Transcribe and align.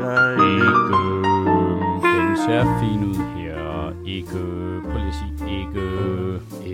Jeg 0.00 0.32
Ikke. 0.52 1.02
Den 2.02 2.36
ser 2.46 2.78
fin 2.80 3.04
ud 3.04 3.14
her. 3.36 3.92
Ikke. 4.06 4.28
Prøv 4.84 4.98
lige 4.98 5.08
at 5.08 5.14
sige 5.14 5.58
ikke. 5.60 5.86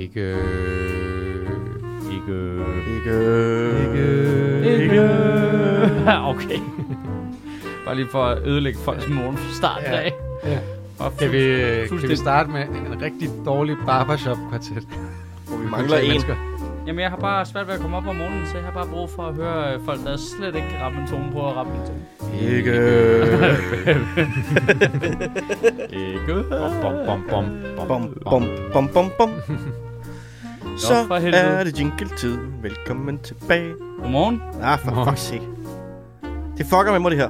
Ikke... 0.02 0.36
Ikke. 2.12 2.38
Ikke. 2.94 4.82
Ikke. 4.82 5.02
okay. 6.32 6.58
Bare 7.84 7.94
lige 7.94 8.08
for 8.10 8.24
at 8.24 8.46
ødelægge 8.46 8.78
folks 8.78 9.08
morgen 9.08 9.36
fra 9.36 9.54
start 9.54 9.82
Ja. 9.82 9.96
af. 10.00 10.12
Ja. 10.44 10.58
Og 10.98 11.12
Kan 11.18 11.32
vi, 11.32 11.38
kan 12.00 12.08
vi 12.08 12.16
starte 12.16 12.50
med 12.50 12.60
en 12.62 13.02
rigtig 13.02 13.30
dårlig 13.44 13.76
barbershop-kvartet? 13.86 14.88
Hvor 15.48 15.56
vi 15.56 15.70
mangler 15.70 15.98
en. 15.98 16.22
Jamen, 16.86 17.00
jeg 17.00 17.10
har 17.10 17.16
bare 17.16 17.46
svært 17.46 17.66
ved 17.66 17.74
at 17.74 17.80
komme 17.80 17.96
op 17.96 18.06
om 18.06 18.16
morgenen, 18.16 18.46
så 18.46 18.56
jeg 18.56 18.64
har 18.64 18.72
bare 18.72 18.86
brug 18.86 19.10
for 19.10 19.22
at 19.22 19.34
høre 19.34 19.74
øh, 19.74 19.80
folk, 19.84 20.00
der 20.04 20.16
slet 20.16 20.54
ikke 20.54 20.68
kan 20.68 20.80
ramme 20.80 21.00
en 21.02 21.08
tone 21.08 21.32
på 21.32 21.48
at 21.48 21.56
ramme 21.56 21.72
en 21.74 21.80
tone. 21.86 22.00
Ikke. 22.56 22.72
Ikke. 26.12 26.34
Bom, 26.50 26.72
bom, 26.82 26.94
bom, 27.06 27.22
bom, 27.28 27.46
Bom, 27.88 28.14
bom, 28.24 28.44
bom, 28.72 28.88
bom, 28.88 29.10
bom. 29.18 29.30
Så 30.78 30.94
er 31.24 31.64
det 31.64 31.80
jingle-tid. 31.80 32.38
Velkommen 32.62 33.18
tilbage. 33.18 33.74
Godmorgen. 34.02 34.42
Ah, 34.62 34.78
for 34.78 34.86
Godmorgen. 34.86 35.14
fuck's 35.14 35.16
sake. 35.20 35.42
Det 36.58 36.66
fucker 36.66 36.92
med 36.92 37.00
mig, 37.00 37.10
det 37.10 37.18
her. 37.18 37.28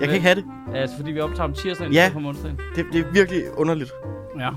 Jeg 0.00 0.08
kan 0.08 0.14
ikke 0.14 0.26
have 0.26 0.34
det. 0.34 0.44
Altså, 0.74 0.96
fordi 0.96 1.12
vi 1.12 1.20
optager 1.20 1.44
om 1.44 1.52
tirsdagen 1.52 1.92
Ja. 1.92 2.02
ja. 2.04 2.10
på 2.20 2.28
onsdagen. 2.28 2.58
det. 2.76 2.86
Det 2.92 3.00
er 3.00 3.04
virkelig 3.12 3.42
underligt. 3.56 3.90
Ja. 4.38 4.48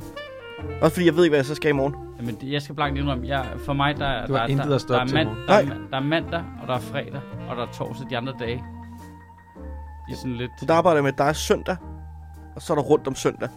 Også 0.82 0.94
fordi 0.96 1.06
jeg 1.06 1.16
ved 1.16 1.24
ikke, 1.24 1.32
hvad 1.32 1.40
jeg 1.40 1.46
så 1.46 1.56
skal 1.56 1.70
i 1.70 1.74
morgen. 1.74 1.96
Jamen, 2.20 2.36
det- 2.36 2.52
jeg 2.52 2.62
skal 2.62 2.76
blankt 2.76 3.00
indrømme, 3.00 3.28
jeg, 3.28 3.46
for 3.66 3.74
mig, 3.74 3.98
der, 3.98 4.26
Du 4.28 4.34
der, 4.34 4.40
har 4.40 4.48
der, 4.48 4.52
intet 4.54 4.70
der, 4.70 4.78
der, 4.88 5.00
er 5.00 5.14
mand, 5.14 5.30
der, 5.48 5.54
er, 5.54 5.88
der 5.90 5.98
er 5.98 6.04
mandag, 6.04 6.44
og 6.62 6.68
der 6.68 6.74
er 6.74 6.80
fredag, 6.80 7.22
og 7.50 7.56
der 7.56 7.68
er 7.68 7.72
torsdag 7.72 8.10
de 8.10 8.18
andre 8.18 8.34
dage. 8.40 8.64
De 10.08 10.12
er 10.12 10.16
sådan 10.16 10.36
lidt... 10.36 10.52
Så 10.60 10.66
der 10.66 10.74
arbejder 10.74 11.02
med, 11.02 11.12
at 11.12 11.18
der 11.18 11.24
er 11.24 11.34
søndag, 11.34 11.78
og 12.56 12.62
så 12.62 12.74
er 12.74 12.78
der 12.78 12.84
rundt 12.84 13.08
om 13.08 13.16
søndag. 13.16 13.50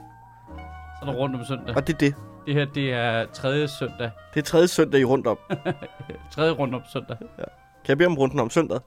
Så 1.00 1.03
er 1.03 1.06
der 1.12 1.19
rundt 1.19 1.37
om 1.37 1.45
søndag. 1.45 1.77
Og 1.77 1.87
det 1.87 1.95
er 1.95 1.98
det. 1.98 2.15
Det 2.47 2.55
her, 2.55 2.65
det 2.65 2.92
er 2.92 3.27
tredje 3.33 3.69
søndag. 3.69 4.11
Det 4.34 4.41
er 4.41 4.45
tredje 4.45 4.69
søndag 4.69 5.00
i 5.00 5.05
rundt 5.05 5.27
om. 5.27 5.39
Tredje 6.34 6.50
rundt 6.53 6.75
om 6.75 6.83
søndag. 6.93 7.17
Kan 7.19 7.89
jeg 7.89 7.98
bede 7.98 8.06
om 8.06 8.15
runden 8.19 8.41
om 8.41 8.50
søndag? 8.50 8.81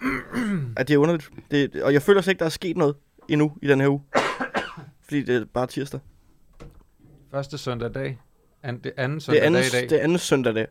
at 0.76 0.88
det 0.88 0.94
er 0.94 0.98
underligt. 0.98 1.30
Det, 1.50 1.82
og 1.82 1.92
jeg 1.92 2.02
føler 2.02 2.20
slet 2.20 2.30
ikke, 2.32 2.38
der 2.40 2.44
er 2.44 2.48
sket 2.50 2.76
noget 2.76 2.96
endnu 3.28 3.52
i 3.62 3.68
den 3.68 3.80
her 3.80 3.88
uge. 3.88 4.02
Fordi 5.04 5.22
det 5.22 5.36
er 5.36 5.44
bare 5.54 5.66
tirsdag. 5.66 6.00
Første 7.30 7.58
søndag 7.58 7.94
dag. 7.94 8.18
An, 8.62 8.78
det 8.78 8.92
anden 8.96 9.14
Det 9.18 9.22
søndag 9.22 9.42
er 9.42 9.46
anden, 9.46 9.62
dag 9.62 9.68
i 9.68 9.72
dag. 9.80 9.90
det 9.90 9.98
er 9.98 10.02
anden 10.04 10.18
søndag 10.18 10.54
dag. 10.54 10.66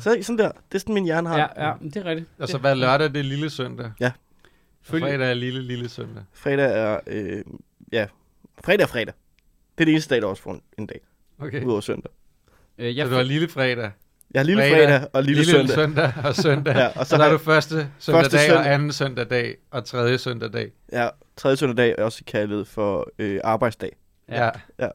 Så 0.00 0.18
sådan 0.22 0.38
der. 0.38 0.48
Det 0.52 0.74
er 0.74 0.78
sådan, 0.78 0.94
min 0.94 1.04
hjerne 1.04 1.28
har. 1.28 1.38
Ja, 1.38 1.66
ja, 1.68 1.74
men 1.80 1.90
det 1.90 1.96
er 1.96 2.04
rigtigt. 2.04 2.30
Og 2.38 2.48
så 2.48 2.58
hver 2.58 2.74
lørdag, 2.74 3.08
det 3.08 3.16
er 3.16 3.22
lille 3.22 3.50
søndag. 3.50 3.92
Ja. 4.00 4.06
Og 4.06 4.86
Følge- 4.86 5.04
fredag 5.06 5.30
er 5.30 5.34
lille, 5.34 5.62
lille 5.62 5.88
søndag. 5.88 6.22
Fredag 6.32 6.78
er, 6.78 7.00
øh, 7.06 7.44
ja, 7.92 8.06
fredag 8.64 8.82
er 8.82 8.86
fredag. 8.86 9.14
Det 9.78 9.82
er 9.82 9.84
det 9.84 9.92
eneste 9.92 10.14
dag, 10.14 10.22
der 10.22 10.28
også 10.28 10.42
får 10.42 10.52
en, 10.52 10.62
en 10.78 10.86
dag, 10.86 11.00
Okay. 11.38 11.64
udover 11.64 11.80
søndag. 11.80 12.10
Øh, 12.78 12.92
Så 12.92 12.96
jeg 12.96 13.06
du 13.10 13.14
har 13.14 13.22
lille 13.22 13.48
fredag, 13.48 13.90
Jeg 14.34 14.40
har 14.40 14.44
lille 14.44 14.62
Fredag, 14.62 14.86
fredag, 14.88 15.08
og 15.12 15.22
lille, 15.22 15.36
lille 15.42 15.52
søndag. 15.52 15.74
søndag 15.74 16.12
og 16.24 16.34
søndag. 16.34 16.74
Ja, 16.76 16.80
ja, 16.80 16.86
og 16.86 16.92
og 16.96 17.06
så 17.06 17.10
så, 17.10 17.16
har 17.16 17.22
der 17.24 17.28
er 17.32 17.32
du 17.38 17.44
første 17.44 17.74
søndag 17.98 18.22
Første 18.22 18.36
dag, 18.36 18.46
søndag. 18.46 18.58
og 18.66 18.74
anden 18.74 18.92
søndag 18.92 19.30
dag, 19.30 19.56
og 19.70 19.84
tredje 19.84 20.18
søndag 20.18 20.52
dag. 20.52 20.70
Ja, 20.92 21.08
tredje 21.36 21.56
søndag 21.56 21.76
dag 21.84 21.94
er 21.98 22.04
også 22.04 22.24
kaldet 22.26 22.66
for 22.68 23.10
øh, 23.18 23.40
arbejdsdag. 23.44 23.96
Ja. 24.28 24.50
ja. 24.78 24.88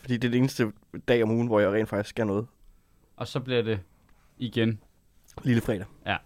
Fordi 0.00 0.16
det 0.16 0.28
er 0.28 0.30
det 0.30 0.38
eneste 0.38 0.72
dag 1.08 1.22
om 1.22 1.30
ugen, 1.30 1.46
hvor 1.46 1.60
jeg 1.60 1.72
rent 1.72 1.88
faktisk 1.88 2.10
skal 2.10 2.26
noget. 2.26 2.46
Og 3.16 3.28
så 3.28 3.40
bliver 3.40 3.62
det 3.62 3.80
igen. 4.38 4.80
Lille 5.42 5.60
fredag. 5.60 5.86
Ja. 6.06 6.16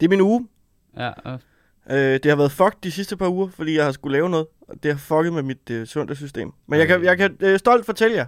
Det 0.00 0.06
er 0.06 0.10
min 0.10 0.20
uge. 0.20 0.48
Ja, 0.96 1.10
og 1.10 1.40
Øh, 1.90 1.96
det 1.96 2.24
har 2.24 2.36
været 2.36 2.52
fucked 2.52 2.78
de 2.82 2.90
sidste 2.90 3.16
par 3.16 3.28
uger, 3.28 3.48
fordi 3.48 3.76
jeg 3.76 3.84
har 3.84 3.92
skulle 3.92 4.12
lave 4.16 4.30
noget. 4.30 4.46
Og 4.60 4.82
det 4.82 4.90
har 4.92 4.98
fucket 4.98 5.32
med 5.32 5.42
mit 5.42 5.70
øh, 5.70 5.86
søndagssystem. 5.86 6.52
Men 6.66 6.78
jeg 6.78 6.88
kan, 6.88 7.04
jeg 7.04 7.16
kan 7.18 7.36
øh, 7.40 7.58
stolt 7.58 7.86
fortælle 7.86 8.16
jer. 8.16 8.26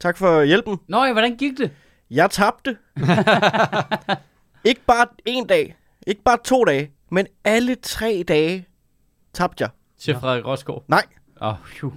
Tak 0.00 0.16
for 0.16 0.42
hjælpen. 0.42 0.78
Nå 0.88 1.04
ja, 1.04 1.12
hvordan 1.12 1.36
gik 1.36 1.58
det? 1.58 1.70
Jeg 2.10 2.30
tabte. 2.30 2.76
ikke 4.70 4.80
bare 4.86 5.06
en 5.26 5.46
dag. 5.46 5.76
Ikke 6.06 6.22
bare 6.22 6.38
to 6.44 6.64
dage. 6.64 6.90
Men 7.10 7.26
alle 7.44 7.74
tre 7.74 8.24
dage 8.28 8.66
tabte 9.32 9.62
jeg. 9.62 9.70
Til. 9.98 10.14
Frederik 10.14 10.44
Rosgaard. 10.44 10.84
Nej. 10.88 11.02
Åh, 11.40 11.48
oh, 11.48 11.54
phew. 11.64 11.92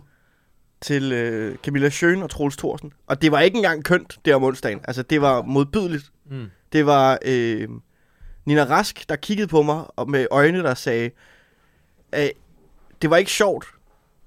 Til 0.85 1.11
øh, 1.11 1.57
Camilla 1.57 1.89
Schøn 1.89 2.23
og 2.23 2.29
Troels 2.29 2.57
Thorsen. 2.57 2.93
Og 3.07 3.21
det 3.21 3.31
var 3.31 3.39
ikke 3.39 3.55
engang 3.57 3.83
kønt 3.83 4.17
der 4.25 4.35
om 4.35 4.43
onsdagen. 4.43 4.79
Altså, 4.83 5.03
det 5.03 5.21
var 5.21 5.41
modbydeligt. 5.41 6.11
Mm. 6.25 6.45
Det 6.73 6.85
var 6.85 7.17
øh, 7.25 7.69
Nina 8.45 8.63
Rask, 8.63 9.09
der 9.09 9.15
kiggede 9.15 9.47
på 9.47 9.61
mig 9.61 9.85
og 9.95 10.09
med 10.09 10.27
øjne, 10.31 10.63
der 10.63 10.73
sagde, 10.73 11.09
øh, 12.15 12.27
det 13.01 13.09
var 13.09 13.17
ikke 13.17 13.31
sjovt. 13.31 13.67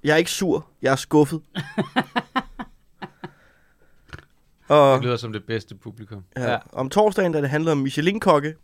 Jeg 0.04 0.12
er 0.12 0.16
ikke 0.16 0.30
sur. 0.30 0.68
Jeg 0.82 0.92
er 0.92 0.96
skuffet. 0.96 1.40
og 4.68 4.96
Det 4.96 5.04
lyder 5.04 5.16
som 5.16 5.32
det 5.32 5.44
bedste 5.44 5.74
publikum. 5.74 6.24
ja, 6.36 6.50
Ja. 6.52 6.58
om 6.72 6.90
torsdagen, 6.90 7.32
da 7.32 7.40
det 7.40 7.50
handlede 7.50 7.72
om 7.72 7.78
Michelin-kokke, 7.78 8.54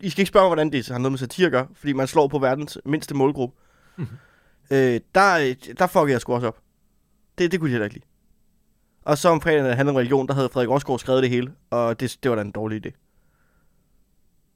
i 0.00 0.10
skal 0.10 0.20
ikke 0.20 0.26
spørge 0.26 0.44
mig, 0.44 0.48
hvordan 0.48 0.72
det 0.72 0.88
har 0.88 0.98
noget 0.98 1.12
med 1.12 1.18
satire 1.18 1.46
at 1.46 1.52
gøre, 1.52 1.66
fordi 1.74 1.92
man 1.92 2.06
slår 2.06 2.28
på 2.28 2.38
verdens 2.38 2.78
mindste 2.84 3.14
målgruppe. 3.14 3.56
øh, 4.70 5.00
der, 5.14 5.38
øh, 5.38 5.54
der 5.78 5.86
fuckede 5.86 6.12
jeg 6.12 6.20
sgu 6.20 6.34
også 6.34 6.46
op. 6.46 6.58
Det, 7.38 7.52
det 7.52 7.60
kunne 7.60 7.68
de 7.68 7.72
heller 7.72 7.84
ikke 7.86 7.94
lide. 7.96 8.04
Og 9.02 9.18
så 9.18 9.28
om 9.28 9.40
fredagen, 9.40 9.64
da 9.64 9.68
det 9.68 9.76
handlede 9.76 9.92
om 9.92 9.96
religion, 9.96 10.28
der 10.28 10.34
havde 10.34 10.48
Frederik 10.48 10.70
Rosgaard 10.70 10.98
skrevet 10.98 11.22
det 11.22 11.30
hele, 11.30 11.52
og 11.70 12.00
det, 12.00 12.18
det 12.22 12.30
var 12.30 12.34
da 12.36 12.42
en 12.42 12.50
dårlig 12.50 12.86
idé. 12.86 12.90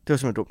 Det 0.07 0.09
var 0.11 0.17
simpelthen 0.17 0.35
dumt. 0.35 0.51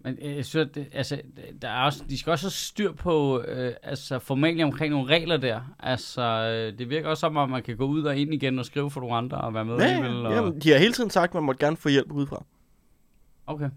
Men 0.00 0.18
øh, 0.22 0.36
jeg 0.36 0.44
synes, 0.44 0.68
at 0.68 0.74
det, 0.74 0.86
altså, 0.92 1.20
der 1.62 1.68
er 1.68 1.84
også, 1.84 2.04
de 2.08 2.18
skal 2.18 2.30
også 2.30 2.44
have 2.44 2.50
styr 2.50 2.92
på 2.92 3.42
øh, 3.42 3.72
altså, 3.82 4.18
formentlig 4.18 4.64
omkring 4.64 4.92
nogle 4.92 5.08
regler 5.08 5.36
der. 5.36 5.60
Altså, 5.80 6.22
øh, 6.22 6.78
det 6.78 6.90
virker 6.90 7.08
også 7.08 7.20
som 7.20 7.36
om, 7.36 7.50
man 7.50 7.62
kan 7.62 7.76
gå 7.76 7.84
ud 7.86 8.02
og 8.02 8.16
ind 8.16 8.34
igen 8.34 8.58
og 8.58 8.64
skrive 8.64 8.90
for 8.90 9.00
nogle 9.00 9.16
andre 9.16 9.38
og 9.40 9.54
være 9.54 9.64
med 9.64 9.76
Ja, 9.76 9.84
alligevel. 9.84 10.12
ja, 10.22 10.28
Og... 10.28 10.34
jamen, 10.34 10.60
de 10.60 10.70
har 10.70 10.78
hele 10.78 10.92
tiden 10.92 11.10
sagt, 11.10 11.30
at 11.30 11.34
man 11.34 11.42
måtte 11.42 11.66
gerne 11.66 11.76
få 11.76 11.88
hjælp 11.88 12.12
udefra. 12.12 12.44
Okay. 13.46 13.70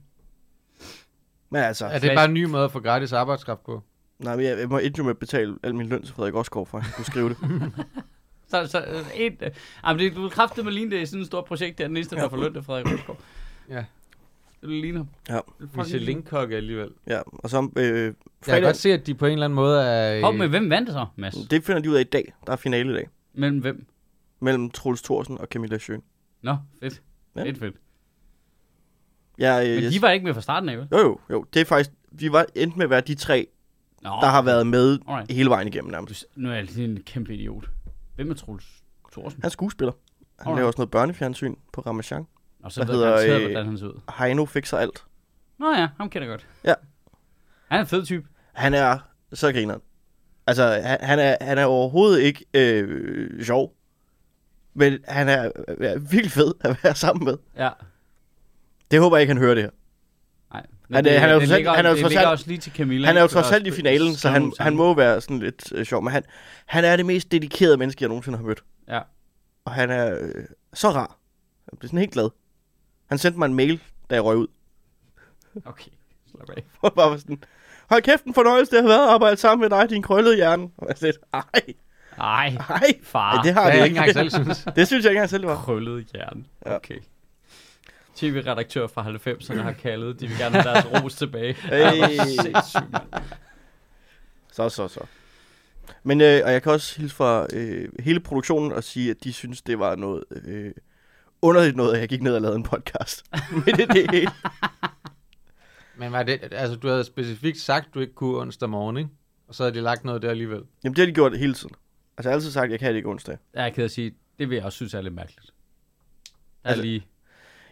Men 1.49 1.61
altså, 1.63 1.85
Er 1.85 1.99
det 1.99 2.11
bare 2.15 2.25
en 2.25 2.33
ny 2.33 2.43
måde 2.45 2.63
at 2.63 2.71
få 2.71 2.79
gratis 2.79 3.13
arbejdskraft 3.13 3.63
på? 3.63 3.83
Nej, 4.23 4.35
men 4.35 4.45
jeg, 4.45 4.59
jeg 4.59 4.69
må 4.69 4.77
endte 4.77 4.97
jo 4.97 5.03
med 5.03 5.11
at 5.11 5.17
betale 5.17 5.55
al 5.63 5.75
min 5.75 5.87
løn 5.87 6.03
til 6.03 6.13
Frederik 6.15 6.33
Rosgaard, 6.35 6.67
for 6.67 6.77
at 6.77 6.83
han 6.83 6.93
kunne 6.95 7.05
skrive 7.05 7.29
det. 7.29 7.37
Så, 8.47 8.67
så 8.67 8.79
øh, 8.87 9.15
et, 9.21 9.37
øh, 9.41 9.49
jamen, 9.87 9.99
det, 9.99 10.15
du 10.15 10.29
kræftede 10.29 10.63
med 10.65 10.71
ligne, 10.73 10.91
det 10.91 11.01
er 11.01 11.05
sådan 11.05 11.21
et 11.21 11.27
stort 11.27 11.45
projekt, 11.45 11.77
det 11.77 11.83
er 11.83 11.87
den 11.87 11.97
eneste, 11.97 12.15
der 12.15 12.21
Ja. 12.21 12.27
får 12.27 12.37
løn 12.37 12.53
til 12.53 12.63
Frederik 12.63 12.85
Rosgaard. 12.93 13.19
Ja. 13.69 13.85
Det 14.61 14.69
ligner. 14.69 15.05
Ja. 15.29 15.33
Det 15.33 15.39
er 15.39 15.41
fucking 15.59 15.71
ligner. 15.73 15.83
Michelin-kokke 15.83 16.55
alligevel. 16.55 16.89
ja, 17.07 17.19
og 17.27 17.49
så 17.49 17.69
øh, 17.77 17.85
Jeg 17.85 18.03
kan 18.03 18.15
fredag, 18.45 18.63
godt 18.63 18.77
se, 18.77 18.93
at 18.93 19.07
de 19.07 19.13
på 19.13 19.25
en 19.25 19.31
eller 19.33 19.45
anden 19.45 19.55
måde 19.55 19.81
er... 19.83 20.21
Hov, 20.23 20.33
men 20.33 20.49
hvem 20.49 20.69
vandt 20.69 20.87
det 20.87 20.93
så, 20.93 21.05
Mads? 21.15 21.35
det 21.35 21.63
finder 21.63 21.81
de 21.81 21.89
ud 21.89 21.95
af 21.95 22.01
i 22.01 22.03
dag. 22.03 22.33
Der 22.47 22.51
er 22.51 22.55
finale 22.57 22.91
i 22.91 22.93
dag. 22.95 23.07
Mellem 23.33 23.59
hvem? 23.59 23.85
Mellem 24.39 24.69
Troels 24.69 25.01
Thorsen 25.01 25.37
og 25.37 25.47
Camilla 25.51 25.77
Schøn. 25.77 26.01
Nå, 26.41 26.55
fedt. 26.83 27.01
Ja. 27.35 27.43
Fedt, 27.43 27.57
fedt. 27.59 27.75
Ja, 29.39 29.69
øh, 29.69 29.83
Men 29.83 29.91
de 29.91 30.01
var 30.01 30.11
ikke 30.11 30.25
med 30.25 30.33
fra 30.33 30.41
starten 30.41 30.69
af, 30.69 30.77
vel? 30.77 30.87
jo, 30.91 30.97
jo, 30.97 31.19
jo. 31.29 31.45
Det 31.53 31.61
er 31.61 31.65
faktisk, 31.65 31.89
vi 32.11 32.31
var 32.31 32.45
endt 32.55 32.77
med 32.77 32.83
at 32.83 32.89
være 32.89 33.01
de 33.01 33.15
tre, 33.15 33.47
Nå, 34.01 34.09
der 34.09 34.27
har 34.27 34.41
været 34.41 34.67
med 34.67 34.99
Alright. 35.07 35.31
hele 35.31 35.49
vejen 35.49 35.67
igennem 35.67 35.91
nærmest. 35.91 36.25
Nu 36.35 36.49
er 36.49 36.53
jeg 36.53 36.63
lige 36.63 36.85
en 36.85 37.03
kæmpe 37.03 37.33
idiot. 37.33 37.69
Hvem 38.15 38.29
er 38.31 38.33
Troels 38.35 38.65
Thorsen? 39.11 39.41
Han 39.41 39.47
er 39.47 39.49
skuespiller. 39.51 39.93
Han 40.39 40.47
Alright. 40.47 40.57
laver 40.57 40.67
også 40.67 40.77
noget 40.77 40.91
børnefjernsyn 40.91 41.55
på 41.73 41.81
Ramachan. 41.81 42.27
Og 42.63 42.71
så 42.71 42.81
jeg 42.81 42.87
hedder, 42.87 43.09
garanteret, 43.09 43.41
øh, 43.41 43.51
hvordan 43.51 43.65
han 43.65 43.77
ser 43.77 43.87
ud. 43.87 43.99
Heino 44.19 44.45
fikser 44.45 44.77
alt. 44.77 45.03
Nå 45.59 45.71
ja, 45.71 45.87
ham 45.97 46.09
kender 46.09 46.27
jeg 46.27 46.33
godt. 46.37 46.47
Ja. 46.63 46.73
Han 47.67 47.77
er 47.77 47.81
en 47.81 47.87
fed 47.87 48.05
type. 48.05 48.27
Han 48.53 48.73
er 48.73 48.99
så 49.33 49.51
grineren. 49.51 49.81
Altså, 50.47 50.63
han, 50.83 50.97
han, 51.01 51.19
er, 51.19 51.35
han 51.41 51.57
er 51.57 51.65
overhovedet 51.65 52.19
ikke 52.19 52.45
øh, 52.53 53.43
sjov. 53.43 53.73
Men 54.73 54.99
han 55.07 55.29
er, 55.29 55.51
er 55.67 55.99
virkelig 55.99 56.31
fed 56.31 56.53
at 56.61 56.79
være 56.83 56.95
sammen 56.95 57.25
med. 57.25 57.37
Ja. 57.57 57.69
Det 58.91 58.99
håber 58.99 59.17
jeg 59.17 59.21
ikke, 59.21 59.33
han 59.33 59.41
hører 59.41 59.55
det 59.55 59.63
her. 59.63 59.71
Han 60.95 61.05
er- 61.05 61.19
han 61.19 61.29
er 61.29 61.33
jo 61.33 61.39
det 61.39 61.47
trods 61.47 61.51
alt- 61.51 61.57
ligger, 61.59 61.73
han 61.73 61.85
er 61.85 61.89
jo 61.89 61.95
det 61.95 62.01
trods 62.03 62.15
alt- 62.15 62.27
også 62.27 62.47
lige 62.47 62.57
til 62.57 62.71
Camilla. 62.71 63.07
Han 63.07 63.17
er 63.17 63.21
jo 63.21 63.27
trods 63.27 63.51
alt 63.51 63.67
i 63.67 63.71
finalen, 63.71 64.15
så 64.15 64.29
han, 64.29 64.53
han 64.59 64.75
må 64.75 64.93
være 64.93 65.21
sådan 65.21 65.39
lidt 65.39 65.73
øh, 65.75 65.85
sjov. 65.85 66.03
Men 66.03 66.11
han, 66.13 66.23
han 66.65 66.85
er 66.85 66.95
det 66.95 67.05
mest 67.05 67.31
dedikerede 67.31 67.77
menneske, 67.77 68.01
jeg 68.03 68.07
nogensinde 68.09 68.37
har 68.37 68.45
mødt. 68.45 68.63
Ja. 68.87 68.99
Og 69.65 69.71
han 69.71 69.89
er 69.91 70.17
øh, 70.21 70.29
så 70.73 70.89
rar. 70.89 71.17
Jeg 71.71 71.79
bliver 71.79 71.87
sådan 71.89 71.99
helt 71.99 72.11
glad. 72.13 72.29
Han 73.09 73.17
sendte 73.17 73.39
mig 73.39 73.45
en 73.45 73.53
mail, 73.53 73.79
da 74.09 74.15
jeg 74.15 74.23
røg 74.23 74.37
ud. 74.37 74.47
Okay, 75.65 75.91
slap 76.31 76.49
af. 76.57 76.63
Og 76.81 76.93
bare 76.93 77.09
var 77.11 77.17
sådan, 77.17 77.43
hold 77.89 78.01
kæft 78.01 78.23
en 78.23 78.33
fornøjelse, 78.33 78.71
det 78.75 78.81
har 78.81 78.87
været 78.89 79.03
at 79.07 79.13
arbejde 79.13 79.37
sammen 79.37 79.69
med 79.69 79.79
dig, 79.79 79.89
din 79.89 80.01
krøllede 80.01 80.35
hjerne. 80.35 80.69
Og 80.77 80.87
jeg 80.89 80.97
sagde, 80.97 81.13
ej, 81.33 81.41
Ej, 82.17 82.55
ej, 82.69 82.93
far. 83.03 83.35
ej, 83.37 83.43
det 83.43 83.53
har 83.53 83.63
Det 83.63 83.73
det 83.73 83.77
jeg 83.79 83.85
ikke. 83.87 83.97
engang 83.97 84.13
selv 84.13 84.29
synes. 84.43 84.67
det 84.75 84.87
synes 84.87 85.03
jeg 85.03 85.11
ikke 85.11 85.17
engang 85.17 85.29
selv, 85.29 85.41
det 85.41 85.49
var. 85.49 85.55
Krøllet 85.55 86.05
hjerne. 86.13 86.43
Ja. 86.65 86.75
Okay. 86.75 86.95
TV-redaktør 88.21 88.87
fra 88.87 89.09
90'erne 89.09 89.61
har 89.61 89.71
kaldet. 89.87 90.19
De 90.19 90.27
vil 90.27 90.37
gerne 90.37 90.61
have 90.61 90.73
deres 90.73 90.85
ros 90.85 91.15
tilbage. 91.15 91.53
Hey. 91.61 92.17
Sindssygt. 92.41 92.97
Så, 94.51 94.69
så, 94.69 94.87
så. 94.87 94.99
Men 96.03 96.21
øh, 96.21 96.41
og 96.45 96.51
jeg 96.51 96.63
kan 96.63 96.71
også 96.71 96.99
hilse 96.99 97.15
fra 97.15 97.47
øh, 97.53 97.89
hele 97.99 98.19
produktionen 98.19 98.71
og 98.71 98.83
sige, 98.83 99.11
at 99.11 99.23
de 99.23 99.33
synes, 99.33 99.61
det 99.61 99.79
var 99.79 99.95
noget 99.95 100.23
øh, 100.45 100.71
underligt 101.41 101.75
noget, 101.75 101.93
at 101.93 101.99
jeg 101.99 102.09
gik 102.09 102.21
ned 102.21 102.35
og 102.35 102.41
lavede 102.41 102.57
en 102.57 102.63
podcast. 102.63 103.25
Men 103.65 103.75
det, 103.75 103.89
det 103.89 104.11
hele. 104.11 104.31
Men 105.97 106.11
var 106.11 106.23
det, 106.23 106.39
altså 106.51 106.75
du 106.75 106.87
havde 106.87 107.03
specifikt 107.03 107.57
sagt, 107.57 107.93
du 107.93 107.99
ikke 107.99 108.13
kunne 108.13 108.37
onsdag 108.37 108.69
morgen, 108.69 108.97
ikke? 108.97 109.09
Og 109.47 109.55
så 109.55 109.63
havde 109.63 109.75
de 109.75 109.81
lagt 109.81 110.03
noget 110.03 110.21
der 110.21 110.29
alligevel. 110.29 110.61
Jamen, 110.83 110.95
det 110.95 111.01
har 111.01 111.05
de 111.05 111.13
gjort 111.13 111.37
hele 111.37 111.53
tiden. 111.53 111.75
Altså, 112.17 112.29
jeg 112.29 112.33
har 112.33 112.35
altid 112.35 112.51
sagt, 112.51 112.65
at 112.65 112.71
jeg 112.71 112.79
kan 112.79 112.89
det 112.89 112.95
ikke 112.95 113.09
onsdag. 113.09 113.37
Jeg 113.53 113.65
er 113.65 113.69
ked 113.69 113.83
af 113.83 113.85
at 113.85 113.91
sige, 113.91 114.13
det 114.39 114.49
vil 114.49 114.55
jeg 114.55 114.65
også 114.65 114.75
synes 114.75 114.93
er 114.93 115.01
lidt 115.01 115.13
mærkeligt. 115.13 115.45
Der 115.45 115.51
er 116.63 116.69
Altså, 116.69 116.83
lige... 116.83 117.05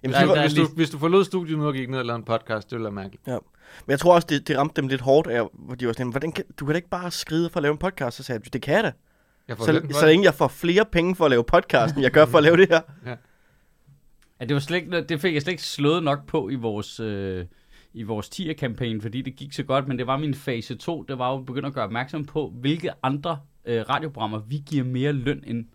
Jamen, 0.04 0.12
Nej, 0.14 0.22
de 0.22 0.28
var, 0.28 0.36
der 0.36 0.42
er 0.42 0.48
Hvis 0.48 0.54
du, 0.58 0.68
hvis 0.76 0.90
du 0.90 0.98
forlod 0.98 1.26
studiet 1.26 1.58
nu 1.58 1.68
og 1.68 1.74
gik 1.74 1.90
ned 1.90 2.00
og 2.00 2.06
lavede 2.06 2.20
en 2.20 2.26
podcast, 2.26 2.70
det 2.70 2.76
ville 2.76 2.84
være 2.84 2.92
mærkeligt. 2.94 3.28
men 3.28 3.40
jeg 3.88 4.00
tror 4.00 4.16
også, 4.16 4.28
det, 4.30 4.48
det 4.48 4.58
ramte 4.58 4.82
dem 4.82 4.90
lidt 4.90 5.02
hårdt, 5.02 5.28
af, 5.28 5.48
hvor 5.54 5.76
de 5.76 5.88
var 5.88 5.94
sådan, 5.94 6.10
hvordan 6.10 6.32
kan, 6.32 6.44
du 6.60 6.66
kan 6.66 6.74
da 6.74 6.76
ikke 6.76 6.90
bare 6.90 7.12
skride 7.12 7.50
for 7.50 7.58
at 7.58 7.62
lave 7.64 7.72
en 7.72 7.78
podcast. 7.78 8.18
Så 8.18 8.24
sagde 8.24 8.42
jeg, 8.46 8.54
det 8.54 8.62
kan 8.62 8.74
jeg 8.76 8.84
da. 8.84 8.92
Jeg 9.48 9.58
Så, 9.58 9.66
for 9.66 9.94
så 9.94 10.00
det. 10.00 10.08
længe 10.08 10.26
jeg 10.26 10.34
får 10.34 10.48
flere 10.48 10.86
penge 10.86 11.16
for 11.16 11.26
at 11.26 11.32
lave 11.32 11.44
podcast, 11.44 11.96
end 11.96 12.04
jeg 12.04 12.12
gør 12.12 12.26
for 12.26 12.38
at 12.38 12.44
lave 12.44 12.58
det 12.58 12.68
her. 12.70 12.82
Ja, 14.42 14.46
det, 14.46 14.54
var 14.54 14.60
slet 14.60 14.78
ikke, 14.78 15.02
det 15.02 15.22
fik 15.22 15.34
jeg 15.34 15.42
slet 15.42 15.52
ikke 15.52 15.64
slået 15.64 16.04
nok 16.04 16.26
på 16.28 16.50
i 16.50 16.56
vores, 16.56 17.00
øh, 17.00 17.46
i 17.94 18.04
vores 18.04 18.30
tier-kampagne, 18.30 19.02
fordi 19.02 19.22
det 19.22 19.36
gik 19.36 19.54
så 19.54 19.64
godt, 19.64 19.88
men 19.88 19.98
det 19.98 20.08
var 20.08 20.18
min 20.18 20.34
fase 20.34 20.76
2, 20.76 21.04
det 21.04 21.18
var 21.18 21.32
jo 21.32 21.40
at 21.40 21.46
begynde 21.46 21.68
at 21.68 21.74
gøre 21.74 21.84
opmærksom 21.84 22.26
på, 22.26 22.54
hvilke 22.62 22.92
andre 23.04 23.40
øh, 23.66 23.82
radioprogrammer 23.90 24.40
vi 24.40 24.64
giver 24.70 24.84
mere 24.84 25.14
løn 25.14 25.44
end. 25.48 25.66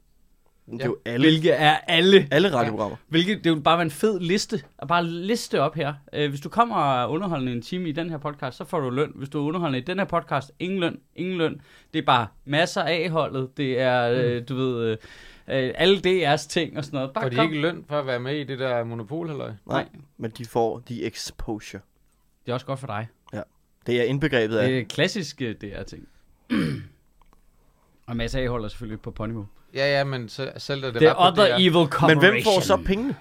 Det 0.71 0.83
er 0.83 0.87
jo 0.87 0.97
alle, 1.05 1.27
Hvilke 1.27 1.51
er 1.51 1.77
alle. 1.77 2.29
alle 2.31 2.53
radioprogrammer. 2.55 2.97
Hvilket, 3.09 3.45
det 3.45 3.53
vil 3.53 3.61
bare 3.61 3.77
være 3.79 3.85
en 3.85 3.91
fed 3.91 4.21
liste. 4.21 4.63
At 4.79 4.89
bare 4.89 5.05
liste 5.07 5.61
op 5.61 5.75
her. 5.75 5.95
Øh, 6.13 6.29
hvis 6.29 6.41
du 6.41 6.49
kommer 6.49 6.77
og 6.77 7.03
er 7.03 7.07
underholdende 7.07 7.53
en 7.53 7.63
time 7.63 7.89
i 7.89 7.93
den 7.93 8.11
her 8.11 8.19
podcast, 8.19 8.57
så 8.57 8.65
får 8.65 8.81
du 8.81 8.91
løn. 8.91 9.13
Hvis 9.15 9.29
du 9.29 9.39
er 9.41 9.47
underholdende 9.47 9.79
i 9.79 9.83
den 9.83 9.99
her 9.99 10.05
podcast, 10.05 10.53
ingen 10.59 10.81
løn, 10.81 10.99
ingen 11.17 11.39
løn. 11.39 11.61
Det 11.93 11.99
er 11.99 12.07
bare 12.07 12.27
masser 12.45 12.83
af 12.83 13.11
holdet. 13.11 13.57
Det 13.57 13.81
er, 13.81 14.11
øh, 14.11 14.43
du 14.49 14.55
ved, 14.57 14.85
øh, 14.91 14.97
øh, 15.49 15.73
alle 15.75 15.97
DR's 15.97 16.49
ting 16.49 16.79
og 16.79 16.85
sådan 16.85 16.97
noget. 16.97 17.13
Bare 17.15 17.25
Får 17.25 17.29
de 17.29 17.37
kom. 17.37 17.45
ikke 17.47 17.61
løn 17.61 17.85
for 17.89 17.99
at 17.99 18.07
være 18.07 18.21
med 18.21 18.37
i 18.37 18.45
det 18.45 18.59
der 18.59 18.85
monopol, 18.85 19.31
eller 19.31 19.45
hvad? 19.45 19.55
Nej, 19.67 19.89
Men 20.17 20.31
de 20.31 20.45
får 20.45 20.79
de 20.79 21.05
exposure. 21.07 21.81
det 22.47 22.51
er 22.51 22.55
også 22.55 22.67
godt 22.67 22.79
for 22.81 22.87
dig. 22.87 23.09
Det 23.87 24.01
er 24.01 24.05
indbegrebet 24.05 24.57
af. 24.57 24.69
Det 24.69 24.79
er 24.79 24.85
klassisk 24.85 25.43
øh, 25.43 25.55
DR-ting. 25.55 26.09
og 28.07 28.17
masser 28.17 28.41
af 28.41 28.49
holder 28.49 28.69
selvfølgelig 28.69 29.01
på 29.01 29.11
Ponymo. 29.11 29.45
Ja, 29.75 29.99
ja, 29.99 30.05
men 30.05 30.29
så, 30.29 30.53
selv 30.57 30.83
da 30.83 30.87
det 30.87 30.97
The 30.97 31.07
var 31.07 31.15
på 31.15 31.41
Other 31.43 31.57
DR, 31.57 31.61
Evil 31.61 31.73
Corporation. 31.73 32.09
Men 32.09 32.19
hvem 32.19 32.45
får 32.45 32.61
så 32.61 32.77
pengene? 32.77 33.17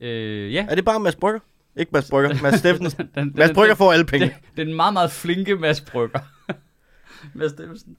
Øh, 0.00 0.54
ja. 0.54 0.66
Er 0.68 0.74
det 0.74 0.84
bare 0.84 1.00
Mads 1.00 1.16
Brygger? 1.16 1.40
Ikke 1.76 1.90
Mads 1.92 2.10
Brygger, 2.10 2.42
Mads 2.42 2.58
Steffensen. 2.60 2.98
Den, 2.98 3.10
den, 3.24 3.32
Mads 3.36 3.50
Brygger 3.54 3.74
den, 3.74 3.76
får 3.76 3.92
alle 3.92 4.04
penge. 4.04 4.36
den, 4.56 4.66
den 4.66 4.76
meget, 4.76 4.92
meget 4.92 5.10
flinke 5.10 5.56
Mads 5.56 5.80
Brygger. 5.80 6.18
Mads 7.38 7.52
Steffensen. 7.52 7.96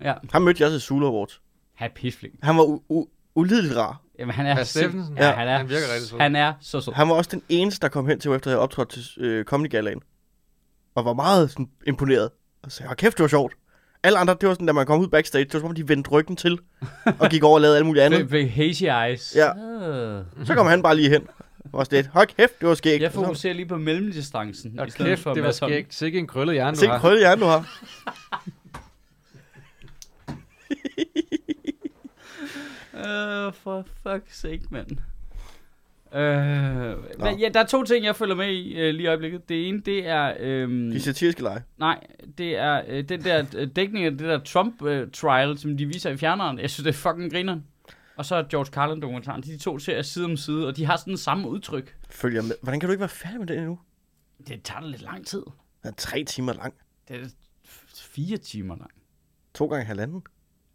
Ja, 0.00 0.14
Han 0.32 0.42
mødte 0.42 0.62
jeg 0.62 0.70
til 0.70 0.80
Zulu 0.80 1.06
Awards. 1.06 1.40
han 1.74 1.90
er 1.90 1.94
pissflink. 1.94 2.34
Han 2.42 2.56
var 2.56 2.62
u- 2.64 2.82
u- 2.92 3.30
ulideligt 3.34 3.76
rar. 3.76 4.00
Jamen, 4.18 4.34
han 4.34 4.46
er 4.46 4.54
Mads 4.54 4.68
Steffensen? 4.68 5.16
Ja, 5.16 5.30
han 5.32 5.48
er, 5.48 5.56
han 5.58 5.68
virker 5.68 5.86
rigtig 5.94 6.08
sød. 6.08 6.18
Han 6.18 6.36
er 6.36 6.52
så 6.60 6.80
sød. 6.80 6.92
Han 6.92 7.08
var 7.08 7.14
også 7.14 7.30
den 7.32 7.42
eneste, 7.48 7.80
der 7.82 7.88
kom 7.88 8.06
hen 8.08 8.20
til, 8.20 8.30
efter 8.30 8.50
jeg 8.50 8.58
optrådte 8.60 9.02
til 9.02 9.22
øh, 9.24 9.44
Comedy 9.44 9.70
Galaen. 9.70 10.00
Og 10.94 11.04
var 11.04 11.12
meget 11.12 11.50
sådan, 11.50 11.68
imponeret. 11.86 12.30
Og 12.62 12.72
sagde, 12.72 12.88
"Hold 12.88 12.96
kæft, 12.96 13.16
det 13.18 13.22
var 13.22 13.28
sjovt. 13.28 13.54
Alle 14.06 14.18
andre, 14.18 14.36
det 14.40 14.48
var 14.48 14.54
sådan, 14.54 14.66
da 14.66 14.72
man 14.72 14.86
kom 14.86 15.00
ud 15.00 15.08
backstage, 15.08 15.44
det 15.44 15.54
var 15.54 15.60
som 15.60 15.68
om, 15.68 15.74
de 15.74 15.88
vendte 15.88 16.10
ryggen 16.10 16.36
til. 16.36 16.58
og 17.18 17.30
gik 17.30 17.42
over 17.42 17.54
og 17.54 17.60
lavede 17.60 17.76
alt 17.76 17.86
muligt 17.86 18.04
andet. 18.04 18.30
Fik- 18.30 18.50
Hazy 18.50 18.82
Eyes. 18.82 19.36
Ja. 19.36 19.48
Øh. 19.56 20.24
Så 20.44 20.54
kom 20.54 20.66
han 20.66 20.82
bare 20.82 20.96
lige 20.96 21.08
hen. 21.10 21.22
Og 21.64 21.78
var 21.78 21.84
sådan 21.84 21.96
lidt, 21.96 22.06
hold 22.06 22.26
kæft, 22.36 22.60
det 22.60 22.68
var 22.68 22.74
skægt. 22.74 23.02
Jeg 23.02 23.12
fokuserer 23.12 23.54
lige 23.54 23.66
på 23.66 23.76
mellemdistancen. 23.76 24.78
Og 24.80 24.86
i 24.86 24.90
stedet 24.90 25.06
kæft, 25.10 25.22
for 25.22 25.34
det 25.34 25.42
var 25.42 25.50
skægt. 25.50 25.94
Sikke 25.94 26.18
en 26.18 26.26
krøllet 26.26 26.54
hjerne, 26.54 26.74
du 26.74 26.80
Se, 26.80 26.86
har. 26.88 26.98
krølle 26.98 27.18
hjerne, 27.18 27.40
du 27.40 27.46
har. 27.46 27.64
Øh, 32.94 33.52
for 33.62 33.84
fuck's 34.06 34.32
sake, 34.40 34.62
mand. 34.70 34.86
Øh, 36.16 37.20
men, 37.20 37.38
ja, 37.38 37.48
der 37.54 37.60
er 37.60 37.66
to 37.66 37.84
ting, 37.84 38.04
jeg 38.04 38.16
følger 38.16 38.34
med 38.34 38.48
i 38.48 38.72
øh, 38.74 38.94
lige 38.94 39.02
i 39.02 39.06
øjeblikket. 39.06 39.48
Det 39.48 39.68
ene, 39.68 39.80
det 39.80 40.06
er... 40.08 40.34
Øh, 40.40 40.68
De 40.92 41.00
satiriske 41.00 41.42
lege. 41.42 41.62
nej, 41.78 42.06
det 42.38 42.56
er 42.56 42.82
øh, 42.88 43.08
den 43.08 43.24
der 43.24 43.44
øh, 43.56 43.68
dækning 43.76 44.04
af 44.04 44.10
det 44.10 44.20
der 44.20 44.38
Trump-trial, 44.38 45.58
som 45.58 45.76
de 45.76 45.86
viser 45.86 46.10
i 46.10 46.16
fjerneren. 46.16 46.58
Jeg 46.58 46.70
synes, 46.70 46.84
det 46.84 46.90
er 46.90 47.10
fucking 47.10 47.32
grineren. 47.32 47.64
Og 48.16 48.24
så 48.24 48.34
er 48.36 48.42
George 48.42 48.66
Carlin-dokumentaren. 48.72 49.42
De 49.42 49.58
to 49.58 49.78
ser 49.78 50.02
side 50.02 50.24
om 50.24 50.36
side, 50.36 50.66
og 50.66 50.76
de 50.76 50.84
har 50.84 50.96
sådan 50.96 51.10
den 51.10 51.18
samme 51.18 51.48
udtryk. 51.48 51.96
Følger 52.10 52.42
med. 52.42 52.52
Hvordan 52.62 52.80
kan 52.80 52.86
du 52.88 52.92
ikke 52.92 53.00
være 53.00 53.08
færdig 53.08 53.38
med 53.38 53.46
det 53.46 53.56
endnu? 53.56 53.78
Det 54.48 54.62
tager 54.62 54.80
da 54.80 54.86
lidt 54.86 55.02
lang 55.02 55.26
tid. 55.26 55.42
Den 55.82 55.90
er 55.90 55.94
tre 55.96 56.24
timer 56.24 56.52
lang. 56.52 56.74
Det 57.08 57.16
er 57.16 57.26
fire 57.94 58.36
timer 58.36 58.76
lang. 58.76 58.90
To 59.54 59.66
gange 59.66 59.84
halvanden. 59.84 60.22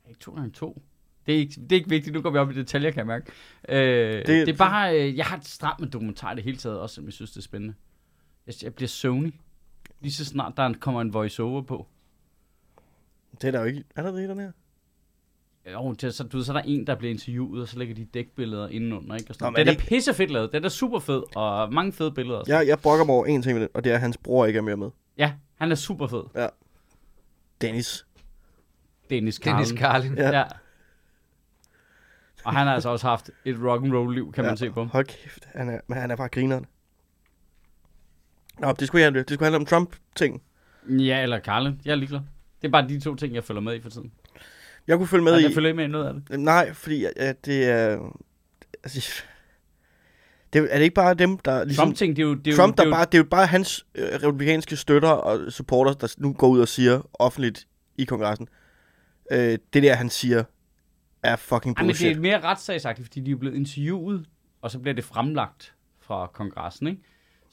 Ikke 0.10 0.20
to 0.20 0.32
gange 0.32 0.52
to. 0.52 0.82
Det 1.26 1.36
er, 1.36 1.40
ikke, 1.40 1.54
det 1.62 1.72
er 1.72 1.76
ikke 1.76 1.90
vigtigt, 1.90 2.14
nu 2.16 2.22
går 2.22 2.30
vi 2.30 2.38
op 2.38 2.52
i 2.52 2.54
detaljer, 2.54 2.92
kan 2.92 2.98
jeg 2.98 3.08
mærke. 3.08 3.32
Øh, 3.70 3.78
det, 4.18 4.28
Det- 4.28 4.48
det 4.48 4.54
er 4.54 4.58
bare, 4.58 5.00
øh, 5.02 5.18
jeg 5.18 5.26
har 5.26 5.38
et 5.38 5.46
stramt 5.48 5.80
med 5.80 5.88
dokumentar 5.90 6.34
det 6.34 6.44
hele 6.44 6.58
taget, 6.58 6.80
også 6.80 6.96
som 6.96 7.06
jeg 7.06 7.14
synes, 7.14 7.32
det 7.32 7.38
er 7.38 7.42
spændende. 7.42 7.74
Jeg, 8.48 8.54
jeg 8.64 8.74
bliver 8.76 8.88
Sony. 8.90 9.34
Lige 10.02 10.14
så 10.14 10.26
snart 10.26 10.54
der 10.58 10.74
kommer 10.80 11.02
en 11.02 11.14
voice-over 11.14 11.62
på. 11.62 11.88
Det 13.42 13.48
er 13.48 13.52
der 13.52 13.60
jo 13.60 13.66
ikke. 13.66 13.84
Er 13.96 14.04
der 14.04 14.12
det 14.12 14.24
i 14.24 14.28
den 14.28 14.40
her? 14.40 14.52
Jo, 15.74 15.92
det, 15.92 16.04
er 16.04 16.10
så, 16.10 16.24
du 16.24 16.38
ved, 16.38 16.44
så 16.46 16.52
er 16.52 16.58
der 16.58 16.64
en, 16.66 16.88
der 16.88 16.96
bliver 16.96 17.12
interviewet, 17.14 17.62
og 17.62 17.68
så 17.68 17.80
lægger 17.80 17.96
de 17.96 18.06
dækbilleder 18.06 18.68
indenunder. 18.68 19.16
Ikke? 19.16 19.30
Og 19.32 19.36
sådan. 19.36 19.54
Nå, 19.54 19.58
den 19.60 19.68
er 19.68 19.72
ikke- 19.72 19.84
pissefedt 19.86 20.32
lavet. 20.32 20.52
Den 20.52 20.66
er 20.66 20.70
super 20.70 21.00
fed, 21.00 21.24
og 21.36 21.74
mange 21.74 21.94
fede 21.94 22.12
billeder. 22.12 22.38
og 22.40 22.46
sådan. 22.46 22.60
Jeg, 22.62 22.68
jeg 22.68 22.80
brokker 22.80 23.06
mig 23.06 23.16
over 23.16 23.26
en 23.26 23.42
ting 23.42 23.54
med 23.54 23.62
det, 23.62 23.70
og 23.74 23.84
det 23.84 23.90
er, 23.92 23.96
at 23.96 24.02
hans 24.02 24.18
bror 24.18 24.46
ikke 24.46 24.58
er 24.58 24.62
mere 24.62 24.78
med. 24.78 24.90
Ja, 25.18 25.34
han 25.56 25.72
er 25.72 25.76
super 25.76 26.08
fed. 26.08 26.50
Dennis. 27.62 28.06
Dennis 29.10 29.36
Carlin. 29.36 29.56
Dennis 29.66 29.80
Carlin. 29.82 30.14
Ja. 30.18 30.38
Ja. 30.38 30.44
Og 32.44 32.54
han 32.54 32.68
har 32.68 32.74
altså 32.74 32.90
også 32.90 33.08
haft 33.08 33.30
et 33.46 33.56
rock 33.64 33.84
and 33.84 33.94
roll 33.94 34.16
liv, 34.16 34.32
kan 34.34 34.44
man 34.44 34.52
Ja, 34.52 34.56
se 34.56 34.72
på. 34.72 34.84
Hold 34.84 35.06
kæft, 35.06 35.48
han 35.56 35.70
er, 35.70 35.80
men 35.88 35.98
han 35.98 36.12
er 36.12 36.16
bare 36.16 36.30
grineren. 36.30 36.66
Nå, 38.60 38.72
det 38.72 38.88
skulle, 38.88 39.04
handle, 39.04 39.20
det 39.24 39.30
skulle 39.34 39.46
handle 39.46 39.60
om 39.60 39.66
Trump-ting. 39.66 40.42
Ja, 40.90 41.22
eller 41.24 41.40
Carlin. 41.40 41.82
Jeg 41.86 41.92
er 41.92 41.96
ligeglad. 41.96 42.20
Det 42.62 42.68
er 42.68 42.72
bare 42.72 42.88
de 42.88 43.00
to 43.00 43.16
ting, 43.16 43.36
jeg 43.36 43.44
følger 43.44 43.62
med 43.62 43.76
i 43.76 43.82
for 43.82 43.90
tiden. 43.90 44.12
Jeg 44.88 44.98
kunne 44.98 45.08
følge 45.08 45.24
med 45.24 45.34
Og 45.34 45.40
i... 45.40 45.44
jeg 45.44 45.54
følger 45.54 45.68
ikke 45.68 45.78
med 45.78 45.86
i 45.86 45.88
noget 45.88 46.08
af 46.08 46.14
det. 46.14 46.40
Nej, 46.40 46.74
fordi 46.74 47.06
ja, 47.18 47.34
det 47.46 47.70
er... 47.70 48.14
Altså, 48.84 49.24
det, 50.54 50.68
er 50.72 50.76
det 50.78 50.84
ikke 50.84 50.94
bare 50.96 51.14
dem, 51.14 51.38
der 51.38 51.64
ligesom... 51.64 51.86
Trump-ting, 51.86 52.16
det 52.16 52.22
er 52.22 52.28
jo... 52.28 52.34
Det 52.34 52.52
er 52.52 52.58
Trump, 52.58 52.80
jo, 52.80 52.84
det 52.84 52.90
er 52.92 52.96
bare, 52.96 53.06
det 53.06 53.14
er 53.14 53.18
jo 53.18 53.24
bare 53.24 53.46
hans 53.46 53.86
øh, 53.96 54.06
republikanske 54.24 54.76
støtter 54.76 55.10
og 55.10 55.52
supporters, 55.52 55.96
der 55.96 56.16
nu 56.18 56.34
går 56.34 56.48
ud 56.48 56.60
og 56.60 56.68
siger 56.68 57.10
offentligt 57.14 57.68
i 57.98 58.04
kongressen, 58.06 58.48
øh, 59.32 59.58
det 59.74 59.84
der, 59.84 59.94
han 59.96 60.10
siger, 60.10 60.44
er 61.24 61.36
fucking 61.36 61.76
jo, 61.78 61.80
Ej, 61.80 61.84
men 61.84 61.90
det 61.90 61.94
bullshit. 62.00 62.18
er 62.18 62.22
mere 62.22 62.40
retssagsagtigt, 62.42 63.06
fordi 63.08 63.20
de 63.20 63.26
er 63.28 63.32
jo 63.32 63.38
blevet 63.38 63.56
interviewet, 63.56 64.26
og 64.62 64.72
så 64.72 64.80
bliver 64.80 64.96
det 64.96 65.04
fremlagt 65.04 65.74
fra 66.00 66.28
kongressen, 66.34 66.88
ikke? 66.88 67.02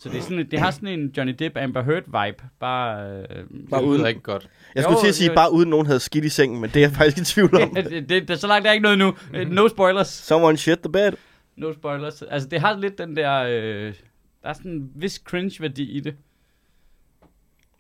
Så 0.01 0.09
det, 0.09 0.19
er 0.19 0.23
sådan, 0.23 0.51
det 0.51 0.59
har 0.59 0.71
sådan 0.71 0.89
en 1.01 1.09
Johnny 1.17 1.35
Depp 1.39 1.57
Amber 1.57 1.83
Heard 1.83 2.05
vibe, 2.05 2.45
bare... 2.61 3.13
Øh, 3.13 3.45
Bare 3.71 3.85
uden- 3.85 4.07
ikke 4.07 4.21
godt. 4.21 4.49
Jeg 4.75 4.83
skulle 4.83 4.97
Jo, 4.99 5.03
til 5.03 5.09
at 5.09 5.15
sige, 5.15 5.29
det- 5.29 5.37
bare 5.37 5.53
uden 5.53 5.71
nogen 5.71 5.87
havde 5.87 6.01
skidt 6.01 6.25
i 6.25 6.29
sengen, 6.29 6.61
men 6.61 6.71
det 6.71 6.77
er 6.77 6.81
jeg 6.81 6.93
faktisk 6.93 7.19
i 7.19 7.25
tvivl 7.35 7.63
om. 7.63 7.75
det, 7.75 8.09
det, 8.09 8.29
det, 8.29 8.39
så 8.41 8.47
langt 8.47 8.67
er 8.67 8.73
ikke 8.73 8.83
noget 8.83 8.99
nu. 8.99 9.15
Øh, 9.35 9.49
No 9.51 9.69
spoilers. 9.69 10.09
Someone 10.09 10.57
shit 10.57 10.79
the 10.79 10.93
bed. 10.93 11.13
No 11.57 11.73
spoilers. 11.73 12.23
Altså, 12.23 12.49
det 12.49 12.61
har 12.61 12.77
lidt 12.77 12.99
den 12.99 13.17
der... 13.17 13.43
Øh, 13.43 13.95
der 14.43 14.49
er 14.49 14.53
sådan 14.53 14.71
en 14.71 14.91
vis 14.95 15.15
cringe-værdi 15.25 15.91
i 15.91 16.01
det. 16.01 16.17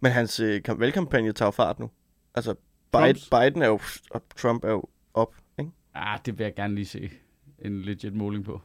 Men 0.01 0.13
hans 0.13 0.41
øh, 0.41 0.61
kam- 0.69 0.81
valgkampagne 0.81 1.33
tager 1.33 1.47
jo 1.47 1.51
fart 1.51 1.79
nu. 1.79 1.91
Altså, 2.35 2.55
Biden, 2.93 3.05
Trumps? 3.15 3.29
Biden 3.31 3.63
er 3.63 3.67
jo, 3.67 3.81
og 4.11 4.23
Trump 4.37 4.65
er 4.65 4.71
jo 4.71 4.85
op? 5.15 5.35
Ah, 5.99 6.19
det 6.27 6.39
vil 6.39 6.45
jeg 6.45 6.55
gerne 6.55 6.75
lige 6.75 6.87
se 6.87 7.11
en 7.59 7.83
legit 7.83 8.15
måling 8.15 8.45
på. 8.45 8.61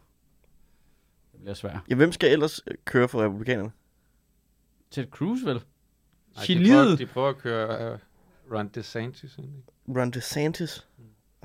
Det 1.31 1.41
bliver 1.41 1.53
svært. 1.53 1.79
Ja, 1.89 1.95
hvem 1.95 2.11
skal 2.11 2.31
ellers 2.31 2.61
øh, 2.67 2.75
køre 2.85 3.07
for 3.07 3.23
republikanerne? 3.23 3.71
Ted 4.91 5.05
Cruz, 5.07 5.39
vel? 5.45 5.55
Ej, 6.35 6.43
de, 6.47 6.65
prøver, 6.67 6.95
de 6.95 7.05
prøver 7.05 7.29
at 7.29 7.37
køre 7.37 7.93
uh, 7.93 7.99
Ron 8.53 8.67
DeSantis. 8.67 9.37
ikke? 9.37 9.99
Ron 9.99 10.11
DeSantis? 10.11 10.87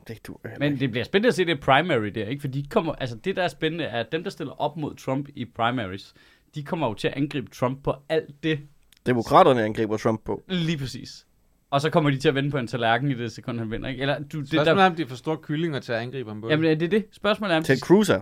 Det 0.08 0.26
du 0.26 0.36
Men 0.58 0.80
det 0.80 0.90
bliver 0.90 1.04
spændende 1.04 1.28
at 1.28 1.34
se 1.34 1.44
det 1.44 1.60
primary 1.60 2.06
der, 2.06 2.26
ikke? 2.26 2.40
For 2.40 2.48
de 2.48 2.66
kommer, 2.70 2.92
altså 2.92 3.16
det 3.16 3.36
der 3.36 3.42
er 3.42 3.48
spændende 3.48 3.84
er, 3.84 4.00
at 4.00 4.12
dem, 4.12 4.22
der 4.22 4.30
stiller 4.30 4.52
op 4.52 4.76
mod 4.76 4.94
Trump 4.94 5.28
i 5.34 5.44
primaries, 5.44 6.14
de 6.54 6.64
kommer 6.64 6.86
jo 6.86 6.94
til 6.94 7.08
at 7.08 7.14
angribe 7.14 7.50
Trump 7.50 7.82
på 7.82 7.94
alt 8.08 8.42
det, 8.42 8.60
Demokraterne 9.06 9.64
angriber 9.64 9.96
Trump 9.96 10.24
på. 10.24 10.44
lige 10.48 10.78
præcis. 10.78 11.26
Og 11.70 11.80
så 11.80 11.90
kommer 11.90 12.10
de 12.10 12.18
til 12.18 12.28
at 12.28 12.34
vende 12.34 12.50
på 12.50 12.58
en 12.58 12.66
tallerken 12.66 13.10
i 13.10 13.14
det 13.14 13.32
sekund, 13.32 13.58
han 13.58 13.70
vinder, 13.70 13.88
ikke? 13.88 14.00
Eller, 14.00 14.18
du, 14.18 14.40
det 14.40 14.48
Spørgsmålet 14.48 14.76
der, 14.76 14.82
er, 14.82 14.90
om 14.90 14.96
de 14.96 15.02
er 15.02 15.06
for 15.06 15.16
store 15.16 15.36
kyllinger 15.36 15.80
til 15.80 15.92
at 15.92 15.98
angribe 15.98 16.30
ham 16.30 16.40
på. 16.40 16.48
jamen, 16.50 16.64
det 16.80 16.82
er 16.82 16.88
det. 16.88 17.04
Spørgsmålet 17.12 17.52
er, 17.52 17.56
om 17.56 17.62
Ted 17.64 17.76
de, 17.76 17.80
Cruz 17.80 18.08
er. 18.08 18.20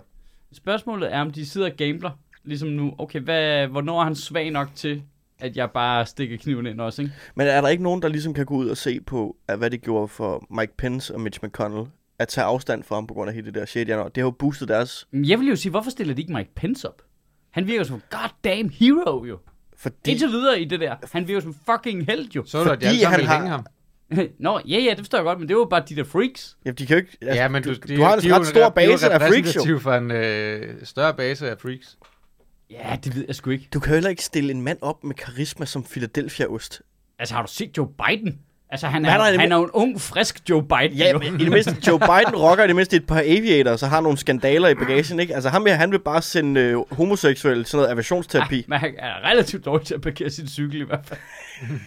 spørgsmålet 0.53 1.13
er, 1.13 1.21
om 1.21 1.31
de 1.31 1.45
sidder 1.45 1.69
og 1.69 1.77
gambler, 1.77 2.11
ligesom 2.43 2.69
nu. 2.69 2.93
Okay, 2.97 3.19
hvad, 3.19 3.67
hvornår 3.67 3.99
er 3.99 4.03
han 4.03 4.15
svag 4.15 4.51
nok 4.51 4.67
til, 4.75 5.03
at 5.39 5.57
jeg 5.57 5.71
bare 5.71 6.05
stikker 6.05 6.37
kniven 6.37 6.65
ind 6.65 6.81
også, 6.81 7.01
ikke? 7.01 7.13
Men 7.35 7.47
er 7.47 7.61
der 7.61 7.67
ikke 7.67 7.83
nogen, 7.83 8.01
der 8.01 8.07
ligesom 8.07 8.33
kan 8.33 8.45
gå 8.45 8.55
ud 8.55 8.69
og 8.69 8.77
se 8.77 8.99
på, 9.01 9.37
at 9.47 9.57
hvad 9.57 9.69
det 9.69 9.81
gjorde 9.81 10.07
for 10.07 10.45
Mike 10.49 10.77
Pence 10.77 11.13
og 11.15 11.21
Mitch 11.21 11.39
McConnell, 11.43 11.87
at 12.19 12.27
tage 12.27 12.45
afstand 12.45 12.83
fra 12.83 12.95
ham 12.95 13.07
på 13.07 13.13
grund 13.13 13.29
af 13.29 13.33
hele 13.35 13.45
det 13.45 13.53
der 13.53 13.65
shit, 13.65 13.87
januar? 13.87 14.07
Det 14.07 14.17
har 14.17 14.25
jo 14.25 14.31
boostet 14.31 14.67
deres, 14.67 15.07
Jeg 15.13 15.39
vil 15.39 15.47
jo 15.47 15.55
sige, 15.55 15.69
hvorfor 15.69 15.89
stiller 15.91 16.13
de 16.13 16.21
ikke 16.21 16.33
Mike 16.33 16.51
Pence 16.55 16.87
op? 16.89 17.01
Han 17.49 17.67
virker 17.67 17.83
som 17.83 17.95
en 17.95 18.01
goddamn 18.09 18.69
hero, 18.69 19.25
jo. 19.25 19.39
Fordi 19.77 20.11
Indtil 20.11 20.27
videre 20.27 20.61
i 20.61 20.65
det 20.65 20.79
der. 20.79 20.95
Han 21.13 21.27
virker 21.27 21.41
som 21.41 21.55
fucking 21.71 22.05
held, 22.05 22.29
jo. 22.35 22.43
Så 22.45 22.57
er 22.57 22.63
det, 22.63 22.71
at 22.87 22.93
de 22.93 23.05
han 23.05 23.25
har- 23.25 23.47
ham. 23.47 23.65
Nå, 24.39 24.59
ja, 24.67 24.79
ja, 24.79 24.89
det 24.89 24.97
forstår 24.97 25.17
jeg 25.17 25.23
godt, 25.25 25.39
men 25.39 25.47
det 25.49 25.57
var 25.57 25.65
bare 25.65 25.83
de 25.89 25.95
der 25.95 26.03
freaks. 26.03 26.57
Jamen, 26.65 26.75
de 26.75 26.85
kan 26.85 26.93
jo 26.95 26.97
ikke... 26.97 27.17
Altså, 27.21 27.41
ja, 27.41 27.47
men 27.47 27.63
du, 27.63 27.73
du, 27.73 27.95
du, 27.95 28.01
har 28.01 28.13
en 28.13 28.21
de 28.21 28.27
jo 28.27 28.35
ret 28.35 28.47
stor 28.47 28.59
de 28.59 28.65
jo 28.65 28.69
base 28.69 29.09
af 29.11 29.21
freaks, 29.21 29.55
jo. 29.55 29.61
repræsentativ 29.61 29.79
for 29.79 29.93
en 29.93 30.11
øh, 30.11 30.85
større 30.85 31.13
base 31.13 31.49
af 31.51 31.57
freaks. 31.59 31.97
Ja, 32.71 32.97
det 33.03 33.15
ved 33.15 33.25
jeg 33.27 33.35
sgu 33.35 33.49
ikke. 33.49 33.67
Du 33.73 33.79
kan 33.79 33.93
heller 33.93 34.09
ikke 34.09 34.23
stille 34.23 34.51
en 34.51 34.61
mand 34.61 34.77
op 34.81 35.03
med 35.03 35.15
karisma 35.15 35.65
som 35.65 35.83
Philadelphia-ost. 35.83 36.79
Altså, 37.19 37.35
har 37.35 37.41
du 37.41 37.51
set 37.51 37.77
Joe 37.77 37.87
Biden? 38.07 38.39
Altså, 38.69 38.87
han 38.87 39.05
er, 39.05 39.09
er 39.11 39.27
i 39.29 39.31
det 39.31 39.39
han 39.41 39.51
er 39.51 39.55
jo 39.55 39.63
en 39.63 39.69
ung, 39.73 40.01
frisk 40.01 40.49
Joe 40.49 40.63
Biden. 40.63 40.97
Ja, 40.97 41.11
jo. 41.11 41.19
i 41.39 41.43
det 41.43 41.51
mindste, 41.51 41.75
Joe 41.87 41.99
Biden 41.99 42.35
rocker 42.35 42.63
i 42.63 42.67
det 42.67 42.75
mindste 42.75 42.95
et 42.95 43.07
par 43.07 43.21
aviator, 43.25 43.75
så 43.75 43.87
har 43.87 44.01
nogle 44.01 44.17
skandaler 44.17 44.67
i 44.67 44.75
bagagen, 44.75 45.19
ikke? 45.19 45.35
Altså 45.35 45.49
ham 45.49 45.65
her, 45.65 45.75
han 45.75 45.91
vil 45.91 45.99
bare 45.99 46.21
sende 46.21 46.61
øh, 46.61 46.77
homoseksuelle 46.91 47.65
sådan 47.65 47.77
noget 47.77 47.91
aversionsterapi. 47.91 48.57
Ah, 48.59 48.63
men 48.67 48.79
han 48.79 48.93
er 48.97 49.29
relativt 49.29 49.65
dårlig 49.65 49.87
til 49.87 49.93
at 49.93 50.01
parkere 50.01 50.29
sin 50.29 50.47
cykel 50.47 50.81
i 50.81 50.85
hvert 50.85 51.05
fald. 51.05 51.19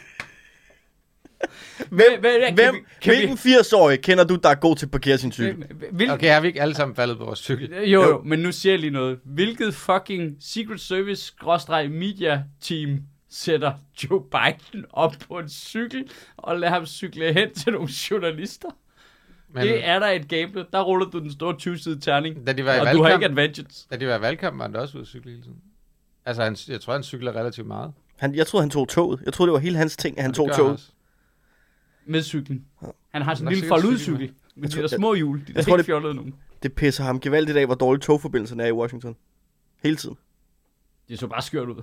Hvem, 1.91 2.01
Hvem- 2.21 2.33
kan 2.47 2.55
hvem, 2.55 2.75
vi- 2.75 2.81
kan 3.03 3.13
vi- 3.13 3.17
hvilken 3.17 3.37
80-årig 3.37 4.01
kender 4.01 4.25
du, 4.25 4.37
der 4.43 4.49
er 4.49 4.55
god 4.55 4.77
til 4.77 4.87
at 4.87 4.91
parkere 4.91 5.19
sin 5.19 5.33
cykel? 5.33 5.65
Hvil... 5.93 6.11
Okay, 6.11 6.33
har 6.33 6.41
vi 6.41 6.47
ikke 6.49 6.63
alle 6.63 6.75
sammen 6.75 6.97
faldet 6.97 7.19
på 7.19 7.25
vores 7.25 7.39
cykel? 7.39 7.71
Jo, 7.85 8.03
jo, 8.03 8.23
men 8.25 8.39
nu 8.39 8.53
siger 8.53 8.73
jeg 8.73 8.81
lige 8.81 8.91
noget. 8.91 9.19
Hvilket 9.25 9.75
fucking 9.75 10.37
Secret 10.41 10.81
Service 10.81 11.33
media 11.91 12.43
team 12.63 12.99
sætter 13.31 13.73
Joe 14.05 14.23
Biden 14.25 14.85
op 14.91 15.15
på 15.29 15.39
en 15.39 15.49
cykel 15.49 16.11
og 16.37 16.59
lader 16.59 16.73
ham 16.73 16.87
cykle 16.87 17.33
hen 17.33 17.55
til 17.55 17.73
nogle 17.73 17.89
journalister? 18.11 18.69
Men. 19.49 19.63
Det 19.63 19.87
er 19.89 19.99
der 19.99 20.07
et 20.07 20.29
gameplay. 20.29 20.65
Der 20.73 20.83
ruller 20.83 21.07
du 21.07 21.19
den 21.19 21.33
store 21.33 21.55
20-side 21.63 22.01
terning. 22.01 22.47
da 22.47 22.53
de 22.53 22.65
var 22.65 22.75
i 22.75 22.79
Og 22.81 22.87
du 22.87 23.03
har 23.03 23.09
valgkamp, 23.11 23.15
ikke 23.23 23.27
advantage. 23.27 23.87
da 23.91 23.97
de 23.97 24.07
var 24.07 24.19
i 24.19 24.21
valgkamp, 24.21 24.59
var 24.59 24.65
han 24.65 24.73
da 24.73 24.79
også 24.79 24.97
ude 24.99 25.03
at 25.03 25.09
cykle 25.09 25.31
hele 25.31 25.43
tiden. 25.43 25.57
Altså, 26.25 26.43
han, 26.43 26.57
jeg 26.69 26.81
tror, 26.81 26.93
han 26.93 27.03
cykler 27.03 27.37
relativt 27.37 27.67
meget. 27.67 27.93
Han, 28.17 28.35
jeg 28.35 28.47
troede, 28.47 28.63
han 28.63 28.71
tog 28.71 28.89
toget. 28.89 29.21
Jeg 29.25 29.33
troede, 29.33 29.49
det 29.49 29.53
var 29.53 29.59
hele 29.59 29.77
hans 29.77 29.97
ting, 29.97 30.19
at 30.19 30.23
han 30.25 30.33
tog 30.35 30.51
toget. 30.57 30.73
også. 30.73 30.91
Med 32.07 32.23
cyklen. 32.23 32.65
Han 33.11 33.23
har 33.23 33.35
sådan 33.35 33.49
en 33.49 33.55
lille 33.55 33.69
forludcykel. 33.69 34.33
Med 34.57 34.69
de 34.69 34.75
tror- 34.75 34.81
der 34.81 34.89
små 34.89 35.15
hjul. 35.15 35.41
De 35.41 35.45
der 35.47 35.53
jeg 35.55 35.65
tror, 35.65 35.71
helt 35.73 35.79
det- 35.79 35.87
fjollede 35.87 36.15
nogen. 36.15 36.35
Det 36.63 36.73
pisser 36.73 37.05
ham 37.05 37.21
gevaldigt 37.21 37.59
af, 37.59 37.67
hvor 37.67 37.75
dårlige 37.75 38.01
togforbindelserne 38.01 38.63
er 38.63 38.67
i 38.67 38.73
Washington. 38.73 39.17
Hele 39.83 39.97
tiden. 39.97 40.17
Det 41.09 41.19
så 41.19 41.27
bare 41.27 41.43
skørt 41.43 41.69
ud. 41.69 41.83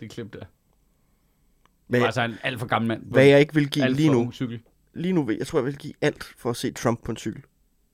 Det 0.00 0.10
klip 0.10 0.32
der. 0.32 0.44
Var 1.98 2.06
altså 2.06 2.22
en 2.22 2.38
alt 2.42 2.58
for 2.58 2.66
gammel 2.66 2.88
mand. 2.88 3.02
hvad 3.06 3.24
jeg 3.24 3.40
ikke 3.40 3.54
vil 3.54 3.68
give 3.70 3.84
alt 3.84 3.96
lige 3.96 4.10
nu, 4.10 4.32
cykel. 4.32 4.60
lige 4.94 5.12
nu 5.12 5.22
vil, 5.24 5.36
jeg 5.38 5.46
tror, 5.46 5.58
jeg 5.58 5.66
vil 5.66 5.76
give 5.76 5.92
alt 6.00 6.24
for 6.38 6.50
at 6.50 6.56
se 6.56 6.72
Trump 6.72 7.04
på 7.04 7.10
en 7.10 7.16
cykel. 7.16 7.42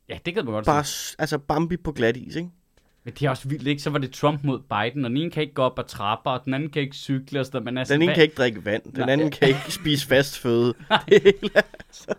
Ja, 0.08 0.18
det 0.26 0.34
kan 0.34 0.44
man 0.44 0.54
godt 0.54 0.66
Bare, 0.66 0.84
sige. 0.84 1.16
altså 1.18 1.38
Bambi 1.38 1.76
på 1.76 1.92
glat 1.92 2.16
is, 2.16 2.36
ikke? 2.36 2.50
Men 3.04 3.14
det 3.14 3.22
er 3.26 3.30
også 3.30 3.48
vildt, 3.48 3.66
ikke? 3.68 3.82
Så 3.82 3.90
var 3.90 3.98
det 3.98 4.12
Trump 4.12 4.44
mod 4.44 4.58
Biden, 4.58 5.04
og 5.04 5.10
den 5.10 5.16
ene 5.16 5.30
kan 5.30 5.42
ikke 5.42 5.54
gå 5.54 5.62
op 5.62 5.78
ad 5.78 5.84
trapper, 5.84 6.30
og 6.30 6.44
den 6.44 6.54
anden 6.54 6.70
kan 6.70 6.82
ikke 6.82 6.96
cykle 6.96 7.40
og 7.40 7.46
sådan. 7.46 7.64
Men 7.64 7.78
altså, 7.78 7.94
Den 7.94 8.02
ene 8.02 8.08
hvad, 8.08 8.14
kan 8.14 8.22
ikke 8.24 8.34
drikke 8.34 8.64
vand, 8.64 8.82
den 8.82 8.92
Nej. 9.00 9.10
anden 9.12 9.30
kan 9.30 9.48
ikke 9.48 9.60
spise 9.68 10.06
fast 10.06 10.38
føde. 10.38 10.74
Det 11.08 11.22
hele 11.22 11.50
er- 11.54 12.14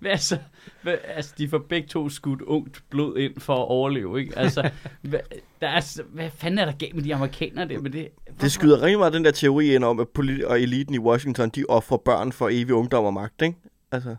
Hvad, 0.00 0.10
altså, 0.10 0.38
hvad, 0.82 0.96
altså, 1.04 1.34
de 1.38 1.48
får 1.48 1.58
begge 1.58 1.88
to 1.88 2.08
skudt 2.08 2.42
ungt 2.42 2.84
blod 2.90 3.16
ind 3.18 3.40
for 3.40 3.54
at 3.54 3.68
overleve, 3.68 4.20
ikke? 4.20 4.38
Altså, 4.38 4.70
hvad, 5.02 5.20
der 5.60 5.68
er, 5.68 6.02
hvad 6.02 6.30
fanden 6.30 6.58
er 6.58 6.64
der 6.64 6.72
galt 6.72 6.94
med 6.94 7.02
de 7.02 7.14
amerikanere 7.14 7.68
der? 7.68 7.80
Med 7.80 7.90
det, 7.90 8.08
Det 8.40 8.52
skyder 8.52 8.82
rigtig 8.82 8.98
meget 8.98 9.12
den 9.12 9.24
der 9.24 9.30
teori 9.30 9.74
ind 9.74 9.84
om, 9.84 10.00
at 10.00 10.08
polit- 10.08 10.44
og 10.44 10.60
eliten 10.60 10.94
i 10.94 10.98
Washington, 10.98 11.48
de 11.48 11.64
offrer 11.68 11.96
børn 11.96 12.32
for 12.32 12.48
evig 12.52 12.74
ungdom 12.74 13.04
og 13.04 13.14
magt, 13.14 13.42
ikke? 13.42 13.58
Altså, 13.92 14.16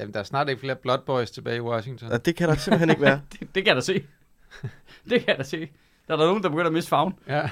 Jamen, 0.00 0.14
der 0.14 0.20
er 0.20 0.24
snart 0.24 0.48
ikke 0.48 0.60
flere 0.60 0.76
Blood 0.76 0.98
Boys 1.06 1.30
tilbage 1.30 1.56
i 1.56 1.60
Washington. 1.60 2.12
og 2.12 2.26
det 2.26 2.36
kan 2.36 2.48
der 2.48 2.54
simpelthen 2.56 2.90
ikke 2.90 3.02
være. 3.02 3.20
det, 3.32 3.54
det 3.54 3.64
kan 3.64 3.74
da 3.74 3.80
se. 3.80 4.04
det 5.10 5.26
kan 5.26 5.36
da 5.36 5.42
se. 5.42 5.68
Der 6.08 6.12
er 6.14 6.16
der 6.18 6.26
nogen, 6.26 6.42
der 6.42 6.48
begynder 6.48 6.66
at 6.66 6.72
miste 6.72 6.88
farven. 6.88 7.12
Ja. 7.28 7.48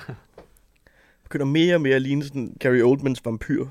Begynder 1.25 1.47
mere 1.47 1.75
og 1.75 1.81
mere 1.81 1.95
at 1.97 2.03
ligne 2.03 2.25
sådan 2.25 2.57
Gary 2.61 2.81
Oldmans 2.81 3.25
vampyr. 3.25 3.67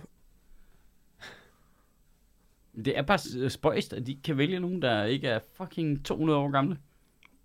Det 2.86 2.98
er 2.98 3.02
bare 3.02 3.18
s- 3.18 3.54
spøjst, 3.54 3.94
at 3.94 4.08
de 4.08 4.18
kan 4.24 4.38
vælge 4.38 4.60
nogen, 4.60 4.82
der 4.82 5.04
ikke 5.04 5.28
er 5.28 5.40
fucking 5.58 6.06
200 6.06 6.40
år 6.40 6.50
gamle. 6.52 6.78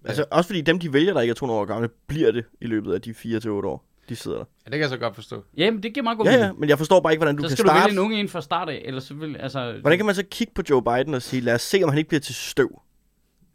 Altså, 0.04 0.24
også 0.30 0.48
fordi 0.48 0.60
dem, 0.60 0.78
de 0.78 0.92
vælger, 0.92 1.12
der 1.14 1.20
ikke 1.20 1.30
er 1.30 1.34
200 1.34 1.60
år 1.60 1.64
gamle, 1.64 1.88
bliver 2.06 2.32
det 2.32 2.44
i 2.60 2.66
løbet 2.66 2.94
af 2.94 3.02
de 3.02 3.14
4 3.14 3.40
til 3.40 3.50
8 3.50 3.68
år, 3.68 3.84
de 4.08 4.16
sidder 4.16 4.36
der. 4.36 4.44
ja, 4.44 4.64
det 4.64 4.72
kan 4.72 4.80
jeg 4.80 4.88
så 4.88 4.96
godt 4.96 5.14
forstå. 5.14 5.44
Jamen, 5.56 5.82
det 5.82 5.94
giver 5.94 6.04
meget 6.04 6.18
god 6.18 6.26
Ja, 6.26 6.32
ja, 6.32 6.38
mening. 6.40 6.60
men 6.60 6.68
jeg 6.68 6.78
forstår 6.78 7.00
bare 7.00 7.12
ikke, 7.12 7.20
hvordan 7.20 7.36
du 7.36 7.42
Så 7.42 7.48
kan 7.48 7.56
skal 7.56 7.64
du 7.64 7.68
starte... 7.68 7.84
vælge 7.84 7.92
en 8.00 8.04
unge 8.04 8.20
en 8.20 8.28
fra 8.28 8.40
start 8.40 8.68
af, 8.68 8.82
eller 8.84 9.00
så 9.00 9.14
vil, 9.14 9.36
altså... 9.36 9.78
Hvordan 9.80 9.98
kan 9.98 10.06
man 10.06 10.14
så 10.14 10.24
kigge 10.30 10.52
på 10.54 10.62
Joe 10.70 10.82
Biden 10.82 11.14
og 11.14 11.22
sige, 11.22 11.40
lad 11.40 11.54
os 11.54 11.62
se, 11.62 11.80
om 11.82 11.88
han 11.88 11.98
ikke 11.98 12.08
bliver 12.08 12.20
til 12.20 12.34
støv? 12.34 12.80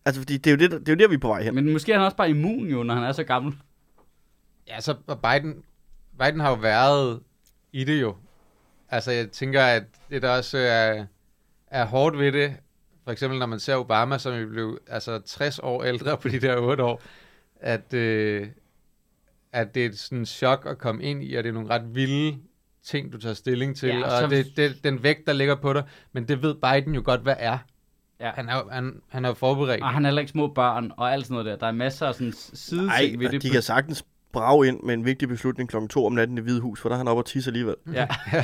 Altså, 0.06 0.22
fordi 0.22 0.38
det 0.38 0.48
er 0.48 0.52
jo, 0.52 0.58
det, 0.58 0.72
der, 0.72 0.80
det 0.80 0.90
er 0.90 0.94
jo 0.94 0.98
der, 1.00 1.08
vi 1.08 1.16
er 1.16 1.20
på 1.20 1.28
vej 1.28 1.44
hen. 1.44 1.56
Men 1.56 1.72
måske 1.72 1.92
er 1.94 1.98
han 1.98 2.06
også 2.06 2.18
bare 2.18 2.30
immun 2.30 2.68
jo, 2.68 2.84
når 2.84 2.94
han 2.96 3.04
er 3.04 3.12
så 3.12 3.24
gammel. 3.24 3.54
Ja, 4.68 4.82
så 4.82 4.94
Biden, 5.24 5.56
Biden 6.20 6.40
har 6.40 6.50
jo 6.50 6.56
været 6.56 7.20
i 7.74 7.84
det 7.84 8.02
jo. 8.02 8.16
Altså, 8.90 9.12
jeg 9.12 9.32
tænker, 9.32 9.62
at 9.64 9.84
det 10.10 10.22
der 10.22 10.30
også 10.30 10.58
er, 10.58 11.06
er 11.72 11.86
hårdt 11.86 12.18
ved 12.20 12.32
det, 12.32 12.54
for 13.04 13.12
eksempel 13.12 13.40
når 13.40 13.46
man 13.46 13.60
ser 13.60 13.75
Obama, 13.75 14.18
som 14.18 14.34
jo 14.34 14.48
blev 14.48 14.78
altså 14.88 15.20
60 15.25 15.60
år 15.60 15.84
ældre 15.84 16.18
på 16.18 16.28
de 16.30 16.40
der 16.40 16.58
8 16.58 16.84
år, 16.84 17.01
at, 17.62 17.94
øh, 17.94 18.48
at 19.54 19.75
det 19.75 19.86
er 19.86 19.90
sådan 19.96 20.18
en 20.18 20.25
chok 20.25 20.66
at 20.70 20.78
komme 20.78 21.04
ind 21.04 21.24
i, 21.24 21.36
og 21.36 21.44
det 21.44 21.50
er 21.50 21.54
nogle 21.54 21.70
ret 21.70 21.96
vilde 21.96 22.38
ting, 22.84 23.13
du 23.13 23.18
tager 23.18 23.34
stilling 23.34 23.78
til, 23.78 23.90
Ja, 23.90 24.10
så- 24.10 24.24
og 24.25 24.30
det, 24.30 24.48
det, 24.58 24.84
den 24.84 25.04
vægt, 25.04 25.28
der 25.28 25.34
ligger 25.34 25.56
på 25.56 25.74
dig, 25.74 25.84
men 26.13 26.28
det 26.28 26.42
ved 26.42 26.56
Biden 26.56 26.96
jo 26.96 27.01
godt, 27.06 27.22
hvad 27.22 27.36
er. 27.40 27.58
Ja. 28.20 28.32
Han 28.36 28.50
er 28.50 28.56
jo 28.56 28.70
han, 28.72 29.01
han 29.10 29.25
er 29.25 29.30
jo 29.30 29.34
forberedt. 29.34 29.84
Og 29.84 29.90
han 29.90 30.06
er 30.06 30.10
heller 30.10 30.20
ikke 30.20 30.32
små 30.32 30.48
børn 30.48 30.92
og 30.98 31.13
alt 31.13 31.25
sådan 31.25 31.34
noget 31.34 31.46
der. 31.46 31.56
Der 31.56 31.68
er 31.68 31.72
masser 31.72 32.08
af 32.08 32.13
sådan 32.16 32.34
sideting 32.34 32.92
Ej, 32.92 33.16
ved 33.18 33.25
og 33.28 33.32
det. 33.34 33.42
de 33.44 33.50
kan 33.50 33.62
sagtens 33.62 34.06
brage 34.32 34.68
ind 34.68 34.80
med 34.84 34.94
en 34.94 35.06
vigtig 35.06 35.28
beslutning 35.28 35.70
klokken 35.70 35.90
2 35.90 36.06
om 36.06 36.13
natten 36.13 36.38
i 36.38 36.42
Hvide 36.42 36.62
Hus, 36.62 36.82
for 36.82 36.90
der 36.90 36.94
er 36.96 36.98
han 36.98 37.08
oppe 37.08 37.22
og 37.22 37.25
tisse 37.25 37.50
alligevel. 37.50 37.75
Ja. 37.94 38.08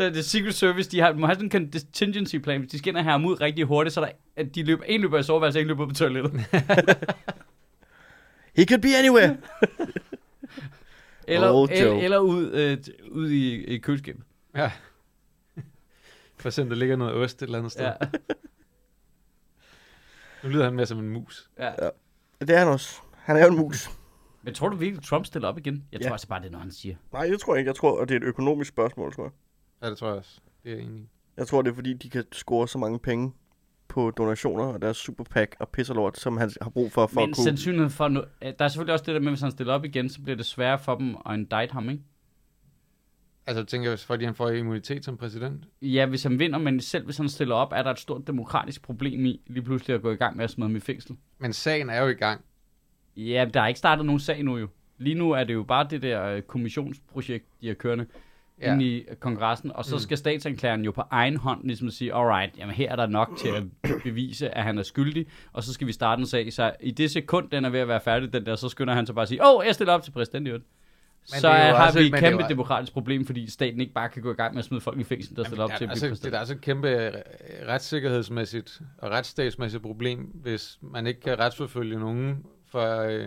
Det, 0.00 0.14
det 0.14 0.24
Secret 0.24 0.54
Service, 0.54 0.90
de 0.90 1.00
har, 1.00 1.12
må 1.12 1.26
have 1.26 1.34
sådan 1.34 1.62
en 1.64 1.72
contingency 1.72 2.36
plan. 2.36 2.60
Hvis 2.60 2.70
de 2.70 2.78
skal 2.78 2.88
ind 2.90 2.96
og 2.96 3.02
have 3.04 3.12
ham 3.12 3.24
ud 3.24 3.40
rigtig 3.40 3.64
hurtigt, 3.64 3.94
så 3.94 4.00
der, 4.00 4.08
at 4.36 4.54
de 4.54 4.62
løber, 4.62 4.84
en 4.84 5.00
løber 5.00 5.18
i 5.18 5.22
soveværelset, 5.22 5.60
en 5.60 5.66
løber 5.66 5.86
på 5.88 5.94
toilettet. 5.94 6.32
He 8.56 8.64
could 8.64 8.82
be 8.82 8.88
anywhere! 8.96 9.36
Eller, 11.28 11.50
Oh, 11.50 11.68
eller, 11.72 11.86
Joe. 11.86 12.02
eller 12.02 12.18
ud, 12.18 12.50
øh, 12.52 12.78
ud 13.10 13.30
i, 13.30 13.64
i 13.64 13.78
køleskabet. 13.78 14.24
Ja. 14.56 14.70
For 16.36 16.48
eksempel, 16.48 16.70
der 16.76 16.78
ligger 16.80 16.96
noget 16.96 17.14
ost 17.14 17.42
et 17.42 17.46
eller 17.46 17.58
andet 17.58 17.72
sted. 17.72 17.84
Ja. 17.84 17.90
Ja. 18.00 18.06
Nu 20.42 20.48
lyder 20.48 20.64
han 20.64 20.74
mere 20.74 20.86
som 20.86 20.98
en 20.98 21.08
mus. 21.08 21.50
ja. 21.58 21.72
Det 22.40 22.50
er 22.50 22.58
han 22.58 22.68
også. 22.68 23.00
Han 23.16 23.36
er 23.36 23.40
jo 23.46 23.52
en 23.52 23.56
mus. 23.58 23.90
Men 24.42 24.54
tror 24.54 24.68
du 24.68 24.76
virkelig, 24.76 25.04
Trump 25.04 25.26
stiller 25.26 25.48
op 25.48 25.58
igen? 25.58 25.84
Jeg 25.92 26.00
Ja. 26.00 26.06
tror 26.06 26.12
altså 26.12 26.28
bare, 26.28 26.40
det 26.40 26.46
er 26.46 26.50
noget, 26.50 26.62
han 26.64 26.72
siger. 26.72 26.96
Nej, 27.12 27.26
det 27.26 27.40
tror 27.40 27.54
jeg 27.54 27.58
ikke. 27.60 27.68
Jeg 27.68 27.76
tror, 27.76 28.00
at 28.02 28.08
det 28.08 28.14
er 28.14 28.18
et 28.20 28.24
økonomisk 28.24 28.68
spørgsmål, 28.68 29.12
tror 29.14 29.24
jeg. 29.24 29.32
Ja, 29.82 29.90
det 29.90 29.98
tror 29.98 30.08
jeg 30.08 30.16
også. 30.16 30.40
Det 30.64 30.72
er 30.72 30.76
jeg 30.76 30.84
enig 30.84 31.00
i. 31.00 31.08
Jeg 31.36 31.46
tror, 31.46 31.62
det 31.62 31.70
er 31.70 31.74
fordi, 31.74 31.92
de 31.92 32.10
kan 32.10 32.24
score 32.32 32.68
så 32.68 32.78
mange 32.78 32.98
penge 32.98 33.32
på 33.88 34.10
donationer 34.10 34.64
og 34.64 34.82
deres 34.82 34.96
superpack 34.96 35.56
og 35.58 35.68
pisserlort, 35.68 36.18
som 36.18 36.36
han 36.36 36.50
har 36.60 36.70
brug 36.70 36.92
for, 36.92 37.06
for 37.06 37.20
Men 37.20 37.30
at 37.30 37.36
kunne... 37.36 37.44
sandsynligheden 37.44 37.90
for... 37.90 38.08
No- 38.08 38.50
der 38.58 38.64
er 38.64 38.68
selvfølgelig 38.68 38.92
også 38.92 39.04
det 39.06 39.14
der 39.14 39.20
med, 39.20 39.30
hvis 39.30 39.40
han 39.40 39.50
stiller 39.50 39.74
op 39.74 39.84
igen, 39.84 40.08
så 40.08 40.22
bliver 40.22 40.36
det 40.36 40.46
sværere 40.46 40.78
for 40.78 40.94
dem 40.94 41.16
at 41.26 41.34
indict 41.34 41.72
ham, 41.72 41.90
ikke? 41.90 42.02
Altså, 43.46 43.64
tænker 43.64 43.90
jeg, 43.90 43.98
fordi 43.98 44.24
han 44.24 44.34
får 44.34 44.50
immunitet 44.50 45.04
som 45.04 45.16
præsident? 45.16 45.64
Ja, 45.82 46.06
hvis 46.06 46.22
han 46.22 46.38
vinder, 46.38 46.58
men 46.58 46.80
selv 46.80 47.04
hvis 47.04 47.16
han 47.16 47.28
stiller 47.28 47.54
op, 47.54 47.72
er 47.72 47.82
der 47.82 47.90
et 47.90 47.98
stort 47.98 48.26
demokratisk 48.26 48.82
problem 48.82 49.26
i 49.26 49.40
lige 49.46 49.62
pludselig 49.62 49.94
at 49.94 50.02
gå 50.02 50.10
i 50.10 50.16
gang 50.16 50.36
med 50.36 50.44
at 50.44 50.50
smide 50.50 50.68
ham 50.68 50.76
i 50.76 50.80
fængsel. 50.80 51.16
Men 51.38 51.52
sagen 51.52 51.90
er 51.90 52.02
jo 52.02 52.08
i 52.08 52.14
gang. 52.14 52.40
Ja, 53.16 53.46
der 53.54 53.60
er 53.60 53.66
ikke 53.66 53.78
startet 53.78 54.06
nogen 54.06 54.20
sag 54.20 54.42
nu 54.42 54.56
jo. 54.56 54.68
Lige 54.98 55.14
nu 55.14 55.30
er 55.30 55.44
det 55.44 55.54
jo 55.54 55.62
bare 55.62 55.86
det 55.90 56.02
der 56.02 56.24
øh, 56.24 56.42
kommissionsprojekt, 56.42 57.46
de 57.60 57.66
har 57.66 57.74
kørende 57.74 58.06
ja. 58.62 58.72
Inde 58.72 58.84
i 58.84 59.00
øh, 59.00 59.16
kongressen, 59.16 59.72
og 59.74 59.84
så 59.84 59.94
Mm. 59.94 60.00
skal 60.00 60.16
statsanklageren 60.18 60.84
jo 60.84 60.90
på 60.90 61.02
egen 61.10 61.36
hånd 61.36 61.64
ligesom 61.64 61.90
sige, 61.90 62.14
alright, 62.14 62.58
jamen 62.58 62.74
her 62.74 62.90
er 62.92 62.96
der 62.96 63.06
nok 63.06 63.30
til 63.38 63.48
at 63.48 63.62
bevise, 64.04 64.50
at 64.50 64.64
han 64.64 64.78
er 64.78 64.82
skyldig, 64.82 65.26
og 65.52 65.62
så 65.64 65.72
skal 65.72 65.86
vi 65.86 65.92
starte 65.92 66.20
en 66.20 66.26
sag. 66.26 66.52
Så 66.52 66.72
i 66.80 66.90
det 66.90 67.10
sekund, 67.10 67.50
den 67.50 67.64
er 67.64 67.70
ved 67.70 67.80
at 67.80 67.88
være 67.88 68.00
færdig, 68.00 68.32
den 68.32 68.46
der, 68.46 68.56
så 68.56 68.68
skynder 68.68 68.94
han 68.94 69.06
så 69.06 69.12
bare 69.12 69.22
at 69.22 69.28
sige, 69.28 69.42
åh, 69.46 69.56
oh, 69.60 69.66
jeg 69.66 69.74
stiller 69.74 69.92
op 69.94 70.02
til 70.02 70.10
præsident 70.10 70.46
i 70.46 70.50
øvrigt. 70.50 70.64
Men 71.32 71.40
Så 71.40 71.48
har 71.48 71.86
også- 71.86 71.98
vi 71.98 72.06
et 72.06 72.14
kæmpe 72.14 72.42
jo- 72.42 72.48
demokratisk 72.48 72.92
problem, 72.92 73.26
fordi 73.26 73.50
staten 73.50 73.80
ikke 73.80 73.92
bare 73.92 74.08
kan 74.08 74.22
gå 74.22 74.30
i 74.30 74.34
gang 74.34 74.54
med 74.54 74.58
at 74.58 74.64
smide 74.64 74.80
folk 74.80 75.00
i 75.00 75.04
fængsel, 75.04 75.36
der 75.36 75.44
stiller 75.44 75.64
op 75.64 75.70
Jamen, 75.70 75.78
til 75.78 75.84
at 75.84 75.90
altså, 76.12 76.26
det 76.28 76.34
er 76.34 76.40
også 76.40 76.54
et 76.54 76.60
kæmpe 76.60 76.88
øh, 76.88 77.12
retssikkerhedsmæssigt 77.68 78.80
og 78.98 79.10
retsstatsmæssigt 79.10 79.82
problem, 79.82 80.18
hvis 80.18 80.78
man 80.82 81.06
ikke 81.06 81.20
kan 81.20 81.38
retsforfølge 81.38 81.98
nogen 81.98 82.44
for 82.70 83.00
øh, 83.00 83.26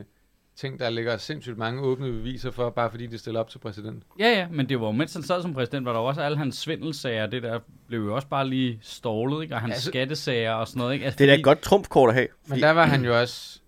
ting, 0.56 0.80
der 0.80 0.90
ligger 0.90 1.18
sindssygt 1.18 1.58
mange 1.58 1.82
åbne 1.82 2.12
beviser 2.12 2.52
for, 2.52 2.70
bare 2.70 2.92
fordi 2.92 3.08
de 3.08 3.18
stiller 3.18 3.40
op 3.40 3.50
til 3.50 3.60
præsident. 3.60 4.04
Ja, 4.20 4.30
ja, 4.30 4.48
men 4.52 4.70
det 4.70 4.80
var 4.80 4.86
jo, 4.86 4.92
mens 4.92 5.14
han 5.14 5.24
sad 5.24 5.42
som 5.42 5.54
præsident, 5.54 5.86
var 5.86 5.94
der 5.94 6.00
også 6.00 6.22
alle 6.22 6.38
hans 6.38 6.56
svindelsager, 6.58 7.26
det 7.26 7.44
der 7.44 7.60
blev 7.88 8.00
jo 8.00 8.16
også 8.16 8.28
bare 8.28 8.48
lige 8.48 8.80
stålet, 8.82 9.44
ikke? 9.44 9.56
Og 9.56 9.62
hans 9.62 9.74
Altså- 9.74 9.90
skattesager 9.90 10.52
og 10.54 10.68
sådan 10.68 10.80
noget, 10.80 10.94
ikke? 10.94 11.06
Altså, 11.06 11.18
Det 11.18 11.24
er 11.24 11.28
da 11.28 11.34
fordi- 11.34 11.40
et 11.40 11.44
godt 11.46 11.62
trumfkort 11.62 12.10
at 12.10 12.16
have. 12.16 12.28
Men 12.44 12.48
Fordi, 12.50 12.62
der 12.62 12.72
var 12.72 12.86
han 12.86 13.06
jo 13.06 13.20
også, 13.20 13.60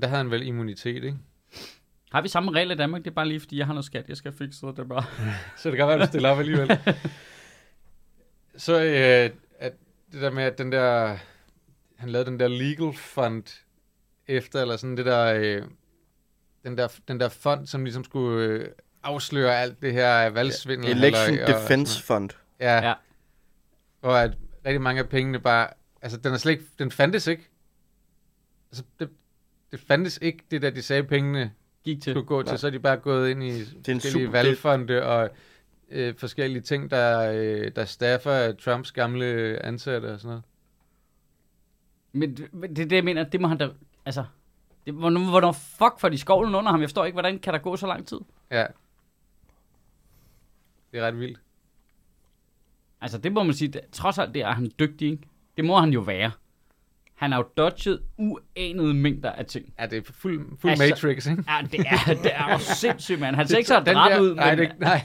der 0.00 0.06
havde 0.08 0.16
han 0.22 0.30
vel 0.30 0.46
immunitet, 0.46 1.04
ikke? 1.04 1.14
Har 2.12 2.22
vi 2.22 2.28
samme 2.28 2.52
regler 2.52 2.74
i 2.74 2.78
Danmark? 2.78 3.04
Det 3.04 3.10
er 3.10 3.14
bare 3.14 3.28
lige, 3.28 3.40
fordi 3.40 3.58
jeg 3.58 3.66
har 3.66 3.72
noget 3.72 3.84
skat, 3.84 4.08
jeg 4.08 4.16
skal 4.16 4.32
fikse, 4.32 4.58
så 4.60 4.72
det 4.76 4.88
bare... 4.88 5.04
Så 5.58 5.70
det 5.70 5.76
kan 5.78 5.86
være, 5.86 5.96
at 5.96 6.02
du 6.02 6.06
stiller 6.06 6.28
op 6.28 6.38
alligevel. 6.38 6.78
Så 8.56 8.82
øh, 8.84 9.30
at 9.58 9.72
det 10.12 10.20
der 10.22 10.30
med, 10.30 10.42
at 10.42 10.58
den 10.58 10.72
der, 10.72 11.16
han 11.96 12.08
lavede 12.08 12.30
den 12.30 12.40
der 12.40 12.48
legal 12.48 12.92
fund 12.94 13.42
efter, 14.26 14.60
eller 14.62 14.76
sådan 14.76 14.96
det 14.96 15.06
der, 15.06 15.34
øh, 15.34 15.62
den 16.66 16.78
der, 16.78 16.88
den 17.08 17.20
der 17.20 17.28
fond, 17.28 17.66
som 17.66 17.84
ligesom 17.84 18.04
skulle 18.04 18.46
øh, 18.46 18.68
afsløre 19.02 19.56
alt 19.60 19.82
det 19.82 19.92
her 19.92 20.30
valgsvindel. 20.30 20.90
Election 20.90 21.34
halløj 21.38 21.44
og- 21.54 21.54
og 21.54 21.60
Defense 21.62 21.92
sådan 21.92 22.06
Fund. 22.06 22.30
Ja. 22.60 22.76
Ja. 22.76 22.88
ja. 22.88 22.94
hvor 24.00 24.12
at 24.12 24.36
rigtig 24.66 24.80
mange 24.80 25.02
af 25.02 25.08
pengene 25.08 25.40
bare, 25.40 25.68
altså 26.02 26.18
den 26.18 26.32
er 26.32 26.36
slet 26.36 26.52
ikke, 26.52 26.64
den 26.78 26.90
fandtes 26.90 27.26
ikke. 27.26 27.48
Altså 28.70 28.82
det, 29.00 29.08
det 29.70 29.80
fandtes 29.80 30.18
ikke, 30.22 30.44
det 30.50 30.62
der 30.62 30.70
de 30.70 30.82
sagde 30.82 31.04
pengene 31.04 31.52
Gik 31.84 32.02
til. 32.02 32.12
skulle 32.12 32.26
gå 32.26 32.42
til, 32.42 32.50
Nej. 32.50 32.56
så 32.56 32.66
er 32.66 32.70
de 32.70 32.78
bare 32.78 32.96
gået 32.96 33.30
ind 33.30 33.42
i 33.44 33.64
forskellige 33.64 34.10
super- 34.12 34.30
valgfonde 34.32 35.02
og 35.02 35.30
øh, 35.90 36.14
forskellige 36.18 36.62
ting, 36.62 36.90
der, 36.90 37.32
øh, 37.32 37.70
der 37.76 37.84
staffer 37.84 38.52
Trumps 38.52 38.92
gamle 38.92 39.58
ansatte 39.64 40.06
og 40.12 40.20
sådan 40.20 40.28
noget. 40.28 40.42
Men 42.12 42.36
det, 42.36 42.54
men 42.54 42.76
det 42.76 42.82
er 42.82 42.86
det, 42.88 42.96
jeg 42.96 43.04
mener, 43.04 43.24
det 43.24 43.40
må 43.40 43.48
han 43.48 43.58
da... 43.58 43.68
Altså, 44.04 44.24
det, 44.86 44.94
hvornår, 44.94 45.30
hvornår 45.30 45.52
fuck 45.52 46.00
får 46.00 46.08
de 46.08 46.18
skovlen 46.18 46.54
under 46.54 46.70
ham? 46.70 46.80
Jeg 46.80 46.88
forstår 46.88 47.04
ikke, 47.04 47.14
hvordan 47.14 47.38
kan 47.38 47.52
der 47.52 47.58
gå 47.58 47.76
så 47.76 47.86
lang 47.86 48.06
tid? 48.06 48.18
Ja. 48.50 48.66
Det 50.92 51.00
er 51.00 51.06
ret 51.06 51.18
vildt. 51.20 51.38
Altså, 53.00 53.18
det 53.18 53.32
må 53.32 53.42
man 53.42 53.54
sige, 53.54 53.68
det, 53.68 53.80
trods 53.92 54.18
alt, 54.18 54.34
det 54.34 54.42
er 54.42 54.52
han 54.52 54.70
dygtig, 54.78 55.10
ikke? 55.10 55.28
Det 55.56 55.64
må 55.64 55.80
han 55.80 55.90
jo 55.90 56.00
være. 56.00 56.30
Han 57.14 57.32
har 57.32 57.38
jo 57.38 57.48
dodget 57.56 58.02
uanede 58.16 58.94
mængder 58.94 59.32
af 59.32 59.46
ting. 59.46 59.74
Ja, 59.78 59.86
det 59.86 59.98
er 60.08 60.12
fuld, 60.12 60.58
fuld 60.58 60.70
Altså- 60.70 60.88
Matrix, 60.88 61.26
ikke? 61.26 61.44
Ja, 61.48 61.58
det 61.72 61.80
er, 61.80 62.14
det 62.22 62.34
er 62.34 62.52
jo 62.52 62.58
sindssygt, 62.58 63.20
mand. 63.20 63.36
Han 63.36 63.48
ser 63.48 63.56
ikke 63.58 63.68
så 63.68 63.80
der- 63.80 64.20
ud, 64.20 64.34
Nej, 64.34 64.56
men, 64.56 64.58
det, 64.70 64.78
nej. 64.78 65.00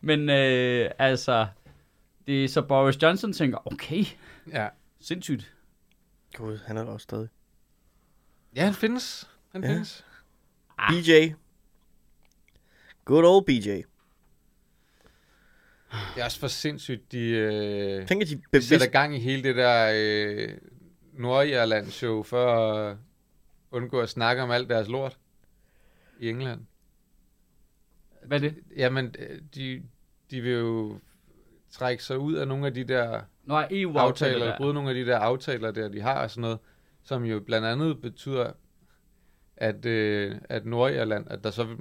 men 0.00 0.30
øh, 0.30 0.90
altså, 0.98 1.46
det 2.26 2.44
er 2.44 2.48
så 2.48 2.62
Boris 2.62 3.02
Johnson 3.02 3.32
tænker, 3.32 3.72
okay, 3.72 4.04
Ja. 4.52 4.68
sindssygt. 5.00 5.54
Gud, 6.34 6.58
han 6.66 6.76
er 6.76 6.84
der 6.84 6.90
også 6.92 7.04
stadig. 7.04 7.28
Ja, 8.56 8.64
han 8.64 8.74
findes. 8.74 9.30
Han 9.52 9.64
Ja. 9.64 9.68
findes. 9.72 10.04
Ah. 10.78 10.92
BJ. 10.94 11.32
Good 13.04 13.24
old 13.24 13.44
BJ. 13.46 13.82
Det 16.14 16.20
er 16.20 16.24
også 16.24 16.40
for 16.40 16.46
sindssygt, 16.48 17.12
de, 17.12 17.18
øh, 17.28 18.06
Tænk, 18.06 18.22
at 18.22 18.28
de 18.28 18.34
de 18.36 18.42
bevidst... 18.50 18.68
sætter 18.68 18.86
gang 18.86 19.16
i 19.16 19.18
hele 19.18 19.42
det 19.42 19.56
der 19.56 19.92
øh, 19.94 20.48
Nordjylland-show 21.12 22.22
for 22.22 22.46
at 22.54 22.96
undgå 23.70 24.00
at 24.00 24.08
snakke 24.08 24.42
om 24.42 24.50
alt 24.50 24.68
deres 24.68 24.88
lort 24.88 25.18
i 26.20 26.28
England. 26.28 26.60
Hvad 28.24 28.36
er 28.38 28.48
det? 28.48 28.54
Jamen, 28.76 29.14
øh, 29.18 29.40
de, 29.54 29.82
de 30.30 30.40
vil 30.40 30.52
jo 30.52 30.98
trække 31.70 32.04
sig 32.04 32.18
ud 32.18 32.34
af 32.34 32.48
nogle 32.48 32.66
af 32.66 32.74
de 32.74 32.84
der 32.84 33.22
Nå, 33.44 33.54
er 33.56 33.66
EU-aftaler 33.70 34.32
aftaler, 34.34 34.46
der. 34.46 34.56
bryde 34.56 34.74
nogle 34.74 34.88
af 34.88 34.94
de 34.94 35.06
der 35.06 35.18
aftaler 35.18 35.70
der, 35.70 35.88
de 35.88 36.00
har 36.00 36.22
og 36.22 36.30
sådan 36.30 36.40
noget, 36.40 36.58
som 37.06 37.24
jo 37.24 37.40
blandt 37.40 37.66
andet 37.66 38.02
betyder, 38.02 38.52
at, 39.56 39.86
øh, 39.86 40.36
at 40.48 40.66
Nordirland, 40.66 41.26
at 41.30 41.44
der 41.44 41.50
så 41.50 41.76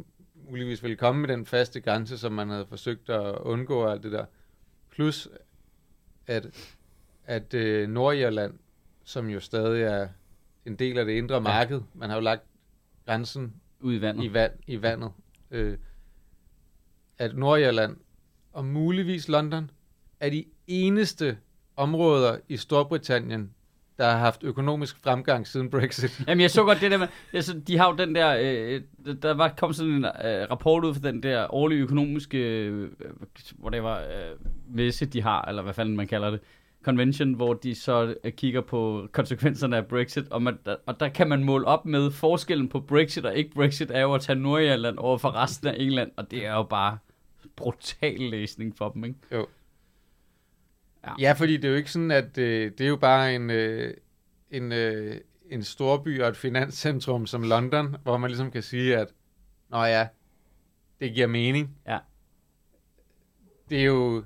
muligvis 0.50 0.84
vil 0.84 0.98
komme 0.98 1.22
med 1.22 1.30
den 1.30 1.46
faste 1.46 1.82
grænse, 1.82 2.18
som 2.18 2.34
man 2.34 2.50
havde 2.50 2.66
forsøgt 2.66 3.10
at 3.10 3.36
undgå 3.36 3.84
og 3.84 3.92
alt 3.92 4.04
det 4.04 4.12
der. 4.12 4.26
Plus, 4.90 5.30
at, 6.28 6.76
at 7.26 7.54
øh, 7.54 7.90
Nordirland, 7.90 8.60
som 9.04 9.30
jo 9.30 9.40
stadig 9.40 9.84
er 9.84 10.08
en 10.66 10.76
del 10.76 10.98
af 10.98 11.06
det 11.06 11.14
indre 11.14 11.42
marked, 11.42 11.82
man 11.94 12.10
har 12.10 12.18
jo 12.18 12.22
lagt 12.22 12.44
grænsen 13.06 13.54
Ude 13.80 13.96
i 13.96 14.02
vandet. 14.02 14.24
i, 14.24 14.34
vand, 14.34 14.54
i 14.68 14.82
vandet. 14.82 15.12
Øh, 15.52 15.78
at 17.18 17.38
Nordirland 17.38 17.98
og 18.54 18.66
muligvis 18.66 19.28
London 19.28 19.72
er 20.20 20.30
de 20.30 20.46
eneste 20.68 21.38
områder 21.76 22.40
i 22.48 22.58
Storbritannien, 22.58 23.55
der 23.98 24.12
har 24.12 24.18
haft 24.18 24.44
økonomisk 24.44 25.04
fremgang 25.04 25.48
siden 25.48 25.70
Brexit. 25.70 26.20
Jamen, 26.28 26.42
jeg 26.42 26.52
så 26.52 26.64
godt 26.64 26.82
det 26.82 26.92
der 26.92 26.98
med, 26.98 27.08
altså, 27.34 27.60
de 27.68 27.78
har 27.78 27.90
jo 27.90 27.96
den 27.96 28.16
der, 28.16 28.38
øh, 28.42 28.82
der 29.22 29.34
var 29.34 29.54
kom 29.58 29.74
sådan 29.74 29.92
en 29.92 30.06
øh, 30.06 30.48
rapport 30.52 30.86
ud 30.86 30.94
fra 30.94 31.08
den 31.08 31.24
der 31.24 31.54
årlige 31.54 31.82
økonomiske, 31.82 32.38
øh, 32.38 32.90
var, 33.62 34.00
øh, 34.00 34.06
messe 34.70 35.06
de 35.06 35.22
har, 35.22 35.42
eller 35.42 35.62
hvad 35.62 35.74
fanden 35.74 35.96
man 35.96 36.08
kalder 36.08 36.30
det, 36.30 36.40
convention, 36.86 37.34
hvor 37.34 37.54
de 37.54 37.76
så 37.76 38.16
øh, 38.24 38.32
kigger 38.32 38.62
på 38.62 39.08
konsekvenserne 39.12 39.78
af 39.78 39.86
Brexit, 39.86 40.28
og, 40.32 40.42
man, 40.42 40.58
der, 40.66 40.76
og 40.86 41.00
der 41.00 41.10
kan 41.10 41.30
man 41.30 41.44
måle 41.44 41.68
op 41.68 41.86
med 41.86 42.12
forskellen 42.12 42.68
på 42.68 42.80
Brexit 42.80 43.26
og 43.26 43.36
ikke 43.36 43.56
Brexit, 43.56 43.92
er 43.92 44.02
jo 44.02 44.14
at 44.14 44.22
tage 44.22 44.40
Nordjylland 44.40 44.98
over 44.98 45.18
for 45.18 45.36
resten 45.36 45.68
af 45.68 45.76
England, 45.78 46.12
og 46.18 46.32
det 46.32 46.46
er 46.46 46.54
jo 46.54 46.64
bare 46.64 46.98
brutal 47.56 48.20
læsning 48.20 48.78
for 48.78 48.90
dem, 48.90 49.04
ikke? 49.04 49.20
Ja, 51.20 51.32
fordi 51.32 51.58
det 51.58 51.66
er 51.66 51.70
jo 51.70 51.76
ikke 51.76 51.92
sådan, 51.92 52.12
at 52.12 52.38
øh, 52.38 52.72
det 52.72 52.82
er 52.82 52.88
jo 52.88 52.96
bare 52.96 53.36
en, 53.36 53.50
øh, 53.50 53.94
en, 54.52 54.72
øh, 54.72 55.22
en 55.50 55.64
storby 55.64 56.22
og 56.22 56.30
et 56.30 56.38
finanscentrum 56.38 57.26
som 57.26 57.44
London, 57.44 57.96
hvor 58.04 58.18
man 58.18 58.30
ligesom 58.30 58.52
kan 58.52 58.64
sige, 58.64 58.98
at 58.98 59.08
nå 59.70 59.84
ja, 59.84 60.08
det 61.00 61.14
giver 61.14 61.28
mening. 61.28 61.78
Ja. 61.88 62.00
Det 63.70 63.80
er 63.80 63.86
jo 63.86 64.24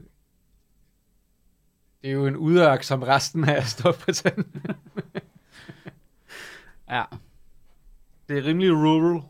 det 2.02 2.10
er 2.10 2.14
jo 2.14 2.28
en 2.28 2.36
udørk 2.36 2.84
som 2.84 3.04
resten 3.04 3.50
af 3.50 3.64
Storbritannien. 3.64 4.64
Ja. 6.90 7.04
Det 8.30 8.38
er 8.38 8.46
rimelig 8.46 8.72
rural. 8.72 9.22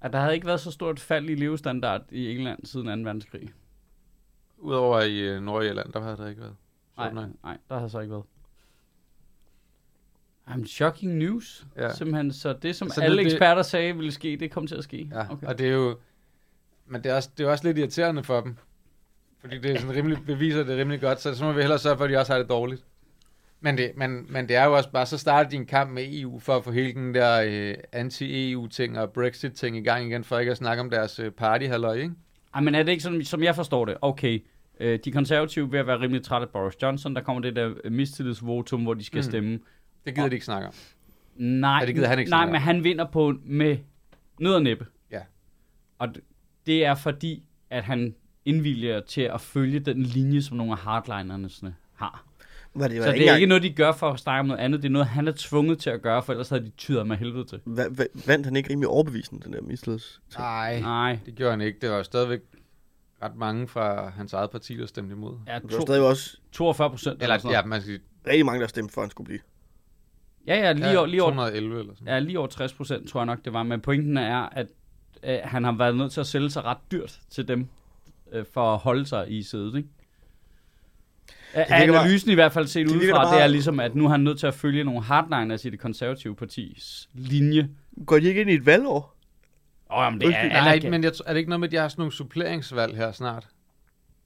At 0.00 0.12
der 0.12 0.20
havde 0.20 0.34
ikke 0.34 0.46
været 0.46 0.60
så 0.60 0.70
stort 0.70 1.00
fald 1.00 1.30
i 1.30 1.34
levestandard 1.34 2.02
i 2.10 2.30
England 2.30 2.66
siden 2.66 2.86
2. 2.86 2.92
verdenskrig. 2.92 3.52
Udover 4.62 5.00
i 5.00 5.18
øh, 5.20 5.42
Nordjylland, 5.42 5.92
der 5.92 6.00
har 6.00 6.16
der 6.16 6.28
ikke 6.28 6.40
været. 6.40 6.56
Nej, 6.96 7.12
nej, 7.12 7.24
nej, 7.44 7.58
der 7.68 7.78
har 7.78 7.88
så 7.88 8.00
ikke 8.00 8.12
været. 8.12 8.24
Jamen, 10.50 10.66
shocking 10.66 11.14
news. 11.14 11.66
Ja. 11.76 11.94
Simpelthen, 11.94 12.32
så 12.32 12.52
det, 12.52 12.76
som 12.76 12.90
Så 12.90 13.00
alle 13.00 13.16
det- 13.18 13.26
eksperter 13.26 13.62
sagde 13.62 13.96
ville 13.96 14.12
ske, 14.12 14.36
det 14.40 14.50
kom 14.50 14.66
til 14.66 14.74
at 14.74 14.84
ske. 14.84 15.08
Ja, 15.12 15.32
okay. 15.32 15.46
og 15.46 15.58
det 15.58 15.66
er 15.68 15.72
jo... 15.72 15.98
Men 16.86 17.04
det 17.04 17.10
er, 17.12 17.16
også, 17.16 17.30
det 17.38 17.46
er 17.46 17.50
også 17.50 17.64
lidt 17.64 17.78
irriterende 17.78 18.22
for 18.22 18.40
dem. 18.40 18.56
Fordi 19.40 19.58
det 19.58 19.70
er 19.70 19.78
sådan 19.80 19.96
rimelig, 19.96 20.18
beviser 20.26 20.64
det 20.64 20.78
rimelig 20.78 21.00
godt, 21.00 21.20
så 21.20 21.34
så 21.34 21.44
må 21.44 21.52
vi 21.52 21.60
hellere 21.60 21.78
sørge 21.78 21.96
for, 21.96 22.04
at 22.04 22.10
de 22.10 22.16
også 22.16 22.32
har 22.32 22.38
det 22.40 22.48
dårligt. 22.48 22.84
Men 23.60 23.78
det, 23.78 23.92
men, 23.96 24.32
men 24.32 24.48
det 24.48 24.56
er 24.56 24.64
jo 24.64 24.76
også 24.76 24.90
bare, 24.90 25.06
så 25.06 25.18
starter 25.18 25.50
de 25.50 25.56
en 25.56 25.66
kamp 25.66 25.90
med 25.90 26.04
EU 26.20 26.38
for 26.38 26.56
at 26.56 26.64
få 26.64 26.70
hele 26.70 26.92
den 26.92 27.14
der 27.14 27.42
øh, 27.46 27.74
anti-EU-ting 27.92 28.98
og 28.98 29.12
Brexit-ting 29.12 29.76
i 29.76 29.82
gang 29.82 30.06
igen, 30.06 30.24
for 30.24 30.38
ikke 30.38 30.50
at 30.52 30.56
snakke 30.58 30.80
om 30.80 30.90
deres 30.90 31.18
øh, 31.18 31.30
partyhalløj, 31.30 31.94
ikke? 31.94 32.14
Ej, 32.54 32.60
men 32.60 32.74
er 32.74 32.82
det 32.82 32.92
ikke 32.92 33.02
sådan, 33.02 33.24
som 33.24 33.42
jeg 33.42 33.54
forstår 33.56 33.84
det? 33.84 33.96
Okay, 34.02 34.44
øh, 34.82 34.98
de 35.04 35.12
konservative 35.12 35.70
vil 35.70 35.86
være 35.86 36.00
rimelig 36.00 36.22
trætte 36.24 36.46
af 36.46 36.50
Boris 36.52 36.74
Johnson. 36.82 37.14
Der 37.14 37.20
kommer 37.22 37.42
det 37.42 37.56
der 37.56 37.74
øh, 37.84 37.92
mistillidsvotum, 37.92 38.82
hvor 38.82 38.94
de 38.94 39.04
skal 39.04 39.16
Mm. 39.18 39.20
mm. 39.26 39.30
stemme. 39.30 39.58
Det 40.06 40.14
gider 40.14 40.28
de 40.28 40.34
ikke 40.34 40.44
snakke 40.46 40.68
om. 40.68 40.74
Nej, 41.36 41.78
Ja, 41.80 41.86
det 41.86 41.94
gider 41.94 42.08
han 42.08 42.18
ikke 42.18 42.30
nej 42.30 42.46
men 42.46 42.54
han 42.60 42.84
vinder 42.84 43.04
på 43.12 43.34
med 43.44 43.76
nød 44.40 44.54
og 44.54 44.62
næppe. 44.62 44.86
Ja. 45.10 45.20
Og 45.98 46.08
det 46.66 46.84
er 46.84 46.94
fordi, 46.94 47.42
at 47.70 47.84
han 47.84 48.14
indvilger 48.44 49.00
til 49.00 49.20
at 49.22 49.40
følge 49.40 49.80
den 49.80 50.02
linje, 50.02 50.42
som 50.42 50.56
nogle 50.56 50.72
af 50.72 50.78
hardlinerne 50.78 51.50
har. 51.94 52.24
Var 52.74 52.88
det, 52.88 52.98
var 52.98 53.02
Så 53.04 53.10
det 53.12 53.16
er 53.18 53.22
engang- 53.22 53.36
ikke 53.36 53.46
noget, 53.48 53.62
de 53.62 53.70
gør 53.72 53.92
for 53.92 54.10
at 54.10 54.18
snakke 54.20 54.40
om 54.40 54.46
noget 54.46 54.60
andet. 54.60 54.82
Det 54.82 54.88
er 54.88 54.92
noget, 54.92 55.08
han 55.08 55.28
er 55.28 55.32
tvunget 55.36 55.78
til 55.78 55.90
at 55.90 56.02
gøre, 56.02 56.22
for 56.22 56.32
ellers 56.32 56.48
havde 56.48 56.64
de 56.64 56.70
tyret 56.70 57.06
med 57.06 57.16
helvede 57.16 57.44
til. 57.44 57.60
Hva, 57.64 57.88
hva, 57.88 58.04
vandt 58.26 58.46
han 58.46 58.56
ikke 58.56 58.70
rimelig 58.70 58.88
overbevisende, 58.88 59.44
den 59.44 59.52
der 59.52 59.60
misledes? 59.62 60.20
Nej, 60.38 60.80
Nej. 60.80 61.18
det 61.26 61.34
gjorde 61.34 61.50
han 61.50 61.60
ikke. 61.60 61.78
Det 61.82 61.90
var 61.90 62.02
stadigvæk 62.02 62.40
ret 63.22 63.36
mange 63.36 63.68
fra 63.68 64.08
hans 64.08 64.32
eget 64.32 64.50
parti, 64.50 64.76
der 64.76 64.86
stemte 64.86 65.12
imod. 65.14 65.38
Ja, 65.46 65.52
Der 65.54 65.60
var 65.62 65.68
to, 65.68 65.80
stadig 65.80 66.02
også 66.02 66.36
42 66.52 66.90
procent. 66.90 67.22
Eller, 67.22 67.38
ja, 67.50 67.62
man 67.64 67.80
skal 67.80 67.92
sige, 67.94 68.00
rigtig 68.26 68.46
mange, 68.46 68.60
der 68.60 68.66
stemte 68.66 68.94
for, 68.94 69.00
at 69.00 69.04
han 69.06 69.10
skulle 69.10 69.24
blive. 69.26 69.40
ja, 70.46 70.54
ja, 70.60 70.72
lige, 70.72 70.90
ja, 70.90 70.96
over, 70.98 71.06
lige, 71.06 71.22
over, 71.22 71.30
211 71.32 71.80
eller 71.80 71.94
sådan 71.94 72.08
ja, 72.08 72.18
lige 72.18 72.38
over 72.38 72.48
60 72.48 72.72
procent, 72.72 73.08
tror 73.08 73.20
jeg 73.20 73.26
nok, 73.26 73.44
det 73.44 73.52
var. 73.52 73.62
Men 73.62 73.80
pointen 73.80 74.16
er, 74.16 74.36
at 74.38 74.66
øh, 75.24 75.38
han 75.44 75.64
har 75.64 75.72
været 75.72 75.96
nødt 75.96 76.12
til 76.12 76.20
at 76.20 76.26
sælge 76.26 76.50
sig 76.50 76.64
ret 76.64 76.78
dyrt 76.92 77.20
til 77.30 77.48
dem, 77.48 77.66
øh, 78.32 78.44
for 78.54 78.72
at 78.74 78.78
holde 78.78 79.06
sig 79.06 79.32
i 79.32 79.42
sædet, 79.42 79.76
ikke? 79.76 79.88
Af 81.54 81.80
virker 81.80 81.92
bare- 81.92 82.02
analysen 82.02 82.30
i 82.30 82.34
hvert 82.34 82.52
fald 82.52 82.66
set 82.66 82.88
det 82.88 82.96
udefra, 82.96 83.30
da 83.30 83.36
det 83.36 83.42
er 83.42 83.46
ligesom, 83.46 83.80
at 83.80 83.94
nu 83.94 84.04
er 84.04 84.08
han 84.08 84.20
nødt 84.20 84.38
til 84.38 84.46
at 84.46 84.54
følge 84.54 84.84
nogle 84.84 85.02
hardliners 85.02 85.64
i 85.64 85.70
det 85.70 85.78
konservative 85.80 86.34
partis 86.36 87.08
linje. 87.14 87.68
Går 88.06 88.18
de 88.18 88.24
ikke 88.28 88.40
ind 88.40 88.50
i 88.50 88.54
et 88.54 88.66
valgår? 88.66 89.16
Åh, 89.92 89.98
oh, 89.98 90.04
jamen, 90.04 90.20
det 90.20 90.26
er, 90.26 90.28
Undskyld. 90.28 90.50
Nej, 90.50 90.90
men 90.90 91.04
jeg, 91.04 91.12
er 91.26 91.32
det 91.32 91.38
ikke 91.38 91.50
noget 91.50 91.60
med, 91.60 91.68
at 91.68 91.72
de 91.72 91.76
har 91.76 91.88
sådan 91.88 92.00
nogle 92.00 92.12
suppleringsvalg 92.12 92.96
her 92.96 93.12
snart? 93.12 93.48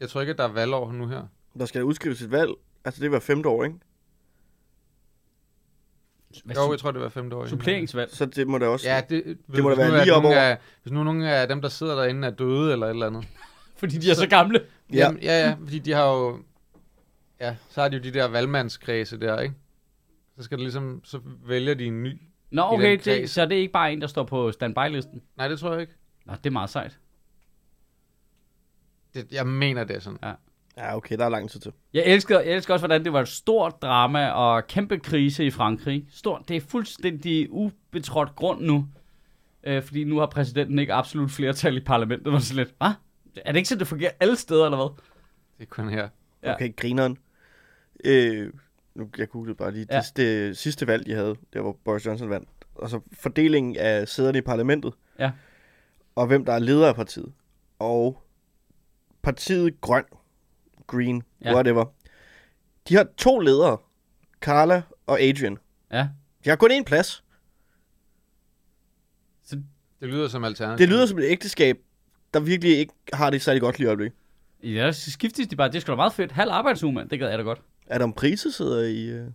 Jeg 0.01 0.09
tror 0.09 0.21
ikke, 0.21 0.31
at 0.31 0.39
der 0.39 0.45
er 0.45 0.53
valgår 0.53 0.93
nu 0.93 1.07
her. 1.09 1.23
Der 1.59 1.67
skal 1.67 1.85
udskrives 1.85 2.23
et 2.23 2.31
valg. 2.31 2.51
Altså, 2.85 3.03
det 3.03 3.11
var 3.11 3.19
femte 3.19 3.49
år, 3.49 3.65
ikke? 3.65 3.77
Hvad, 6.45 6.57
Jo, 6.57 6.71
jeg 6.71 6.79
tror, 6.79 6.91
det 6.91 7.01
var 7.01 7.09
femte 7.09 7.37
år. 7.37 7.47
suppleringsvalg. 7.47 8.11
Så 8.15 8.27
det 8.27 8.47
må 8.47 8.59
da 8.59 8.67
også... 8.67 8.89
Ja, 8.89 9.01
det, 9.09 9.39
Det 9.55 9.63
må 9.63 9.71
da 9.71 9.75
hvis 9.75 9.93
være 9.93 10.05
lige 10.05 10.15
op 10.15 10.23
nogle 10.23 10.37
over. 10.37 10.47
Af, 10.47 10.59
hvis 10.83 10.93
nu 10.93 11.03
nogle 11.05 11.31
af 11.35 11.49
dem, 11.49 11.63
der 11.63 11.69
sidder 11.69 11.95
derinde, 11.95 12.29
er 12.29 12.33
døde 12.33 12.73
eller 12.73 12.87
et 12.87 12.91
eller 12.91 13.07
andet. 13.07 13.29
Fordi 13.81 13.99
de 13.99 14.11
er 14.11 14.15
så 14.15 14.29
gamle. 14.29 14.61
Ja. 14.93 14.97
Jamen, 14.97 15.23
ja, 15.23 15.47
ja, 15.49 15.57
fordi 15.65 15.79
de 15.79 15.93
har 15.93 16.07
jo... 16.13 16.39
Ja, 17.41 17.57
så 17.71 17.81
har 17.83 17.89
de 17.89 17.97
jo 17.97 18.03
de 18.03 18.11
der 18.11 18.29
valgmandskredse 18.29 19.21
der, 19.21 19.41
ikke? 19.41 19.55
Så 20.37 20.43
skal 20.43 20.59
det 20.59 20.63
ligesom... 20.63 21.01
Så 21.05 21.21
vælger 21.47 21.75
de 21.75 21.85
en 21.85 22.03
ny. 22.03 22.21
Nå, 22.51 22.63
okay, 22.63 22.99
det, 23.05 23.31
så 23.31 23.43
er 23.43 23.47
det 23.47 23.55
ikke 23.55 23.73
bare 23.73 23.93
en, 23.93 24.01
der 24.01 24.07
står 24.07 24.25
på 24.25 24.53
standby-listen? 24.53 25.23
Nej, 25.37 25.49
det 25.49 25.59
tror 25.59 25.73
jeg 25.73 25.81
ikke. 25.81 25.95
Nå, 26.27 26.33
det 26.33 26.47
er 26.47 26.51
meget 26.51 26.71
sejt. 26.71 26.99
Det, 29.15 29.33
jeg 29.33 29.47
mener, 29.47 29.85
det 29.85 29.97
er 29.97 30.01
sådan. 30.01 30.19
Ja, 30.77 30.97
okay, 30.97 31.19
der 31.19 31.25
er 31.25 31.29
lang 31.29 31.51
tid 31.51 31.61
til. 31.61 31.73
Jeg 31.95 32.05
elsker, 32.07 32.41
jeg 32.41 32.53
elsker 32.53 32.75
også, 32.75 32.87
hvordan 32.87 33.05
det 33.05 33.13
var 33.13 33.21
et 33.21 33.29
stort 33.29 33.83
drama 33.83 34.29
og 34.31 34.67
kæmpe 34.67 34.99
krise 34.99 35.45
i 35.45 35.51
Frankrig. 35.51 36.07
Stort, 36.11 36.49
det 36.49 36.57
er 36.57 36.61
fuldstændig 36.61 37.51
ubetrådt 37.51 38.37
grund 38.37 38.61
nu. 38.61 38.89
Øh, 39.65 39.83
fordi 39.83 40.05
nu 40.05 40.19
har 40.19 40.27
præsidenten 40.27 40.79
ikke 40.79 40.95
absolut 40.95 41.31
flertal 41.31 41.77
i 41.77 41.81
parlamentet. 41.81 42.25
Det 42.25 42.33
var 42.33 42.39
sådan 42.39 42.65
lidt, 42.65 42.75
hvad? 42.79 42.91
Er 43.45 43.53
det 43.53 43.57
ikke 43.57 43.69
sådan, 43.69 43.79
det 43.79 43.89
fungerer 43.89 44.13
alle 44.21 44.37
steder, 44.37 44.65
eller 44.65 44.77
hvad? 44.77 45.03
Det 45.59 45.63
er 45.63 45.69
kun 45.69 45.89
her. 45.89 46.09
Ja. 46.43 46.55
Okay, 46.55 46.77
grineren. 46.77 47.19
Øh, 48.05 48.53
nu, 48.97 49.09
jeg 49.19 49.29
googlede 49.29 49.57
bare 49.57 49.73
lige. 49.73 49.87
Ja. 49.91 50.01
Det, 50.01 50.17
det, 50.17 50.57
sidste 50.57 50.87
valg, 50.87 51.07
de 51.07 51.15
havde, 51.15 51.37
der 51.53 51.61
hvor 51.61 51.79
Boris 51.85 52.07
Johnson 52.07 52.31
vandt. 52.31 52.49
Og 52.75 52.91
så 52.91 53.01
fordelingen 53.13 53.77
af 53.77 54.09
sæderne 54.09 54.39
i 54.39 54.41
parlamentet. 54.41 54.93
Ja. 55.19 55.33
Og 56.15 56.27
hvem 56.27 56.45
der 56.45 56.53
er 56.53 56.59
leder 56.59 56.89
af 56.89 56.95
partiet. 56.95 57.33
Og 57.79 58.23
partiet 59.23 59.81
Grøn, 59.81 60.05
Green, 60.87 61.23
Ja. 61.45 61.55
whatever. 61.55 61.85
De 62.89 62.95
har 62.95 63.07
to 63.17 63.39
ledere. 63.39 63.79
Carla 64.41 64.83
og 65.07 65.21
Adrian. 65.21 65.59
Ja. 65.93 66.09
De 66.45 66.49
har 66.49 66.57
kun 66.57 66.71
én 66.71 66.85
plads. 66.85 67.25
Det 70.01 70.09
lyder 70.09 70.29
som 70.29 70.45
alternativ. 70.45 70.79
Det 70.79 70.89
lyder 70.89 71.07
som 71.07 71.19
et 71.19 71.25
ægteskab, 71.25 71.79
der 72.35 72.41
virkelig 72.41 72.79
ikke 72.79 72.93
har 73.13 73.31
det 73.31 73.43
særlig 73.43 73.61
godt 73.61 73.79
lige 73.79 74.13
i. 74.63 74.73
Ja, 74.73 74.93
så 74.93 75.11
skiftes 75.11 75.49
de 75.49 75.57
bare. 75.57 75.69
Det 75.69 75.77
er 75.77 75.81
sgu 75.81 75.91
da 75.91 75.97
meget 75.97 76.13
fedt. 76.13 76.33
Halv 76.33 76.51
arbejdsuge, 76.51 76.93
mand. 76.93 77.09
Det 77.11 77.19
gad 77.19 77.29
jeg 77.29 77.39
da 77.39 77.43
godt. 77.43 77.63
Adam 77.87 78.13
Prise 78.13 78.53
sidder 78.53 78.83
i 78.85 79.09
øh, 79.09 79.27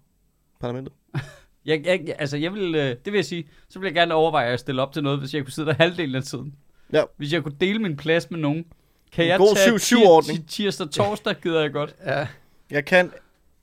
parlamentet. 0.60 0.94
Jeg, 1.66 1.86
jeg, 1.86 2.02
jeg- 2.08 2.16
altså, 2.20 2.38
jeg 2.38 2.54
vil, 2.54 2.76
øh, 2.76 2.82
det 2.90 3.06
vil 3.06 3.14
jeg 3.14 3.26
sige, 3.26 3.48
så 3.70 3.80
vil 3.80 3.88
jeg 3.88 3.94
gerne 3.94 4.14
overveje 4.14 4.54
at 4.54 4.60
stille 4.60 4.82
op 4.82 4.94
til 4.94 5.04
noget, 5.04 5.20
hvis 5.20 5.34
jeg 5.34 5.44
kunne 5.44 5.52
sidde 5.52 5.68
der 5.68 5.74
halvdelen 5.84 6.16
af 6.16 6.24
tiden. 6.24 6.56
Ja. 6.94 7.04
Hvis 7.18 7.34
jeg 7.34 7.44
kunne 7.44 7.56
dele 7.62 7.80
min 7.80 7.98
plads 7.98 8.32
med 8.32 8.40
nogen. 8.40 8.66
Kan 9.12 9.26
En 9.26 9.30
jeg 9.30 9.38
god 9.38 9.56
tage 9.56 9.76
7-7-ordning. 10.04 10.40
tir- 10.40 10.46
tirsdag 10.48 10.90
torsdag, 10.90 11.36
gider 11.42 11.62
jeg 11.62 11.72
godt. 11.72 11.96
Ja, 12.06 12.28
Jeg 12.72 12.86
kan, 12.86 13.12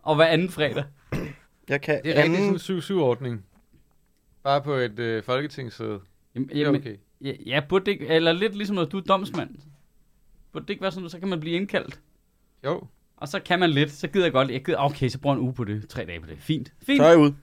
Og 0.02 0.16
hver 0.16 0.24
anden 0.26 0.48
fredag. 0.50 0.84
jeg 1.68 1.80
kan 1.80 2.00
det 2.04 2.18
er 2.18 2.22
rigtig 2.22 2.38
anden, 2.44 2.58
sådan 2.58 2.76
en 2.76 2.82
7-7-ordning. 2.82 3.44
Bare 4.42 4.62
på 4.62 4.74
et 4.74 4.98
øh, 4.98 5.22
folketingssæde. 5.22 6.00
Jamen, 6.34 6.48
Det 6.48 6.56
er 6.56 6.60
jamen, 6.60 6.80
okay. 6.80 6.96
ja, 7.20 7.32
ja, 7.46 7.60
burde 7.68 7.84
det 7.86 7.92
ikke, 7.92 8.06
eller 8.06 8.32
lidt 8.32 8.54
ligesom 8.56 8.76
når 8.76 8.84
du 8.84 8.96
er 8.98 9.02
domsmand. 9.02 9.50
Burde 10.52 10.64
det 10.66 10.70
ikke 10.70 10.82
være 10.82 10.92
sådan, 10.92 11.08
så 11.10 11.18
kan 11.18 11.28
man 11.28 11.40
blive 11.40 11.56
indkaldt. 11.56 12.00
Jo. 12.64 12.82
Og 13.20 13.28
så 13.28 13.40
kan 13.40 13.58
man 13.60 13.70
lidt, 13.70 13.92
så 13.92 14.08
gider 14.08 14.24
jeg 14.26 14.32
godt, 14.32 14.50
jeg 14.50 14.64
gider, 14.64 14.78
okay, 14.78 15.08
så 15.08 15.18
bruger 15.18 15.36
en 15.36 15.42
uge 15.42 15.52
på 15.54 15.64
det, 15.64 15.88
tre 15.88 16.04
dage 16.06 16.20
på 16.20 16.26
det. 16.26 16.36
Fint, 16.40 16.72
fint, 16.86 16.98
så 16.98 17.04
er 17.04 17.08
jeg 17.08 17.18
ude. 17.18 17.34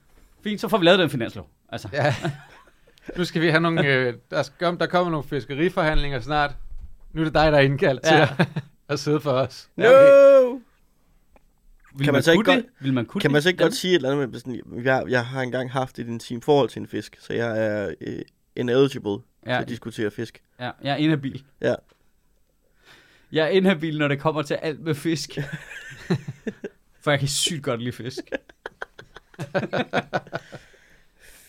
fint, 0.43 0.61
så 0.61 0.67
får 0.67 0.77
vi 0.77 0.85
lavet 0.85 0.99
den 0.99 1.09
finanslov. 1.09 1.49
Altså, 1.69 1.89
Ja. 1.93 2.15
Nu 3.17 3.25
skal 3.25 3.41
vi 3.41 3.47
have 3.49 3.61
nogle... 3.61 3.87
Øh, 3.87 4.13
der, 4.31 4.43
skal, 4.43 4.77
der 4.79 4.85
kommer 4.85 5.11
nogle 5.11 5.27
fiskeriforhandlinger 5.27 6.19
snart. 6.19 6.55
Nu 7.13 7.21
er 7.21 7.25
det 7.25 7.33
dig, 7.33 7.51
der 7.51 7.57
er 7.57 7.61
indkaldt 7.61 8.01
Ja. 8.05 8.09
til 8.27 8.43
at, 8.43 8.47
at 8.89 8.99
sidde 8.99 9.19
for 9.19 9.31
os. 9.31 9.69
No! 9.75 9.83
vil 11.97 12.03
kan 12.05 12.13
man 12.13 12.23
så 12.23 12.31
ikke 12.31 12.43
godt-? 12.43 12.65
Vil 12.79 12.93
man 12.93 13.05
kunne 13.05 13.21
Kan 13.21 13.31
man 13.31 13.41
så 13.41 13.49
ikke 13.49 13.57
det? 13.57 13.63
godt 13.65 13.73
sige 13.73 13.91
et 13.91 13.95
eller 13.95 14.11
andet 14.11 14.29
med 14.29 14.39
sådan, 14.39 14.61
jeg, 14.83 15.03
jeg 15.09 15.25
har 15.25 15.41
engang 15.41 15.71
haft 15.71 15.99
et 15.99 16.07
intimt 16.07 16.45
forhold 16.45 16.69
til 16.69 16.79
en 16.79 16.87
fisk, 16.87 17.17
så 17.19 17.33
jeg 17.33 17.65
er 17.67 17.93
øh, 18.01 18.19
ineligible 18.55 19.09
ja. 19.11 19.17
Ja, 19.45 19.55
til 19.57 19.61
at 19.63 19.69
diskutere 19.69 20.11
fisk. 20.11 20.41
ja, 20.59 20.71
jeg 20.83 20.91
er 20.91 20.95
inhabil. 20.95 21.43
Ja. 21.61 21.75
Jeg 23.31 23.45
er 23.45 23.49
inhabil, 23.49 23.97
når 23.97 24.07
det 24.07 24.19
kommer 24.19 24.41
til 24.41 24.53
alt 24.53 24.79
med 24.79 24.95
fisk. 24.95 25.29
For 27.01 27.11
jeg 27.11 27.19
kan 27.19 27.27
sygt 27.27 27.63
godt 27.63 27.81
lide 27.81 27.91
fisk. 27.91 28.19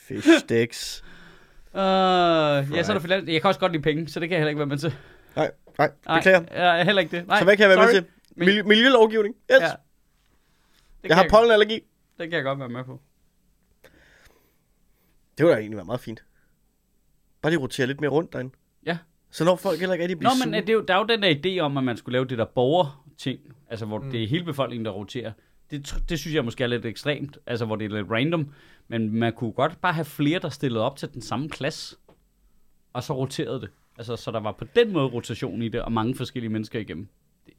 Fish 0.09 0.29
sticks. 0.39 1.05
Uh, 1.73 1.79
ja, 1.81 2.83
så 2.83 2.93
er 2.93 2.95
der 2.95 2.99
finans. 3.01 3.29
Jeg 3.29 3.41
kan 3.41 3.49
også 3.49 3.61
godt 3.61 3.73
lide 3.73 3.83
penge, 3.83 4.09
så 4.09 4.21
det 4.21 4.29
kan 4.29 4.35
jeg 4.35 4.41
heller 4.41 4.49
ikke 4.49 4.59
være 4.59 4.67
med 4.67 4.79
til. 4.79 4.95
Nej, 5.37 5.51
nej, 5.79 5.91
Nej, 6.07 6.19
beklager. 6.19 6.45
jeg 6.55 6.81
er 6.81 6.85
heller 6.85 7.03
ikke 7.03 7.17
det. 7.17 7.27
Nej, 7.27 7.39
så 7.39 7.45
hvad 7.45 7.57
kan 7.57 7.71
jeg 7.71 7.79
være 7.79 7.87
sorry. 7.87 7.95
med 7.95 8.03
til? 8.03 8.11
Miljø, 8.37 8.63
miljølovgivning? 8.63 9.35
Yes. 9.53 9.61
Ja. 9.61 9.67
Det 9.67 9.73
Jeg 11.03 11.09
kan 11.11 11.17
har 11.17 11.29
pollenallergi. 11.31 11.75
Det 12.19 12.31
kan 12.31 12.33
jeg 12.33 12.45
godt 12.45 12.59
være 12.59 12.69
med 12.69 12.85
på. 12.85 13.01
Det 15.39 15.47
var 15.47 15.53
da 15.53 15.59
egentlig 15.59 15.77
være 15.77 15.85
meget 15.85 16.01
fint. 16.01 16.25
Bare 17.43 17.51
lige 17.51 17.61
rotere 17.61 17.87
lidt 17.87 18.01
mere 18.01 18.11
rundt 18.11 18.33
derinde. 18.33 18.55
Så 19.37 19.45
når 19.45 19.57
folk 19.57 19.79
heller 19.81 19.95
ikke 19.95 20.03
rigtig 20.03 20.17
Nå, 20.17 20.19
bliver 20.19 20.31
men 20.47 20.53
sure. 20.53 20.57
øh, 20.57 20.63
det 20.63 20.69
er 20.69 20.73
jo, 20.73 20.81
der 20.89 20.95
er 20.95 20.99
jo 20.99 21.05
den 21.07 21.23
der 21.23 21.35
idé 21.45 21.61
om, 21.61 21.77
at 21.77 21.85
man 21.85 21.97
skulle 21.97 22.13
lave 22.13 22.25
det 22.25 22.39
der 22.39 22.45
borgerting, 22.45 23.41
altså 23.71 23.87
hvor 23.87 23.99
Mm. 23.99 24.11
det 24.11 24.23
er 24.23 24.29
hele 24.29 24.45
befolkningen, 24.45 24.85
der 24.85 24.91
roterer. 24.91 25.33
Det, 25.71 25.95
det 26.09 26.19
synes 26.19 26.35
jeg 26.35 26.45
måske 26.45 26.65
er 26.65 26.69
lidt 26.69 26.87
ekstremt, 26.87 27.39
altså 27.47 27.65
hvor 27.65 27.77
det 27.77 27.85
er 27.93 27.97
lidt 27.97 28.11
random, 28.11 28.49
men 28.89 29.13
man 29.19 29.33
kunne 29.33 29.53
godt 29.53 29.81
bare 29.81 29.93
have 29.93 30.05
flere, 30.05 30.39
der 30.39 30.49
stillede 30.49 30.85
op 30.85 30.97
til 30.97 31.13
den 31.15 31.23
samme 31.23 31.49
plads, 31.49 31.99
og 32.93 33.03
så 33.03 33.13
roterede 33.17 33.61
det. 33.61 33.69
Altså, 33.99 34.17
så 34.17 34.31
der 34.31 34.41
var 34.41 34.53
på 34.53 34.65
den 34.77 34.93
måde 34.93 35.07
rotation 35.07 35.63
i 35.63 35.69
det, 35.69 35.83
og 35.83 35.93
mange 35.93 36.15
forskellige 36.15 36.53
mennesker 36.53 36.79
igennem. 36.81 37.09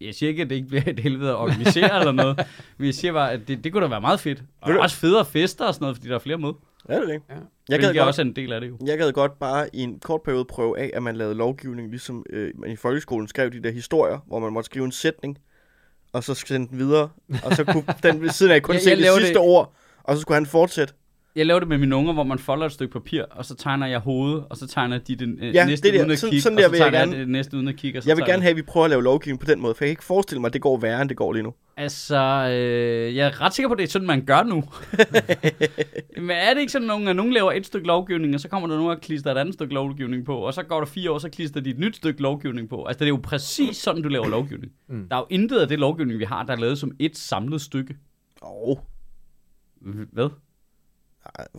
Jeg 0.01 0.15
siger 0.15 0.29
ikke, 0.29 0.41
at 0.41 0.49
det 0.49 0.55
ikke 0.55 0.67
bliver 0.67 0.83
et 0.87 0.99
helvede 0.99 1.29
at 1.29 1.35
organisere 1.35 1.99
eller 1.99 2.11
noget, 2.11 2.37
men 2.77 2.85
jeg 2.85 2.93
siger 2.93 3.13
bare, 3.13 3.31
at 3.31 3.47
det, 3.47 3.63
det 3.63 3.71
kunne 3.73 3.83
da 3.83 3.87
være 3.89 4.01
meget 4.01 4.19
fedt. 4.19 4.43
Og 4.61 4.73
også 4.79 4.95
federe 4.95 5.25
fester 5.25 5.65
og 5.65 5.73
sådan 5.73 5.83
noget, 5.83 5.97
fordi 5.97 6.09
der 6.09 6.15
er 6.15 6.19
flere 6.19 6.37
med. 6.37 6.51
Ja, 6.89 6.93
det 6.95 7.03
er 7.03 7.07
det. 7.07 7.21
Ja. 7.29 7.35
Jeg 7.69 7.79
gad, 7.79 7.93
godt, 7.93 8.07
også 8.07 8.21
en 8.21 8.35
del 8.35 8.53
af 8.53 8.61
det 8.61 8.69
jo. 8.69 8.77
jeg 8.85 8.97
gad 8.97 9.11
godt 9.11 9.39
bare 9.39 9.69
i 9.75 9.81
en 9.81 9.99
kort 9.99 10.21
periode 10.21 10.45
prøve 10.45 10.79
af, 10.79 10.91
at 10.93 11.03
man 11.03 11.15
lavede 11.15 11.35
lovgivning, 11.35 11.89
ligesom 11.89 12.25
øh, 12.29 12.51
man 12.59 12.71
i 12.71 12.75
folkeskolen 12.75 13.27
skrev 13.27 13.49
de 13.51 13.63
der 13.63 13.71
historier, 13.71 14.19
hvor 14.27 14.39
man 14.39 14.53
måtte 14.53 14.65
skrive 14.65 14.85
en 14.85 14.91
sætning, 14.91 15.37
og 16.13 16.23
så 16.23 16.33
sende 16.33 16.67
den 16.67 16.79
videre, 16.79 17.09
og 17.43 17.55
så 17.55 17.63
kunne 17.63 17.83
den 18.03 18.21
ved 18.21 18.29
siden 18.29 18.51
af 18.51 18.61
kun 18.61 18.73
Jeg- 18.75 18.81
se 18.81 18.89
det 18.89 19.05
sidste 19.13 19.27
det- 19.33 19.37
ord, 19.37 19.73
og 20.03 20.15
så 20.15 20.21
skulle 20.21 20.35
han 20.35 20.45
fortsætte. 20.45 20.93
Jeg 21.37 21.45
laver 21.45 21.59
det 21.59 21.69
med 21.69 21.77
mine 21.77 21.95
unger, 21.95 22.13
hvor 22.13 22.23
man 22.23 22.39
folder 22.39 22.65
et 22.65 22.71
stykke 22.71 22.93
papir, 22.93 23.23
og 23.31 23.45
så 23.45 23.55
tegner 23.55 23.87
jeg 23.87 23.99
hovedet, 23.99 24.43
og 24.49 24.57
så 24.57 24.67
tegner 24.67 24.97
de 24.97 25.15
den 25.15 25.39
øh, 25.41 25.55
Ja, 25.55 25.65
næste 25.65 25.87
det 25.87 25.93
der. 25.93 25.99
uden 26.01 26.11
at 26.11 26.19
Sådan- 26.19 26.31
kigge, 26.31 26.41
sådan 26.41 26.57
og 26.57 26.61
der 26.61 26.67
så 26.67 26.71
vil 26.71 26.77
jeg 26.77 26.85
tegner 26.91 26.99
jeg 26.99 27.07
gerne- 27.07 27.19
det 27.19 27.29
næste 27.29 27.57
uden 27.57 27.67
at 27.67 27.75
kigge. 27.75 27.99
Og 27.99 28.03
så 28.03 28.09
Jeg 28.09 28.17
vil 28.17 28.25
gerne 28.25 28.41
have, 28.41 28.49
at 28.49 28.55
vi 28.57 28.61
prøver 28.61 28.83
at 28.83 28.89
lave 28.89 29.03
lovgivning 29.03 29.39
på 29.39 29.45
den 29.45 29.61
måde, 29.61 29.73
for 29.75 29.83
jeg 29.83 29.87
kan 29.87 29.91
ikke 29.91 30.03
forestille 30.03 30.41
mig, 30.41 30.47
at 30.47 30.53
det 30.53 30.61
går 30.61 30.77
værre, 30.77 31.01
end 31.01 31.09
det 31.09 31.17
går 31.17 31.33
lige 31.33 31.43
nu. 31.43 31.53
Altså, 31.77 32.15
øh, 32.51 33.15
jeg 33.15 33.27
er 33.27 33.41
ret 33.41 33.53
sikker 33.53 33.67
på, 33.69 33.73
at 33.73 33.77
det 33.77 33.83
er 33.83 33.89
sådan, 33.89 34.07
man 34.07 34.25
gør 34.25 34.43
nu. 34.43 34.63
Men 36.27 36.29
er 36.29 36.53
det 36.53 36.59
ikke 36.61 36.71
sådan, 36.71 36.87
nogen, 36.87 37.07
at 37.07 37.15
nogen 37.15 37.33
laver 37.33 37.51
et 37.51 37.65
stykke 37.65 37.87
lovgivning, 37.87 38.33
og 38.33 38.39
så 38.39 38.47
kommer 38.49 38.67
der 38.69 38.75
nogen 38.75 38.91
og 38.91 39.01
klister 39.01 39.31
et 39.31 39.37
andet 39.37 39.53
stykke 39.53 39.73
lovgivning 39.73 40.25
på, 40.25 40.35
og 40.37 40.53
så 40.53 40.63
går 40.63 40.79
der 40.79 40.85
fire 40.85 41.11
år, 41.11 41.17
så 41.17 41.29
klister 41.29 41.59
de 41.61 41.69
et 41.69 41.79
nyt 41.79 41.95
stykke 41.95 42.21
lovgivning 42.21 42.69
på. 42.69 42.83
Altså, 42.85 42.99
det 42.99 43.05
er 43.05 43.09
jo 43.09 43.19
præcis 43.23 43.77
sådan, 43.77 44.01
du 44.01 44.09
laver 44.09 44.27
lovgivning. 44.27 44.71
Mm. 44.89 45.07
Der 45.09 45.15
er 45.15 45.19
jo 45.19 45.25
intet 45.29 45.59
af 45.59 45.67
det 45.67 45.79
lovgivning, 45.79 46.19
vi 46.19 46.23
har, 46.25 46.43
der 46.43 46.53
er 46.53 46.57
lavet 46.59 46.77
som 46.77 46.91
et 46.99 47.17
samlet 47.17 47.61
stykke. 47.61 47.95
Åh, 48.41 48.49
oh, 48.69 48.77
Hvad? 50.11 50.29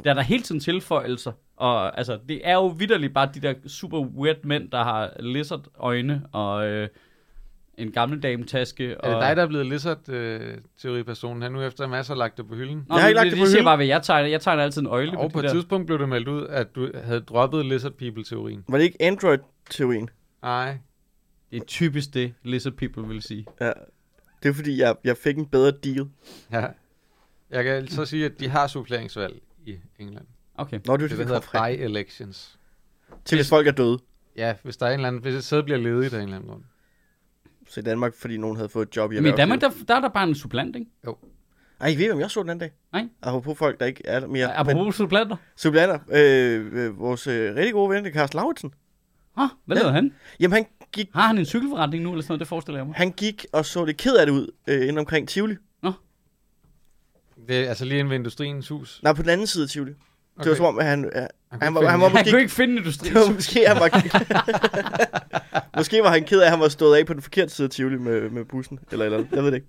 Der 0.05 0.11
er 0.11 0.15
der 0.15 0.23
hele 0.23 0.43
tiden 0.43 0.61
tilføjelser. 0.61 1.33
Og 1.57 1.99
altså, 1.99 2.19
det 2.29 2.41
er 2.45 2.55
jo 2.55 2.67
vidderligt 2.67 3.15
bare 3.15 3.31
de 3.35 3.41
der 3.41 3.55
super 3.67 3.99
weird 4.01 4.37
mænd, 4.45 4.71
der 4.71 4.85
har 4.85 5.13
lizard 5.21 5.65
øjne 5.79 6.23
og 6.33 6.67
øh, 6.67 6.89
en 7.79 7.93
gammel 7.93 8.23
dametaske. 8.23 8.85
Er 8.93 8.95
det 9.05 9.15
og... 9.15 9.23
dig, 9.23 9.37
der 9.37 9.43
er 9.43 9.47
blevet 9.47 9.67
lizard-teoripersonen 9.67 11.43
her 11.43 11.49
nu, 11.49 11.63
efter 11.63 11.85
en 11.85 11.91
masse 11.91 12.11
har 12.13 12.19
lagt 12.19 12.37
det 12.37 12.49
på 12.49 12.55
hylden? 12.55 12.85
Nå, 12.89 12.95
Jeg 12.95 13.03
har 13.03 13.09
ikke 13.09 13.17
lagt 13.21 13.25
det 13.31 13.33
på 13.33 13.39
Jeg 13.39 13.47
siger 13.49 13.57
hylden. 13.59 13.65
bare, 13.65 13.77
hvad 13.77 13.87
jeg 13.87 14.03
tegner. 14.03 14.29
Jeg 14.29 14.41
tegner 14.41 14.63
altid 14.63 14.81
en 14.83 14.87
øjle 14.87 15.19
Og 15.19 15.31
på 15.31 15.33
på 15.33 15.39
et 15.39 15.43
de 15.43 15.49
der. 15.49 15.55
tidspunkt 15.55 15.87
blev 15.87 15.99
det 15.99 16.09
meldt 16.09 16.29
ud, 16.29 16.47
at 16.47 16.75
du 16.75 16.91
havde 17.05 17.21
droppet 17.21 17.67
lizard 17.67 17.93
people-teorien. 17.93 18.65
var 18.69 18.79
det 18.79 18.85
ikke 18.85 19.03
Android-teorien? 19.03 20.11
Nej. 20.43 20.79
Det 21.51 21.61
er 21.61 21.65
typisk 21.65 22.15
det, 22.15 22.35
lizard 22.43 22.73
people 22.73 23.09
vil 23.09 23.23
sige. 23.23 23.47
Ja. 23.61 23.73
Det 24.43 24.49
er 24.49 24.53
fordi, 24.55 24.81
jeg, 24.81 24.95
jeg 25.05 25.17
fik 25.17 25.37
en 25.37 25.47
bedre 25.47 25.71
deal. 25.71 26.09
Ja. 26.53 26.67
Jeg 27.51 27.65
kan 27.65 27.89
så 27.89 28.05
sige, 28.05 28.25
at 28.25 28.33
de 28.41 28.49
har 28.49 28.67
suppleringsvalg 28.67 29.35
i 29.69 29.79
England. 29.99 30.27
Okay. 30.55 30.81
Nå, 30.87 30.97
det 30.97 31.05
er 31.05 31.09
Det, 31.09 31.19
det, 31.19 31.29
der 31.29 31.39
det 31.41 31.45
hedder 31.53 31.67
by-elections. 31.87 32.59
Til 33.25 33.37
hvis 33.39 33.49
folk 33.49 33.67
er 33.67 33.73
døde. 33.73 33.99
Ja, 34.37 34.55
hvis 34.63 34.77
der 34.77 34.87
er 34.87 34.91
en 34.91 34.95
eller 34.95 35.09
anden, 35.09 35.23
hvis 35.23 35.35
et 35.35 35.45
sæde 35.45 35.63
bliver 35.63 35.79
ledigt 35.79 36.15
af 36.15 36.19
en 36.19 36.23
eller 36.25 36.37
anden 36.37 36.51
grund. 36.51 36.63
Så 37.69 37.81
i 37.81 37.83
Danmark, 37.83 38.15
fordi 38.15 38.37
nogen 38.37 38.57
havde 38.57 38.69
fået 38.69 38.87
et 38.89 38.97
job 38.97 39.13
i 39.13 39.21
Men 39.21 39.35
i 39.35 39.37
Danmark, 39.37 39.61
der, 39.61 39.71
der 39.89 39.95
er 39.95 40.01
der 40.01 40.09
bare 40.09 40.29
en 40.29 40.35
supplant, 40.35 40.77
ikke? 40.77 40.91
Ej, 41.81 41.95
ved 41.95 42.05
I, 42.05 42.07
hvem 42.07 42.21
jeg 42.21 42.31
så 42.31 42.43
den 42.43 42.51
anden 42.51 42.61
dag? 42.61 42.73
Nej. 42.93 43.09
Apropos 43.23 43.59
folk, 43.59 43.81
der 43.81 43.87
ikke 43.87 44.03
er 44.07 44.21
der 44.21 44.27
mere. 44.27 44.49
Ja, 44.49 44.61
Apropos 44.61 44.95
supplanter. 44.95 45.37
Supplanter. 45.57 45.99
Øh, 46.13 46.67
øh, 46.87 46.99
vores 47.01 47.27
øh, 47.27 47.55
rigtig 47.55 47.73
gode 47.73 47.91
ven, 47.91 48.05
det 48.05 48.11
er 48.11 48.15
Carsten 48.15 48.37
Lauritsen. 48.37 48.75
Ah, 49.37 49.49
hvad 49.65 49.77
Ja. 49.77 49.83
lavede 49.83 49.95
han? 49.95 50.13
Jamen, 50.41 50.53
han 50.53 50.67
gik, 50.93 51.11
Har 51.15 51.27
han 51.27 51.39
en 51.39 51.45
cykelforretning 51.45 52.05
nu, 52.05 52.11
eller 52.11 52.23
sådan 52.23 52.33
noget? 52.33 52.41
Det 52.41 52.49
forestiller 52.49 52.79
jeg 52.79 52.87
mig. 52.87 52.97
han 52.97 53.11
gik 53.13 53.47
og 53.53 53.65
så 53.65 53.85
det 53.85 53.97
ked 53.97 54.17
af 54.17 54.27
det 54.27 54.33
ud 54.33 54.49
øh, 54.69 54.81
inden 54.83 54.99
omkring 54.99 55.29
Tivoli. 55.29 55.57
Det 57.49 57.65
er 57.65 57.69
altså 57.69 57.85
lige 57.85 57.99
inde 57.99 58.11
ved 58.11 58.17
Industriens 58.17 58.69
hus. 58.69 59.01
Nej, 59.03 59.13
på 59.13 59.23
den 59.23 59.31
anden 59.31 59.47
side 59.47 59.65
af 59.65 59.71
Tivoli. 59.71 59.91
Okay. 60.37 60.43
Det 60.45 60.51
var 60.51 60.57
som 60.57 60.67
om, 60.67 60.79
at 60.79 60.87
han, 60.87 61.11
ja, 61.15 61.21
Han, 61.21 61.63
han 61.63 61.75
var- 61.75 61.87
han 61.89 62.01
var 62.01 62.09
det. 62.09 62.17
Han 62.17 62.25
måske- 62.25 62.31
kunne 62.31 62.41
ikke 62.41 62.53
finde 62.53 62.77
industri. 62.77 63.09
det 63.09 63.15
var 63.15 63.33
måske, 63.35 63.65
han 63.69 63.77
var, 63.77 63.89
måske 65.79 66.03
var 66.03 66.11
han 66.11 66.25
ked 66.25 66.41
af, 66.41 66.45
at 66.45 66.51
han 66.51 66.61
var 66.61 66.69
stået 66.69 66.97
af 66.99 67.07
på 67.07 67.13
den 67.15 67.23
forkerte 67.23 67.53
side 67.55 67.65
af 67.67 67.71
Tivoli 67.71 67.97
med, 67.99 68.31
med 68.31 68.45
bussen. 68.45 68.79
Eller, 68.93 69.05
eller 69.05 69.25
jeg 69.33 69.43
ved 69.43 69.51
det 69.51 69.55
ikke. 69.57 69.69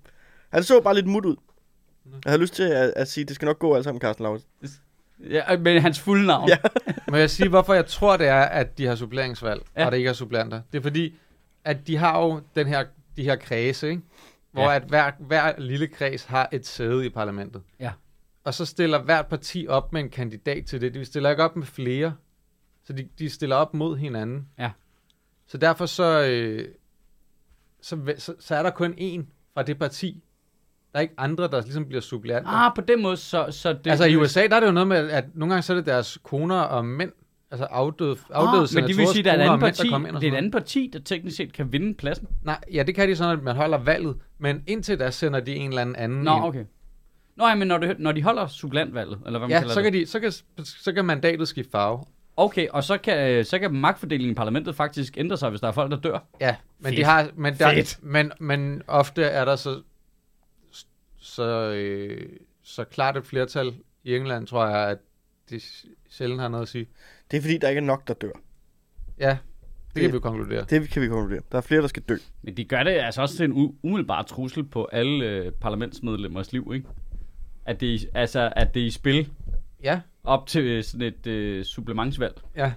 Han 0.52 0.62
så 0.62 0.80
bare 0.80 0.94
lidt 0.94 1.06
mut 1.06 1.24
ud. 1.24 1.36
Jeg 2.24 2.30
havde 2.30 2.40
lyst 2.42 2.54
til 2.54 2.62
at, 2.62 2.92
at 2.96 3.08
sige, 3.08 3.22
at 3.22 3.28
det 3.28 3.34
skal 3.34 3.46
nok 3.46 3.58
gå 3.58 3.74
alt 3.74 3.84
sammen, 3.84 4.00
Carsten 4.00 4.22
Lauritsen. 4.22 4.50
Ja, 5.30 5.56
men 5.58 5.82
hans 5.82 6.00
fulde 6.00 6.26
navn. 6.26 6.48
Ja. 6.48 6.56
Må 7.10 7.16
jeg 7.16 7.30
sige, 7.30 7.48
hvorfor 7.48 7.74
jeg 7.74 7.86
tror, 7.86 8.16
det 8.16 8.26
er, 8.28 8.40
at 8.40 8.78
de 8.78 8.86
har 8.86 8.94
suppleringsvalg, 8.94 9.60
Ja. 9.76 9.80
ja. 9.80 9.86
og 9.86 9.92
det 9.92 9.98
ikke 9.98 10.10
er 10.10 10.14
supplanter? 10.14 10.60
Det 10.72 10.78
er 10.78 10.82
fordi, 10.82 11.14
at 11.64 11.86
de 11.86 11.96
har 11.96 12.18
jo 12.20 12.40
den 12.56 12.66
her, 12.66 12.84
de 13.16 13.22
her 13.24 13.36
kredse, 13.36 13.88
ikke? 13.90 14.02
Hvor 14.52 14.62
Ja. 14.62 14.76
at 14.76 14.82
hver, 14.82 15.10
hver 15.18 15.58
lille 15.58 15.86
kreds 15.86 16.24
har 16.24 16.48
et 16.52 16.66
sæde 16.66 17.06
i 17.06 17.08
parlamentet. 17.08 17.62
Ja. 17.80 17.92
Og 18.44 18.54
så 18.54 18.64
stiller 18.66 19.02
hvert 19.02 19.26
parti 19.26 19.66
op 19.68 19.92
med 19.92 20.00
en 20.00 20.10
kandidat 20.10 20.66
til 20.66 20.80
det. 20.80 20.94
De 20.94 21.04
stiller 21.04 21.30
ikke 21.30 21.42
op 21.44 21.56
med 21.56 21.66
flere, 21.66 22.14
så 22.84 22.92
de, 22.92 23.08
de 23.18 23.30
stiller 23.30 23.56
op 23.56 23.74
mod 23.74 23.96
hinanden. 23.96 24.48
Ja. 24.58 24.70
Så 25.46 25.58
derfor 25.58 25.86
så, 25.86 26.26
øh, 26.30 26.68
så, 27.82 28.14
så, 28.18 28.34
så 28.40 28.54
er 28.54 28.62
der 28.62 28.70
kun 28.70 28.92
én 28.92 29.24
fra 29.54 29.62
det 29.62 29.78
parti. 29.78 30.22
Der 30.92 30.98
er 30.98 31.00
ikke 31.00 31.14
andre, 31.18 31.48
der 31.48 31.62
ligesom 31.62 31.86
bliver 31.86 32.00
suppleanter. 32.00 32.50
Ah, 32.50 32.72
på 32.74 32.80
den 32.80 33.02
måde, 33.02 33.16
så, 33.16 33.46
så 33.50 33.72
det... 33.72 33.84
Det, 33.84 33.90
altså 33.90 34.04
i 34.04 34.16
USA, 34.16 34.46
der 34.46 34.56
er 34.56 34.60
det 34.60 34.66
jo 34.66 34.72
noget 34.72 34.88
med, 34.88 35.10
at 35.10 35.24
nogle 35.34 35.54
gange 35.54 35.62
så 35.62 35.72
er 35.72 35.76
det 35.76 35.86
deres 35.86 36.18
koner 36.22 36.60
og 36.60 36.84
mænd, 36.84 37.12
altså 37.50 37.64
afdøde, 37.64 38.16
afdøde 38.30 38.62
ah, 38.62 38.68
men 38.74 38.84
det 38.88 38.96
vil 38.96 39.06
sige, 39.06 39.18
at 39.18 39.24
der 39.24 39.30
er 39.32 39.36
et 39.36 39.40
andet 39.40 39.60
parti, 39.60 39.88
det 40.20 40.28
er 40.28 40.32
et 40.32 40.36
andet 40.36 40.52
parti, 40.52 40.90
der 40.92 40.98
teknisk 40.98 41.36
set 41.36 41.52
kan 41.52 41.72
vinde 41.72 41.94
pladsen. 41.94 42.28
Nej, 42.42 42.60
ja, 42.72 42.82
det 42.82 42.94
kan 42.94 43.08
de 43.08 43.16
sådan, 43.16 43.38
at 43.38 43.44
man 43.44 43.56
holder 43.56 43.78
valget, 43.78 44.16
men 44.38 44.62
indtil 44.66 44.98
da 44.98 45.10
sender 45.10 45.40
de 45.40 45.54
en 45.54 45.68
eller 45.68 45.82
anden 45.82 45.96
anden 45.96 46.22
Nå, 46.22 46.36
ind. 46.36 46.44
okay. 46.44 46.64
Nå, 47.36 47.46
ja, 47.46 47.54
men 47.54 47.68
når, 47.68 47.78
det, 47.78 47.98
når 47.98 48.12
de 48.12 48.22
holder 48.22 48.46
suppleantvalget, 48.46 49.18
eller 49.26 49.38
hvad 49.38 49.48
man 49.48 49.50
Ja, 49.54 49.58
kalder 49.60 49.74
så 49.74 49.80
det. 49.80 49.92
kan, 49.92 50.00
de, 50.00 50.06
så, 50.06 50.20
kan, 50.20 50.32
så 50.64 50.92
kan 50.92 51.04
mandatet 51.04 51.48
skifte 51.48 51.70
farve. 51.70 52.04
Okay, 52.36 52.68
og 52.68 52.84
så 52.84 52.98
kan, 52.98 53.44
så 53.44 53.58
kan 53.58 53.74
magtfordelingen 53.74 54.32
i 54.32 54.34
parlamentet 54.34 54.74
faktisk 54.76 55.18
ændre 55.18 55.36
sig, 55.36 55.50
hvis 55.50 55.60
der 55.60 55.68
er 55.68 55.72
folk, 55.72 55.90
der 55.90 55.96
dør. 56.00 56.18
Ja, 56.40 56.56
men 56.78 56.86
Fedt. 56.86 56.96
de 56.96 57.04
har, 57.04 57.30
men, 57.34 57.54
der, 57.58 57.74
Fedt. 57.74 57.98
men, 58.02 58.32
men 58.40 58.82
ofte 58.86 59.22
er 59.22 59.44
der 59.44 59.56
så 59.56 59.82
så, 61.20 61.70
øh, 61.70 62.28
så 62.62 62.84
klart 62.84 63.16
et 63.16 63.26
flertal 63.26 63.74
i 64.04 64.16
England, 64.16 64.46
tror 64.46 64.66
jeg, 64.66 64.88
at 64.90 64.98
det 65.50 65.84
sjældent 66.10 66.40
har 66.40 66.48
noget 66.48 66.62
at 66.62 66.68
sige. 66.68 66.86
Det 67.30 67.36
er 67.36 67.40
fordi, 67.40 67.58
der 67.58 67.68
ikke 67.68 67.78
er 67.78 67.84
nok, 67.84 68.08
der 68.08 68.14
dør. 68.14 68.30
Ja, 69.18 69.28
det, 69.30 69.38
Det- 69.94 70.02
kan 70.02 70.10
vi 70.10 70.14
jo 70.14 70.20
konkludere. 70.20 70.64
Det 70.70 70.88
kan 70.90 71.02
vi 71.02 71.08
konkludere. 71.08 71.42
Der 71.52 71.58
er 71.58 71.62
flere, 71.62 71.80
der 71.82 71.88
skal 71.88 72.02
dø. 72.02 72.16
Men 72.42 72.56
de 72.56 72.64
gør 72.64 72.82
det 72.82 72.90
altså 72.90 73.22
også 73.22 73.36
til 73.36 73.44
en 73.44 73.52
u- 73.52 73.74
umiddelbar 73.82 74.22
trussel 74.22 74.64
på 74.64 74.88
alle 74.92 75.24
øh, 75.26 75.52
parlamentsmedlemmers 75.52 76.52
liv, 76.52 76.70
ikke? 76.74 76.86
At 77.64 77.80
det, 77.80 77.88
er 77.90 77.94
i- 77.94 78.06
altså, 78.14 78.52
at 78.56 78.74
det 78.74 78.82
er 78.82 78.86
i 78.86 78.90
spil 78.90 79.30
Ja, 79.82 80.00
op 80.24 80.46
til 80.46 80.64
øh, 80.64 80.84
sådan 80.84 81.02
et 81.06 81.26
øh, 81.26 81.64
supplementsvalg. 81.64 82.40
ja, 82.56 82.72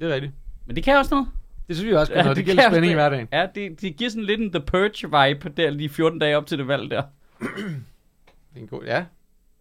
det 0.00 0.10
er 0.10 0.14
rigtigt. 0.14 0.32
Men 0.66 0.76
det 0.76 0.84
kan 0.84 0.96
også 0.96 1.14
noget. 1.14 1.28
Det 1.68 1.76
synes 1.76 1.90
vi 1.90 1.94
også 1.94 2.12
kan 2.12 2.18
Ja, 2.18 2.22
noget. 2.22 2.36
det 2.36 2.46
Det 2.46 2.54
giver 2.54 2.70
spænding 2.70 2.90
i 2.90 2.94
hverdagen. 2.94 3.28
Ja, 3.32 3.46
det, 3.54 3.80
det 3.80 3.96
giver 3.96 4.10
sådan 4.10 4.24
lidt 4.24 4.40
en 4.40 4.52
The 4.52 4.60
Purge-vibe 4.60 5.48
der 5.56 5.70
de 5.78 5.88
14 5.88 6.18
dage 6.18 6.36
op 6.36 6.46
til 6.46 6.58
det 6.58 6.68
valg 6.68 6.90
der. 6.90 7.02
Det 7.40 7.46
er 8.56 8.60
en 8.60 8.66
god, 8.66 8.84
ja, 8.84 9.04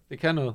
det 0.10 0.19
kan 0.19 0.36
noget. 0.36 0.54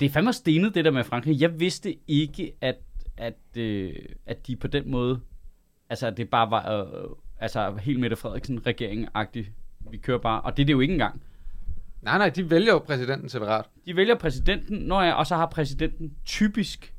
Det 0.00 0.06
er 0.06 0.10
fandme 0.10 0.32
stenet, 0.32 0.74
det 0.74 0.84
der 0.84 0.90
med 0.90 1.04
Frankrig. 1.04 1.40
Jeg 1.40 1.60
vidste 1.60 1.96
ikke, 2.08 2.52
at, 2.60 2.76
at, 3.16 3.38
øh, 3.56 3.94
at 4.26 4.46
de 4.46 4.56
på 4.56 4.66
den 4.66 4.90
måde, 4.90 5.20
altså 5.88 6.06
at 6.06 6.16
det 6.16 6.30
bare 6.30 6.50
var, 6.50 6.72
øh, 6.72 7.10
altså 7.38 7.76
helt 7.82 8.00
Mette 8.00 8.16
Frederiksen 8.16 8.66
regering-agtigt. 8.66 9.52
Vi 9.90 9.96
kører 9.96 10.18
bare, 10.18 10.40
og 10.40 10.56
det 10.56 10.62
er 10.62 10.66
det 10.66 10.72
jo 10.72 10.80
ikke 10.80 10.92
engang. 10.92 11.22
Nej, 12.02 12.18
nej, 12.18 12.28
de 12.28 12.50
vælger 12.50 12.72
jo 12.72 12.78
præsidenten 12.78 13.28
separat. 13.28 13.64
De 13.86 13.96
vælger 13.96 14.14
præsidenten, 14.14 14.78
når 14.78 15.02
jeg, 15.02 15.14
og 15.14 15.26
så 15.26 15.36
har 15.36 15.46
præsidenten 15.46 16.14
typisk 16.24 16.94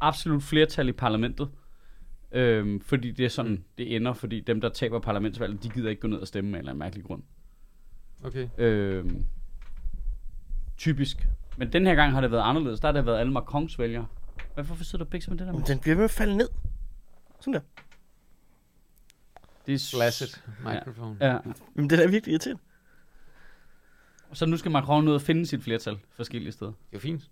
absolut 0.00 0.42
flertal 0.42 0.88
i 0.88 0.92
parlamentet. 0.92 1.48
Øhm, 2.32 2.80
fordi 2.80 3.10
det 3.10 3.24
er 3.24 3.28
sådan, 3.28 3.64
det 3.78 3.96
ender, 3.96 4.12
fordi 4.12 4.40
dem, 4.40 4.60
der 4.60 4.68
taber 4.68 4.98
parlamentsvalget, 4.98 5.62
de 5.62 5.68
gider 5.68 5.90
ikke 5.90 6.00
gå 6.00 6.08
ned 6.08 6.18
og 6.18 6.26
stemme 6.26 6.48
af 6.48 6.52
en 6.52 6.58
eller 6.58 6.70
anden 6.70 6.78
mærkelig 6.78 7.04
grund. 7.04 7.22
Okay. 8.24 8.48
Øhm, 8.58 9.24
typisk. 10.76 11.26
Men 11.58 11.72
den 11.72 11.86
her 11.86 11.94
gang 11.94 12.12
har 12.12 12.20
det 12.20 12.30
været 12.30 12.42
anderledes. 12.42 12.80
Der 12.80 12.88
har 12.88 12.92
det 12.92 13.06
været 13.06 13.18
alle 13.18 13.32
Macrons 13.32 13.78
vælgere. 13.78 14.06
Hvorfor 14.54 14.84
sidder 14.84 15.04
du 15.04 15.10
bikser 15.10 15.30
med 15.30 15.38
det 15.38 15.46
der? 15.46 15.52
Men 15.52 15.60
Med? 15.60 15.66
den 15.66 15.78
bliver 15.78 15.94
ved 15.94 16.00
med 16.00 16.04
at 16.04 16.10
falde 16.10 16.36
ned. 16.36 16.48
Sådan 17.40 17.54
der. 17.54 17.60
Det 19.66 19.74
er 19.74 19.90
Flaccid 19.96 20.28
microphone. 20.64 21.16
Ja. 21.20 21.36
Jamen, 21.76 21.90
det 21.90 21.92
er 22.00 22.04
da 22.04 22.10
virkelig 22.10 22.32
irriterende. 22.32 22.62
Så 24.32 24.46
nu 24.46 24.56
skal 24.56 24.70
Macron 24.70 25.08
ud 25.08 25.14
og 25.14 25.20
finde 25.22 25.46
sit 25.46 25.62
flertal 25.62 25.96
forskellige 26.16 26.52
steder. 26.52 26.70
Det 26.70 26.76
er 26.78 26.88
jo 26.94 26.98
fint. 27.00 27.22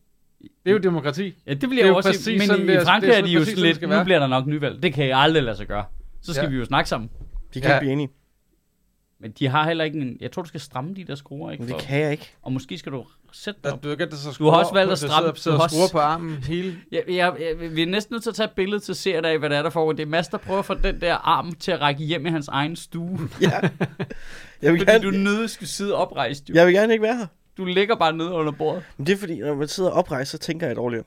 Det 0.41 0.51
er 0.65 0.71
jo 0.73 0.79
demokrati. 0.79 1.35
Ja, 1.47 1.55
det 1.55 1.62
vil 1.62 1.71
Det 1.71 1.85
er 1.85 1.89
jo 1.89 1.97
også 1.97 2.09
præcis 2.09 2.25
sige. 2.25 2.39
Men 2.39 2.47
sådan, 2.47 2.62
i, 2.65 2.67
det 2.67 2.75
er- 2.77 2.81
i 2.81 2.85
Frankrig 2.85 3.09
det 3.09 3.17
er 3.17 3.23
er 3.23 3.27
de 3.27 3.33
jo 3.33 3.41
præcis 3.41 3.59
sådan 3.59 3.73
lidt, 3.73 3.83
nu 3.99 4.05
bliver 4.05 4.19
der 4.19 4.27
nok 4.27 4.47
nyvalg. 4.47 4.83
Det 4.83 4.93
kan 4.95 5.07
jeg 5.09 5.19
aldrig 5.19 5.43
lade 5.43 5.57
sig 5.57 5.67
gøre. 5.67 5.85
Så 6.21 6.33
skal 6.35 6.45
Ja. 6.45 6.51
vi 6.51 6.57
jo 6.57 6.65
snakke 6.65 6.89
sammen. 6.89 7.11
De 7.55 7.61
kan 7.61 7.71
Ja. 7.71 7.75
ikke 7.77 7.81
blive 7.83 7.93
enige. 7.93 8.09
Men 9.20 9.31
de 9.31 9.48
har 9.48 9.64
heller 9.66 9.85
ikke 9.85 9.98
en... 9.98 10.16
Jeg 10.20 10.33
tror, 10.33 10.42
du 10.42 10.48
skal 10.48 10.61
stramme 10.61 10.94
de 10.94 11.05
der 11.05 11.14
skruer, 11.14 11.50
ikke? 11.52 11.62
Men 11.64 11.72
det 11.72 11.81
For, 11.81 11.87
kan 11.88 12.00
jeg 12.00 12.12
ikke. 12.12 12.33
og 12.42 12.52
måske 12.52 12.79
skal 12.79 12.92
du 12.92 13.05
sætte 13.33 13.61
Der, 13.64 13.68
dig 13.68 13.76
op. 13.79 13.85
du, 13.85 13.96
kan, 13.96 14.11
der, 14.11 14.16
så 14.16 14.37
Du 14.38 14.44
har 14.50 14.59
også 14.59 14.72
valgt 14.72 14.92
at 14.92 15.00
der 15.00 15.07
stramme- 15.09 15.26
sidder, 15.26 15.35
sidder 15.37 15.57
du 15.57 15.61
har 15.61 15.64
og 15.64 15.70
skruer 15.70 15.88
på 15.92 15.98
armen 15.98 16.33
hele... 16.37 16.76
Jeg, 16.92 17.02
jeg, 17.09 17.37
jeg, 17.40 17.76
vi 17.76 17.83
er 17.83 17.87
næsten 17.87 18.14
nødt 18.14 18.22
til 18.22 18.31
at 18.31 18.35
tage 18.37 18.44
et 18.44 18.52
billede 18.52 18.81
til 18.81 18.94
seerne 18.94 19.29
af, 19.29 19.38
hvad 19.38 19.50
det 19.50 19.59
er, 19.59 19.62
der 19.62 19.70
foregår. 19.70 19.92
Det 19.92 20.02
er 20.02 20.07
Mads, 20.07 20.29
der 20.29 20.38
prøver 20.38 20.59
at 20.59 20.64
få 20.64 20.74
den 20.74 21.00
der 21.00 21.14
arm 21.14 21.52
til 21.52 21.72
at 21.72 21.81
række 21.81 22.05
hjem 22.05 22.26
i 22.26 22.31
hans 22.31 22.48
egen 22.48 22.76
stue. 22.76 23.18
Ja. 23.40 23.50
Jeg 24.62 24.72
vil, 24.72 24.81
fordi 24.81 24.90
gerne, 24.92 25.05
du 25.05 25.11
nødt 25.11 25.50
skal 25.50 25.66
sidde 25.66 25.94
oprejst. 25.94 26.48
Jo. 26.48 26.55
jeg 26.55 26.66
vil 26.66 26.74
gerne 26.74 26.92
ikke 26.92 27.02
være 27.02 27.16
her. 27.16 27.26
Du 27.57 27.64
ligger 27.64 27.96
bare 27.96 28.12
nede 28.16 28.31
under 28.33 28.52
bordet. 28.52 28.83
Men 28.96 29.07
det 29.07 29.12
er 29.12 29.16
fordi, 29.16 29.38
når 29.38 29.55
man 29.55 29.68
sidder 29.68 29.90
oprejst, 29.90 30.31
så 30.31 30.38
tænker 30.38 30.66
jeg 30.66 30.76
dårligere. 30.76 31.05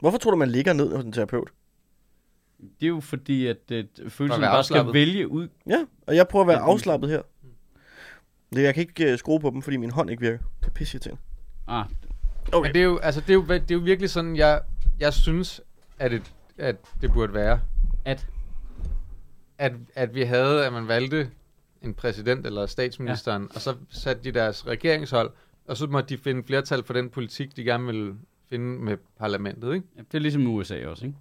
Hvorfor 0.00 0.18
tror 0.18 0.30
du, 0.30 0.36
man 0.36 0.50
ligger 0.50 0.72
ned 0.72 0.96
hos 0.96 1.04
en 1.04 1.12
terapeut? 1.12 1.48
Det 2.80 2.86
er 2.86 2.88
jo 2.88 3.00
fordi, 3.00 3.46
at 3.46 3.56
øh, 3.72 3.84
følelsen 4.08 4.20
være 4.42 4.50
bare 4.50 4.64
skal 4.64 4.74
afslappet. 4.76 4.94
vælge 4.94 5.28
ud. 5.28 5.48
Ja, 5.66 5.84
og 6.06 6.16
jeg 6.16 6.28
prøver 6.28 6.44
at 6.44 6.48
være 6.48 6.58
afslappet 6.58 7.10
her. 7.10 7.22
Det, 8.56 8.62
jeg 8.62 8.74
kan 8.74 8.80
ikke 8.80 9.12
uh, 9.12 9.18
skrue 9.18 9.40
på 9.40 9.50
dem, 9.50 9.62
fordi 9.62 9.76
min 9.76 9.90
hånd 9.90 10.10
ikke 10.10 10.20
virker. 10.20 10.38
Det 10.60 10.66
er 10.66 10.70
pisse 10.70 10.96
irriterende. 10.96 11.20
Ah, 11.66 11.84
Okay. 12.52 12.68
Men 12.68 12.74
det 12.74 12.80
er 12.80 12.84
jo, 12.84 12.98
altså, 12.98 13.20
det 13.20 13.30
er 13.30 13.34
jo, 13.34 13.42
det 13.42 13.70
er 13.70 13.74
jo 13.74 13.78
virkelig 13.80 14.10
sådan, 14.10 14.36
jeg, 14.36 14.60
jeg 15.00 15.12
synes, 15.14 15.60
at 15.98 16.10
det, 16.10 16.32
at 16.58 16.76
det 17.00 17.12
burde 17.12 17.34
være. 17.34 17.60
at 18.04 18.26
At, 19.58 19.72
at 19.94 20.14
vi 20.14 20.22
havde, 20.22 20.66
at 20.66 20.72
man 20.72 20.88
valgte 20.88 21.30
en 21.82 21.94
præsident 21.94 22.46
eller 22.46 22.66
statsministeren, 22.66 23.42
ja. 23.42 23.48
og 23.54 23.60
så 23.60 23.74
satte 23.90 24.24
de 24.24 24.32
deres 24.32 24.66
regeringshold, 24.66 25.30
og 25.68 25.76
så 25.76 25.86
måtte 25.86 26.08
de 26.16 26.20
finde 26.22 26.42
flertal 26.42 26.84
for 26.84 26.92
den 26.92 27.10
politik, 27.10 27.56
de 27.56 27.64
gerne 27.64 27.86
ville 27.86 28.14
finde 28.50 28.84
med 28.84 28.96
parlamentet, 29.18 29.74
ikke? 29.74 29.86
ja, 29.96 30.02
det 30.12 30.14
er 30.14 30.18
ligesom 30.22 30.42
i 30.42 30.46
USA 30.46 30.86
også, 30.86 31.06
ikke? 31.06 31.18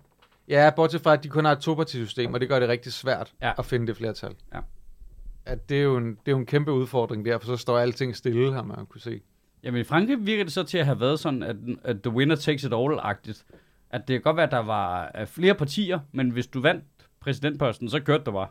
Ja, 0.47 0.69
bortset 0.75 1.01
fra, 1.01 1.13
at 1.13 1.23
de 1.23 1.29
kun 1.29 1.45
har 1.45 1.51
et 1.51 1.59
topartisystem, 1.59 2.33
og 2.33 2.39
det 2.39 2.49
gør 2.49 2.59
det 2.59 2.69
rigtig 2.69 2.93
svært 2.93 3.33
Ja. 3.41 3.51
at 3.57 3.65
finde 3.65 3.87
det 3.87 3.97
flertal. 3.97 4.35
Ja. 4.53 4.59
At 5.45 5.69
det 5.69 5.77
er, 5.77 5.81
jo 5.83 5.97
en, 5.97 6.05
det 6.09 6.17
er 6.27 6.31
jo 6.31 6.37
en 6.37 6.45
kæmpe 6.45 6.71
udfordring 6.71 7.25
der, 7.25 7.37
for 7.37 7.45
så 7.47 7.57
står 7.57 7.77
alting 7.77 8.15
stille, 8.15 8.53
har 8.53 8.63
man 8.63 8.85
kunne 8.85 9.01
se. 9.01 9.21
Jamen 9.63 9.81
i 9.81 9.83
Frankrig 9.83 10.25
virker 10.25 10.43
det 10.43 10.53
så 10.53 10.63
til 10.63 10.77
at 10.77 10.85
have 10.85 10.99
været 10.99 11.19
sådan, 11.19 11.43
at, 11.43 11.55
at 11.83 12.01
the 12.01 12.11
winner 12.11 12.35
takes 12.35 12.63
it 12.63 12.73
all-agtigt. 12.73 13.43
At 13.89 14.07
det 14.07 14.13
kan 14.13 14.21
godt 14.21 14.35
være, 14.35 14.45
at 14.45 14.51
der 14.51 14.57
var 14.63 15.11
øh, 15.19 15.27
flere 15.27 15.53
partier, 15.55 15.99
men 16.11 16.29
hvis 16.29 16.47
du 16.47 16.61
vandt 16.61 16.83
præsidentposten, 17.19 17.89
så 17.89 17.99
kørte 17.99 18.23
du 18.23 18.31
bare. 18.31 18.47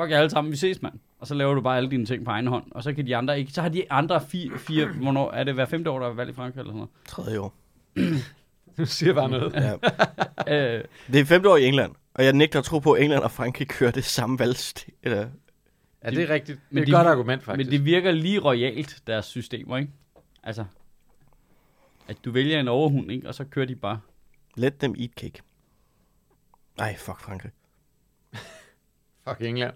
Fuck 0.00 0.10
jer 0.10 0.18
alle 0.18 0.30
sammen, 0.30 0.50
vi 0.50 0.56
ses 0.56 0.82
mand. 0.82 0.94
Og 1.18 1.26
så 1.26 1.34
laver 1.34 1.54
du 1.54 1.60
bare 1.60 1.76
alle 1.76 1.90
dine 1.90 2.06
ting 2.06 2.24
på 2.24 2.30
egen 2.30 2.46
hånd. 2.46 2.64
Og 2.70 2.82
så 2.82 2.92
kan 2.92 3.06
de 3.06 3.16
andre 3.16 3.38
ikke. 3.38 3.52
Så 3.52 3.62
har 3.62 3.68
de 3.68 3.92
andre 3.92 4.20
fire, 4.20 4.58
fire 4.58 4.86
hvornår 4.86 5.30
er 5.32 5.44
det 5.44 5.54
hver 5.54 5.64
femte 5.64 5.90
år, 5.90 5.98
der 5.98 6.06
er 6.06 6.12
valg 6.12 6.30
i 6.30 6.32
Frankrig 6.32 6.60
eller 6.60 6.72
sådan 6.72 6.86
Tredje 7.06 7.38
år. 7.40 7.54
Du 8.78 8.86
siger 8.86 9.12
bare 9.14 9.28
noget. 9.30 9.52
Ja. 9.54 9.74
Øh, 10.76 10.84
Det 11.12 11.20
er 11.20 11.24
femte 11.24 11.48
år 11.50 11.56
i 11.56 11.64
England, 11.66 11.92
og 12.14 12.24
jeg 12.24 12.32
nægter 12.32 12.58
at 12.58 12.64
tro 12.64 12.78
på, 12.78 12.92
at 12.92 13.02
England 13.02 13.22
og 13.22 13.30
Frankrig 13.30 13.68
kører 13.68 13.90
det 13.90 14.04
samme 14.04 14.38
valgstil. 14.38 14.92
Eller, 15.02 15.28
Ja, 16.04 16.10
det 16.10 16.22
er 16.22 16.28
rigtigt. 16.34 16.58
Det 16.58 16.66
Men 16.70 16.78
er 16.78 16.82
et 16.82 16.86
de- 16.86 16.92
godt 16.92 17.06
argument, 17.06 17.42
faktisk. 17.42 17.66
men 17.70 17.72
det 17.78 17.84
virker 17.84 18.10
lige 18.10 18.38
royalt, 18.38 19.02
deres 19.06 19.26
systemer, 19.26 19.76
ikke? 19.76 19.92
Altså, 20.42 20.64
at 22.08 22.16
du 22.24 22.30
vælger 22.30 22.60
en 22.60 22.68
overhund, 22.68 23.12
ikke? 23.12 23.28
Og 23.28 23.34
så 23.34 23.44
kører 23.44 23.66
de 23.66 23.76
bare. 23.76 24.00
let 24.56 24.74
them 24.78 24.94
eat 24.98 25.10
cake. 25.20 25.40
Nej, 26.78 26.96
fuck 26.96 27.20
Frankrig. 27.20 27.50
Fuck 29.28 29.40
England. 29.40 29.74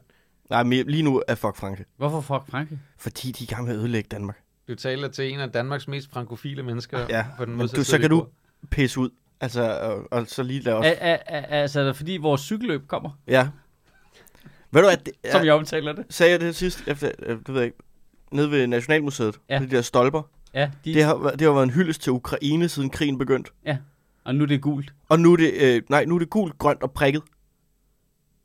Nej, 0.50 0.62
men 0.62 0.86
lige 0.86 1.02
nu 1.02 1.22
er 1.28 1.34
fuck 1.34 1.56
Frankrig. 1.56 1.86
Hvorfor 1.96 2.20
fuck 2.20 2.50
Frankrig? 2.50 2.78
Fordi 2.98 3.32
de 3.32 3.44
er 3.44 3.52
i 3.52 3.54
gang 3.54 3.64
med 3.66 3.72
at 3.74 3.78
ødelægge 3.78 4.08
Danmark. 4.08 4.40
Du 4.68 4.74
taler 4.74 5.08
til 5.08 5.32
en 5.32 5.40
af 5.40 5.50
Danmarks 5.52 5.88
mest 5.88 6.10
frankofile 6.10 6.62
mennesker 6.62 7.06
Ja, 7.08 7.26
på 7.36 7.44
den 7.44 7.52
men 7.52 7.58
modsatte 7.58 7.80
du, 7.80 7.84
så 7.84 7.98
kan 7.98 8.10
du 8.10 8.26
pisse 8.70 9.00
ud. 9.00 9.10
Altså, 9.40 9.78
og, 9.80 10.18
og 10.18 10.26
så 10.26 10.42
lige 10.42 10.60
lade 10.60 10.76
os... 10.76 10.86
Er, 10.86 10.90
er, 10.90 11.18
er, 11.26 11.40
altså, 11.62 11.80
er 11.80 11.84
det 11.84 11.96
fordi 11.96 12.16
vores 12.16 12.40
cykelløb 12.40 12.86
kommer, 12.86 13.10
Ja. 13.26 13.48
Ved 14.70 14.82
du 14.82 14.88
at 14.88 15.06
det, 15.06 15.12
som 15.32 15.40
ja, 15.40 15.46
jeg 15.46 15.54
omtaler 15.54 15.92
det? 15.92 16.04
sagde 16.10 16.32
jeg 16.32 16.40
det 16.40 16.56
sidst, 16.56 16.82
efter, 16.86 17.10
øh, 17.22 17.38
det 17.38 17.48
ved 17.48 17.54
jeg 17.56 17.64
ikke, 17.64 17.78
nede 18.32 18.50
ved 18.50 18.66
Nationalmuseet, 18.66 19.38
Ja. 19.48 19.54
ja. 19.54 19.60
de 19.60 19.70
der 19.70 19.82
stolper. 19.82 20.22
Ja, 20.54 20.70
de, 20.84 20.94
Det 20.94 21.04
har, 21.04 21.14
det 21.30 21.40
har 21.40 21.52
været 21.52 21.62
en 21.64 21.70
hyldest 21.70 22.02
til 22.02 22.12
Ukraine, 22.12 22.68
siden 22.68 22.90
krigen 22.90 23.18
begyndte. 23.18 23.50
og 24.24 24.34
nu 24.34 24.42
er 24.42 24.48
det 24.48 24.62
gult. 24.62 24.92
Og 25.08 25.20
nu 25.20 25.32
er 25.32 25.36
det, 25.36 25.52
øh, 25.54 25.82
nej, 25.88 26.04
nu 26.04 26.14
er 26.14 26.18
det 26.18 26.30
gult, 26.30 26.58
grønt 26.58 26.82
og 26.82 26.92
prikket. 26.92 27.22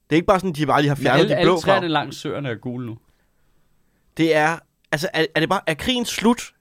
Det 0.09 0.15
er 0.15 0.17
ikke 0.17 0.25
bare 0.27 0.39
sådan, 0.39 0.53
de 0.53 0.65
bare 0.65 0.81
lige 0.81 0.89
har 0.89 0.95
fjernet 0.95 1.19
alle, 1.23 1.35
de 1.35 1.41
blå 1.43 1.51
alle 1.51 1.61
træerne 1.61 1.87
langs 1.87 2.17
søerne 2.17 2.49
er 2.49 2.55
gule 2.55 2.85
nu. 2.85 2.97
Det 4.17 4.35
er, 4.35 4.59
altså, 4.91 5.09
er, 5.13 5.25
er 5.35 5.39
det 5.39 5.49
bare, 5.49 5.61
er 5.67 5.73
krigen 5.73 6.05
slut? 6.05 6.53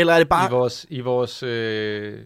Eller 0.00 0.12
er 0.12 0.18
det 0.18 0.24
I 0.24 0.28
bare, 0.28 0.50
vores, 0.50 0.86
i 0.90 1.00
vores 1.00 1.42
øh, 1.42 2.18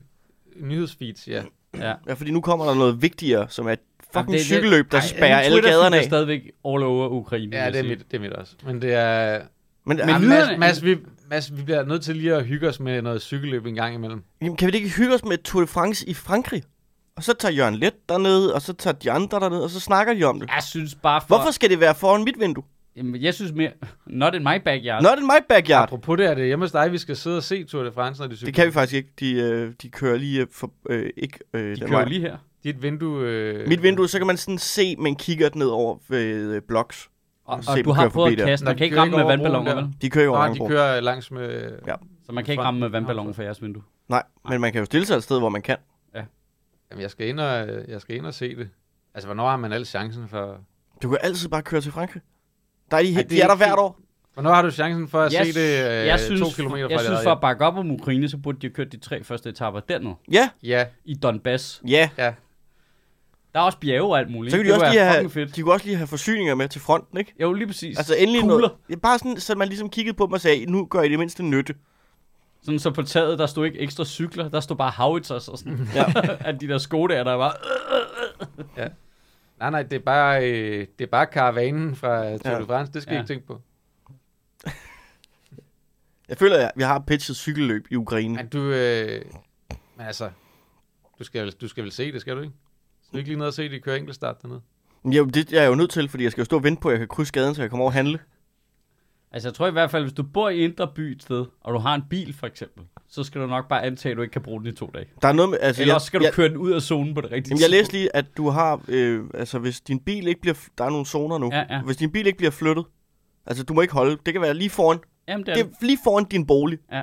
nyhedsfeeds, 0.56 1.28
ja. 1.28 1.42
Ja. 1.78 1.92
ja, 2.08 2.12
fordi 2.14 2.30
nu 2.30 2.40
kommer 2.40 2.66
der 2.66 2.74
noget 2.74 3.02
vigtigere, 3.02 3.46
som 3.48 3.66
er 3.66 3.72
et 3.72 3.78
fucking 3.98 4.14
Jamen, 4.14 4.32
det- 4.32 4.38
det- 4.38 4.46
cykelløb, 4.46 4.92
der 4.92 4.98
Ej, 4.98 5.06
spærrer 5.06 5.38
alle 5.38 5.62
gaderne 5.62 5.96
er 5.96 6.00
af. 6.00 6.06
stadigvæk 6.06 6.40
all 6.42 6.82
over 6.82 7.08
Ukraine. 7.08 7.56
Ja, 7.56 7.66
det 7.66 7.74
er, 7.74 7.78
jeg 7.78 7.88
mit, 7.88 8.10
det 8.10 8.16
er 8.16 8.20
mit 8.20 8.32
også. 8.32 8.52
Men 8.66 8.82
det 8.82 8.94
er... 8.94 9.40
Men, 9.86 9.96
Men 9.96 10.06
men 10.06 10.14
Men 10.14 10.22
lyderne- 10.22 10.58
Mads, 10.58 10.58
Mads, 10.58 10.84
vi, 10.84 10.96
Mads, 11.30 11.56
vi 11.56 11.62
bliver 11.62 11.84
nødt 11.84 12.02
til 12.04 12.16
lige 12.16 12.34
at 12.34 12.44
hygge 12.44 12.68
os 12.68 12.80
med 12.80 13.02
noget 13.02 13.22
cykelløb 13.22 13.66
en 13.66 13.74
gang 13.74 13.94
imellem. 13.94 14.22
jamen, 14.42 14.56
kan 14.56 14.72
vi 14.72 14.76
ikke 14.76 14.88
hygge 14.88 15.14
os 15.14 15.24
med 15.24 15.38
Tour 15.38 15.60
de 15.60 15.66
France 15.66 16.08
i 16.08 16.14
Frankrig? 16.14 16.62
Og 17.16 17.24
så 17.24 17.34
tager 17.34 17.52
Jørgen 17.52 17.74
Let 17.74 18.08
dernede, 18.08 18.54
og 18.54 18.62
så 18.62 18.72
tager 18.72 18.94
de 18.94 19.10
andre 19.10 19.40
dernede, 19.40 19.64
og 19.64 19.70
så 19.70 19.80
snakker 19.80 20.14
de 20.14 20.24
om 20.24 20.40
det. 20.40 20.48
Jeg 20.54 20.62
synes 20.62 20.94
bare 20.94 21.20
for... 21.20 21.26
Hvorfor 21.26 21.50
skal 21.50 21.70
det 21.70 21.80
være 21.80 21.94
foran 21.94 22.24
mit 22.24 22.34
vindue? 22.40 22.64
Jamen, 22.96 23.22
jeg 23.22 23.34
synes 23.34 23.52
mere... 23.52 23.70
Not 24.06 24.34
in 24.34 24.42
my 24.42 24.58
backyard. 24.64 25.02
Not 25.02 25.18
in 25.18 25.24
my 25.24 25.40
backyard. 25.48 25.82
Apropos 25.82 26.18
det, 26.18 26.26
er 26.26 26.34
det 26.34 26.46
hjemme 26.46 26.64
hos 26.64 26.72
dig, 26.72 26.92
vi 26.92 26.98
skal 26.98 27.16
sidde 27.16 27.36
og 27.36 27.42
se 27.42 27.64
Tour 27.64 27.82
de 27.84 27.92
France, 27.92 28.20
når 28.22 28.28
de 28.28 28.36
cykler. 28.36 28.46
Det 28.46 28.54
kan 28.54 28.66
vi 28.66 28.72
faktisk 28.72 28.94
ikke. 28.96 29.08
De, 29.20 29.32
øh, 29.32 29.72
de 29.82 29.88
kører 29.88 30.16
lige 30.18 30.40
øh, 30.40 30.46
for, 30.52 30.72
øh, 30.90 31.10
ikke 31.16 31.38
øh, 31.54 31.60
De 31.60 31.68
den 31.76 31.88
kører 31.88 31.90
vej. 31.90 32.04
lige 32.08 32.20
her. 32.20 32.36
Dit 32.64 32.82
vindue... 32.82 33.22
Øh, 33.28 33.68
Mit 33.68 33.82
vindue, 33.82 34.08
så 34.08 34.18
kan 34.18 34.26
man 34.26 34.36
sådan 34.36 34.58
se 34.58 34.96
med 34.96 35.06
en 35.10 35.16
kikkert 35.16 35.54
ned 35.54 35.66
over 35.66 35.98
ved 36.08 36.54
øh, 36.54 36.62
Blocks. 36.68 37.10
Og, 37.44 37.64
Se 37.64 37.70
og 37.70 37.76
dem 37.76 37.84
du 37.84 37.92
har 37.92 38.08
prøvet 38.08 38.40
at 38.40 38.46
kaste. 38.46 38.64
Man 38.64 38.76
kan 38.76 38.84
ikke 38.84 38.96
ramme 38.96 39.16
med 39.16 39.24
vandballoner, 39.24 39.74
vel? 39.74 39.88
De 40.02 40.10
kører 40.10 40.24
jo 40.24 40.34
over 40.34 40.48
Nå, 40.48 40.54
de 40.54 40.68
kører 40.68 41.00
langs 41.00 41.30
med... 41.30 41.72
Ja. 41.86 41.94
Så 42.26 42.32
man 42.32 42.44
kan 42.44 42.52
ikke 42.52 42.64
ramme 42.64 42.80
med 42.80 42.88
vandballoner 42.88 43.32
for 43.32 43.42
jeres 43.42 43.62
vindue. 43.62 43.82
Nej, 44.08 44.22
men 44.48 44.60
man 44.60 44.72
kan 44.72 44.78
jo 44.78 44.84
stille 44.84 45.06
sig 45.06 45.16
et 45.16 45.22
sted, 45.22 45.38
hvor 45.38 45.48
man 45.48 45.62
kan. 45.62 45.76
Jamen, 46.90 47.02
jeg 47.02 47.10
skal, 47.10 47.28
ind 47.28 47.40
og, 47.40 47.68
jeg 47.88 48.00
skal 48.00 48.16
ind 48.16 48.26
og 48.26 48.34
se 48.34 48.56
det. 48.56 48.68
Altså, 49.14 49.28
hvornår 49.28 49.48
har 49.48 49.56
man 49.56 49.72
alle 49.72 49.84
chancen 49.86 50.28
for... 50.28 50.56
Du 51.02 51.08
kan 51.08 51.18
altid 51.22 51.48
bare 51.48 51.62
køre 51.62 51.80
til 51.80 51.92
Frankrig. 51.92 52.22
Der 52.92 52.98
er 52.98 53.02
de, 53.02 53.14
Ej, 53.16 53.22
de 53.22 53.28
det 53.28 53.38
er 53.38 53.44
er 53.44 53.48
der 53.48 53.56
hvert 53.56 53.78
år. 53.78 53.98
Hvornår 54.34 54.50
har 54.54 54.62
du 54.62 54.70
chancen 54.70 55.08
for 55.08 55.20
at 55.22 55.32
Jeg 55.32 55.46
se 55.46 55.52
det 55.52 56.00
øh, 56.00 56.06
jeg 56.06 56.20
synes, 56.20 56.40
to 56.40 56.46
kilometer 56.56 56.86
fra 56.88 56.92
jeg 56.92 57.00
synes 57.00 57.20
for 57.22 57.30
at 57.32 57.40
bakke 57.40 57.64
op 57.66 57.76
om 57.76 57.90
Ukraine, 57.90 58.28
så 58.28 58.36
burde 58.36 58.58
de 58.58 58.66
have 58.66 58.74
kørt 58.74 58.92
de 58.92 58.96
tre 58.96 59.24
første 59.24 59.48
etaper 59.48 59.80
dernede. 59.80 60.14
Ja, 60.32 60.48
Ja, 60.62 60.84
I 61.04 61.14
Donbass. 61.14 61.82
ja. 61.88 62.08
ja. 62.18 62.32
Der 63.54 63.60
er 63.60 63.64
også 63.64 63.78
bjerge 63.78 64.02
og 64.10 64.18
alt 64.18 64.30
muligt. 64.30 64.50
Så 64.52 64.56
kan 64.58 64.66
de 64.66 64.72
Det 64.72 64.74
også 64.74 64.86
kunne 64.86 64.92
lige 64.92 65.04
have, 65.04 65.14
fucking 65.14 65.32
fedt. 65.32 65.56
de 65.56 65.62
kunne 65.62 65.72
også 65.74 65.86
lige 65.86 65.96
have 65.96 66.06
forsyninger 66.06 66.54
med 66.54 66.68
til 66.68 66.80
fronten, 66.80 67.18
ikke? 67.18 67.34
Jo, 67.40 67.52
lige 67.52 67.66
præcis. 67.66 67.98
Altså 67.98 68.14
endelig 68.18 68.40
Kugler. 68.40 68.56
noget. 68.56 68.72
Ja, 68.90 68.94
bare 68.96 69.18
sådan, 69.18 69.36
så 69.40 69.54
man 69.54 69.68
ligesom 69.68 69.90
kiggede 69.90 70.16
på 70.16 70.26
dem 70.26 70.32
og 70.32 70.40
sagde, 70.40 70.66
nu 70.66 70.84
gør 70.86 71.02
I 71.02 71.08
det 71.08 71.18
mindste 71.18 71.42
nytte. 71.42 71.74
Sådan 72.64 72.78
så 72.78 72.90
på 72.90 73.02
taget, 73.02 73.38
der 73.38 73.46
stod 73.46 73.66
ikke 73.66 73.78
ekstra 73.78 74.04
cykler, 74.04 74.48
der 74.48 74.60
stod 74.60 74.76
bare 74.76 74.90
howitzers 74.96 75.48
og 75.48 75.58
sådan. 75.58 75.88
Ja. 75.94 76.04
at 76.48 76.60
de 76.60 76.68
der 76.68 76.78
sko 76.78 77.06
der, 77.06 77.24
der 77.24 77.32
var... 77.32 77.56
Nej, 79.62 79.70
nej, 79.70 79.82
det 79.82 79.96
er 79.96 80.00
bare, 80.04 80.50
øh, 80.50 80.86
det 80.98 81.04
er 81.04 81.08
bare 81.10 81.26
karavanen 81.26 81.96
fra 81.96 82.38
Tour 82.38 82.52
Ja. 82.54 82.60
de 82.60 82.66
France. 82.66 82.92
Det 82.92 83.02
skal 83.02 83.12
ja. 83.12 83.16
Ja. 83.16 83.22
ikke 83.22 83.32
tænke 83.32 83.46
på. 83.46 83.60
Jeg 86.28 86.38
føler, 86.38 86.56
at 86.66 86.72
vi 86.76 86.82
har 86.82 86.98
pitchet 87.06 87.36
cykelløb 87.36 87.86
i 87.90 87.94
Ukraine. 87.96 88.34
Men 88.34 88.48
du, 88.48 88.58
øh, 88.58 89.24
men 89.96 90.06
altså, 90.06 90.30
du 91.18 91.24
skal, 91.24 91.50
du 91.50 91.68
skal 91.68 91.84
vel 91.84 91.92
se 91.92 92.12
det, 92.12 92.20
skal 92.20 92.36
du 92.36 92.40
ikke? 92.42 92.54
Skal 93.02 93.12
du 93.12 93.18
ikke 93.18 93.30
lige 93.30 93.38
ned 93.38 93.46
og 93.46 93.54
se, 93.54 93.62
at 93.62 93.70
de 93.70 93.80
kører 93.80 93.96
enkeltstart 93.96 94.42
dernede? 94.42 94.60
Jo, 95.04 95.24
det 95.24 95.52
er 95.52 95.60
jeg 95.62 95.68
jo 95.70 95.74
nødt 95.74 95.90
til, 95.90 96.08
fordi 96.08 96.24
jeg 96.24 96.32
skal 96.32 96.40
jo 96.40 96.44
stå 96.44 96.56
og 96.56 96.64
vente 96.64 96.80
på, 96.82 96.88
at 96.88 96.92
jeg 96.92 96.98
kan 96.98 97.08
krydse 97.08 97.32
gaden, 97.32 97.54
så 97.54 97.62
jeg 97.62 97.70
kommer 97.70 97.82
over 97.84 97.90
og 97.90 97.94
handle. 97.94 98.18
Altså, 99.34 99.48
jeg 99.48 99.54
tror 99.54 99.66
i 99.68 99.70
hvert 99.70 99.90
fald, 99.90 100.02
hvis 100.02 100.12
du 100.12 100.22
bor 100.22 100.48
i 100.48 100.58
Indre 100.58 100.88
By 100.94 101.00
et 101.00 101.22
sted, 101.22 101.44
og 101.60 101.74
du 101.74 101.78
har 101.78 101.94
en 101.94 102.02
bil 102.10 102.34
for 102.34 102.46
eksempel, 102.46 102.84
så 103.08 103.24
skal 103.24 103.40
du 103.40 103.46
nok 103.46 103.68
bare 103.68 103.82
antage, 103.84 104.10
at 104.10 104.16
du 104.16 104.22
ikke 104.22 104.32
kan 104.32 104.42
bruge 104.42 104.60
den 104.60 104.68
i 104.68 104.72
to 104.72 104.90
dage. 104.94 105.04
Der 105.22 105.28
er 105.28 105.32
noget 105.32 105.50
med, 105.50 105.58
altså, 105.60 105.82
Eller 105.82 105.90
jeg, 105.90 105.94
også 105.94 106.06
skal 106.06 106.20
du 106.20 106.24
jeg, 106.24 106.32
køre 106.32 106.48
den 106.48 106.56
ud 106.56 106.70
af 106.72 106.82
zonen 106.82 107.14
på 107.14 107.20
det 107.20 107.32
rigtige 107.32 107.50
jamen, 107.52 107.60
jeg 107.62 107.70
læste 107.70 107.92
lige, 107.92 108.16
at 108.16 108.36
du 108.36 108.48
har, 108.48 108.80
øh, 108.88 109.24
altså 109.34 109.58
hvis 109.58 109.80
din 109.80 109.98
bil 110.00 110.26
ikke 110.28 110.40
bliver, 110.40 110.54
der 110.78 110.84
er 110.84 110.90
nogle 110.90 111.06
zoner 111.06 111.38
nu. 111.38 111.50
Ja, 111.52 111.64
ja. 111.70 111.82
Hvis 111.82 111.96
din 111.96 112.12
bil 112.12 112.26
ikke 112.26 112.36
bliver 112.38 112.50
flyttet, 112.50 112.84
altså 113.46 113.64
du 113.64 113.74
må 113.74 113.80
ikke 113.80 113.94
holde, 113.94 114.18
det 114.26 114.34
kan 114.34 114.42
være 114.42 114.54
lige 114.54 114.70
foran, 114.70 114.98
Jamen, 115.28 115.46
det 115.46 115.52
er 115.52 115.62
det 115.62 115.64
er 115.64 115.86
lige 115.86 115.98
foran 116.04 116.24
din 116.24 116.46
bolig. 116.46 116.78
Ja. 116.92 117.02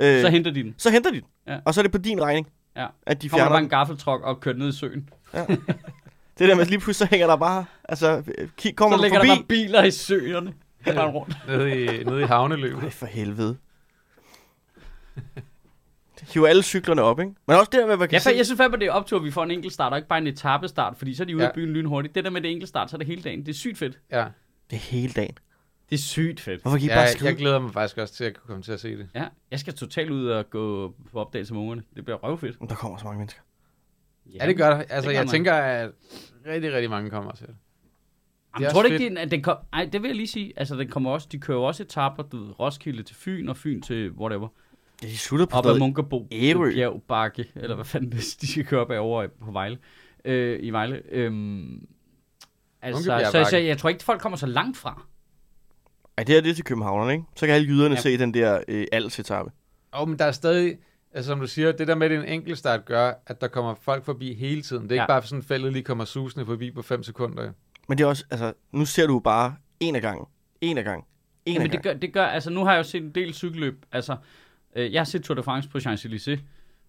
Øh, 0.00 0.20
Så 0.22 0.28
henter 0.28 0.50
de 0.50 0.62
den. 0.62 0.74
så 0.78 0.90
henter 0.90 1.10
de 1.10 1.16
den. 1.16 1.26
Ja. 1.48 1.58
Og 1.64 1.74
så 1.74 1.80
er 1.80 1.82
det 1.82 1.92
på 1.92 1.98
din 1.98 2.22
regning, 2.22 2.46
Ja. 2.76 2.86
at 3.06 3.22
de 3.22 3.28
Kommer 3.28 3.38
fjerner 3.44 3.50
bare 3.52 3.58
den. 3.58 3.66
en 3.66 3.70
gaffeltruck 3.70 4.22
og 4.24 4.40
kører 4.40 4.56
ned 4.56 4.68
i 4.68 4.72
søen. 4.72 5.08
Det 6.38 6.48
der 6.48 6.54
med, 6.54 6.62
at 6.62 6.68
lige 6.70 6.80
pludselig 6.80 7.08
så 7.08 7.10
hænger 7.10 7.26
der 7.26 7.36
bare, 7.36 7.64
altså, 7.84 8.22
øh, 8.38 8.72
kommer 8.72 8.96
så 8.96 8.98
du 8.98 9.02
ligger 9.02 9.18
forbi. 9.18 9.28
der 9.28 9.34
bare 9.36 9.44
biler 9.48 9.84
i 9.84 9.90
søerne. 9.90 10.52
Bare 10.94 11.10
rundt. 11.10 11.36
Nede 11.48 11.84
i, 11.84 12.04
nede 12.04 12.20
i 12.20 12.24
havneløbet. 12.24 12.82
Ej, 12.82 12.90
for 12.90 13.06
helvede. 13.06 13.56
Hiver 16.34 16.46
alle 16.48 16.62
cyklerne 16.62 17.02
op, 17.02 17.20
ikke? 17.20 17.32
Men 17.46 17.56
også 17.56 17.70
der, 17.72 17.86
hvad 17.86 17.96
man 17.96 18.08
kan 18.08 18.12
Jeg, 18.14 18.22
se. 18.22 18.30
jeg 18.36 18.46
synes 18.46 18.58
fandme, 18.58 18.76
det 18.78 18.86
er 18.86 18.92
optur, 18.92 19.18
at 19.18 19.24
vi 19.24 19.30
får 19.30 19.42
en 19.44 19.50
enkelt 19.50 19.72
start, 19.72 19.92
og 19.92 19.98
ikke 19.98 20.08
bare 20.08 20.18
en 20.18 20.26
etappestart, 20.26 20.96
fordi 20.96 21.14
så 21.14 21.22
er 21.22 21.24
de 21.26 21.36
ude 21.36 21.42
Ja. 21.42 21.48
ja. 21.48 21.52
i 21.52 21.54
byen 21.54 21.68
lynhurtigt. 21.72 22.14
Det 22.14 22.24
der 22.24 22.30
med 22.30 22.40
det 22.40 22.50
enkelt 22.50 22.68
start, 22.68 22.90
så 22.90 22.96
er 22.96 22.98
det 22.98 23.06
hele 23.06 23.22
dagen. 23.22 23.40
Det 23.40 23.48
er 23.48 23.54
sygt 23.54 23.78
fedt. 23.78 23.98
Ja, 24.10 24.26
Det 24.70 24.76
er 24.76 24.80
hele 24.80 25.12
dagen. 25.12 25.38
Det 25.90 25.96
er 25.96 26.00
sygt 26.00 26.40
fedt. 26.40 26.62
Hvorfor 26.62 26.78
kan 26.78 26.84
I 26.86 26.88
ja 26.88 26.94
bare 26.96 27.08
skrive? 27.08 27.28
jeg 27.28 27.36
glæder 27.36 27.58
mig 27.58 27.72
faktisk 27.72 27.98
også 27.98 28.14
til 28.14 28.24
at 28.24 28.34
komme 28.46 28.62
til 28.62 28.72
at 28.72 28.80
se 28.80 28.96
det. 28.98 29.08
Ja, 29.14 29.24
jeg 29.50 29.60
skal 29.60 29.74
totalt 29.74 30.10
ud 30.10 30.26
og 30.28 30.50
gå 30.50 30.94
på 31.12 31.20
opdagelse 31.20 31.54
med 31.54 31.60
ungerne. 31.62 31.82
Det 31.96 32.04
bliver 32.04 32.18
røvfedt. 32.18 32.56
Der 32.68 32.74
kommer 32.74 32.98
så 32.98 33.04
mange 33.04 33.18
mennesker. 33.18 33.40
Ja, 34.40 34.46
det 34.46 34.56
gør 34.56 34.70
der. 34.70 34.76
Altså, 34.76 35.02
gør 35.02 35.10
jeg 35.10 35.20
man. 35.20 35.28
tænker, 35.28 35.54
at 35.54 35.90
rigtig, 36.46 36.72
rigtig 36.72 36.90
mange 36.90 37.10
kommer 37.10 37.32
til 37.32 37.46
det. 37.46 37.56
Jamen, 38.60 38.66
er 38.66 38.72
tror 38.72 38.82
du 38.82 38.88
ikke, 38.88 39.04
det, 39.08 39.18
er- 39.18 39.22
at 39.22 39.30
den 39.30 39.42
kom... 39.42 39.56
Ej, 39.72 39.88
det 39.92 40.02
vil 40.02 40.08
jeg 40.08 40.16
lige 40.16 40.26
sige. 40.26 40.52
Altså, 40.56 40.76
den 40.76 40.88
kommer 40.88 41.10
også, 41.10 41.28
de 41.32 41.38
kører 41.38 41.58
jo 41.58 41.64
også 41.64 41.82
etaper, 41.82 42.22
du 42.22 42.44
ved, 42.44 42.60
Roskilde 42.60 43.02
til 43.02 43.16
Fyn, 43.16 43.48
og 43.48 43.56
Fyn 43.56 43.80
til 43.82 44.10
whatever. 44.12 44.48
Ja, 45.02 45.06
de 45.08 45.18
slutter 45.18 45.46
på 45.46 45.56
Op 45.56 45.66
ad. 45.66 45.78
Munkerbo, 45.78 46.28
Ærø. 46.32 46.72
Bjergbakke, 46.74 47.44
eller 47.56 47.74
hvad 47.74 47.84
fanden 47.84 48.10
det 48.12 48.18
er, 48.18 48.36
de 48.40 48.46
skal 48.46 48.64
køre 48.64 48.80
op 48.80 48.90
ad 48.90 48.98
over 48.98 49.26
på 49.44 49.50
Vejle. 49.52 49.78
Øh, 50.24 50.58
I 50.62 50.70
Vejle. 50.70 51.02
Øhm, 51.10 51.86
altså, 52.82 53.02
så, 53.32 53.46
så, 53.50 53.56
jeg 53.56 53.78
tror 53.78 53.88
ikke, 53.88 54.04
folk 54.04 54.20
kommer 54.20 54.36
så 54.38 54.46
langt 54.46 54.76
fra. 54.76 55.02
Ej, 56.18 56.24
det 56.24 56.34
her 56.34 56.42
det 56.42 56.50
er 56.50 56.54
til 56.54 56.64
københavnerne, 56.64 57.12
ikke? 57.12 57.24
Så 57.36 57.46
kan 57.46 57.54
alle 57.54 57.68
jyderne 57.68 57.94
Ja. 57.94 58.00
se 58.00 58.18
den 58.18 58.34
der 58.34 58.60
øh, 58.68 58.86
alts-etappe. 58.92 59.50
Og 59.92 60.08
men 60.08 60.18
der 60.18 60.24
er 60.24 60.32
stadig, 60.32 60.78
altså 61.12 61.28
som 61.28 61.40
du 61.40 61.46
siger, 61.46 61.72
det 61.72 61.88
der 61.88 61.94
med, 61.94 62.06
at 62.06 62.10
det 62.10 62.18
er 62.18 62.22
en 62.22 62.28
enkeltstart 62.28 62.84
gør, 62.84 63.12
at 63.26 63.40
der 63.40 63.48
kommer 63.48 63.74
folk 63.74 64.04
forbi 64.04 64.34
hele 64.34 64.62
tiden. 64.62 64.82
Det 64.82 64.92
er 64.92 64.96
Ja. 64.96 65.02
ikke 65.02 65.08
bare 65.08 65.22
sådan, 65.22 65.38
at 65.38 65.44
feltet 65.44 65.72
lige 65.72 65.82
kommer 65.82 66.04
susende 66.04 66.46
forbi 66.46 66.70
på 66.70 66.82
5 66.82 67.02
sekunder. 67.02 67.52
Men 67.88 67.98
det 67.98 68.04
er 68.04 68.08
også, 68.08 68.24
altså, 68.30 68.52
nu 68.72 68.84
ser 68.84 69.06
du 69.06 69.18
bare 69.20 69.56
en 69.80 69.96
af 69.96 70.02
gangen. 70.02 70.26
En 70.60 70.78
af 70.78 70.84
gangen. 70.84 71.04
En 71.46 71.52
af 71.52 71.58
Jamen, 71.58 71.72
det 71.72 71.82
gangen. 71.82 71.94
gør, 72.00 72.00
det 72.06 72.12
gør, 72.12 72.24
altså 72.26 72.50
nu 72.50 72.64
har 72.64 72.70
jeg 72.72 72.78
jo 72.78 72.82
set 72.82 73.02
en 73.02 73.10
del 73.10 73.34
cykelløb. 73.34 73.84
Altså, 73.92 74.16
øh, 74.76 74.92
jeg 74.92 75.00
har 75.00 75.04
set 75.04 75.22
Tour 75.22 75.34
de 75.34 75.42
France 75.42 75.68
på 75.68 75.78
Champs-Élysées, 75.78 76.38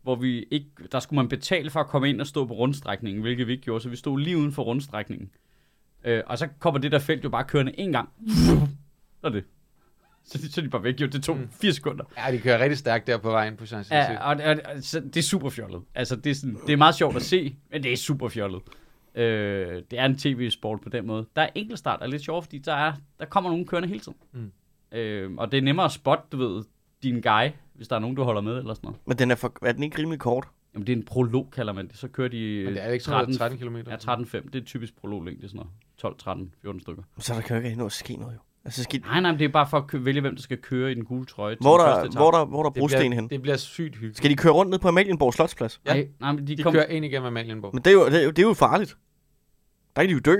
hvor 0.03 0.15
vi 0.15 0.43
ikke, 0.51 0.67
der 0.91 0.99
skulle 0.99 1.17
man 1.17 1.29
betale 1.29 1.69
for 1.69 1.79
at 1.79 1.87
komme 1.87 2.09
ind 2.09 2.21
og 2.21 2.27
stå 2.27 2.45
på 2.45 2.53
rundstrækningen, 2.53 3.21
hvilket 3.21 3.47
vi 3.47 3.51
ikke 3.51 3.63
gjorde, 3.63 3.83
så 3.83 3.89
vi 3.89 3.95
stod 3.95 4.19
lige 4.19 4.37
uden 4.37 4.51
for 4.51 4.63
rundstrækningen. 4.63 5.29
Øh, 6.03 6.23
og 6.25 6.37
så 6.37 6.47
kommer 6.59 6.79
det 6.79 6.91
der 6.91 6.99
felt 6.99 7.23
jo 7.23 7.29
bare 7.29 7.43
kørende 7.43 7.79
en 7.79 7.91
gang. 7.91 8.09
Så 9.21 9.27
er 9.27 9.29
det. 9.29 9.43
Så, 10.25 10.51
så 10.51 10.61
er 10.61 10.63
de 10.63 10.69
bare 10.69 10.83
væk, 10.83 11.01
jo. 11.01 11.07
Det 11.07 11.23
tog 11.23 11.37
Mm. 11.37 11.49
4 11.61 11.73
sekunder. 11.73 12.03
Ja, 12.17 12.31
de 12.31 12.37
kører 12.39 12.59
rigtig 12.59 12.77
stærkt 12.77 13.07
der 13.07 13.17
på 13.17 13.31
vejen 13.31 13.57
på 13.57 13.63
Champs-Élysées. 13.63 13.95
Ja, 13.95 14.17
og, 14.23 14.35
og, 14.45 14.55
og 14.75 14.83
så, 14.83 14.99
det 14.99 15.17
er 15.17 15.21
super 15.21 15.49
fjollet. 15.49 15.81
Altså, 15.95 16.15
det 16.15 16.29
er, 16.29 16.35
sådan, 16.35 16.57
det 16.67 16.73
er 16.73 16.77
meget 16.77 16.95
sjovt 16.95 17.15
at 17.15 17.21
se, 17.21 17.55
men 17.71 17.83
det 17.83 17.93
er 17.93 17.97
super 17.97 18.29
fjollet. 18.29 18.61
Øh, 19.17 19.81
det 19.91 19.99
er 19.99 20.05
en 20.05 20.17
tv-sport 20.17 20.81
på 20.81 20.89
den 20.89 21.07
måde. 21.07 21.25
Der 21.35 21.41
er 21.41 21.49
enkeltstart, 21.55 22.01
er 22.01 22.07
lidt 22.07 22.21
sjovt, 22.23 22.43
fordi 22.43 22.57
der, 22.57 22.73
er, 22.73 22.93
der 23.19 23.25
kommer 23.25 23.49
nogen 23.49 23.65
kørende 23.65 23.87
hele 23.89 23.99
tiden. 23.99 24.17
Mm. 24.33 24.51
Øh, 24.97 25.31
og 25.37 25.51
det 25.51 25.57
er 25.57 25.61
nemmere 25.61 25.85
at 25.85 25.91
spotte, 25.91 26.23
du 26.31 26.37
ved, 26.37 26.63
din 27.03 27.21
guy, 27.21 27.49
hvis 27.73 27.87
der 27.87 27.95
er 27.95 27.99
nogen, 27.99 28.15
du 28.15 28.23
holder 28.23 28.41
med 28.41 28.57
eller 28.57 28.73
sådan 28.73 28.87
noget. 28.87 28.99
Men 29.05 29.17
den 29.17 29.31
er, 29.31 29.35
for, 29.35 29.53
er 29.61 29.71
den 29.71 29.83
ikke 29.83 29.99
rimelig 29.99 30.19
kort? 30.19 30.47
Jamen, 30.73 30.87
det 30.87 30.93
er 30.93 30.97
en 30.97 31.05
prolog, 31.05 31.49
kalder 31.51 31.73
man 31.73 31.87
det. 31.87 31.97
Så 31.97 32.07
kører 32.07 32.27
de 32.29 32.61
Men 32.65 32.73
det 32.73 32.83
er 32.83 32.91
ikke 32.91 33.05
sådan 33.05 33.35
13, 33.37 33.37
noget 33.39 33.59
13 33.59 33.83
km. 33.83 33.89
ja, 33.89 34.39
13-5. 34.41 34.49
Det 34.53 34.61
er 34.61 34.65
typisk 34.65 34.95
prologlængde, 35.01 35.47
sådan 35.47 35.57
noget. 35.57 35.71
12, 35.97 36.17
13, 36.17 36.53
14 36.61 36.81
stykker. 36.81 37.03
Så 37.19 37.33
der 37.33 37.41
kan 37.41 37.57
jo 37.57 37.63
ikke 37.63 37.77
nå 37.77 37.85
at 37.85 37.91
ske 37.91 38.15
noget, 38.15 38.33
jo. 38.33 38.39
Altså, 38.65 38.83
skal, 38.83 39.01
Nej, 39.01 39.19
nej, 39.21 39.31
men 39.31 39.39
det 39.39 39.45
er 39.45 39.49
bare 39.49 39.67
for 39.69 39.77
at 39.77 39.87
kø- 39.87 39.97
vælge, 39.97 40.21
hvem 40.21 40.35
der 40.35 40.41
skal 40.41 40.57
køre 40.57 40.91
i 40.91 40.95
den 40.95 41.05
gule 41.05 41.25
trøje. 41.25 41.55
til 41.55 41.61
hvor, 41.61 41.77
der, 41.77 42.09
hvor, 42.17 42.31
der, 42.31 42.45
hvor 42.45 42.63
der 42.63 42.69
er 42.69 42.73
det 42.73 42.79
brosten 42.79 42.99
bliver, 42.99 43.13
hen? 43.15 43.29
det 43.29 43.41
bliver 43.41 43.57
sygt 43.57 43.93
hyggeligt. 43.95 44.17
Skal 44.17 44.29
de 44.29 44.35
køre 44.35 44.53
rundt 44.53 44.69
ned 44.71 44.79
på 44.79 44.87
Amalienborg 44.87 45.33
Slotsplads? 45.33 45.81
Ja. 45.85 45.93
Nej, 45.93 46.07
nej, 46.19 46.31
men 46.31 46.47
de, 46.47 46.57
De 46.57 46.63
kom... 46.63 46.73
kører 46.73 46.85
ind 46.85 47.05
igennem 47.05 47.27
Amalienborg. 47.27 47.73
Men 47.75 47.83
det 47.83 47.89
er 47.89 47.93
jo, 47.93 48.05
det 48.05 48.19
er 48.19 48.23
jo, 48.23 48.29
det 48.29 48.39
er 48.39 48.47
jo 48.47 48.53
farligt. 48.53 48.97
Der 49.97 50.03
kan 50.03 50.09
de 50.09 50.13
jo 50.13 50.19
dø. 50.19 50.35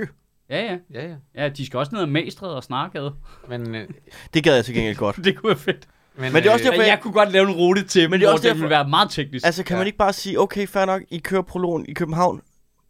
Ja, 0.50 0.64
ja. 0.64 0.76
Ja, 0.94 1.08
ja. 1.08 1.14
Ja, 1.42 1.48
de 1.48 1.66
skal 1.66 1.78
også 1.78 1.90
ned 1.94 2.02
ad 2.02 2.06
Magstred 2.06 2.48
og 2.48 2.64
Snargade. 2.64 3.14
Men, 3.48 3.74
øh, 3.74 3.88
Det 4.34 4.44
gad 4.44 4.54
jeg 4.54 4.64
til 4.64 4.74
gengæld 4.74 4.96
godt. 4.96 5.16
det 5.24 5.36
kunne 5.36 5.48
være 5.48 5.58
fedt. 5.58 5.88
men, 6.16 6.32
Men 6.32 6.42
det 6.42 6.48
er 6.48 6.52
også 6.52 6.62
øh, 6.64 6.70
derfor, 6.70 6.82
Men 6.82 6.88
jeg 6.88 6.98
kunne 7.02 7.12
godt 7.12 7.32
lave 7.32 7.48
en 7.48 7.54
rute 7.54 7.84
til, 7.84 8.02
men 8.10 8.12
det, 8.12 8.20
det 8.20 8.24
er 8.24 8.28
hvor 8.28 8.32
også 8.32 8.42
det 8.42 8.48
derfor- 8.48 8.60
ville 8.60 8.70
være 8.70 8.88
meget 8.88 9.10
teknisk. 9.10 9.46
Altså, 9.46 9.62
kan 9.64 9.74
Ja. 9.74 9.78
man 9.78 9.86
ikke 9.86 9.98
bare 9.98 10.12
sige, 10.12 10.40
okay, 10.40 10.66
fair 10.66 10.84
nok, 10.84 11.02
I 11.10 11.18
kører 11.18 11.42
prologen 11.42 11.86
i 11.88 11.92
København, 11.92 12.40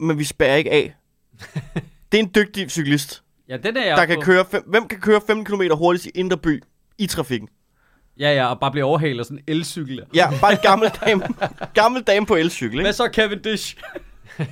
men 0.00 0.18
vi 0.18 0.24
spærrer 0.24 0.56
ikke 0.56 0.70
af. 0.72 0.94
det 2.12 2.18
er 2.20 2.22
en 2.22 2.30
dygtig 2.34 2.70
cyklist, 2.70 3.22
ja, 3.48 3.56
den 3.56 3.76
er 3.76 3.80
jeg 3.86 3.96
der 3.96 4.02
oppe 4.02 4.06
kan 4.14 4.16
på. 4.16 4.24
køre, 4.24 4.44
fem, 4.50 4.62
hvem 4.66 4.88
kan 4.88 5.00
køre 5.00 5.20
15 5.26 5.44
km 5.44 5.62
hurtigst 5.74 6.06
i 6.06 6.10
Indre 6.14 6.36
By 6.36 6.62
i 6.98 7.06
trafikken? 7.06 7.48
Ja, 8.18 8.34
ja, 8.34 8.46
og 8.46 8.60
bare 8.60 8.70
blive 8.70 8.84
overhalet 8.84 9.18
af 9.18 9.24
sådan 9.24 9.38
en 9.38 9.44
elcykel. 9.56 10.02
Ja, 10.14 10.30
bare 10.40 10.52
en 10.52 10.58
gammel 10.62 10.88
dame, 11.06 11.22
gammel 11.74 12.02
dame 12.02 12.26
på 12.26 12.34
elcykel, 12.36 12.72
ikke? 12.78 12.82
Hvad 12.84 12.92
så, 12.92 13.08
Kevin 13.08 13.42
Dish? 13.42 13.76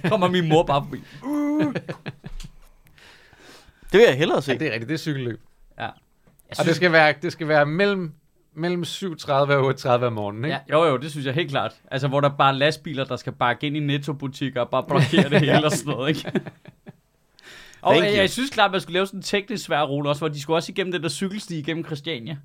Kommer 0.09 0.29
min 0.29 0.49
mor 0.49 0.63
bare 0.63 0.83
forbi. 0.85 1.03
Det 3.93 3.99
vil 4.01 4.07
jeg 4.09 4.17
hellere 4.17 4.43
se. 4.43 4.53
Ja, 4.53 4.59
det 4.59 4.67
er 4.69 4.73
rigtigt. 4.73 4.89
Det 4.89 4.95
er 4.95 4.99
cykelløb. 4.99 5.41
Ja. 5.79 5.83
Jeg 5.83 5.93
Og 6.59 6.65
det 6.65 6.77
skal 6.77 6.93
være, 6.93 7.15
det 7.23 7.33
skal 7.33 7.49
være 7.49 7.67
mellem, 7.67 8.13
mellem 8.55 8.83
7.30 8.83 9.31
og 9.33 9.71
8.30 9.71 9.89
om 9.89 10.13
morgenen, 10.13 10.45
ikke? 10.45 10.57
Ja, 10.69 10.79
jo, 10.79 10.85
jo, 10.85 10.97
det 10.97 11.11
synes 11.11 11.27
jeg 11.27 11.35
helt 11.35 11.51
klart. 11.51 11.75
Altså, 11.91 12.09
hvor 12.09 12.21
der 12.21 12.29
bare 12.29 12.49
er 12.49 12.53
lastbiler, 12.59 13.05
der 13.05 13.17
skal 13.17 13.33
bakke 13.33 13.67
ind 13.67 13.77
i 13.77 13.81
nettobutikker 13.81 14.61
og 14.61 14.69
bare 14.71 14.85
blokere 14.89 15.29
det 15.31 15.41
hele 15.41 15.65
og 15.65 15.73
sådan 15.73 15.93
noget, 15.93 16.09
ikke? 16.09 16.33
Og 17.83 17.95
Thank 17.95 18.07
jeg, 18.07 18.17
jeg 18.17 18.31
synes 18.31 18.51
klart, 18.51 18.69
at 18.69 18.73
man 18.73 18.81
skulle 18.81 18.95
lave 18.95 19.07
sådan 19.07 19.19
en 19.19 19.23
teknisk 19.23 19.65
svær 19.65 19.83
rute 19.83 20.09
også, 20.09 20.21
hvor 20.21 20.29
de 20.29 20.41
skulle 20.43 20.57
også 20.57 20.73
igennem 20.73 20.93
den 20.93 21.03
der 21.03 21.09
cykelsti 21.09 21.59
igennem 21.59 21.85
Christiania. 21.85 22.37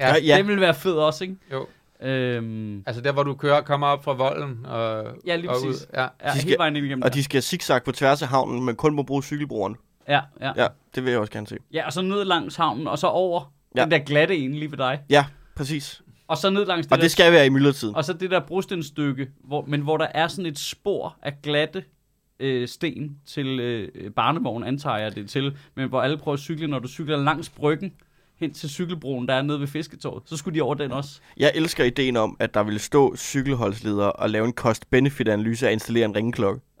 Ja, 0.00 0.08
Ja. 0.08 0.20
ja. 0.24 0.36
Det 0.36 0.46
ville 0.46 0.60
være 0.60 0.74
fedt 0.74 0.96
også, 0.96 1.24
ikke? 1.24 1.36
Jo. 1.52 1.66
Øhm, 2.02 2.82
Altså 2.86 3.02
der, 3.02 3.12
hvor 3.12 3.22
du 3.22 3.34
kører, 3.34 3.60
kommer 3.60 3.86
op 3.86 4.04
fra 4.04 4.12
volden 4.12 4.66
og, 4.66 5.04
Ja, 5.26 5.36
lige 5.36 5.50
og 5.50 5.54
præcis. 5.54 5.82
ud. 5.82 5.86
Ja. 5.94 6.00
ja, 6.02 6.06
De 6.06 6.10
hele 6.32 6.40
skal- 6.40 6.58
vejen 6.58 6.76
ind 6.76 6.86
igennem 6.86 7.02
Og 7.02 7.08
der. 7.08 7.14
de 7.14 7.24
skal 7.24 7.42
zigzag 7.42 7.82
på 7.84 7.92
tværs 7.92 8.22
af 8.22 8.28
havnen, 8.28 8.64
men 8.64 8.76
kun 8.76 8.94
må 8.94 9.02
bruge 9.02 9.22
cykelbroren. 9.22 9.76
Ja, 10.08 10.20
ja. 10.40 10.52
Ja, 10.56 10.66
det 10.94 11.04
vil 11.04 11.10
jeg 11.10 11.20
også 11.20 11.32
gerne 11.32 11.46
se. 11.46 11.56
Ja, 11.72 11.86
og 11.86 11.92
så 11.92 12.02
ned 12.02 12.24
langs 12.24 12.56
havnen, 12.56 12.86
og 12.86 12.98
så 12.98 13.06
over 13.06 13.52
Ja. 13.76 13.82
den 13.82 13.90
der 13.90 13.98
glatte 13.98 14.36
en 14.36 14.54
lige 14.54 14.70
ved 14.70 14.78
dig. 14.78 15.00
Ja, 15.10 15.24
præcis. 15.56 16.02
Og 16.28 16.36
så 16.36 16.50
ned 16.50 16.64
langs 16.66 16.86
det 16.86 16.92
Og 16.92 16.98
der, 16.98 17.02
det 17.04 17.10
skal 17.10 17.32
være 17.32 17.46
i 17.46 17.48
myldretiden. 17.48 17.94
og 17.96 18.04
så 18.04 18.12
det 18.12 18.30
der 18.30 18.40
brostenstykke, 18.40 19.28
hvor, 19.44 19.64
men 19.68 19.80
hvor 19.80 19.96
der 19.96 20.06
er 20.14 20.28
sådan 20.28 20.46
et 20.46 20.58
spor 20.58 21.16
af 21.22 21.32
glatte 21.42 21.84
øh, 22.40 22.68
sten 22.68 23.16
til 23.26 23.60
øh, 23.60 24.10
barnevogn, 24.10 24.64
antager 24.64 24.96
jeg 24.98 25.14
det 25.14 25.30
til, 25.30 25.56
men 25.74 25.88
hvor 25.88 26.02
alle 26.02 26.18
prøver 26.18 26.34
at 26.34 26.40
cykle, 26.40 26.66
når 26.66 26.78
du 26.78 26.88
cykler 26.88 27.16
langs 27.16 27.48
bryggen 27.50 27.92
hen 28.40 28.54
til 28.54 28.70
cykelbroen, 28.70 29.28
der 29.28 29.34
er 29.34 29.42
nede 29.42 29.60
ved 29.60 29.66
Fisketorvet, 29.66 30.22
så 30.26 30.36
skulle 30.36 30.54
de 30.54 30.62
over 30.62 30.74
den 30.74 30.92
også. 30.92 31.20
Jeg 31.36 31.52
elsker 31.54 31.84
ideen 31.84 32.16
om, 32.16 32.36
at 32.40 32.54
der 32.54 32.62
ville 32.62 32.78
stå 32.80 33.16
cykelholdsledere 33.16 34.12
og 34.12 34.30
lave 34.30 34.46
en 34.46 34.52
cost-benefit-analyse 34.52 35.66
af 35.66 35.70
at 35.70 35.72
installere 35.72 36.04
en 36.04 36.16
ringeklokke. 36.16 36.60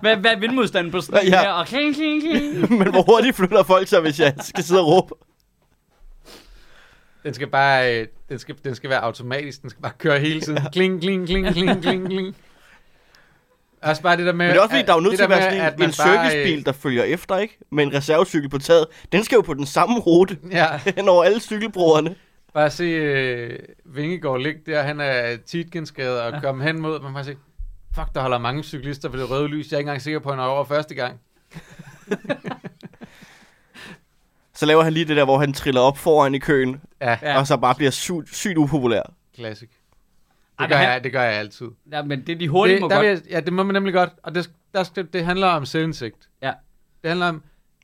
Hvad, 0.00 0.16
hvad 0.16 0.30
er 0.30 0.38
vindmodstanden 0.40 0.92
på 0.92 1.00
sådan 1.00 1.26
en 1.26 1.32
Ja. 1.32 1.40
her? 1.40 1.48
Og 1.50 1.66
kling, 1.66 1.94
kling, 1.94 2.22
kling. 2.22 2.70
Men 2.78 2.90
hvor 2.90 3.02
hurtigt 3.14 3.36
flytter 3.36 3.62
folk 3.62 3.88
sig, 3.88 4.00
hvis 4.00 4.20
jeg 4.20 4.34
skal 4.40 4.64
sidde 4.64 4.80
og 4.80 4.86
råbe? 4.86 5.14
Den 7.24 7.34
skal 7.34 7.46
bare, 7.46 8.00
øh, 8.00 8.06
den 8.28 8.38
skal, 8.38 8.54
den 8.64 8.74
skal 8.74 8.90
være 8.90 9.00
automatisk. 9.00 9.62
Den 9.62 9.70
skal 9.70 9.82
bare 9.82 9.92
køre 9.98 10.18
hele 10.20 10.40
tiden. 10.40 10.58
Kling, 10.72 11.00
kling, 11.00 11.26
kling, 11.26 11.46
kling, 11.46 11.82
kling, 11.82 12.06
kling. 12.06 12.36
Altså 13.82 14.02
bare 14.02 14.16
det 14.16 14.26
der 14.26 14.32
med... 14.32 14.46
Men 14.46 14.50
det 14.50 14.56
er 14.56 14.60
også 14.62 14.74
fordi, 14.74 14.86
der 14.86 14.92
er 14.92 14.96
jo 14.96 15.00
nødt 15.00 15.16
til 15.16 15.22
at 15.24 15.30
være 15.30 15.42
sådan 15.42 15.60
at 15.60 15.74
en, 15.76 15.82
en 15.82 15.92
bare, 15.98 16.10
øh, 16.18 16.22
servicebil, 16.24 16.66
der 16.66 16.72
følger 16.72 17.04
efter, 17.04 17.36
ikke? 17.38 17.58
Med 17.72 17.84
en 17.84 17.94
reservecykel 17.94 18.48
på 18.50 18.58
taget. 18.58 18.86
Den 19.12 19.24
skal 19.24 19.36
jo 19.36 19.42
på 19.42 19.54
den 19.54 19.66
samme 19.66 19.98
rute 19.98 20.38
Ja, 20.52 20.66
hen 20.96 21.08
over 21.08 21.24
alle 21.24 21.40
cykelbrugerne. 21.40 22.14
bare 22.54 22.70
se 22.70 22.84
øh, 22.84 23.58
Vingegaard 23.84 24.40
ligge 24.40 24.60
der, 24.66 24.82
han 24.82 25.00
er 25.00 25.36
Tietgensgade 25.46 26.22
og 26.26 26.32
Ja. 26.32 26.40
komme 26.40 26.64
hen 26.64 26.80
mod, 26.80 27.00
man 27.02 27.14
bare 27.14 27.24
se, 27.24 27.36
fuck, 27.94 28.14
der 28.14 28.20
holder 28.20 28.38
mange 28.38 28.62
cyklister 28.62 29.08
ved 29.08 29.20
det 29.20 29.30
røde 29.30 29.48
lys, 29.48 29.70
jeg 29.70 29.76
er 29.76 29.78
ikke 29.78 29.88
engang 29.88 30.02
sikker 30.02 30.20
på, 30.20 30.28
at 30.28 30.34
han 30.36 30.44
er 30.44 30.48
over 30.48 30.64
første 30.64 30.94
gang. 30.94 31.20
Så 34.54 34.66
laver 34.66 34.82
han 34.82 34.92
lige 34.92 35.04
det 35.04 35.16
der, 35.16 35.24
hvor 35.24 35.38
han 35.38 35.52
triller 35.52 35.80
op 35.80 35.98
foran 35.98 36.34
i 36.34 36.38
køen, 36.38 36.80
Ja, 37.00 37.38
og 37.38 37.46
så 37.46 37.56
bare 37.56 37.74
bliver 37.74 37.90
sygt, 37.90 38.34
sygt 38.36 38.56
upopulær. 38.58 39.02
classic. 39.34 39.68
Det 40.60 40.68
gør, 40.68 40.76
han- 40.76 40.88
jeg, 40.88 41.04
det 41.04 41.12
gør 41.12 41.22
jeg 41.22 41.32
altid. 41.34 41.66
Ja, 41.92 42.02
men 42.02 42.20
det 42.26 42.32
er 42.32 42.36
de 42.38 42.48
hurtige 42.48 42.74
det, 42.74 42.82
må 42.82 42.88
der 42.88 42.94
godt. 42.94 43.06
jeg, 43.06 43.20
ja, 43.30 43.40
det 43.40 43.52
må 43.52 43.62
man 43.62 43.74
nemlig 43.74 43.94
godt, 43.94 44.10
og 44.22 44.34
det, 44.34 44.50
der 44.74 45.02
det 45.12 45.24
handler 45.24 45.46
om 45.46 45.64
selvindsigt. 45.66 46.28
Ja. 46.42 46.52
Det 47.02 47.08
handler 47.08 47.28
om, 47.28 47.42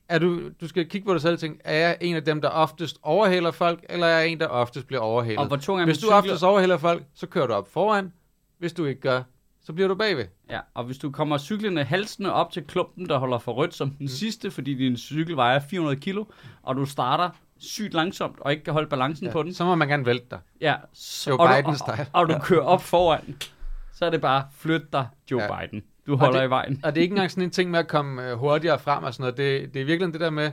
at 0.09 0.21
du, 0.21 0.41
du 0.61 0.67
skal 0.67 0.89
kigge 0.89 1.05
på 1.05 1.13
dig 1.13 1.21
selv 1.21 1.33
og 1.33 1.39
tænke, 1.39 1.61
er 1.63 1.77
jeg 1.77 1.97
en 2.01 2.15
af 2.15 2.23
dem, 2.23 2.41
der 2.41 2.49
oftest 2.49 2.97
overhælder 3.03 3.51
folk, 3.51 3.85
eller 3.89 4.07
er 4.07 4.19
jeg 4.19 4.27
en, 4.27 4.39
der 4.39 4.47
oftest 4.47 4.87
bliver 4.87 5.01
overhældet? 5.01 5.39
Og 5.39 5.47
hvor 5.47 5.57
tung 5.57 5.81
er 5.81 5.85
Hvis 5.85 5.97
du 5.97 6.01
cykel? 6.01 6.13
oftest 6.13 6.43
overhælder 6.43 6.77
folk, 6.77 7.03
så 7.13 7.27
kører 7.27 7.47
du 7.47 7.53
op 7.53 7.71
foran. 7.73 8.13
Hvis 8.57 8.73
du 8.73 8.85
ikke 8.85 9.01
gør, 9.01 9.23
så 9.65 9.73
bliver 9.73 9.87
du 9.87 9.95
bagved. 9.95 10.25
Ja, 10.49 10.59
og 10.73 10.83
hvis 10.83 10.97
du 10.97 11.11
kommer 11.11 11.37
cyklende 11.37 11.83
halsende 11.83 12.33
op 12.33 12.51
til 12.51 12.63
klumpen, 12.63 13.09
der 13.09 13.17
holder 13.17 13.37
for 13.37 13.51
rødt 13.53 13.73
som 13.73 13.89
den 13.89 13.97
mm. 14.03 14.07
sidste, 14.07 14.51
fordi 14.51 14.73
din 14.73 14.97
cykel 14.97 15.35
vejer 15.35 15.59
400 15.59 15.99
kilo, 15.99 16.25
og 16.63 16.75
du 16.75 16.85
starter 16.85 17.29
sygt 17.59 17.93
langsomt 17.93 18.39
og 18.39 18.51
ikke 18.51 18.63
kan 18.63 18.73
holde 18.73 18.89
balancen 18.89 19.25
ja. 19.25 19.31
på 19.31 19.43
den, 19.43 19.53
Så 19.53 19.65
må 19.65 19.75
man 19.75 19.87
gerne 19.87 20.05
vælte 20.05 20.25
dig. 20.31 20.39
ja, 20.61 20.75
så, 20.93 21.29
Joe 21.29 21.39
og, 21.39 21.47
du, 21.47 21.53
og, 21.53 21.59
Biden-style. 21.63 22.05
og 22.13 22.29
du 22.29 22.35
kører 22.43 22.61
op 22.63 22.81
foran, 22.81 23.35
så 23.93 24.05
er 24.05 24.09
det 24.09 24.21
bare, 24.21 24.47
flyt 24.53 24.93
dig, 24.93 25.07
Joe 25.31 25.41
Ja. 25.43 25.59
Biden. 25.67 25.83
Du 26.07 26.15
holder 26.15 26.39
det- 26.39 26.47
i 26.47 26.49
vejen. 26.49 26.81
Og 26.83 26.95
det 26.95 27.01
er 27.01 27.03
ikke 27.03 27.13
engang 27.13 27.31
sådan 27.31 27.43
en 27.43 27.49
ting 27.51 27.71
med 27.71 27.79
at 27.79 27.87
komme 27.87 28.29
øh, 28.31 28.37
hurtigere 28.37 28.79
frem 28.79 29.03
og 29.03 29.13
sådan 29.13 29.21
noget. 29.21 29.37
Det, 29.37 29.73
det 29.73 29.81
er 29.81 29.85
virkelig 29.85 30.13
det 30.13 30.21
der 30.21 30.29
med, 30.29 30.51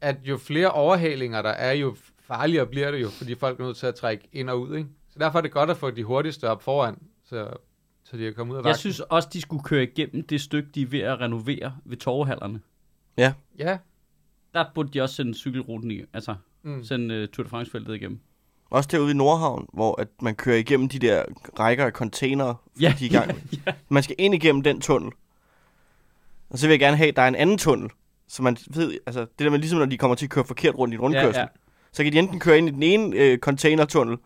at 0.00 0.16
jo 0.24 0.36
flere 0.36 0.70
overhalinger 0.70 1.42
der 1.42 1.50
er, 1.50 1.72
jo 1.72 1.96
farligere 2.20 2.66
bliver 2.66 2.90
det 2.90 3.02
jo, 3.02 3.08
fordi 3.08 3.34
folk 3.34 3.60
er 3.60 3.64
nødt 3.64 3.76
til 3.76 3.86
at 3.86 3.94
trække 3.94 4.28
ind 4.32 4.50
og 4.50 4.60
ud. 4.60 4.76
Ikke? 4.76 4.88
Så 5.08 5.18
derfor 5.18 5.38
er 5.38 5.42
det 5.42 5.52
godt 5.52 5.70
at 5.70 5.76
få 5.76 5.90
de 5.90 6.04
hurtigste 6.04 6.48
op 6.50 6.62
foran, 6.62 6.98
så, 7.24 7.48
så 8.04 8.16
de 8.16 8.22
kan 8.22 8.34
komme 8.34 8.52
ud 8.52 8.58
af 8.58 8.60
Jeg 8.60 8.64
vagten. 8.64 8.78
synes 8.80 9.00
også, 9.00 9.28
de 9.32 9.40
skulle 9.40 9.62
køre 9.64 9.82
igennem 9.82 10.26
det 10.26 10.40
stykke, 10.40 10.68
de 10.74 10.82
er 10.82 10.86
ved 10.86 11.00
at 11.00 11.20
renovere 11.20 11.76
ved 11.84 11.96
torvehallerne. 11.96 12.60
Ja, 13.18 13.32
Der 14.56 14.64
burde 14.74 14.88
de 14.94 15.00
også 15.02 15.14
sende 15.14 15.34
cykelruten 15.34 15.90
i, 15.90 16.00
altså 16.14 16.34
mm. 16.62 16.84
sende 16.84 17.22
uh, 17.22 17.28
Tour 17.28 17.44
de 17.44 17.50
France-feltet 17.50 17.94
igennem. 17.94 18.20
Også 18.70 18.88
derude 18.92 19.10
i 19.10 19.14
Nordhavn, 19.14 19.66
hvor 19.72 20.00
at 20.00 20.08
man 20.22 20.34
kører 20.34 20.56
igennem 20.56 20.88
de 20.88 20.98
der 20.98 21.22
rækker 21.58 21.84
af 21.86 21.92
containere, 21.92 22.54
Ja, 22.80 22.94
de 22.98 23.04
er 23.04 23.10
i 23.10 23.12
gang. 23.12 23.30
ja. 23.66 23.72
Man 23.88 24.02
skal 24.02 24.16
ind 24.18 24.34
igennem 24.34 24.62
den 24.62 24.80
tunnel. 24.80 25.12
Og 26.50 26.58
så 26.58 26.66
vil 26.66 26.72
jeg 26.72 26.80
gerne 26.80 26.96
have, 26.96 27.08
at 27.08 27.16
der 27.16 27.22
er 27.22 27.28
en 27.28 27.34
anden 27.34 27.58
tunnel. 27.58 27.90
Så 28.28 28.42
man 28.42 28.56
ved, 28.74 28.98
altså 29.06 29.20
det 29.20 29.38
der 29.38 29.50
med 29.50 29.58
ligesom, 29.58 29.78
når 29.78 29.86
de 29.86 29.98
kommer 29.98 30.14
til 30.14 30.26
at 30.26 30.30
køre 30.30 30.44
forkert 30.44 30.74
rundt 30.74 30.94
i 30.94 30.96
en 30.96 31.00
rundkørsel. 31.00 31.28
Ja, 31.28 31.38
Ja, 31.38 31.40
ja. 31.40 31.42
ja. 31.42 31.92
Så 31.92 32.04
kan 32.04 32.12
de 32.12 32.18
enten 32.18 32.40
køre 32.40 32.58
ind 32.58 32.68
i 32.68 32.72
den 32.72 32.82
ene 32.82 33.16
øh, 33.16 33.38
containertunnel, 33.38 34.18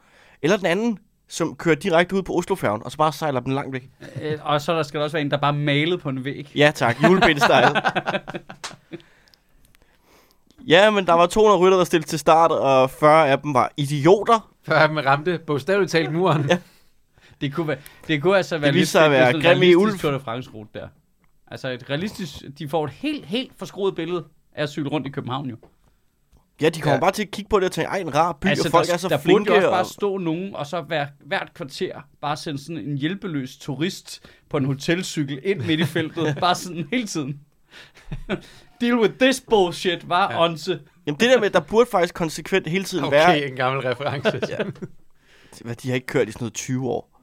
eller 0.42 0.56
den 0.56 0.66
anden, 0.66 0.98
som 1.28 1.56
kører 1.56 1.74
direkte 1.74 2.16
ud 2.16 2.22
på 2.22 2.32
Oslofærgen, 2.32 2.82
og 2.84 2.90
så 2.90 2.96
bare 2.98 3.12
sejler 3.12 3.40
den 3.40 3.52
langt 3.52 3.72
væk. 3.72 3.90
Øh, 4.22 4.38
og 4.42 4.60
så 4.60 4.76
der 4.76 4.82
skal 4.82 4.98
der 4.98 5.04
også 5.04 5.16
være 5.16 5.22
en, 5.22 5.30
der 5.30 5.36
bare 5.36 5.52
malet 5.52 6.00
på 6.00 6.08
en 6.08 6.24
væg. 6.24 6.52
Ja 6.54 6.72
tak, 6.74 6.96
julebitte-style. 7.02 7.80
ja, 10.66 10.90
men 10.90 11.06
der 11.06 11.12
var 11.12 11.26
200 11.26 11.60
rytter, 11.60 11.78
der 11.78 11.84
stillede 11.84 12.08
til 12.08 12.18
start, 12.18 12.50
og 12.50 12.90
40 12.90 13.28
af 13.28 13.38
dem 13.38 13.54
var 13.54 13.72
idioter. 13.76 14.50
Før 14.62 14.90
man 14.90 15.04
ramte 15.06 15.38
bogstaveligt 15.46 15.92
talt 15.92 16.12
muren. 16.12 16.46
Ja. 16.48 16.58
Det 17.40 17.52
kunne, 17.54 17.68
være, 17.68 17.76
det 18.08 18.22
kunne 18.22 18.36
altså 18.36 18.58
være 18.58 18.72
Det 18.72 18.78
lidt 18.80 18.94
at 18.96 19.10
være 19.10 19.26
sådan 19.26 19.36
en 19.36 19.42
Grim 19.42 19.56
i 19.56 19.60
realistisk 19.60 19.78
Ulf. 19.92 20.00
Tour 20.00 20.12
de 20.12 20.20
France-rute 20.20 20.70
der. 20.74 20.88
Altså 21.50 21.68
et 21.68 21.90
realistisk, 21.90 22.34
de 22.58 22.68
får 22.68 22.84
et 22.84 22.90
helt, 22.90 23.26
helt 23.26 23.52
forskruet 23.58 23.94
billede 23.94 24.24
af 24.54 24.62
at 24.62 24.68
cykle 24.68 24.90
rundt 24.90 25.06
i 25.06 25.10
København 25.10 25.50
jo. 25.50 25.56
Ja, 26.62 26.68
de 26.68 26.80
kommer 26.80 26.94
Ja. 26.94 27.00
bare 27.00 27.10
til 27.12 27.22
at 27.22 27.30
kigge 27.30 27.48
på 27.48 27.58
det 27.60 27.66
og 27.66 27.72
tænke, 27.72 27.88
ej, 27.88 27.98
en 27.98 28.14
rar 28.14 28.32
by, 28.32 28.46
altså, 28.46 28.68
og 28.68 28.70
folk 28.70 28.86
der, 28.86 28.92
er 28.92 28.96
så 28.96 29.08
der 29.08 29.16
burde 29.16 29.22
flinke. 29.24 29.50
jo 29.50 29.56
også 29.56 29.68
og... 29.68 29.72
bare 29.74 29.84
stå 29.84 30.18
nogen, 30.18 30.54
og 30.56 30.66
så 30.66 30.80
hver, 30.80 31.06
hvert 31.26 31.54
kvarter 31.54 32.00
bare 32.20 32.36
sende 32.36 32.58
sådan 32.62 32.76
en 32.78 32.98
hjælpeløs 32.98 33.56
turist 33.58 34.20
på 34.50 34.56
en 34.56 34.64
hotelcykel 34.64 35.40
ind 35.42 35.60
midt 35.60 35.80
i 35.80 35.84
feltet. 35.84 36.36
bare 36.40 36.54
sådan 36.54 36.88
hele 36.90 37.06
tiden. 37.06 37.40
Deal 38.80 38.94
with 38.98 39.14
this 39.20 39.40
bullshit, 39.50 40.08
var 40.08 40.32
Ja. 40.32 40.44
Onse. 40.44 40.80
Jamen 41.06 41.20
det 41.20 41.30
der 41.30 41.40
med, 41.40 41.50
der 41.50 41.60
burde 41.60 41.90
faktisk 41.90 42.14
konsekvent 42.14 42.66
hele 42.66 42.84
tiden 42.84 43.04
Okay, 43.04 43.16
være... 43.16 43.46
en 43.50 43.56
gammel 43.56 43.82
reference. 43.88 44.40
Ja. 44.48 44.56
Hvad, 45.64 45.74
de 45.74 45.88
har 45.88 45.94
ikke 45.94 46.06
kørt 46.06 46.28
i 46.28 46.32
sådan 46.32 46.42
noget 46.44 46.54
20 46.54 46.88
år. 46.88 47.20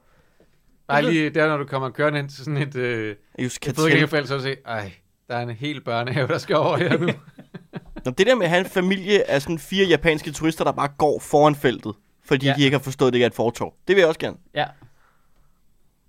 Bare 0.88 1.02
lige 1.02 1.30
der, 1.30 1.48
når 1.48 1.56
du 1.56 1.64
kommer 1.64 1.90
kørende 1.90 2.18
ind 2.18 2.28
til 2.28 2.44
sådan 2.44 2.62
et... 2.62 2.76
Øh, 2.76 3.16
Just 3.38 3.68
et 3.68 3.76
fodgængerfelt, 3.76 4.28
så 4.28 4.40
se, 4.40 4.56
ej, 4.66 4.92
der 5.28 5.36
er 5.36 5.42
en 5.42 5.50
hel 5.50 5.84
børnehave, 5.84 6.28
der 6.28 6.38
skal 6.38 6.56
over 6.56 6.76
her 6.76 6.98
nu. 6.98 7.06
Nå, 8.04 8.10
det 8.10 8.26
der 8.26 8.34
med 8.34 8.44
at 8.44 8.50
have 8.50 8.60
en 8.60 8.70
familie 8.70 9.30
af 9.30 9.42
sådan 9.42 9.58
fire 9.58 9.86
japanske 9.86 10.30
turister, 10.30 10.64
der 10.64 10.72
bare 10.72 10.88
går 10.98 11.18
foran 11.20 11.54
feltet, 11.54 11.94
fordi 12.24 12.46
Ja. 12.46 12.52
ja. 12.52 12.56
de 12.56 12.64
ikke 12.64 12.76
har 12.76 12.82
forstået, 12.82 13.08
at 13.08 13.12
det 13.12 13.16
ikke 13.18 13.24
er 13.24 13.28
et 13.30 13.34
fortov. 13.34 13.74
Det 13.88 13.96
vil 13.96 14.00
jeg 14.00 14.08
også 14.08 14.20
gerne. 14.20 14.36
Ja, 14.54 14.64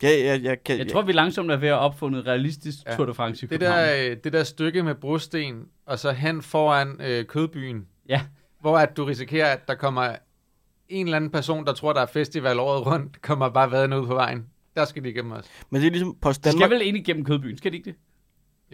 Ja, 0.03 0.09
ja, 0.09 0.39
jeg, 0.43 0.63
kan, 0.63 0.77
jeg 0.77 0.87
tror, 0.91 1.01
vi 1.01 1.11
langsomt 1.11 1.51
er 1.51 1.57
ved 1.57 1.67
at 1.67 1.73
opfunde 1.79 2.19
et 2.19 2.25
realistisk 2.27 2.77
Ja. 2.85 2.91
ja. 2.91 2.97
Tour 2.97 3.05
de 3.05 3.13
France 3.13 3.45
i 3.45 3.49
Det 3.49 3.61
der, 3.61 4.09
øh, 4.11 4.17
det 4.23 4.33
der 4.33 4.43
stykke 4.43 4.83
med 4.83 4.95
brosten, 4.95 5.65
og 5.85 5.99
så 5.99 6.11
hen 6.11 6.41
foran 6.41 7.01
øh, 7.01 7.25
kødbyen, 7.25 7.87
Ja. 8.09 8.21
hvor 8.61 8.77
at 8.77 8.97
du 8.97 9.05
risikerer, 9.05 9.51
at 9.53 9.67
der 9.67 9.75
kommer 9.75 10.15
en 10.89 11.05
eller 11.07 11.15
anden 11.17 11.31
person, 11.31 11.65
der 11.65 11.73
tror, 11.73 11.93
der 11.93 12.01
er 12.01 12.05
festival 12.05 12.59
året 12.59 12.85
rundt, 12.85 13.21
kommer 13.21 13.49
bare 13.49 13.71
vadende 13.71 14.01
ud 14.01 14.07
på 14.07 14.13
vejen. 14.13 14.45
Der 14.75 14.85
skal 14.85 15.03
de 15.03 15.09
igennem 15.09 15.31
os. 15.31 15.45
Men 15.69 15.81
det 15.81 15.87
er 15.87 15.91
ligesom, 15.91 16.15
Post 16.21 16.43
De 16.43 16.49
skal 16.49 16.59
Danmark, 16.61 16.71
vel 16.79 16.87
ind 16.87 16.97
igennem 16.97 17.25
Kødbyen, 17.25 17.57
skal 17.57 17.71
de 17.71 17.77
ikke 17.77 17.89
det? 17.89 17.95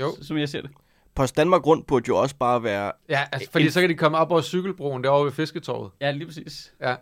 Jo. 0.02 0.12
S- 0.22 0.28
Som 0.28 0.38
jeg 0.38 0.50
ser 0.50 0.62
det. 0.62 0.70
Post 1.16 1.38
Danmark 1.38 1.66
rundt 1.68 1.88
burde 1.88 2.06
jo 2.08 2.18
også 2.18 2.36
bare 2.36 2.64
være... 2.64 2.92
Ja, 3.10 3.22
altså, 3.32 3.52
fordi 3.52 3.66
En- 3.66 3.72
så 3.72 3.82
kan 3.82 3.90
de 3.90 3.96
komme 3.96 4.18
op 4.18 4.32
over 4.32 4.42
cykelbroen 4.42 5.04
derovre 5.04 5.26
ved 5.26 5.32
Fisketorvet. 5.32 5.92
Ja, 6.02 6.12
lige 6.12 6.26
præcis. 6.28 6.74
Ja. 6.82 6.96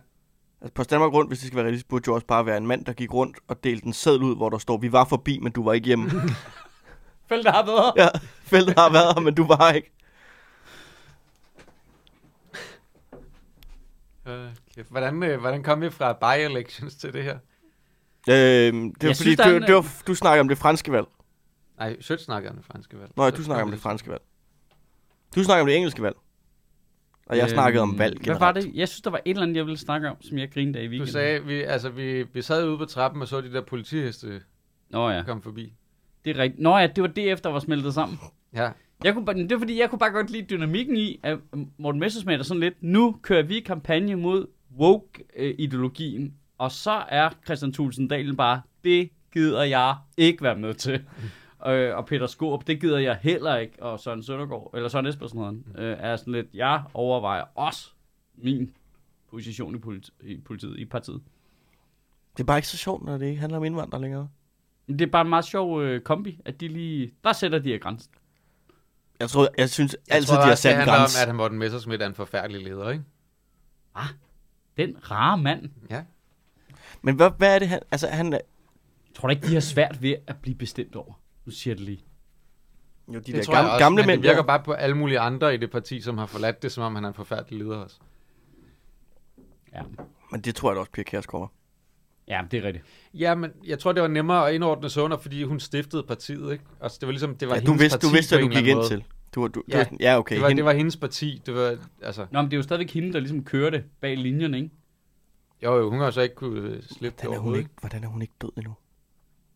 Altså 0.64 0.74
Post 0.74 0.90
Danmark 0.90 1.12
rundt, 1.12 1.30
hvis 1.30 1.38
det 1.38 1.46
skal 1.46 1.56
være 1.56 1.64
realistisk, 1.64 1.88
burde 1.88 2.04
jo 2.06 2.14
også 2.14 2.26
bare 2.26 2.46
være 2.46 2.56
en 2.56 2.66
mand, 2.66 2.84
der 2.84 2.92
gik 2.92 3.14
rundt 3.14 3.36
og 3.48 3.64
delte 3.64 3.86
en 3.86 3.92
seddel 3.92 4.22
ud, 4.22 4.36
hvor 4.36 4.50
der 4.50 4.58
står, 4.58 4.76
vi 4.78 4.92
var 4.92 5.04
forbi, 5.04 5.38
men 5.38 5.52
du 5.52 5.64
var 5.64 5.72
ikke 5.72 5.86
hjemme. 5.86 6.10
Feltet 7.28 7.52
har 7.52 7.66
været 7.66 7.92
ja, 7.96 8.08
feltet 8.42 8.74
har 8.78 8.92
været 8.92 9.14
her, 9.14 9.20
men 9.20 9.34
du 9.34 9.46
var 9.46 9.70
ikke. 9.72 9.90
Øh, 14.26 14.48
kæft. 14.74 14.90
Hvordan, 14.90 15.22
øh, 15.22 15.40
hvordan 15.40 15.62
kom 15.62 15.80
vi 15.80 15.90
fra 15.90 16.12
by-elections 16.12 16.96
til 16.96 17.12
det 17.12 17.22
her? 17.22 17.38
Øhm, 18.28 18.94
det 18.94 19.02
var 19.02 19.08
Jeg 19.08 19.16
fordi, 19.16 19.16
synes, 19.16 19.36
der 19.36 19.44
er 19.44 19.50
du, 19.50 19.56
en- 19.56 19.62
det 19.62 19.74
var, 19.74 19.86
du 20.06 20.14
snakker 20.14 20.40
om 20.40 20.48
det 20.48 20.58
franske 20.58 20.92
valg. 20.92 21.06
Nej, 21.78 21.96
Sødt 22.00 22.20
snakker 22.20 22.50
om 22.50 22.56
det 22.56 22.64
franske 22.64 22.98
valg. 22.98 23.10
Så 23.16 23.30
du 23.30 23.42
snakker 23.42 23.64
om 23.64 23.70
det 23.70 23.80
franske 23.80 24.10
valg. 24.10 24.22
Du 25.36 25.44
snakker 25.44 25.60
om 25.62 25.66
det 25.66 25.76
engelske 25.76 26.02
valg. 26.02 26.16
Og 27.26 27.36
jeg 27.36 27.42
Øhm, 27.44 27.48
snakkede 27.50 27.82
om 27.82 27.98
valg 27.98 28.16
generelt. 28.20 28.38
Hvad 28.40 28.46
var 28.46 28.52
det? 28.52 28.70
Jeg 28.74 28.88
synes, 28.88 29.00
der 29.00 29.10
var 29.10 29.18
et 29.24 29.30
eller 29.30 29.42
andet, 29.42 29.56
jeg 29.56 29.64
ville 29.66 29.78
snakke 29.78 30.10
om, 30.10 30.16
som 30.22 30.38
jeg 30.38 30.50
grinede 30.52 30.78
af 30.78 30.82
i 30.82 30.86
Du 30.86 30.90
weekenden. 30.90 31.12
sagde, 31.12 31.44
vi, 31.44 31.62
altså, 31.62 31.88
vi, 31.88 32.22
vi 32.32 32.42
sad 32.42 32.68
ude 32.68 32.78
på 32.78 32.84
trappen 32.84 33.22
og 33.22 33.28
så 33.28 33.40
de 33.40 33.52
der 33.52 33.60
politiheste 33.60 34.40
Nå 34.90 35.10
ja, 35.10 35.22
komme 35.22 35.42
forbi. 35.42 35.72
det 36.24 36.36
er 36.36 36.42
rigtigt. 36.42 36.62
Nå 36.62 36.76
ja, 36.78 36.86
det 36.86 37.02
var 37.02 37.08
det 37.08 37.30
efter, 37.32 37.50
var 37.50 37.58
smeltet 37.60 37.94
sammen. 37.94 38.18
Ja, 38.54 38.70
Jeg 39.04 39.14
kunne, 39.14 39.24
bare- 39.24 39.34
det 39.36 39.52
er 39.52 39.58
fordi, 39.58 39.80
jeg 39.80 39.90
kunne 39.90 39.98
bare 39.98 40.10
godt 40.10 40.30
lide 40.30 40.46
dynamikken 40.50 40.96
i, 40.96 41.20
at 41.22 41.38
Morten 41.78 42.00
Messersmith 42.00 42.38
er 42.38 42.42
sådan 42.42 42.60
lidt, 42.60 42.74
nu 42.82 43.16
kører 43.22 43.42
vi 43.42 43.60
kampagne 43.60 44.16
mod 44.16 44.46
woke-ideologien, 44.80 46.34
og 46.58 46.72
så 46.72 47.02
er 47.08 47.28
Christian 47.44 47.72
Thulsen 47.72 48.08
Dahlen 48.08 48.36
bare, 48.36 48.60
det 48.84 49.08
gider 49.32 49.62
jeg 49.62 49.94
ikke 50.16 50.42
være 50.42 50.56
med 50.56 50.74
til. 50.74 51.00
Øh, 51.66 51.96
og 51.96 52.06
Peter 52.06 52.26
Skorup, 52.26 52.66
det 52.66 52.80
gider 52.80 52.98
jeg 52.98 53.18
heller 53.22 53.56
ikke, 53.56 53.82
og 53.82 54.00
Søren 54.00 54.22
Søndergaard, 54.22 54.70
eller 54.74 54.88
Søren 54.88 55.06
Espersen 55.06 55.38
hedder 55.38 55.52
han, 55.52 55.84
øh, 55.84 55.96
er 56.00 56.16
sådan 56.16 56.32
lidt, 56.32 56.46
jeg 56.54 56.82
overvejer 56.94 57.44
også 57.54 57.90
min 58.36 58.74
position 59.30 59.74
i, 59.74 59.78
politi- 59.78 60.12
i 60.22 60.40
politiet, 60.40 60.78
i 60.78 60.84
partiet. 60.84 61.22
Det 62.36 62.42
er 62.42 62.46
bare 62.46 62.58
ikke 62.58 62.68
så 62.68 62.76
sjovt, 62.76 63.04
når 63.04 63.18
det 63.18 63.26
ikke 63.26 63.40
handler 63.40 63.58
om 63.58 63.64
indvandrere 63.64 64.00
længere. 64.02 64.28
Det 64.88 65.00
er 65.00 65.06
bare 65.06 65.22
en 65.22 65.28
meget 65.28 65.44
sjov 65.44 65.82
øh, 65.82 66.00
kombi, 66.00 66.40
at 66.44 66.60
de 66.60 66.68
lige, 66.68 67.14
der 67.24 67.32
sætter 67.32 67.58
de 67.58 67.68
her 67.68 67.78
grænsen. 67.78 68.12
Jeg 69.20 69.28
tror, 69.28 69.48
jeg 69.58 69.70
synes 69.70 69.96
jeg 70.08 70.16
altid, 70.16 70.34
tror 70.34 70.42
de 70.42 70.48
har 70.48 70.54
sat 70.54 70.70
det 70.70 70.74
en 70.74 70.78
handler 70.78 70.92
om, 70.94 70.98
grænse. 70.98 71.20
at 71.20 71.26
han 71.26 71.36
Morten 71.36 71.58
Messersmith 71.58 72.02
er 72.02 72.06
en 72.06 72.14
forfærdelig 72.14 72.62
leder, 72.62 72.90
ikke? 72.90 73.04
Den 74.76 75.10
rare 75.10 75.38
mand. 75.38 75.70
Ja. 75.90 76.04
Men 77.02 77.16
hvad, 77.16 77.30
hvad 77.38 77.54
er 77.54 77.58
det, 77.58 77.68
han... 77.68 77.80
Altså, 77.90 78.06
han 78.08 78.32
er... 78.32 78.38
Tror 79.14 79.28
du 79.28 79.30
ikke, 79.30 79.46
de 79.46 79.52
har 79.52 79.60
svært 79.60 80.02
ved 80.02 80.14
at 80.26 80.36
blive 80.36 80.54
bestemt 80.54 80.96
over? 80.96 81.12
Nu 81.46 81.52
siger 81.52 81.72
jeg 81.72 81.78
det 81.78 81.86
lige. 81.86 82.04
Jo, 83.08 83.12
de 83.12 83.18
Det 83.20 83.34
der 83.34 83.42
tror 83.42 83.54
jeg 83.54 83.58
gamle, 83.62 83.72
også, 83.72 83.84
gamle 83.84 84.02
men 84.02 84.06
mænd... 84.06 84.22
det 84.22 84.28
virker 84.28 84.42
bare 84.42 84.62
på 84.62 84.72
alle 84.72 84.96
mulige 84.96 85.18
andre 85.20 85.54
i 85.54 85.56
det 85.56 85.70
parti, 85.70 86.00
som 86.00 86.18
har 86.18 86.26
forladt 86.26 86.62
det, 86.62 86.72
som 86.72 86.84
om 86.84 86.94
han 86.94 87.04
er 87.04 87.08
en 87.08 87.14
forfærdelig 87.14 87.58
leder 87.58 87.76
også. 87.76 87.96
Ja, 89.74 89.82
Men 90.32 90.40
det 90.40 90.54
tror 90.54 90.70
jeg 90.70 90.74
da 90.76 90.80
også, 90.80 90.92
Pia 90.92 91.02
Kjærsgaard 91.04 91.40
var. 91.42 91.50
ja 92.28 92.42
det 92.50 92.58
er 92.58 92.62
rigtigt. 92.66 92.84
Ja, 93.14 93.34
men 93.34 93.50
jeg 93.66 93.78
tror, 93.78 93.92
det 93.92 94.02
var 94.02 94.08
nemmere 94.08 94.48
at 94.48 94.54
indordne 94.54 94.90
sig 94.90 95.02
under, 95.02 95.16
fordi 95.16 95.42
hun 95.42 95.60
stiftede 95.60 96.02
partiet, 96.02 96.52
ikke? 96.52 96.64
Altså, 96.80 96.98
det 97.00 97.06
var 97.06 97.12
ligesom, 97.12 97.36
det 97.36 97.48
var 97.48 97.54
Ja, 97.54 97.60
du 97.60 97.66
hendes 97.66 97.82
vidste, 97.82 97.98
parti 97.98 98.06
du 98.06 98.12
vidste, 98.12 98.36
hvad 98.36 98.48
du 98.48 98.54
gik 98.54 98.66
ind 98.66 98.88
til. 98.88 99.04
Du, 99.34 99.40
var- 99.40 99.48
du, 99.48 99.62
Ja. 99.68 99.84
Du, 99.84 99.96
ja, 100.00 100.18
okay. 100.18 100.34
Det 100.34 100.42
var, 100.42 100.48
hende- 100.48 100.58
det 100.60 100.64
var 100.64 100.72
hendes 100.72 100.96
parti. 100.96 101.42
Det 101.46 101.54
var, 101.54 101.76
altså, 102.02 102.26
Nå, 102.30 102.42
men 102.42 102.50
det 102.50 102.56
er 102.56 102.58
jo 102.58 102.62
stadigvæk 102.62 102.90
hende, 102.90 103.12
der 103.12 103.20
ligesom 103.20 103.44
kører 103.44 103.70
det 103.70 103.84
bag 104.00 104.16
linjerne, 104.16 104.56
ikke? 104.58 104.70
jo, 105.62 105.76
jo, 105.78 105.90
hun 105.90 106.00
har 106.00 106.10
så 106.10 106.20
ikke 106.20 106.34
kunne 106.34 106.82
slippe 106.82 107.16
det 107.22 107.28
Hvordan 107.28 107.32
er, 107.38 107.38
hun 107.42 107.56
ikke, 107.56 107.70
hvordan 107.80 108.04
er 108.04 108.08
hun 108.08 108.22
ikke 108.22 108.34
død 108.42 108.50
endnu? 108.56 108.74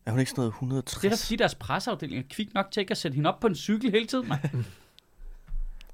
Er 0.05 0.11
hun 0.11 0.19
ikke 0.19 0.29
sådan 0.31 0.41
noget 0.41 0.51
160? 0.51 1.01
Det 1.01 1.07
er 1.07 1.09
da 1.09 1.15
fordi, 1.15 1.35
deres 1.35 1.55
presseafdeling 1.55 2.19
er 2.19 2.23
kvik 2.29 2.53
nok 2.53 2.71
til 2.71 2.81
ikke 2.81 2.91
at 2.91 2.97
sætte 2.97 3.15
hende 3.15 3.29
op 3.33 3.39
på 3.39 3.47
en 3.47 3.55
cykel 3.55 3.91
hele 3.91 4.05
tiden. 4.05 4.27
Men 4.27 4.63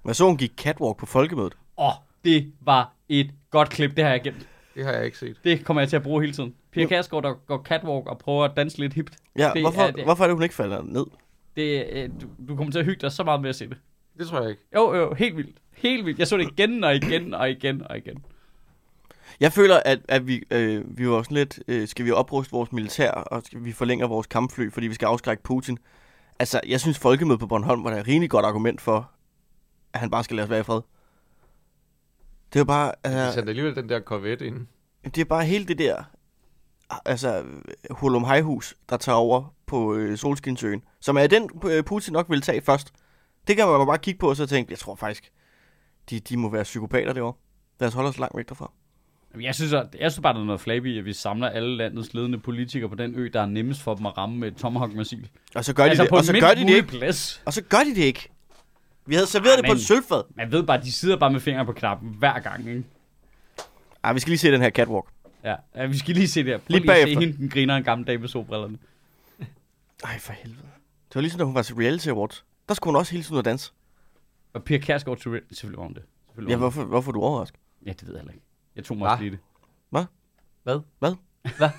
jeg 0.05 0.15
så, 0.15 0.25
hun 0.25 0.37
gik 0.37 0.53
catwalk 0.57 0.97
på 0.97 1.05
folkemødet. 1.05 1.53
Åh, 1.77 1.85
oh, 1.87 1.93
det 2.23 2.51
var 2.61 2.93
et 3.09 3.31
godt 3.49 3.69
klip, 3.69 3.95
det 3.95 4.03
har 4.03 4.11
jeg 4.11 4.23
gemt. 4.23 4.47
Det 4.75 4.85
har 4.85 4.91
jeg 4.91 5.05
ikke 5.05 5.17
set. 5.17 5.37
Det 5.43 5.65
kommer 5.65 5.81
jeg 5.81 5.89
til 5.89 5.95
at 5.95 6.03
bruge 6.03 6.21
hele 6.21 6.33
tiden. 6.33 6.53
Pia. 6.71 6.85
Kærsgaard, 6.85 7.23
der 7.23 7.33
går 7.33 7.63
catwalk 7.63 8.07
og 8.07 8.17
prøver 8.17 8.45
at 8.45 8.51
danse 8.57 8.77
lidt 8.79 8.93
hipt. 8.93 9.15
Ja, 9.37 9.51
Det 9.53 9.61
hvorfor, 9.61 9.81
er 9.81 9.91
det. 9.91 10.03
hvorfor 10.03 10.23
er 10.23 10.27
det, 10.27 10.35
hun 10.35 10.43
ikke 10.43 10.55
falder 10.55 10.81
ned? 10.83 11.05
Det, 11.55 11.85
øh, 11.91 12.09
du, 12.21 12.27
du 12.47 12.55
kommer 12.55 12.71
til 12.71 12.79
at 12.79 12.85
hygge 12.85 13.01
dig 13.01 13.11
så 13.11 13.23
meget 13.23 13.41
med 13.41 13.49
at 13.49 13.55
se 13.55 13.69
det. 13.69 13.77
Det 14.17 14.27
tror 14.27 14.41
jeg 14.41 14.49
ikke. 14.49 14.61
Jo, 14.75 14.95
jo, 14.95 15.13
helt 15.13 15.37
vildt. 15.37 15.57
Helt 15.73 16.05
vildt. 16.05 16.19
Jeg 16.19 16.27
så 16.27 16.37
det 16.37 16.51
igen 16.51 16.83
og 16.83 16.95
igen 16.95 17.33
og 17.33 17.49
igen 17.51 17.87
og 17.89 17.97
igen. 17.97 18.25
Jeg 19.39 19.51
føler, 19.53 19.79
at, 19.85 19.99
at 20.07 20.27
vi, 20.27 20.43
øh, 20.51 20.97
vi 20.97 21.09
var 21.09 21.23
sådan 21.23 21.35
lidt, 21.35 21.59
øh, 21.67 21.87
skal 21.87 22.05
vi 22.05 22.11
opruste 22.11 22.51
vores 22.51 22.71
militær, 22.71 23.11
og 23.11 23.41
skal 23.45 23.63
vi 23.63 23.71
forlænger 23.71 24.07
vores 24.07 24.27
kampfly, 24.27 24.71
fordi 24.71 24.87
vi 24.87 24.93
skal 24.93 25.05
afskrække 25.05 25.43
Putin. 25.43 25.77
Altså, 26.39 26.61
jeg 26.67 26.79
synes, 26.79 26.99
folkemødet 26.99 27.39
på 27.39 27.47
Bornholm 27.47 27.83
var 27.83 27.91
et 27.91 28.07
rimelig 28.07 28.29
godt 28.29 28.45
argument 28.45 28.81
for, 28.81 29.11
at 29.93 29.99
han 29.99 30.09
bare 30.09 30.23
skal 30.23 30.35
lade 30.35 30.45
os 30.45 30.49
være 30.49 30.59
i 30.59 30.63
fred. 30.63 30.81
Det 32.53 32.55
er 32.55 32.59
jo 32.59 32.65
bare, 32.65 32.91
Ja. 33.05 33.09
De 33.09 33.15
altså, 33.15 33.33
sendte 33.33 33.49
alligevel 33.49 33.75
den 33.75 33.89
der 33.89 33.99
Corvette 33.99 34.47
ind. 34.47 34.67
det 35.03 35.17
er 35.17 35.25
bare 35.25 35.45
hele 35.45 35.65
det 35.65 35.77
der, 35.77 36.03
altså, 37.05 37.43
Hulum 37.89 38.23
Hejhus, 38.23 38.75
der 38.89 38.97
tager 38.97 39.15
over 39.15 39.53
på 39.65 39.95
øh, 39.95 40.17
Solskinsøen, 40.17 40.83
som 40.99 41.17
er 41.17 41.27
den, 41.27 41.49
øh, 41.65 41.83
Putin 41.83 42.13
nok 42.13 42.29
vil 42.29 42.41
tage 42.41 42.61
først. 42.61 42.93
Det 43.47 43.55
kan 43.55 43.67
man 43.67 43.87
bare 43.87 43.97
kigge 43.97 44.19
på, 44.19 44.29
og 44.29 44.35
så 44.35 44.45
tænke, 44.45 44.71
jeg 44.71 44.79
tror 44.79 44.95
faktisk, 44.95 45.31
de, 46.09 46.19
de 46.19 46.37
må 46.37 46.49
være 46.49 46.63
psykopater 46.63 47.13
derovre. 47.13 47.33
Lad 47.79 47.87
os 47.87 47.93
holde 47.93 48.09
os 48.09 48.17
langt 48.17 48.37
væk 48.37 48.49
derfra. 48.49 48.71
Jeg 49.41 49.55
synes, 49.55 49.73
at, 49.73 49.87
jeg 49.99 50.11
synes 50.11 50.21
bare, 50.23 50.33
der 50.33 50.39
er 50.39 50.43
noget 50.43 50.61
flabby, 50.61 50.93
i, 50.95 50.97
at 50.97 51.05
vi 51.05 51.13
samler 51.13 51.49
alle 51.49 51.77
landets 51.77 52.13
ledende 52.13 52.37
politikere 52.39 52.89
på 52.89 52.95
den 52.95 53.15
ø, 53.15 53.29
der 53.33 53.41
er 53.41 53.45
nemmest 53.45 53.81
for 53.81 53.95
dem 53.95 54.05
at 54.05 54.17
ramme 54.17 54.37
med 54.37 54.47
et 54.47 54.55
tomahawk-missil. 54.57 55.29
Og 55.55 55.65
så 55.65 55.73
gør 55.75 55.83
de 55.83 55.89
altså 55.89 56.03
det, 56.03 56.09
på 56.09 56.15
og 56.17 56.23
så 56.23 56.33
gør 56.39 56.53
de 56.53 56.61
det 56.61 56.69
ikke. 56.75 56.87
Plads. 56.87 57.41
Og 57.45 57.53
så 57.53 57.61
gør 57.63 57.77
de 57.77 57.89
det 57.95 57.97
ikke. 58.03 58.29
Vi 59.05 59.15
havde 59.15 59.27
serveret 59.27 59.51
Ah, 59.51 59.57
det 59.57 59.65
på 59.65 59.71
men- 59.73 59.77
et 59.77 59.85
sølvfad. 59.85 60.23
Man 60.35 60.51
ved 60.51 60.63
bare, 60.63 60.81
de 60.81 60.91
sidder 60.91 61.17
bare 61.17 61.31
med 61.31 61.39
fingre 61.39 61.65
på 61.65 61.71
knappen 61.73 62.15
hver 62.19 62.39
gang, 62.39 62.69
ikke? 62.69 62.83
Ej, 64.03 64.13
vi 64.13 64.19
skal 64.19 64.29
lige 64.31 64.37
se 64.39 64.51
den 64.51 64.61
her 64.61 64.69
catwalk. 64.69 65.05
Ja, 65.43 65.55
ja 65.75 65.85
vi 65.85 65.97
skal 65.97 66.15
lige 66.15 66.27
se 66.27 66.39
det 66.43 66.49
her. 66.51 66.57
Prøv 66.57 66.63
Lige 66.67 66.81
lige, 66.81 67.03
se 67.03 67.19
hende, 67.19 67.37
den 67.37 67.49
griner 67.49 67.75
en 67.75 67.83
gammel 67.83 68.07
dame 68.07 68.17
med 68.21 68.27
solbrillerne. 68.27 68.77
Ej, 70.03 70.19
for 70.19 70.33
helvede. 70.33 70.61
Det 71.09 71.15
var 71.15 71.21
ligesom, 71.21 71.37
da 71.37 71.43
hun 71.45 71.55
var 71.55 71.61
til 71.61 71.75
Reality 71.75 72.07
Awards. 72.07 72.45
Der 72.69 72.73
skulle 72.73 72.91
hun 72.91 72.99
også 72.99 73.11
hele 73.11 73.23
tiden 73.23 73.33
ud 73.33 73.39
og 73.39 73.45
danse. 73.45 73.71
Og 74.53 74.63
Pia 74.63 74.77
Kærsgaard 74.77 75.17
til 75.17 75.29
Re- 75.29 75.53
selvfølgelig 75.55 75.77
var 75.77 75.83
hun 75.83 75.93
det. 75.93 76.03
Selvfølgelig 76.27 76.51
Ja, 76.51 76.57
hvorfor, 76.57 76.83
hvorfor 76.83 77.11
er 77.11 77.13
du 77.13 77.21
overrasket? 77.21 77.59
Ja, 77.85 77.91
det 77.91 78.07
ved 78.07 78.13
jeg 78.13 78.19
heller 78.21 78.33
ikke. 78.33 78.45
Jeg 78.75 78.83
tog 78.85 78.97
mig 78.97 79.09
også 79.11 79.23
lige 79.23 79.31
det. 79.31 79.39
Hvad? 80.63 80.79
Hvad? 80.99 81.11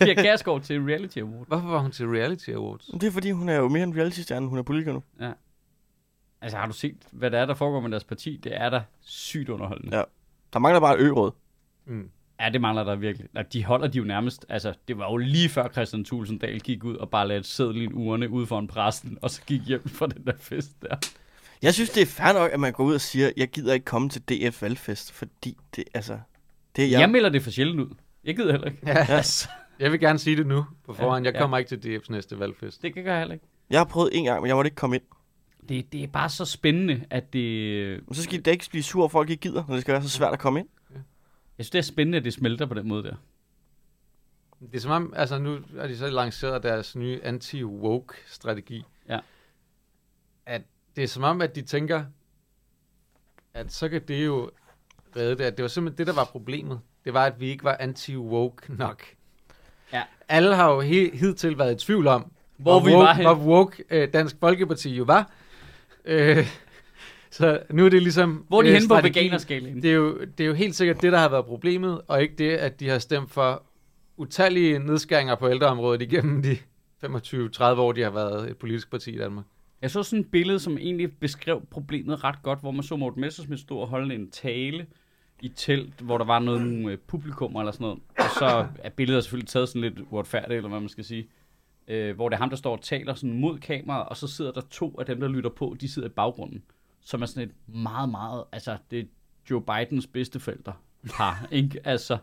Pia 0.00 0.14
Kærsgaard 0.14 0.62
til 0.62 0.80
Reality 0.80 1.18
Award. 1.18 1.46
Hvorfor 1.46 1.68
var 1.68 1.78
hun 1.78 1.90
til 1.90 2.06
Reality 2.06 2.50
Awards? 2.50 2.86
Det 2.86 3.04
er 3.04 3.10
fordi, 3.10 3.30
hun 3.30 3.48
er 3.48 3.56
jo 3.56 3.68
mere 3.68 3.82
en 3.82 3.96
reality-stjerne, 3.96 4.46
hun 4.46 4.58
er 4.58 4.62
politiker 4.62 4.92
nu. 4.92 5.02
Altså, 6.40 6.58
har 6.58 6.66
du 6.66 6.72
set, 6.72 6.96
hvad 7.12 7.30
der 7.30 7.38
er, 7.38 7.46
der 7.46 7.54
foregår 7.54 7.80
med 7.80 7.90
deres 7.90 8.04
parti? 8.04 8.36
Det 8.36 8.56
er 8.60 8.70
da 8.70 8.82
sygt 9.00 9.48
underholdende. 9.48 9.96
Ja. 9.96 10.02
Der 10.52 10.58
mangler 10.58 10.80
bare 10.80 10.96
ø-råd. 10.98 11.30
Mm. 11.84 12.10
Ja, 12.40 12.50
det 12.50 12.60
mangler 12.60 12.84
der 12.84 12.96
virkelig. 12.96 13.28
Nej, 13.32 13.42
de 13.42 13.64
holder 13.64 13.86
de 13.86 13.98
jo 13.98 14.04
nærmest, 14.04 14.46
altså 14.48 14.74
det 14.88 14.98
var 14.98 15.10
jo 15.10 15.16
lige 15.16 15.48
før 15.48 15.68
Christian 15.68 16.04
Tulsendal 16.04 16.60
gik 16.60 16.84
ud 16.84 16.96
og 16.96 17.10
bare 17.10 17.28
lagde 17.28 17.40
et 17.40 17.46
seddel 17.46 17.76
i 17.76 17.84
en 17.84 17.94
urne 17.94 18.28
ude 18.30 18.46
foran 18.46 18.66
præsten, 18.66 19.18
og 19.22 19.30
så 19.30 19.42
gik 19.46 19.60
hjem 19.66 19.88
fra 19.88 20.06
den 20.06 20.26
der 20.26 20.32
fest 20.36 20.82
der. 20.82 20.96
Jeg 21.64 21.74
synes, 21.74 21.90
det 21.90 22.02
er 22.02 22.06
fair 22.06 22.32
nok, 22.32 22.50
at 22.52 22.60
man 22.60 22.72
går 22.72 22.84
ud 22.84 22.94
og 22.94 23.00
siger, 23.00 23.30
jeg 23.36 23.48
gider 23.50 23.74
ikke 23.74 23.84
komme 23.84 24.08
til 24.08 24.22
DF 24.22 24.62
Valgfest, 24.62 25.12
fordi 25.12 25.56
det, 25.76 25.84
altså... 25.94 26.18
Det 26.76 26.84
er 26.84 26.88
Ja. 26.88 26.92
jeg. 26.92 27.00
Jeg 27.00 27.10
melder 27.10 27.28
det 27.28 27.42
for 27.42 27.50
sjældent 27.50 27.80
ud. 27.80 27.94
Jeg 28.24 28.36
gider 28.36 28.50
heller 28.50 28.66
ikke. 28.66 28.78
Ja. 28.86 29.06
Altså, 29.08 29.48
Jeg 29.78 29.92
vil 29.92 30.00
gerne 30.00 30.18
sige 30.18 30.36
det 30.36 30.46
nu 30.46 30.64
på 30.84 30.92
forhånd. 30.94 31.24
Jeg 31.24 31.34
ja. 31.34 31.40
kommer 31.40 31.58
ikke 31.58 31.76
til 31.76 31.96
DF's 31.98 32.06
næste 32.12 32.38
valgfest. 32.38 32.82
det 32.82 32.94
kan 32.94 33.06
jeg 33.06 33.18
heller 33.18 33.34
ikke. 33.34 33.46
jeg 33.70 33.80
har 33.80 33.84
prøvet 33.84 34.10
en 34.12 34.24
gang, 34.24 34.40
men 34.42 34.48
jeg 34.48 34.56
måtte 34.56 34.68
ikke 34.68 34.76
komme 34.76 34.96
ind. 34.96 35.02
Det, 35.68 35.92
det 35.92 36.02
er 36.02 36.06
bare 36.06 36.28
så 36.30 36.44
spændende, 36.44 37.04
at 37.10 37.32
det... 37.32 38.00
Men 38.06 38.14
så 38.14 38.22
skal 38.22 38.44
det 38.44 38.50
ikke 38.50 38.66
blive 38.70 38.82
sur, 38.82 39.04
at 39.04 39.10
folk 39.10 39.30
ikke 39.30 39.40
gider, 39.40 39.64
når 39.68 39.74
det 39.74 39.82
skal 39.82 39.92
være 39.92 40.02
så 40.02 40.08
svært 40.08 40.32
at 40.32 40.38
komme 40.38 40.60
ind. 40.60 40.68
Jeg 41.58 41.64
synes, 41.66 41.70
det 41.70 41.78
er 41.78 41.82
spændende, 41.82 42.18
at 42.18 42.24
det 42.24 42.32
smelter 42.32 42.66
på 42.66 42.74
den 42.74 42.88
måde 42.88 43.02
der. 43.02 43.14
Det 44.60 44.74
er 44.76 44.80
som 44.80 44.90
om, 44.90 45.12
altså 45.16 45.38
nu 45.38 45.58
har 45.80 45.86
de 45.86 45.96
så 45.98 46.10
lanceret 46.10 46.62
deres 46.62 46.96
nye 46.96 47.20
anti-woke-strategi. 47.22 48.84
Ja. 49.08 49.18
At 50.46 50.62
det 50.96 51.04
er 51.04 51.08
som 51.08 51.22
om, 51.22 51.40
at 51.40 51.54
de 51.56 51.62
tænker, 51.62 52.04
at 53.54 53.72
så 53.72 53.88
kan 53.88 54.02
det 54.08 54.26
jo 54.26 54.50
redde 55.16 55.36
det. 55.38 55.44
At 55.44 55.56
det 55.56 55.62
var 55.62 55.68
simpelthen 55.68 55.98
det, 55.98 56.06
der 56.06 56.20
var 56.20 56.24
problemet. 56.24 56.80
Det 57.04 57.14
var, 57.14 57.24
at 57.24 57.40
vi 57.40 57.46
ikke 57.46 57.64
var 57.64 57.76
anti-woke 57.80 58.76
nok. 58.78 59.02
Ja. 59.92 60.02
Alle 60.28 60.54
har 60.54 60.72
jo 60.72 60.82
he- 60.82 61.16
hidtil 61.16 61.58
været 61.58 61.82
i 61.82 61.86
tvivl 61.86 62.06
om, 62.06 62.32
Hvor 62.56 62.80
vi 62.84 62.90
woke, 62.90 63.24
var 63.24 63.34
hvor 63.34 63.54
woke 63.54 63.84
øh, 63.90 64.12
Dansk 64.12 64.36
Folkeparti 64.40 64.96
jo 64.96 65.04
var. 65.04 65.30
Øh, 66.04 66.46
så 67.30 67.62
nu 67.70 67.84
er 67.84 67.88
det 67.88 68.02
ligesom... 68.02 68.44
Hvor 68.48 68.58
er 68.58 68.62
de 68.62 68.68
øh, 68.68 68.74
henne 68.74 68.88
på 68.88 69.00
veganerskalaen? 69.02 69.82
Det 69.82 69.90
er, 69.90 69.94
jo, 69.94 70.20
det 70.38 70.44
er 70.44 70.48
jo 70.48 70.54
helt 70.54 70.76
sikkert 70.76 71.02
det, 71.02 71.12
der 71.12 71.18
har 71.18 71.28
været 71.28 71.44
problemet, 71.44 72.00
og 72.08 72.22
ikke 72.22 72.34
det, 72.36 72.50
at 72.50 72.80
de 72.80 72.88
har 72.88 72.98
stemt 72.98 73.30
for 73.30 73.62
utallige 74.16 74.78
nedskæringer 74.78 75.34
på 75.34 75.48
ældreområdet 75.50 76.02
igennem 76.02 76.42
de 76.42 76.58
25-30 77.04 77.62
år, 77.64 77.92
de 77.92 78.02
har 78.02 78.10
været 78.10 78.50
et 78.50 78.56
politisk 78.56 78.90
parti 78.90 79.10
i 79.14 79.18
Danmark. 79.18 79.44
Jeg 79.84 79.90
så 79.90 80.02
sådan 80.02 80.20
et 80.20 80.30
billede, 80.30 80.58
som 80.58 80.78
egentlig 80.78 81.16
beskrev 81.16 81.66
problemet 81.70 82.24
ret 82.24 82.42
godt, 82.42 82.60
hvor 82.60 82.70
man 82.70 82.82
så 82.82 82.96
Morten 82.96 83.20
Messersmith 83.20 83.62
stå 83.62 83.78
og 83.78 83.88
holde 83.88 84.14
en 84.14 84.30
tale 84.30 84.86
i 85.42 85.48
telt, 85.48 86.00
hvor 86.00 86.18
der 86.18 86.24
var 86.24 86.38
noget 86.38 86.90
øh, 86.90 86.98
publikum 86.98 87.56
eller 87.56 87.72
sådan 87.72 87.84
noget. 87.84 87.98
Og 88.18 88.24
så 88.38 88.66
er 88.78 88.90
billedet 88.90 89.24
selvfølgelig 89.24 89.48
taget 89.48 89.68
sådan 89.68 89.82
lidt 89.82 90.00
uretfærdigt, 90.10 90.56
eller 90.56 90.68
hvad 90.68 90.80
man 90.80 90.88
skal 90.88 91.04
sige. 91.04 91.28
Øh, 91.88 92.14
hvor 92.14 92.28
det 92.28 92.36
er 92.36 92.40
ham, 92.40 92.50
der 92.50 92.56
står 92.56 92.76
og 92.76 92.82
taler 92.82 93.14
sådan 93.14 93.40
mod 93.40 93.58
kameraet, 93.58 94.08
og 94.08 94.16
så 94.16 94.26
sidder 94.26 94.52
der 94.52 94.60
to 94.70 94.96
af 94.98 95.06
dem, 95.06 95.20
der 95.20 95.28
lytter 95.28 95.50
på, 95.50 95.76
de 95.80 95.88
sidder 95.88 96.08
i 96.08 96.12
baggrunden. 96.12 96.62
Som 97.00 97.22
er 97.22 97.26
sådan 97.26 97.48
et 97.48 97.74
meget, 97.74 98.08
meget, 98.08 98.44
altså 98.52 98.76
det 98.90 98.98
er 98.98 99.04
Joe 99.50 99.62
Bidens 99.62 100.06
bedsteforældre 100.06 100.72
par, 101.10 101.46
ikke? 101.50 101.80
Altså, 101.84 102.18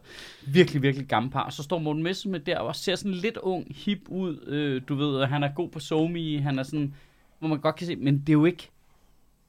virkelig, 0.47 0.81
virkelig 0.81 1.07
gammel 1.07 1.31
par. 1.31 1.43
Og 1.43 1.53
så 1.53 1.63
står 1.63 1.79
Morten 1.79 2.03
Messersmith 2.03 2.45
der 2.45 2.59
og 2.59 2.75
ser 2.75 2.95
sådan 2.95 3.11
lidt 3.11 3.37
ung, 3.37 3.75
hip 3.75 3.99
ud. 4.09 4.45
Øh, 4.47 4.81
du 4.87 4.95
ved, 4.95 5.25
han 5.25 5.43
er 5.43 5.51
god 5.55 5.69
på 5.69 5.79
somi, 5.79 6.37
han 6.37 6.59
er 6.59 6.63
sådan, 6.63 6.93
hvor 7.41 7.47
man 7.49 7.59
godt 7.61 7.75
kan 7.75 7.87
se, 7.87 7.95
men 7.95 8.19
det 8.19 8.29
er 8.29 8.33
jo 8.33 8.45
ikke, 8.45 8.69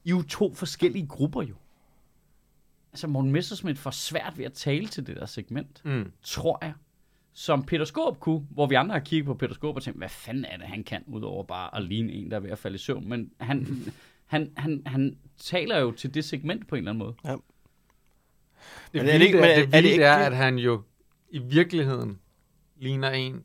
I 0.03 0.09
er 0.09 0.15
jo 0.15 0.21
to 0.21 0.53
forskellige 0.53 1.07
grupper 1.07 1.41
jo. 1.41 1.55
Altså 2.91 3.07
Morten 3.07 3.31
Messersmith 3.31 3.79
får 3.79 3.91
svært 3.91 4.37
ved 4.37 4.45
at 4.45 4.53
tale 4.53 4.87
til 4.87 5.07
det 5.07 5.15
der 5.15 5.25
segment, 5.25 5.81
Mm. 5.85 6.11
tror 6.21 6.59
jeg. 6.65 6.73
Som 7.33 7.63
Peter 7.63 7.85
Skåb 7.85 8.19
kunne, 8.19 8.47
hvor 8.49 8.65
vi 8.67 8.75
andre 8.75 8.93
har 8.93 8.99
kigget 8.99 9.25
på 9.25 9.33
Peter 9.33 9.53
Skåb 9.53 9.75
og 9.75 9.83
tænkt, 9.83 9.99
hvad 9.99 10.09
fanden 10.09 10.45
er 10.45 10.57
det, 10.57 10.65
han 10.67 10.83
kan, 10.83 11.03
udover 11.07 11.43
bare 11.43 11.75
at 11.77 11.83
ligne 11.83 12.11
en, 12.13 12.31
der 12.31 12.37
er 12.37 12.41
ved 12.41 12.49
at 12.49 12.57
falde 12.57 12.75
i 12.75 12.77
søvn. 12.77 13.09
Men 13.09 13.31
han, 13.39 13.67
han, 14.25 14.51
han, 14.57 14.81
han 14.85 15.17
taler 15.37 15.79
jo 15.79 15.91
til 15.91 16.13
det 16.13 16.25
segment 16.25 16.67
på 16.67 16.75
en 16.75 16.79
eller 16.79 16.91
anden 16.91 16.99
måde. 17.05 17.15
Det 18.93 19.01
Men 19.01 19.05
er 19.09 19.17
det 19.17 19.25
ikke- 19.25 19.35
men 19.39 19.49
er, 19.49 19.55
det 19.55 19.75
er 19.75 19.81
det 19.81 19.89
ikke 19.89 20.03
er, 20.03 20.15
at 20.15 20.35
han 20.35 20.57
jo 20.57 20.81
i 21.29 21.37
virkeligheden 21.39 22.19
ligner 22.75 23.09
en, 23.09 23.43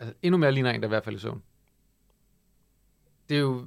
altså 0.00 0.14
endnu 0.22 0.38
mere 0.38 0.52
ligner 0.52 0.70
en, 0.70 0.80
der 0.80 0.86
er 0.86 0.88
i 0.88 0.94
hvert 0.94 1.04
fald 1.04 1.16
i 1.16 1.18
søvn. 1.18 1.42
Det 3.28 3.36
er 3.36 3.40
jo, 3.40 3.66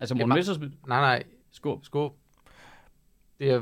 Altså 0.00 0.14
Ja, 0.14 0.18
Morten 0.26 0.34
Messersmith, 0.38 0.72
nej 0.86 1.00
nej, 1.00 1.22
Skåb. 1.52 1.84
skåb. 1.84 2.16
Det 3.38 3.50
er, 3.50 3.60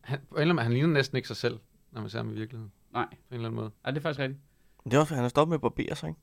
han, 0.00 0.18
på 0.30 0.34
en 0.36 0.40
eller 0.40 0.40
anden 0.40 0.54
måde, 0.54 0.62
han 0.62 0.72
ligner 0.72 0.88
næsten 0.88 1.16
ikke 1.16 1.28
sig 1.28 1.36
selv, 1.36 1.58
når 1.92 2.00
man 2.00 2.10
ser 2.10 2.18
ham 2.18 2.30
i 2.30 2.34
virkeligheden, 2.34 2.72
Nej, 2.92 3.06
på 3.10 3.16
en 3.30 3.34
eller 3.34 3.48
anden 3.48 3.60
måde. 3.60 3.70
Ej, 3.84 3.90
det 3.90 3.98
er 3.98 4.02
faktisk 4.02 4.20
rigtigt. 4.20 4.40
Det 4.84 4.94
er 4.94 4.98
også, 4.98 5.14
han 5.14 5.24
er 5.24 5.28
stoppet 5.28 5.48
med 5.50 5.54
at 5.56 5.60
barbere 5.60 5.96
sig, 5.96 6.08
ikke? 6.08 6.20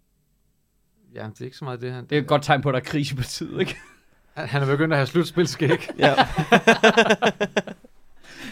Ja, 1.14 1.28
det 1.34 1.41
er 1.41 1.45
ikke 1.45 1.57
så 1.57 1.66
meget 1.66 1.82
det, 1.82 1.91
han... 1.91 2.05
Det 2.05 2.18
er 2.18 2.22
et 2.22 2.28
godt 2.28 2.43
tegn 2.43 2.62
på, 2.62 2.70
at 2.70 2.74
der 2.74 2.80
er 2.80 2.84
krise 2.84 3.14
i 3.14 3.18
partiet, 3.18 3.60
ikke? 3.60 3.78
Han, 4.34 4.47
han 4.47 4.62
er 4.62 4.66
begyndt 4.66 4.93
at 4.93 4.97
have 4.97 5.07
slutspilskæg. 5.07 5.89
Ja. 5.97 6.16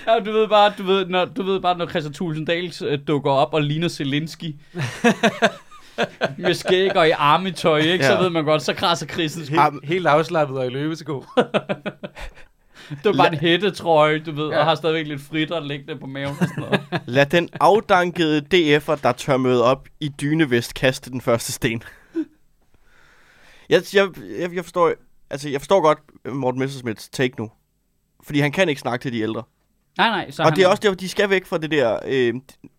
Ja, 0.08 0.20
du 0.20 0.32
ved 0.32 0.48
bare, 0.48 0.74
du 0.78 0.84
ved, 0.84 1.06
når, 1.06 1.26
du 1.26 1.44
ved 1.44 1.60
bare, 1.62 1.78
når 1.78 1.88
Christian 1.88 2.14
Tulsendal 2.14 2.74
øh, 2.86 3.00
dukker 3.08 3.32
op 3.32 3.54
og 3.54 3.62
ligner 3.62 3.88
Zelensky. 3.88 4.56
med 6.38 6.54
skæg 6.54 6.96
og 6.96 7.08
i 7.08 7.12
armetøj, 7.12 7.78
ikke? 7.80 8.06
Ja. 8.06 8.12
Så 8.12 8.22
ved 8.22 8.30
man 8.30 8.46
godt, 8.46 8.62
så 8.62 8.74
krasser 8.74 9.06
krisen. 9.06 9.42
Helt, 9.44 9.86
helt 9.86 10.08
afslappet 10.08 10.58
og 10.58 10.66
i 10.66 10.70
løbesko. 10.70 11.24
Det 12.90 13.06
var 13.06 13.14
bare 13.14 13.34
en 13.34 13.40
hættetrøje, 13.40 14.20
du 14.20 14.32
ved, 14.32 14.50
Ja. 14.50 14.60
og 14.60 14.66
har 14.66 14.76
stadigvæk 14.76 15.08
lidt 15.08 15.22
fritter 15.22 15.60
liggende 15.60 16.00
på 16.00 16.06
maven 16.06 16.36
og 16.40 16.48
sådan 16.48 16.64
noget. 16.64 16.82
Lad 17.06 17.26
den 17.26 17.50
afdankede 17.60 18.38
DF'er, 18.40 18.96
der 19.04 19.12
tør 19.18 19.38
møde 19.38 19.64
op 19.64 19.88
i 20.00 20.10
dynevest, 20.22 20.74
kaste 20.74 21.10
den 21.12 21.22
første 21.22 21.52
sten. 21.52 21.84
Jeg, 23.70 23.82
jeg, 23.94 24.08
jeg, 24.40 24.56
jeg, 24.56 24.66
forstår, 24.66 24.92
altså, 25.30 25.50
jeg 25.50 25.62
forstår 25.62 25.82
godt 25.82 26.00
Morten 26.36 26.60
Messersmiths 26.60 27.10
take 27.10 27.34
nu. 27.40 27.52
Fordi 28.24 28.40
han 28.40 28.52
kan 28.52 28.70
ikke 28.70 28.82
snakke 28.82 29.04
til 29.04 29.14
de 29.14 29.20
ældre. 29.20 29.44
Nej, 29.98 30.10
nej, 30.10 30.32
så 30.32 30.44
Og 30.44 30.56
det 30.56 30.64
er 30.64 30.68
også 30.68 30.82
derfor, 30.82 30.96
de 30.96 31.10
skal 31.10 31.30
væk 31.30 31.46
fra 31.46 31.58
det 31.58 31.72
der... 31.72 32.00
Øh, 32.06 32.34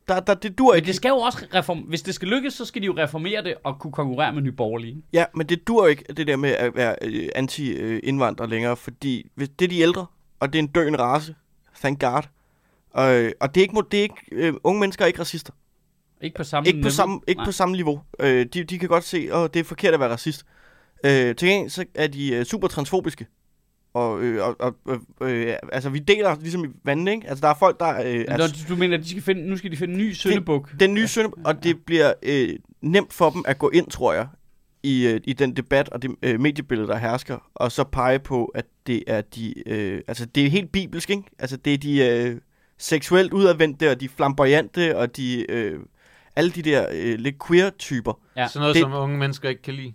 der, 0.09 0.21
der, 0.21 0.35
det 0.35 0.59
dur 0.59 0.71
Men 0.73 0.77
ikke. 0.77 0.87
det 0.87 0.95
skal 0.95 1.09
jo 1.09 1.17
også 1.17 1.47
reform... 1.55 1.79
Hvis 1.79 2.03
det 2.03 2.15
skal 2.15 2.29
lykkes, 2.29 2.55
så 2.55 2.65
skal 2.65 2.83
de 2.83 2.87
jo 2.87 2.95
reformere 2.97 3.45
det 3.45 3.55
og 3.65 3.79
kunne 3.79 3.93
konkurrere 3.93 4.33
med 4.33 4.43
Nye 4.43 4.53
Borgerlige. 4.53 5.03
Ja, 5.13 5.25
men 5.35 5.47
det 5.47 5.69
dur 5.69 5.87
ikke, 5.87 6.05
det 6.17 6.27
der 6.27 6.37
med 6.37 6.51
at 6.51 6.77
være 6.77 6.97
øh, 7.03 7.29
anti-indvandrer 7.35 8.47
længere, 8.47 8.77
fordi 8.77 9.31
hvis 9.35 9.49
det 9.49 9.65
er 9.65 9.69
de 9.69 9.79
ældre, 9.79 10.07
og 10.41 10.53
det 10.53 10.59
er 10.59 10.63
en 10.63 10.69
døende 10.69 10.99
race, 10.99 11.35
thank 11.81 12.01
God. 12.01 12.23
Og, 12.91 13.15
øh, 13.15 13.33
og 13.41 13.55
det 13.55 13.61
er 13.61 13.63
ikke, 13.63 13.83
det 13.91 13.99
er 13.99 14.03
ikke 14.03 14.15
øh, 14.33 14.55
unge 14.65 14.81
mennesker 14.81 15.05
er 15.05 15.07
ikke 15.07 15.21
racister. 15.21 15.53
Ikke 16.21 16.37
på 16.37 16.45
samme 16.45 16.67
Ikke 16.69 16.83
på 16.83 16.91
samme, 16.91 17.21
ikke 17.27 17.39
Nej. 17.39 17.45
på 17.45 17.53
samme 17.53 17.75
niveau. 17.75 18.01
Øh, 18.21 18.47
de, 18.55 18.65
de 18.65 18.79
kan 18.79 18.89
godt 18.89 19.05
se, 19.05 19.29
at 19.33 19.55
det 19.55 19.61
er 19.61 19.65
forkert 19.65 19.95
at 19.95 20.01
være 20.01 20.13
racist. 20.13 20.45
Øh, 21.05 21.37
til 21.37 21.49
gengæld 21.49 21.71
så 21.71 21.85
er 21.95 22.07
de 22.07 22.35
øh, 22.35 22.45
super 22.45 22.69
transfobiske. 22.69 23.27
Og, 23.95 24.23
øh, 24.23 24.47
og, 24.47 24.57
og 24.61 24.75
øh, 24.89 25.49
øh, 25.49 25.55
altså, 25.73 25.91
vi 25.91 25.99
deler 25.99 26.37
ligesom 26.41 26.65
i 26.65 26.69
vandet, 26.85 27.13
ikke? 27.13 27.29
Altså, 27.29 27.43
der 27.43 27.49
er 27.49 27.55
folk, 27.59 27.81
der... 27.81 28.01
Øh, 28.01 28.15
Men 28.15 28.29
altså, 28.29 28.65
du, 28.69 28.75
du 28.75 28.79
mener, 28.79 28.97
at 28.99 29.05
de 29.05 29.09
skal 29.11 29.23
finde, 29.23 29.43
nu 29.51 29.57
skal 29.57 29.71
de 29.71 29.77
finde 29.77 29.95
en 29.95 30.01
ny 30.01 30.13
søndebuk? 30.13 30.71
den 30.81 30.95
nye 30.95 31.09
søn, 31.09 31.33
og 31.45 31.63
det 31.65 31.77
bliver 31.87 32.13
øh, 32.23 32.49
nemt 32.83 33.13
for 33.13 33.31
dem 33.31 33.45
at 33.47 33.59
gå 33.59 33.71
ind, 33.71 33.91
tror 33.91 34.13
jeg, 34.13 34.29
i, 34.83 35.07
øh, 35.07 35.21
i 35.25 35.33
den 35.33 35.57
debat 35.57 35.89
og 35.89 36.03
det 36.03 36.11
øh, 36.23 36.41
mediebillede, 36.41 36.89
der 36.89 36.97
hersker, 36.97 37.39
og 37.55 37.73
så 37.73 37.85
pege 37.85 38.19
på, 38.19 38.45
at 38.45 38.65
det 38.87 39.03
er 39.07 39.21
de... 39.21 39.69
Øh, 39.69 40.01
altså, 40.09 40.27
det 40.27 40.47
er 40.47 40.51
helt 40.51 40.73
bibelsk, 40.73 41.11
ikke? 41.11 41.23
Altså, 41.39 41.57
det 41.57 41.75
er 41.75 41.79
de 41.79 42.07
øh, 42.09 42.37
seksuelt 42.79 43.33
udadvendte, 43.33 43.91
og 43.91 44.01
de 44.01 44.09
flamboyante, 44.09 44.97
og 44.97 45.17
de... 45.17 45.51
Øh, 45.51 45.81
alle 46.37 46.51
de 46.51 46.63
der 46.63 46.87
øh, 46.93 47.19
lidt 47.19 47.37
queer-typer. 47.47 48.21
Ja. 48.37 48.49
Sådan 48.49 48.61
noget, 48.61 48.75
Det- 48.75 48.81
som 48.83 48.93
unge 48.95 49.19
mennesker 49.19 49.49
ikke 49.49 49.63
kan 49.63 49.75
lide. 49.75 49.93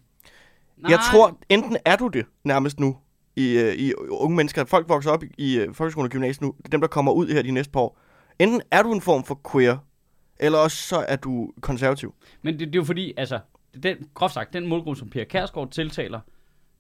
Nej. 0.78 0.92
Jeg 0.92 1.00
tror, 1.12 1.40
enten 1.50 1.78
er 1.86 1.96
du 1.96 2.08
det 2.08 2.26
nærmest 2.44 2.80
nu, 2.80 2.98
i, 3.36 3.58
øh, 3.58 3.74
i 3.74 3.94
unge 3.94 4.36
mennesker. 4.36 4.66
Folk 4.66 4.90
vokser 4.90 5.12
op 5.12 5.24
i, 5.24 5.28
i 5.38 5.60
øh, 5.60 5.74
folkeskole 5.74 6.06
og 6.06 6.10
gymnasiet 6.12 6.42
nu. 6.42 6.56
Dem, 6.72 6.82
der 6.82 6.88
kommer 6.88 7.12
ud 7.12 7.28
her 7.28 7.42
de 7.42 7.52
næste 7.52 7.72
par 7.72 7.80
år. 7.80 8.00
Enten 8.40 8.62
er 8.72 8.84
du 8.84 8.94
en 8.94 9.02
form 9.02 9.24
for 9.24 9.42
queer, 9.52 9.78
eller 10.40 10.60
også 10.60 10.78
så 10.78 11.06
er 11.08 11.16
du 11.16 11.52
konservativ. 11.62 12.14
Men 12.42 12.54
det, 12.54 12.60
det 12.60 12.76
er 12.76 12.80
jo 12.80 12.84
fordi, 12.84 13.14
altså, 13.18 13.40
den, 13.84 13.98
groft 14.14 14.34
sagt, 14.34 14.54
den 14.54 14.68
målgruppe, 14.68 15.00
som 15.00 15.10
Pia 15.10 15.24
Kærsgaard 15.24 15.72
tiltaler, 15.72 16.20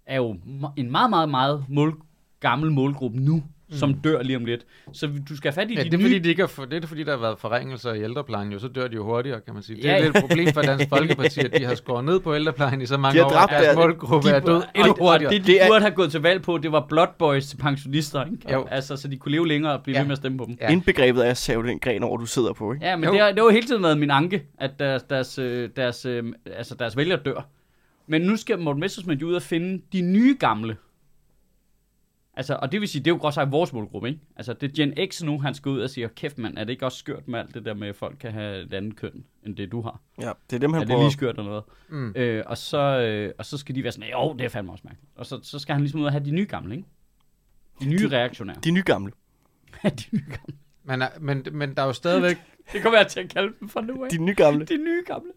er 0.05 0.15
jo 0.15 0.35
en 0.77 0.91
meget, 0.91 1.09
meget, 1.09 1.29
meget 1.29 1.65
mål, 1.69 2.01
gammel 2.39 2.71
målgruppe 2.71 3.19
nu, 3.19 3.43
mm. 3.73 3.77
som 3.79 3.93
dør 3.93 4.21
lige 4.21 4.37
om 4.37 4.45
lidt. 4.45 4.65
Så 4.93 5.09
du 5.29 5.37
skal 5.37 5.51
have 5.53 5.61
fat 5.63 5.71
i 5.71 5.75
Ja, 5.75 5.79
de 5.83 5.85
det 5.89 5.93
er 5.93 5.97
nye... 5.97 6.03
fordi, 6.03 6.19
de 6.19 6.29
ikke 6.29 6.41
har, 6.41 6.47
for, 6.47 6.65
det 6.65 6.83
er 6.83 6.87
fordi, 6.87 7.03
der 7.03 7.11
har 7.11 7.17
været 7.17 7.39
forringelser 7.39 7.93
i 7.93 8.03
ældreplejen, 8.03 8.51
jo, 8.51 8.59
så 8.59 8.67
dør 8.67 8.87
de 8.87 8.95
jo 8.95 9.03
hurtigere, 9.05 9.39
kan 9.41 9.53
man 9.53 9.63
sige. 9.63 9.81
Det 9.81 9.89
er 9.91 9.97
Ja, 9.97 10.07
et 10.07 10.13
problem 10.19 10.53
for 10.53 10.61
Dansk 10.61 10.89
Folkeparti, 10.89 11.39
at 11.39 11.53
de 11.57 11.65
har 11.65 11.75
skåret 11.75 12.05
ned 12.05 12.19
på 12.19 12.35
ældreplejen 12.35 12.81
i 12.81 12.85
så 12.85 12.97
mange 12.97 13.13
De 13.13 13.23
har 13.23 13.25
år, 13.25 13.29
dræbt 13.29 13.51
at 13.53 13.63
deres 13.63 13.75
målgruppe 13.75 14.29
de, 14.29 14.33
er 14.33 14.39
død 14.39 14.61
endnu 14.75 14.91
og, 14.91 14.99
og 15.01 15.11
hurtigere. 15.11 15.33
det, 15.33 15.41
de 15.47 15.51
Det 15.51 15.61
er- 15.63 15.67
burde 15.67 15.81
have 15.81 15.93
gået 15.95 16.11
til 16.11 16.21
valg 16.21 16.41
på, 16.41 16.57
det 16.57 16.71
var 16.71 16.85
Blood 16.89 17.07
Boys 17.19 17.47
til 17.47 17.57
pensionister, 17.57 18.25
ikke? 18.25 18.51
Jo. 18.53 18.67
Altså, 18.71 18.95
så 18.97 19.07
de 19.07 19.17
kunne 19.17 19.31
leve 19.31 19.47
længere 19.47 19.73
og 19.73 19.83
blive 19.83 19.95
Ja. 19.95 20.01
ved 20.01 20.07
med 20.07 20.11
at 20.11 20.17
stemme 20.17 20.37
på 20.37 20.45
dem. 20.47 20.57
Ja. 20.61 20.69
Indbegrebet 20.71 21.25
er 21.27 21.29
at 21.31 21.37
save 21.37 21.63
den 21.67 21.79
gren 21.79 22.03
over, 22.03 22.17
du 22.17 22.25
sidder 22.25 22.53
på, 22.53 22.73
ikke? 22.73 22.85
Ja, 22.85 22.95
men 22.95 23.05
Jo. 23.05 23.11
det 23.11 23.19
har, 23.21 23.27
det 23.27 23.37
har 23.39 23.45
jo 23.45 23.49
hele 23.51 23.67
tiden 23.67 23.83
været 23.83 23.97
min 23.97 24.11
anke, 24.11 24.43
at 24.59 24.71
deres, 24.79 25.03
deres, 25.03 25.39
øh, 25.39 25.69
deres, 25.75 26.05
øh, 26.05 26.23
altså 26.57 26.75
deres 26.75 26.97
vælger 26.97 27.15
dør. 27.15 27.47
Men 28.07 28.21
nu 28.21 28.35
skal 28.35 28.59
Morten 28.59 28.79
Messersmith 28.79 29.21
jo 29.21 29.27
ud 29.27 29.33
og 29.33 29.41
finde 29.41 29.81
de 29.93 30.01
nye 30.01 30.35
gamle. 30.39 30.75
Altså, 32.35 32.55
og 32.61 32.71
det 32.71 32.81
vil 32.81 32.87
sige, 32.89 32.99
det 33.03 33.11
er 33.11 33.15
jo 33.15 33.21
godt 33.21 33.33
sagt 33.33 33.51
vores 33.51 33.73
målgruppe, 33.73 34.07
ikke? 34.07 34.19
Altså, 34.35 34.53
det 34.53 34.69
er 34.79 34.83
Gen 34.85 35.09
X 35.11 35.23
nu, 35.23 35.39
han 35.41 35.53
skal 35.53 35.69
ud 35.69 35.79
og 35.79 35.89
sige, 35.89 36.09
kæft 36.09 36.37
mand, 36.37 36.57
er 36.57 36.63
det 36.63 36.71
ikke 36.73 36.85
også 36.85 36.97
skørt 36.97 37.27
med 37.27 37.39
alt 37.39 37.53
det 37.53 37.65
der 37.65 37.73
med, 37.73 37.87
at 37.87 37.95
folk 37.95 38.17
kan 38.19 38.31
have 38.31 38.61
et 38.63 38.73
andet 38.73 38.95
køn, 38.95 39.23
end 39.45 39.55
det 39.55 39.71
du 39.71 39.81
har? 39.81 40.01
Ja, 40.21 40.31
det 40.49 40.55
er 40.55 40.59
dem, 40.59 40.73
han 40.73 40.81
er 40.81 40.85
det 40.85 40.99
lige 40.99 41.11
skørt 41.11 41.35
eller 41.37 41.49
noget? 41.49 41.63
Mm. 41.89 42.13
Øh, 42.15 42.43
og, 42.45 42.57
så, 42.57 42.77
øh, 42.77 43.33
og 43.37 43.45
så 43.45 43.57
skal 43.57 43.75
de 43.75 43.83
være 43.83 43.91
sådan, 43.91 44.09
jo, 44.09 44.33
det 44.33 44.45
er 44.45 44.49
fandme 44.49 44.71
også 44.71 44.81
mærkeligt. 44.85 45.11
Og 45.15 45.25
så, 45.25 45.39
så 45.43 45.59
skal 45.59 45.73
han 45.73 45.81
ligesom 45.81 45.99
ud 45.99 46.05
og 46.05 46.11
have 46.11 46.25
de 46.25 46.31
nye 46.31 46.45
gamle, 46.45 46.75
ikke? 46.75 46.87
De 47.79 47.85
nye 47.89 48.07
reaktionære. 48.09 48.57
De 48.63 48.71
nye 48.71 48.83
gamle. 48.85 49.11
de 49.83 50.03
nye 50.11 50.25
gamle. 50.27 50.55
Men, 50.83 51.01
er- 51.01 51.19
men, 51.19 51.45
men 51.51 51.75
der 51.75 51.81
er 51.81 51.87
jo 51.87 51.93
stadigvæk... 51.93 52.37
Det 52.73 52.81
kommer 52.81 52.99
jeg 52.99 53.07
til 53.07 53.19
at 53.19 53.29
kalde 53.29 53.53
dem 53.59 53.69
fra 53.69 53.81
nu 53.81 54.03
af. 54.03 54.09
De 54.09 54.17
nye 54.17 54.33
gamle. 54.33 54.65
de 54.65 54.77
nye 54.77 55.03
gamle. 55.05 55.31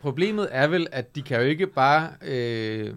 Problemet 0.00 0.48
er 0.50 0.66
vel, 0.66 0.86
at 0.92 1.16
de 1.16 1.22
kan 1.22 1.40
jo 1.40 1.46
ikke 1.46 1.66
bare 1.66 2.10
øh, 2.22 2.94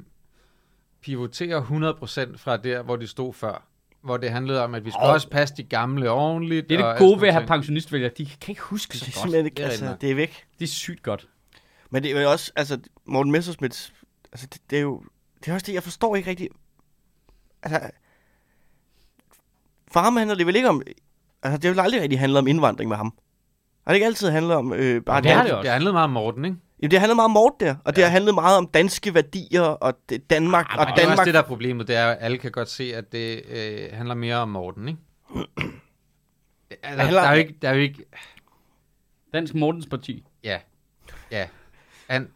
pivotere 1.01 1.59
100% 1.61 2.37
fra 2.37 2.57
der, 2.57 2.81
hvor 2.81 2.95
de 2.95 3.07
stod 3.07 3.33
før. 3.33 3.63
Hvor 4.01 4.17
det 4.17 4.31
handlede 4.31 4.63
om, 4.63 4.75
at 4.75 4.85
vi 4.85 4.91
skal 4.91 5.03
Åh. 5.03 5.09
også 5.13 5.29
passe 5.29 5.55
de 5.57 5.63
gamle 5.63 6.09
ordentligt. 6.11 6.69
Det 6.69 6.79
er 6.79 6.89
det 6.89 6.97
gode 6.99 7.21
ved 7.21 7.27
at 7.27 7.33
have 7.33 7.47
pensionistvælgere. 7.47 8.11
De 8.17 8.25
kan 8.25 8.49
ikke 8.51 8.61
huske 8.61 8.93
Det 8.93 8.95
er 9.01 9.05
så 9.05 9.05
godt. 9.05 9.13
simpelthen 9.13 9.45
ikke, 9.45 9.55
Det 9.55 9.63
er 9.65 9.69
altså, 9.69 9.95
det 10.01 10.11
er 10.11 10.15
væk. 10.15 10.45
Det 10.59 10.65
er 10.65 10.69
sygt 10.69 11.03
godt. 11.03 11.27
Men 11.89 12.03
det 12.03 12.11
er 12.17 12.21
jo 12.21 12.31
også, 12.31 12.51
altså, 12.55 12.79
Morten 13.05 13.31
Messersmith, 13.31 13.79
altså, 14.31 14.47
det, 14.53 14.61
det 14.69 14.77
er 14.77 14.81
jo, 14.81 15.03
det 15.39 15.47
er 15.47 15.53
også 15.53 15.65
det, 15.65 15.73
jeg 15.73 15.83
forstår 15.83 16.15
ikke 16.15 16.29
rigtigt. 16.29 16.53
Altså, 17.63 17.89
for 19.91 19.99
ham 19.99 20.17
handler 20.17 20.35
det 20.35 20.47
vel 20.47 20.55
ikke 20.55 20.69
om, 20.69 20.81
altså, 21.43 21.57
det 21.57 21.63
har 21.63 21.71
vel 21.71 21.79
aldrig 21.79 22.01
rigtig 22.01 22.19
handlet 22.19 22.39
om 22.39 22.47
indvandring 22.47 22.89
med 22.89 22.97
ham. 22.97 23.13
Har 23.85 23.91
det 23.93 23.95
ikke 23.95 24.05
altid 24.05 24.29
handlet 24.29 24.55
om 24.55 24.73
øh, 24.73 25.01
bare 25.01 25.21
det 25.21 25.29
dan- 25.29 25.45
det 25.45 25.53
også. 25.53 25.61
Det 25.63 25.71
handlede 25.71 25.93
meget 25.93 26.03
om 26.03 26.09
Morten, 26.09 26.45
ikke? 26.45 26.57
Jamen, 26.81 26.91
det 26.91 26.99
har 26.99 26.99
handlet 26.99 27.15
meget 27.15 27.25
om 27.25 27.31
Mort 27.31 27.53
der, 27.59 27.75
og 27.85 27.95
det 27.95 28.01
Ja. 28.01 28.05
har 28.05 28.11
handlet 28.11 28.35
meget 28.35 28.57
om 28.57 28.67
danske 28.67 29.13
værdier, 29.13 29.61
og 29.61 29.93
det, 30.09 30.29
Danmark, 30.29 30.65
Ah, 30.69 30.79
og 30.79 30.85
men 30.85 30.87
det 30.87 30.91
er 30.91 30.95
Danmark. 31.05 31.17
også 31.19 31.25
det, 31.25 31.33
der 31.33 31.41
er 31.41 31.47
problemet. 31.47 31.87
Det 31.87 31.95
er, 31.95 32.07
at 32.11 32.17
alle 32.21 32.37
kan 32.37 32.51
godt 32.51 32.69
se, 32.69 32.95
at 32.95 33.11
det 33.11 33.41
øh, 33.49 33.89
handler 33.97 34.15
mere 34.15 34.35
om 34.35 34.49
Morten, 34.49 34.87
ikke? 34.87 34.99
Altså, 36.83 37.01
handler- 37.03 37.21
der, 37.21 37.27
er 37.27 37.33
jo 37.33 37.39
ikke, 37.39 37.55
der 37.61 37.69
er 37.69 37.73
jo 37.73 37.81
ikke... 37.81 38.05
Dansk 39.33 39.53
Mortens 39.55 39.87
Parti. 39.87 40.23
Ja. 40.43 40.59
Ja. 41.31 41.47
Han, 42.07 42.31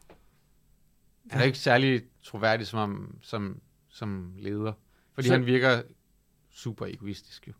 han 1.29 1.39
er 1.39 1.43
jo 1.43 1.45
ikke 1.45 1.57
særlig 1.57 2.01
troværdig 2.23 2.67
som, 2.67 3.15
som, 3.21 3.59
som 3.89 4.33
leder. 4.37 4.73
Fordi 5.13 5.27
Så- 5.27 5.33
han 5.33 5.45
virker 5.45 5.81
super 6.51 6.85
egoistisk, 6.85 7.47
jo. 7.47 7.53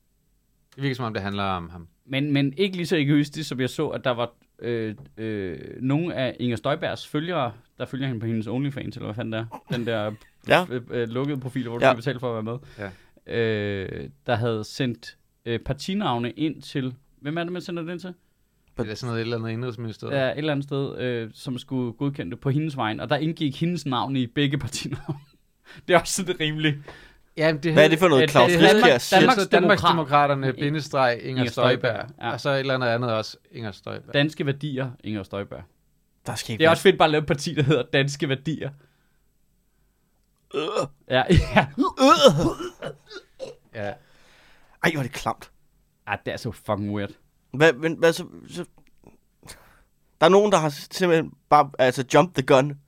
Det 0.76 0.84
virker 0.84 0.96
som 0.96 1.06
om, 1.06 1.14
det 1.14 1.22
handler 1.24 1.44
om 1.44 1.70
ham. 1.70 1.88
Men, 2.06 2.32
men 2.34 2.54
ikke 2.58 2.76
lige 2.78 2.88
så 2.88 2.96
egoistisk, 2.96 3.50
som 3.50 3.60
jeg 3.60 3.70
så, 3.70 3.88
at 3.88 4.04
der 4.04 4.12
var 4.12 4.32
øh, 4.62 4.95
øh, 5.18 5.57
nogle 5.82 6.16
af 6.16 6.36
Inger 6.39 6.57
Støjbergs 6.57 7.07
følgere, 7.07 7.51
der 7.78 7.86
følger 7.86 8.07
hende 8.07 8.20
på 8.20 8.26
hendes 8.26 8.47
OnlyFans, 8.47 8.95
eller 8.95 9.07
hvad 9.07 9.16
fanden 9.16 9.32
det 9.34 9.39
er. 9.39 9.64
Den 9.72 9.86
der 9.86 10.12
Ja. 10.47 10.66
øh, 10.70 10.82
øh, 10.89 11.07
lukkede 11.09 11.39
profil, 11.39 11.68
hvor 11.68 11.78
du 11.78 11.86
Ja. 11.86 11.89
skal 11.91 11.95
betale 11.95 12.20
for 12.20 12.38
at 12.38 12.45
være 12.45 12.57
med. 12.78 12.89
Ja. 13.28 13.38
Øh, 13.38 14.09
der 14.26 14.36
havde 14.36 14.64
sendt 14.64 15.18
øh, 15.45 15.59
partinavne 15.59 16.32
ind 16.32 16.62
til... 16.62 16.95
Hvem 17.22 17.38
er 17.38 17.43
det, 17.43 17.53
man 17.53 17.62
sender 17.62 17.84
det 17.84 17.91
ind 17.91 17.99
til? 17.99 18.14
Det 18.78 18.89
er 18.89 18.95
sådan 18.95 19.07
noget 19.09 19.22
et 19.22 19.26
eller 19.26 19.38
andet 19.38 19.49
indrigsministeriet. 19.51 20.16
Ja, 20.18 20.32
et 20.32 20.38
eller 20.38 20.51
andet 20.51 20.64
sted, 20.66 20.97
øh, 20.99 21.30
som 21.34 21.57
skulle 21.57 21.93
godkende 21.93 22.32
det 22.32 22.39
på 22.39 22.49
hendes 22.49 22.78
vejen. 22.78 22.99
Og 22.99 23.09
der 23.09 23.16
indgik 23.16 23.59
hendes 23.59 23.86
navn 23.86 24.16
i 24.16 24.28
begge 24.28 24.57
partinavne. 24.57 25.20
det 25.88 25.93
er 25.95 25.99
også 25.99 26.14
sådan 26.24 26.39
rimeligt. 26.39 26.78
Ja 27.38 27.54
men 27.54 27.64
det 27.64 27.74
Hvad 27.74 27.84
er 27.84 27.88
det 27.88 28.00
for 28.00 28.08
noget, 28.08 28.32
Claus 28.32 28.52
siger? 28.52 28.68
Danmarks 28.74 29.10
Danmarks, 29.10 29.48
Danmarks 29.48 29.82
Demokrat- 29.82 29.92
Demokraterne, 29.92 30.54
bindestreg, 30.54 31.14
Inger, 31.24 31.30
Inger 31.30 31.52
Støjberg. 31.52 31.96
Støjberg, 31.96 32.10
ja. 32.22 32.32
Og 32.32 32.42
så 32.42 32.50
et 32.50 32.60
eller 32.60 32.74
andet 32.74 32.88
andet 32.88 33.14
også, 33.14 33.38
Inger 33.52 33.72
Støjberg. 33.72 34.14
Danske 34.14 34.46
værdier, 34.46 34.92
Inger 35.04 35.24
Støjberg. 35.24 35.64
Der 36.26 36.36
skal 36.36 36.52
ikke 36.54 36.60
Det 36.60 36.66
er 36.66 36.70
også 36.70 36.84
fedt 36.84 36.98
bare 36.98 37.06
at 37.06 37.12
lave 37.12 37.22
et 37.22 37.28
parti, 37.28 37.54
der 37.54 37.64
hedder 37.64 37.84
Danske 37.94 38.30
Værdier. 38.30 38.70
Øh. 40.56 40.62
Ja, 41.10 41.24
ja. 41.56 41.68
Ja. 43.76 43.94
Ej, 44.84 44.92
hvor 44.92 45.00
er 45.00 45.04
det 45.04 45.12
klamt. 45.12 45.52
Ej, 46.08 46.18
det 46.26 46.34
er 46.34 46.38
så 46.38 46.52
fucking 46.52 46.96
weird. 46.96 47.10
Hvad, 47.54 47.74
men, 47.74 47.94
hvad 47.98 48.14
så, 48.14 48.26
så... 48.50 48.66
Der 50.22 50.26
er 50.26 50.30
nogen, 50.30 50.52
der 50.52 50.58
har 50.58 50.70
simpelthen 50.70 51.34
bare 51.50 51.70
altså, 51.80 52.06
jump 52.14 52.34
the 52.36 52.44
gun. 52.44 52.80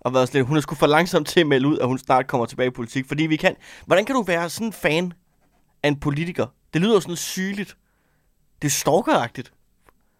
Og 0.00 0.14
været 0.14 0.28
sådan 0.28 0.38
lidt, 0.38 0.48
hun 0.48 0.56
er 0.56 0.60
sgu 0.60 0.74
for 0.74 0.86
langsom 0.86 1.24
til 1.24 1.40
at 1.40 1.46
melde 1.46 1.68
ud, 1.68 1.78
at 1.78 1.86
hun 1.86 1.98
snart 1.98 2.26
kommer 2.26 2.46
tilbage 2.46 2.66
i 2.66 2.70
politik. 2.70 3.06
Fordi 3.06 3.26
vi 3.26 3.36
kan... 3.36 3.56
Hvordan 3.86 4.04
kan 4.04 4.14
du 4.14 4.22
være 4.22 4.50
sådan 4.50 4.66
en 4.66 4.72
fan 4.72 5.12
af 5.82 5.88
en 5.88 6.00
politiker? 6.00 6.46
Det 6.74 6.80
lyder 6.80 6.94
jo 6.94 7.00
sådan 7.00 7.16
sygeligt. 7.16 7.76
Det 8.62 8.68
er 8.68 8.72
stalkeragtigt. 8.72 9.52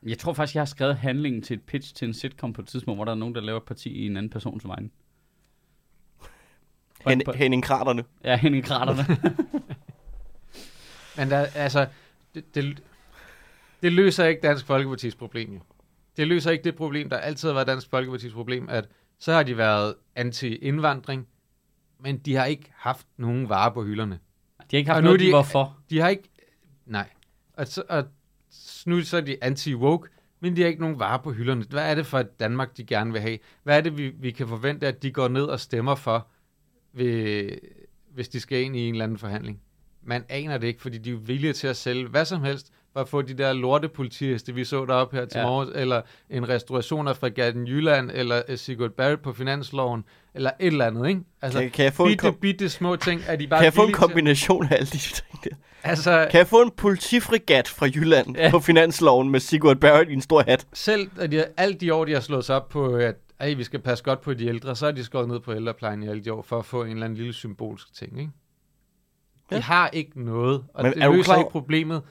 Jeg 0.06 0.18
tror 0.18 0.32
faktisk, 0.32 0.54
jeg 0.54 0.60
har 0.60 0.66
skrevet 0.66 0.96
handlingen 0.96 1.42
til 1.42 1.54
et 1.54 1.62
pitch 1.62 1.94
til 1.94 2.08
en 2.08 2.14
sitcom 2.14 2.52
på 2.52 2.62
et 2.62 2.68
tidspunkt, 2.68 2.98
hvor 2.98 3.04
der 3.04 3.12
er 3.12 3.16
nogen, 3.16 3.34
der 3.34 3.40
laver 3.40 3.56
et 3.56 3.66
parti 3.66 3.90
i 3.90 4.06
en 4.06 4.16
anden 4.16 4.30
persons 4.30 4.68
vegne. 4.68 4.90
Hen, 7.06 7.22
Henning 7.34 7.64
Kraterne. 7.64 8.04
Ja, 8.24 8.36
Henning 8.36 8.64
Kraterne. 8.64 9.06
Men 11.16 11.30
der, 11.30 11.46
altså, 11.54 11.86
det, 12.34 12.54
det, 12.54 12.82
det 13.82 13.92
løser 13.92 14.24
ikke 14.24 14.42
Dansk 14.42 14.66
Folkepartis 14.66 15.14
problem, 15.14 15.52
jo. 15.52 15.60
Det 16.16 16.28
løser 16.28 16.50
ikke 16.50 16.64
det 16.64 16.76
problem, 16.76 17.10
der 17.10 17.16
altid 17.16 17.48
har 17.48 17.54
været 17.54 17.66
Dansk 17.66 17.90
Folkepartis 17.90 18.32
problem, 18.32 18.68
at 18.68 18.88
så 19.20 19.32
har 19.32 19.42
de 19.42 19.56
været 19.56 19.94
anti-indvandring, 20.16 21.26
men 22.00 22.18
de 22.18 22.34
har 22.34 22.44
ikke 22.44 22.72
haft 22.76 23.06
nogen 23.16 23.48
varer 23.48 23.74
på 23.74 23.84
hylderne. 23.84 24.18
De 24.60 24.66
har 24.70 24.78
ikke 24.78 24.90
haft 24.90 24.96
Og 24.96 25.02
noget, 25.04 25.20
de 25.20 25.26
de- 25.26 25.32
var 25.32 25.42
for. 25.42 25.76
De 25.90 26.00
har 26.00 26.08
ikke... 26.08 26.30
Nej. 26.86 27.08
Og, 27.52 27.66
så, 27.66 27.82
og 27.88 28.04
nu 28.86 29.00
så 29.00 29.16
er 29.16 29.20
de 29.20 29.44
anti-woke, 29.44 30.08
men 30.40 30.56
de 30.56 30.60
har 30.60 30.68
ikke 30.68 30.80
nogen 30.80 30.98
varer 30.98 31.22
på 31.22 31.32
hylderne. 31.32 31.64
Hvad 31.70 31.90
er 31.90 31.94
det 31.94 32.06
for 32.06 32.18
et 32.18 32.40
Danmark, 32.40 32.76
de 32.76 32.84
gerne 32.84 33.12
vil 33.12 33.20
have? 33.20 33.38
Hvad 33.62 33.76
er 33.76 33.80
det, 33.80 33.98
vi, 33.98 34.08
vi 34.08 34.30
kan 34.30 34.48
forvente, 34.48 34.86
at 34.86 35.02
de 35.02 35.10
går 35.12 35.28
ned 35.28 35.44
og 35.44 35.60
stemmer 35.60 35.94
for, 35.94 36.26
ved, 36.92 37.50
hvis 38.10 38.28
de 38.28 38.40
skal 38.40 38.62
ind 38.62 38.76
i 38.76 38.80
en 38.88 38.94
eller 38.94 39.04
anden 39.04 39.18
forhandling? 39.18 39.60
Man 40.02 40.24
aner 40.28 40.58
det 40.58 40.66
ikke, 40.66 40.82
fordi 40.82 40.98
de 40.98 41.10
er 41.10 41.16
villige 41.16 41.52
til 41.52 41.66
at 41.66 41.76
sælge 41.76 42.08
hvad 42.08 42.24
som 42.24 42.42
helst, 42.42 42.72
for 42.92 43.00
at 43.00 43.08
få 43.08 43.22
de 43.22 43.34
der 43.34 43.52
lorte 43.52 43.88
politiheste, 43.88 44.54
vi 44.54 44.64
så 44.64 44.84
deroppe 44.86 45.16
her 45.16 45.24
til 45.24 45.38
Ja. 45.38 45.46
morgen, 45.46 45.68
eller 45.74 46.02
en 46.30 46.48
restauration 46.48 47.08
af 47.08 47.16
Fregatten 47.16 47.66
Jylland, 47.66 48.10
eller 48.14 48.42
øh, 48.48 48.58
Sigurd 48.58 48.90
Barrett 48.90 49.22
på 49.22 49.32
Finansloven, 49.32 50.04
eller 50.34 50.50
et 50.60 50.66
eller 50.66 50.86
andet, 50.86 51.08
ikke? 51.08 51.20
Altså, 51.42 51.60
Kan, 51.60 51.70
kan, 51.70 51.84
jeg 51.84 51.92
få 51.92 52.02
en, 52.02 52.08
bitte, 52.10 52.22
kom- 52.22 52.34
bitte 52.34 52.68
små 52.68 52.96
ting, 52.96 53.20
er 53.26 53.36
de 53.36 53.46
bare 53.46 53.58
kan 53.60 53.64
jeg 53.64 53.74
få 53.74 53.86
en 53.86 53.92
kombination 53.92 54.64
af 54.64 54.74
alle 54.76 54.86
de 54.86 54.98
ting 54.98 55.28
der? 55.32 55.38
til? 55.42 55.50
Altså, 55.82 56.28
Kan 56.30 56.38
jeg 56.38 56.46
få 56.46 56.62
en 56.62 56.70
politifregat 56.76 57.68
fra 57.68 57.86
Jylland 57.86 58.36
Ja. 58.36 58.50
på 58.50 58.58
finansloven 58.60 59.30
med 59.30 59.40
Sigurd 59.40 59.76
Barrett 59.76 60.10
i 60.10 60.12
en 60.12 60.20
stor 60.20 60.42
hat? 60.46 60.66
selv 60.72 61.10
at 61.18 61.30
de, 61.32 61.44
alt 61.56 61.80
de 61.80 61.94
år, 61.94 62.04
de 62.04 62.12
har 62.12 62.20
slået 62.20 62.44
sig 62.44 62.56
op 62.56 62.68
på, 62.68 62.94
at 62.94 63.14
ej, 63.40 63.52
vi 63.54 63.64
skal 63.64 63.80
passe 63.80 64.04
godt 64.04 64.20
på 64.20 64.34
de 64.34 64.46
ældre, 64.46 64.76
så 64.76 64.86
er 64.86 64.90
de 64.90 65.04
skåret 65.04 65.28
ned 65.28 65.40
på 65.40 65.54
ældreplejen 65.54 66.02
i 66.02 66.08
alle 66.08 66.24
de 66.24 66.32
år, 66.32 66.42
for 66.42 66.58
at 66.58 66.64
få 66.64 66.82
en 66.82 66.90
eller 66.90 67.04
anden 67.04 67.16
lille 67.16 67.32
symbolsk 67.32 67.94
ting, 67.94 68.18
ikke? 68.20 68.30
De 69.50 69.54
Ja. 69.56 69.60
har 69.60 69.88
ikke 69.92 70.24
noget, 70.24 70.64
og 70.74 70.84
Men 70.84 70.92
er 70.96 71.06
det 71.08 71.16
løser 71.16 71.24
klar- 71.24 71.38
ikke 71.38 71.50
problemet, 71.50 72.02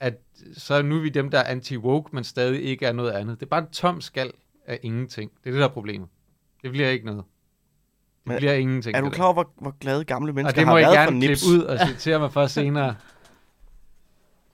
at 0.00 0.20
så 0.56 0.74
er 0.74 0.82
nu 0.82 0.96
er 0.96 1.00
vi 1.00 1.08
dem, 1.08 1.30
der 1.30 1.38
er 1.38 1.54
anti-woke, 1.54 2.08
men 2.12 2.24
stadig 2.24 2.62
ikke 2.62 2.86
er 2.86 2.92
noget 2.92 3.10
andet. 3.10 3.40
Det 3.40 3.46
er 3.46 3.50
bare 3.50 3.60
en 3.60 3.70
tom 3.72 4.00
skal 4.00 4.32
af 4.66 4.78
ingenting. 4.82 5.30
Det 5.30 5.48
er 5.48 5.50
det, 5.50 5.60
der 5.60 5.68
er 5.68 5.72
problemet. 5.72 6.08
Det 6.62 6.70
bliver 6.70 6.88
ikke 6.88 7.06
noget. 7.06 7.24
Det 7.24 8.28
Men 8.28 8.36
bliver 8.36 8.52
ingenting. 8.52 8.96
Er 8.96 9.00
du 9.00 9.06
det 9.06 9.14
klar 9.14 9.24
over, 9.24 9.32
hvor, 9.32 9.52
hvor 9.60 9.76
glade 9.80 10.04
gamle 10.04 10.30
Og 10.30 10.34
mennesker 10.34 10.60
det 10.60 10.66
må 10.66 10.72
har 10.72 10.78
jeg 10.78 10.86
været 10.86 10.96
gerne 10.96 11.06
for 11.06 11.28
nips? 11.28 11.42
klippe 11.42 11.58
ud 11.58 11.64
og 11.64 11.78
citere 11.88 12.18
mig 12.18 12.32
for 12.32 12.46
senere. 12.46 12.96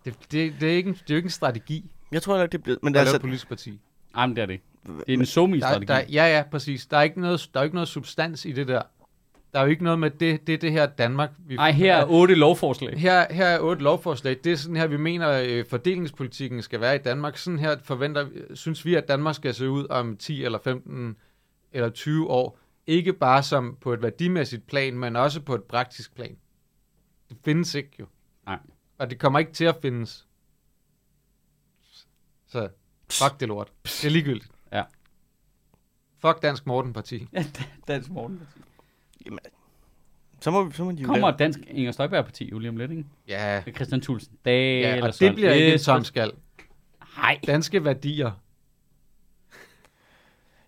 Det, 0.05 0.15
det, 0.33 0.55
det, 0.61 0.73
er 0.73 0.77
ikke 0.77 0.89
en, 0.89 0.95
det 0.95 1.01
er 1.01 1.15
jo 1.15 1.17
ikke 1.17 1.27
en 1.27 1.31
strategi 1.31 1.91
Jeg 2.13 2.23
tror 2.23 2.39
nok, 2.39 2.53
det 2.53 2.63
bliver... 2.63 2.79
Men 2.83 2.89
at 2.89 2.93
lave 2.93 3.01
altså, 3.01 3.21
politisk 3.21 3.49
parti. 3.49 3.81
Ej, 4.15 4.27
men 4.27 4.37
det 4.37 4.43
er 4.43 4.47
det 4.47 4.53
ikke. 4.53 4.65
Det 4.87 5.15
er 5.15 5.19
en 5.19 5.27
somi 5.27 5.61
Der, 5.61 5.67
strategi 5.67 5.87
der, 5.87 5.99
ja, 5.99 6.37
ja, 6.37 6.43
præcis. 6.51 6.87
Der 6.87 6.97
er, 6.97 7.03
ikke 7.03 7.21
noget, 7.21 7.51
der 7.55 7.61
er 7.61 7.65
ikke 7.65 7.77
noget 7.77 7.89
substans 7.89 8.45
i 8.45 8.53
det 8.53 8.69
der. 8.69 8.83
Der 9.53 9.59
er 9.59 9.63
jo 9.65 9.71
ikke 9.71 9.85
noget 9.85 9.99
med 9.99 10.11
det, 10.11 10.47
det, 10.47 10.55
er 10.55 10.59
det 10.59 10.73
her 10.73 10.87
Danmark. 10.87 11.31
Vi, 11.39 11.57
Nej, 11.57 11.73
her 11.73 11.97
er 11.97 12.07
otte 12.07 12.35
lovforslag. 12.35 12.99
her, 12.99 13.27
her 13.33 13.47
er 13.47 13.61
otte 13.61 13.83
lovforslag. 13.83 14.37
Det 14.45 14.53
er 14.53 14.57
sådan 14.57 14.77
her, 14.77 14.87
vi 14.87 14.97
mener, 14.97 15.43
øh, 15.47 15.65
fordelingspolitikken 15.67 16.63
skal 16.63 16.81
være 16.81 16.95
i 16.95 16.99
Danmark. 16.99 17.37
Sådan 17.37 17.59
her 17.59 17.77
forventer, 17.83 18.27
synes 18.55 18.85
vi, 18.85 18.95
at 18.95 19.09
Danmark 19.09 19.35
skal 19.35 19.55
se 19.55 19.71
ud 19.71 19.87
om 19.91 20.17
10 20.17 20.45
eller 20.45 20.59
15 20.65 21.17
eller 21.73 21.91
20 21.91 22.31
år. 22.31 22.59
Ikke 22.87 23.13
bare 23.13 23.43
som 23.43 23.77
på 23.81 23.93
et 23.93 24.03
værdimæssigt 24.03 24.67
plan, 24.67 24.99
men 24.99 25.17
også 25.17 25.41
på 25.41 25.55
et 25.55 25.65
praktisk 25.65 26.15
plan. 26.15 26.37
Det 27.29 27.37
findes 27.45 27.75
ikke 27.75 27.91
jo. 28.01 28.07
Nej. 28.47 28.59
Og 28.99 29.11
det 29.11 29.19
kommer 29.19 29.39
ikke 29.39 29.53
til 29.53 29.65
at 29.65 29.77
findes. 29.83 30.27
Så 32.47 32.69
fuck 33.11 33.41
det 33.41 33.49
lort. 33.49 33.73
Det 33.85 34.05
er 34.05 34.11
ligegyldigt. 34.11 34.51
Ja. 34.73 34.83
Fuck 36.19 36.43
Dansk 36.43 36.67
Morten 36.67 36.93
Parti. 36.93 37.29
Ja, 37.33 37.45
Dansk 37.89 38.11
Morten. 38.11 38.49
Jamen, 39.27 39.39
så 40.41 40.51
må, 40.51 40.71
så 40.71 40.85
må 40.85 40.93
de 40.93 41.05
Kommer 41.05 41.29
et 41.29 41.39
dansk 41.39 41.59
Inger 41.71 41.93
Støjberg 41.93 42.25
parti 42.25 42.51
jo 42.51 42.59
lige 42.59 42.69
om 42.69 42.77
lidt, 42.77 42.91
ikke? 42.91 43.05
Ja, 43.29 43.63
Med 43.67 43.75
Christian 43.75 44.01
Thulsen 44.01 44.33
Dahl 44.45 44.81
ja 44.81 44.93
eller 44.95 45.07
og 45.09 45.15
Søren 45.15 45.31
det 45.31 45.37
bliver 45.37 45.53
ikke 45.53 45.69
en 45.69 45.75
Espersen. 45.75 45.95
tom 45.95 46.05
skal. 46.05 46.33
Nej, 47.17 47.39
Danske 47.47 47.85
værdier. 47.85 48.31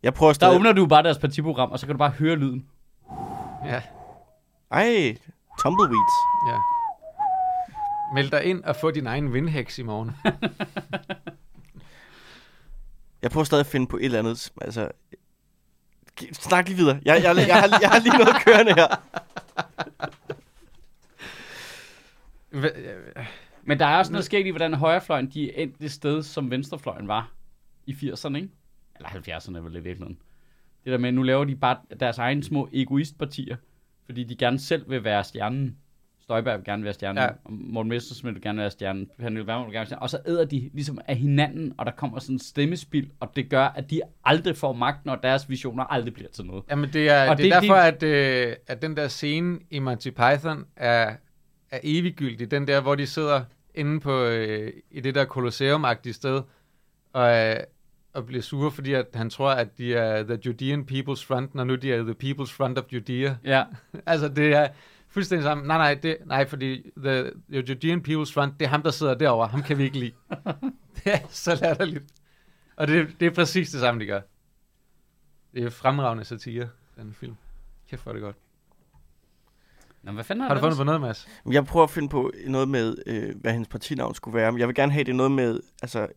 Jeg 0.02 0.14
prøver 0.14 0.30
der 0.32 0.34
stadig... 0.34 0.56
åbner 0.56 0.72
du 0.72 0.86
bare 0.86 1.02
deres 1.02 1.18
partiprogram, 1.18 1.70
og 1.70 1.78
så 1.78 1.86
kan 1.86 1.94
du 1.94 1.98
bare 1.98 2.10
høre 2.10 2.36
lyden. 2.36 2.66
Ja, 3.64 3.82
Ej, 4.70 5.16
tumbleweeds. 5.62 6.12
ja. 6.48 6.56
Meld 8.14 8.30
dig 8.30 8.44
ind 8.44 8.64
og 8.64 8.76
få 8.76 8.90
din 8.90 9.06
egen 9.06 9.32
vindhæks 9.32 9.78
i 9.78 9.82
morgen. 9.82 10.10
Jeg 13.22 13.30
prøver 13.30 13.44
stadig 13.44 13.60
at 13.60 13.66
finde 13.66 13.86
på 13.86 13.96
et 13.96 14.04
eller 14.04 14.18
andet. 14.18 14.52
Altså, 14.60 14.88
snak 16.32 16.68
lige 16.68 16.76
videre. 16.76 17.00
Jeg, 17.04 17.22
jeg, 17.22 17.36
jeg, 17.36 17.48
jeg, 17.48 17.60
har, 17.60 17.78
jeg 17.80 17.90
har 17.90 17.98
lige 17.98 18.18
noget 18.18 18.34
kørende 18.44 18.74
her. 18.74 18.86
Øh, 22.52 23.26
men 23.62 23.78
der 23.78 23.86
er 23.86 23.98
også 23.98 24.12
noget 24.12 24.24
sket 24.24 24.46
i, 24.46 24.50
hvordan 24.50 24.74
højrefløjen 24.74 25.30
de 25.30 25.58
endte 25.58 25.78
det 25.80 25.92
sted, 25.92 26.22
som 26.22 26.50
venstrefløjen 26.50 27.08
var 27.08 27.32
i 27.86 27.92
80'erne, 27.92 28.36
ikke? 28.36 28.48
Eller 28.96 29.08
70'erne 29.08 29.58
vel 29.58 29.76
i 29.76 29.80
virkeligheden. 29.80 30.18
Det 30.84 30.92
der 30.92 30.98
med, 30.98 31.08
at 31.08 31.14
nu 31.14 31.22
laver 31.22 31.44
de 31.44 31.56
bare 31.56 31.76
deres 32.00 32.18
egne 32.18 32.44
små 32.44 32.68
egoistpartier, 32.72 33.56
fordi 34.04 34.24
de 34.24 34.36
gerne 34.36 34.58
selv 34.58 34.90
vil 34.90 35.04
være 35.04 35.24
stjernen. 35.24 35.78
Støjberg 36.22 36.58
vil 36.58 36.64
gerne 36.64 36.84
være 36.84 36.92
stjernen, 36.92 37.22
Ja. 37.22 37.28
Morten 37.48 37.88
Messersmith 37.90 38.34
vil 38.34 38.42
gerne 38.42 38.58
være 38.60 38.70
stjernen, 38.70 39.08
Pernille 39.18 39.46
Vermund 39.46 39.66
vil 39.66 39.72
gerne 39.72 39.78
være 39.80 39.86
stjernen, 39.86 40.02
og 40.02 40.10
så 40.10 40.18
æder 40.26 40.44
de 40.44 40.70
ligesom 40.74 40.98
af 41.06 41.16
hinanden, 41.16 41.74
og 41.78 41.86
der 41.86 41.92
kommer 41.92 42.18
sådan 42.18 42.34
en 42.34 42.38
stemmespil, 42.38 43.10
og 43.20 43.32
det 43.36 43.48
gør, 43.50 43.64
at 43.64 43.90
de 43.90 44.00
aldrig 44.24 44.56
får 44.56 44.72
magten, 44.72 45.10
og 45.10 45.18
deres 45.22 45.48
visioner 45.50 45.84
aldrig 45.84 46.14
bliver 46.14 46.30
til 46.30 46.44
noget. 46.44 46.64
Jamen, 46.70 46.92
det 46.92 47.08
er, 47.10 47.30
Og 47.30 47.38
det 47.38 47.46
er 47.46 47.60
det- 47.60 47.62
derfor, 47.62 47.74
at, 47.74 48.02
øh, 48.02 48.56
at 48.66 48.82
den 48.82 48.96
der 48.96 49.08
scene 49.08 49.58
i 49.70 49.78
Monty 49.78 50.08
Python 50.10 50.64
er, 50.76 51.14
er 51.70 51.78
eviggyldig. 51.82 52.50
Den 52.50 52.66
der, 52.66 52.80
hvor 52.80 52.94
de 52.94 53.06
sidder 53.06 53.44
inde 53.74 54.00
på 54.00 54.24
øh, 54.24 54.72
i 54.90 55.00
det 55.00 55.14
der 55.14 55.24
kolosseum-agtige 55.24 56.12
sted, 56.12 56.42
og, 57.12 57.36
øh, 57.50 57.56
og 58.14 58.26
bliver 58.26 58.42
sure, 58.42 58.70
fordi 58.70 58.92
at 58.92 59.06
han 59.14 59.30
tror, 59.30 59.50
at 59.50 59.78
de 59.78 59.94
er 59.94 60.22
the 60.22 60.38
Judean 60.46 60.86
People's 60.92 61.26
Front, 61.26 61.54
når 61.54 61.64
nu 61.64 61.74
de 61.74 61.92
er 61.92 62.02
the 62.02 62.14
People's 62.24 62.52
Front 62.56 62.78
of 62.78 62.84
Judea. 62.92 63.34
Ja, 63.44 63.64
altså, 64.06 64.28
det 64.28 64.54
er 64.54 64.68
fuldstændig 65.12 65.44
sammen. 65.44 65.66
Nej, 65.66 65.78
nej, 65.78 65.94
det, 65.94 66.16
nej 66.26 66.48
fordi 66.48 66.90
the, 66.96 67.30
the 67.52 67.64
Judean 67.68 67.98
People's 67.98 68.32
Front, 68.34 68.60
det 68.60 68.64
er 68.64 68.68
ham, 68.68 68.82
der 68.82 68.90
sidder 68.90 69.14
derovre. 69.14 69.48
Ham 69.48 69.62
kan 69.62 69.78
vi 69.78 69.84
ikke 69.84 69.98
lide. 69.98 70.12
det 70.96 71.14
er 71.14 71.18
så 71.28 71.54
latterligt. 71.54 72.04
Og 72.76 72.88
det, 72.88 73.08
det 73.20 73.26
er 73.26 73.30
præcis 73.30 73.70
det 73.70 73.80
samme, 73.80 74.00
de 74.00 74.06
gør. 74.06 74.20
Det 75.54 75.64
er 75.64 75.70
fremragende 75.70 76.24
satire, 76.24 76.68
den 76.96 77.14
film. 77.14 77.36
Kæft, 77.90 78.02
hvor 78.02 78.12
er 78.12 78.14
det 78.14 78.22
godt. 78.22 78.36
Nå, 80.02 80.12
hvad 80.12 80.24
fanden 80.24 80.42
Har 80.42 80.48
du 80.48 80.54
det 80.54 80.62
fundet 80.62 80.78
på 80.78 80.84
noget, 80.84 81.00
Mads? 81.00 81.28
Jeg 81.50 81.64
prøver 81.64 81.84
at 81.84 81.90
finde 81.90 82.08
på 82.08 82.32
noget 82.46 82.68
med, 82.68 82.96
øh, 83.06 83.34
hvad 83.40 83.52
hendes 83.52 83.68
partinavn 83.68 84.14
skulle 84.14 84.34
være. 84.34 84.52
Men 84.52 84.58
jeg 84.58 84.68
vil 84.68 84.74
gerne 84.74 84.92
have 84.92 85.04
det 85.04 85.16
noget 85.16 85.32
med, 85.32 85.60
altså, 85.82 86.08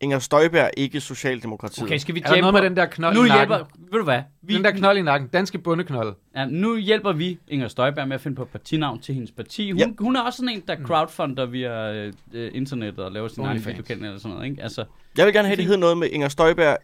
Inger 0.00 0.18
Støjberg, 0.18 0.70
ikke 0.76 1.00
Socialdemokratiet. 1.00 1.84
Okay, 1.86 1.98
skal 1.98 2.14
vi 2.14 2.22
Er 2.24 2.28
der 2.34 2.40
noget 2.40 2.54
med 2.54 2.60
på- 2.60 2.64
den 2.64 2.76
der 2.76 2.86
knold 2.86 3.14
Nu 3.16 3.24
i 3.24 3.28
nakken? 3.28 3.48
hjælper, 3.48 3.66
ved 3.92 3.98
du 3.98 4.04
hvad? 4.04 4.20
Vi, 4.42 4.54
Den 4.54 4.64
der 4.64 4.70
knold 4.70 4.98
i 4.98 5.02
nakken. 5.02 5.28
Danske 5.28 5.58
bundeknold. 5.58 6.14
Ja, 6.36 6.44
nu 6.44 6.76
hjælper 6.76 7.12
vi 7.12 7.38
Inger 7.48 7.68
Støjberg 7.68 8.08
med 8.08 8.14
at 8.14 8.20
finde 8.20 8.36
på 8.36 8.44
partinavn 8.44 9.00
til 9.00 9.14
hendes 9.14 9.32
parti. 9.32 9.70
Hun, 9.70 9.78
Ja. 9.80 9.86
ja. 9.86 9.92
hun 9.98 10.16
er 10.16 10.20
også 10.20 10.36
sådan 10.36 10.48
en, 10.48 10.62
der 10.68 10.76
crowdfunder 10.84 11.46
via 11.46 11.92
øh, 11.94 12.12
øh, 12.32 12.50
internettet 12.54 13.04
og 13.04 13.12
laver 13.12 13.28
sin 13.28 13.40
egen 13.42 13.50
OnlyFans. 13.50 13.66
videokanaler 13.72 14.06
eller 14.08 14.20
sådan 14.20 14.34
noget. 14.36 14.50
Ikke? 14.50 14.62
Altså, 14.62 14.84
Jeg 15.16 15.26
vil 15.26 15.34
gerne 15.34 15.48
have, 15.48 15.56
det 15.56 15.64
hedder 15.64 15.80
noget 15.80 15.98
med 15.98 16.08
Inger 16.08 16.28
Støjberg, 16.28 16.76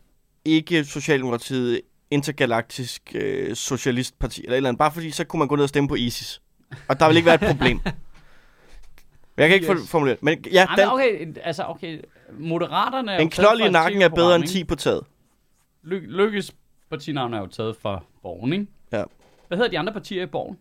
ikke 0.45 0.85
Socialdemokratiet, 0.85 1.81
intergalaktisk 2.11 3.03
øh, 3.15 3.55
socialistparti, 3.57 4.41
eller 4.41 4.53
et 4.53 4.57
eller 4.57 4.69
andet. 4.69 4.79
Bare 4.79 4.93
fordi, 4.93 5.11
så 5.11 5.25
kunne 5.25 5.39
man 5.39 5.49
gå 5.49 5.57
ned 5.57 5.63
og 5.63 5.69
stemme 5.69 5.89
på 5.89 5.95
ISIS. 5.95 6.41
Og 6.89 7.01
der 7.01 7.09
vil 7.09 7.17
ikke 7.17 7.27
være 7.27 7.35
et 7.35 7.57
problem. 7.57 7.81
Men 9.37 9.43
jeg 9.43 9.49
kan 9.49 9.55
ikke 9.55 9.73
Yes. 9.73 9.91
formulere 9.91 10.15
det. 10.15 10.23
Men 10.23 10.45
ja, 10.53 10.65
Ej, 10.67 10.75
den, 10.77 10.85
men 10.87 10.93
okay, 10.95 11.35
altså 11.47 11.65
okay, 11.65 12.01
Moderaterne 12.39 13.13
er 13.13 13.19
en 13.19 13.31
knold 13.31 13.61
i 13.61 13.71
nakken 13.71 14.03
er 14.03 14.09
bedre 14.09 14.37
end 14.37 14.45
TV-program, 14.45 14.53
10 14.63 14.65
på 14.65 14.75
taget. 14.75 15.05
Ly- 15.83 16.07
Lykkes 16.07 16.53
partinavn 16.91 17.35
er 17.35 17.39
jo 17.41 17.47
taget 17.47 17.77
fra 17.77 18.05
Borgen, 18.23 18.53
ikke? 18.53 18.67
Ja. 18.93 19.05
Hvad 19.49 19.59
hedder 19.59 19.71
de 19.71 19.79
andre 19.79 19.93
partier 19.93 20.23
i 20.23 20.27
Borgen? 20.27 20.59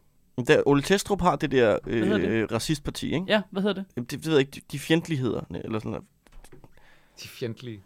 Der, 0.47 0.61
Ole 0.65 0.82
Testrup 0.82 1.22
har 1.22 1.36
det 1.36 1.51
der 1.51 1.78
hedder 1.88 2.17
det? 2.17 2.28
øh, 2.28 2.47
racistparti, 2.51 3.13
ikke? 3.13 3.26
Ja, 3.28 3.41
hvad 3.49 3.61
hedder 3.61 3.84
det? 3.84 3.86
Det, 3.95 4.11
det 4.11 4.26
ved 4.26 4.34
jeg 4.34 4.39
ikke, 4.39 4.51
de, 4.51 4.61
de 4.72 4.80
fjendtligheder, 4.80 5.41
eller 5.63 5.80
sådan 5.80 5.91
noget. 5.91 6.05
De 7.19 7.24
er 7.26 7.28
fjendtlige. 7.28 7.82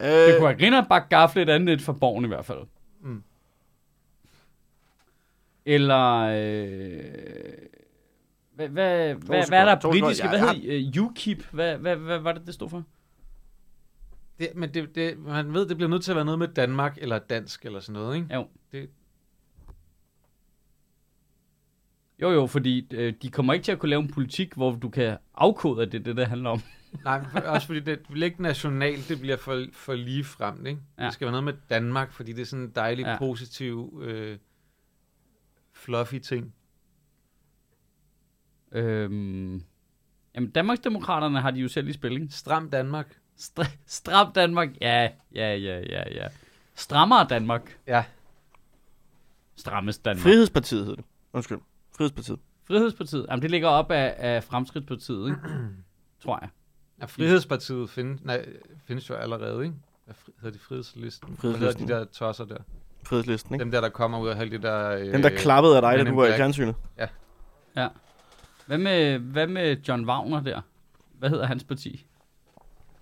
Øh, 0.00 0.08
Det 0.08 0.36
kunne 0.38 0.48
have 0.48 0.58
griner 0.60 0.84
bare 0.88 1.02
gafle 1.10 1.42
et 1.42 1.48
andet 1.50 1.72
et 1.72 1.82
fra 1.82 1.92
Borgen 1.92 2.24
i 2.24 2.28
hvert 2.28 2.44
fald. 2.44 2.58
Mm. 3.02 3.22
Eller... 5.66 6.16
Øh, 6.16 7.02
hvad, 8.56 8.68
hvad, 8.68 9.14
hvad, 9.14 9.48
hvad 9.48 9.58
er 9.58 9.64
der 9.64 9.80
britiske? 9.80 10.28
Hvad 10.28 10.38
hedder 10.38 11.02
uh, 11.02 11.06
UKIP? 11.06 11.42
Hvad, 11.52 11.78
hvad, 11.78 11.96
hvad 11.96 12.18
var 12.18 12.32
det, 12.32 12.46
det 12.46 12.54
stod 12.54 12.68
for? 12.68 12.84
Det, 14.38 14.48
men 14.54 14.74
det, 14.74 14.94
det, 14.94 15.18
man 15.18 15.54
ved, 15.54 15.68
det 15.68 15.76
bliver 15.76 15.90
nødt 15.90 16.04
til 16.04 16.12
at 16.12 16.16
være 16.16 16.24
noget 16.24 16.38
med 16.38 16.48
Danmark 16.48 16.98
eller 17.00 17.18
dansk 17.18 17.64
eller 17.64 17.80
sådan 17.80 18.02
noget, 18.02 18.16
ikke? 18.16 18.34
Jo. 18.34 18.46
Det, 18.72 18.90
Jo, 22.20 22.30
jo, 22.30 22.46
fordi 22.46 22.88
øh, 22.90 23.14
de 23.22 23.30
kommer 23.30 23.52
ikke 23.52 23.64
til 23.64 23.72
at 23.72 23.78
kunne 23.78 23.90
lave 23.90 24.02
en 24.02 24.08
politik, 24.08 24.54
hvor 24.54 24.72
du 24.72 24.88
kan 24.88 25.18
afkode, 25.34 25.82
at 25.82 25.92
det 25.92 26.00
er 26.00 26.04
det, 26.04 26.16
det 26.16 26.26
handler 26.26 26.50
om. 26.50 26.60
nej, 27.04 27.18
men 27.18 27.30
for, 27.30 27.40
også 27.40 27.66
fordi 27.66 27.80
det 27.80 28.00
bliver 28.10 28.24
ikke 28.24 28.42
nationalt, 28.42 29.08
det 29.08 29.20
bliver 29.20 29.36
for, 29.36 29.64
for 29.72 29.94
lige 29.94 30.24
frem, 30.24 30.66
ikke? 30.66 30.80
Ja. 30.98 31.04
Det 31.04 31.12
skal 31.12 31.24
være 31.24 31.32
noget 31.32 31.44
med 31.44 31.54
Danmark, 31.70 32.12
fordi 32.12 32.32
det 32.32 32.40
er 32.40 32.46
sådan 32.46 32.64
en 32.64 32.72
dejlig, 32.74 33.04
ja. 33.04 33.18
positiv, 33.18 34.02
øh, 34.04 34.38
fluffy 35.72 36.18
ting. 36.18 36.54
Øhm, 38.72 39.62
jamen, 40.34 40.50
Danmarksdemokraterne 40.50 41.40
har 41.40 41.50
de 41.50 41.60
jo 41.60 41.68
selv 41.68 41.88
i 41.88 41.92
spil, 41.92 42.12
ikke? 42.12 42.28
Stram 42.30 42.70
Danmark. 42.70 43.16
Str- 43.38 43.76
stram 43.86 44.32
Danmark. 44.32 44.68
Ja, 44.80 45.08
ja, 45.34 45.54
ja, 45.56 45.78
ja, 45.80 46.02
ja. 46.14 46.28
Strammere 46.74 47.26
Danmark. 47.30 47.78
Ja. 47.86 48.04
Strammes 49.56 49.98
Danmark. 49.98 50.22
Frihedspartiet 50.22 50.80
hedder 50.80 50.96
det. 50.96 51.04
Undskyld. 51.32 51.58
Frihedspartiet. 51.96 52.38
Frihedspartiet. 52.64 53.26
Jamen, 53.30 53.42
det 53.42 53.50
ligger 53.50 53.68
op 53.68 53.90
af, 53.90 54.14
af 54.18 54.44
Fremskridtspartiet, 54.44 55.26
ikke? 55.28 55.38
Tror 56.22 56.38
jeg. 56.42 56.48
Ja, 57.00 57.04
Frihedspartiet 57.06 57.90
findes, 57.90 58.24
nej, 58.24 58.46
findes 58.86 59.10
jo 59.10 59.14
allerede, 59.14 59.64
ikke? 59.64 59.76
Hvad 60.04 60.14
hedder 60.42 60.58
de 60.58 60.64
frihedslisten? 60.64 61.28
Hvad 61.28 61.36
Frihedslisten. 61.38 61.88
hedder 61.88 61.98
de 62.00 62.06
der 62.06 62.12
tosser 62.12 62.44
der? 62.44 62.56
Frihedslæsten, 63.02 63.54
ikke? 63.54 63.62
Dem 63.64 63.70
der, 63.70 63.80
der 63.80 63.88
kommer 63.88 64.18
ud 64.18 64.28
af 64.28 64.40
alle 64.40 64.58
de 64.58 64.62
der... 64.62 64.88
Øh, 64.90 65.12
Den, 65.12 65.22
der 65.22 65.30
klappede 65.36 65.76
af 65.76 65.82
dig, 65.82 65.98
da 65.98 66.10
du 66.10 66.16
var 66.20 66.26
i 66.26 66.32
fjernsynet. 66.36 66.74
Hvad 68.66 68.78
med, 68.78 69.18
hvad 69.18 69.46
med 69.46 69.76
John 69.88 70.04
Wagner 70.08 70.40
der? 70.40 70.60
Hvad 71.18 71.30
hedder 71.30 71.46
hans 71.46 71.64
parti? 71.64 72.06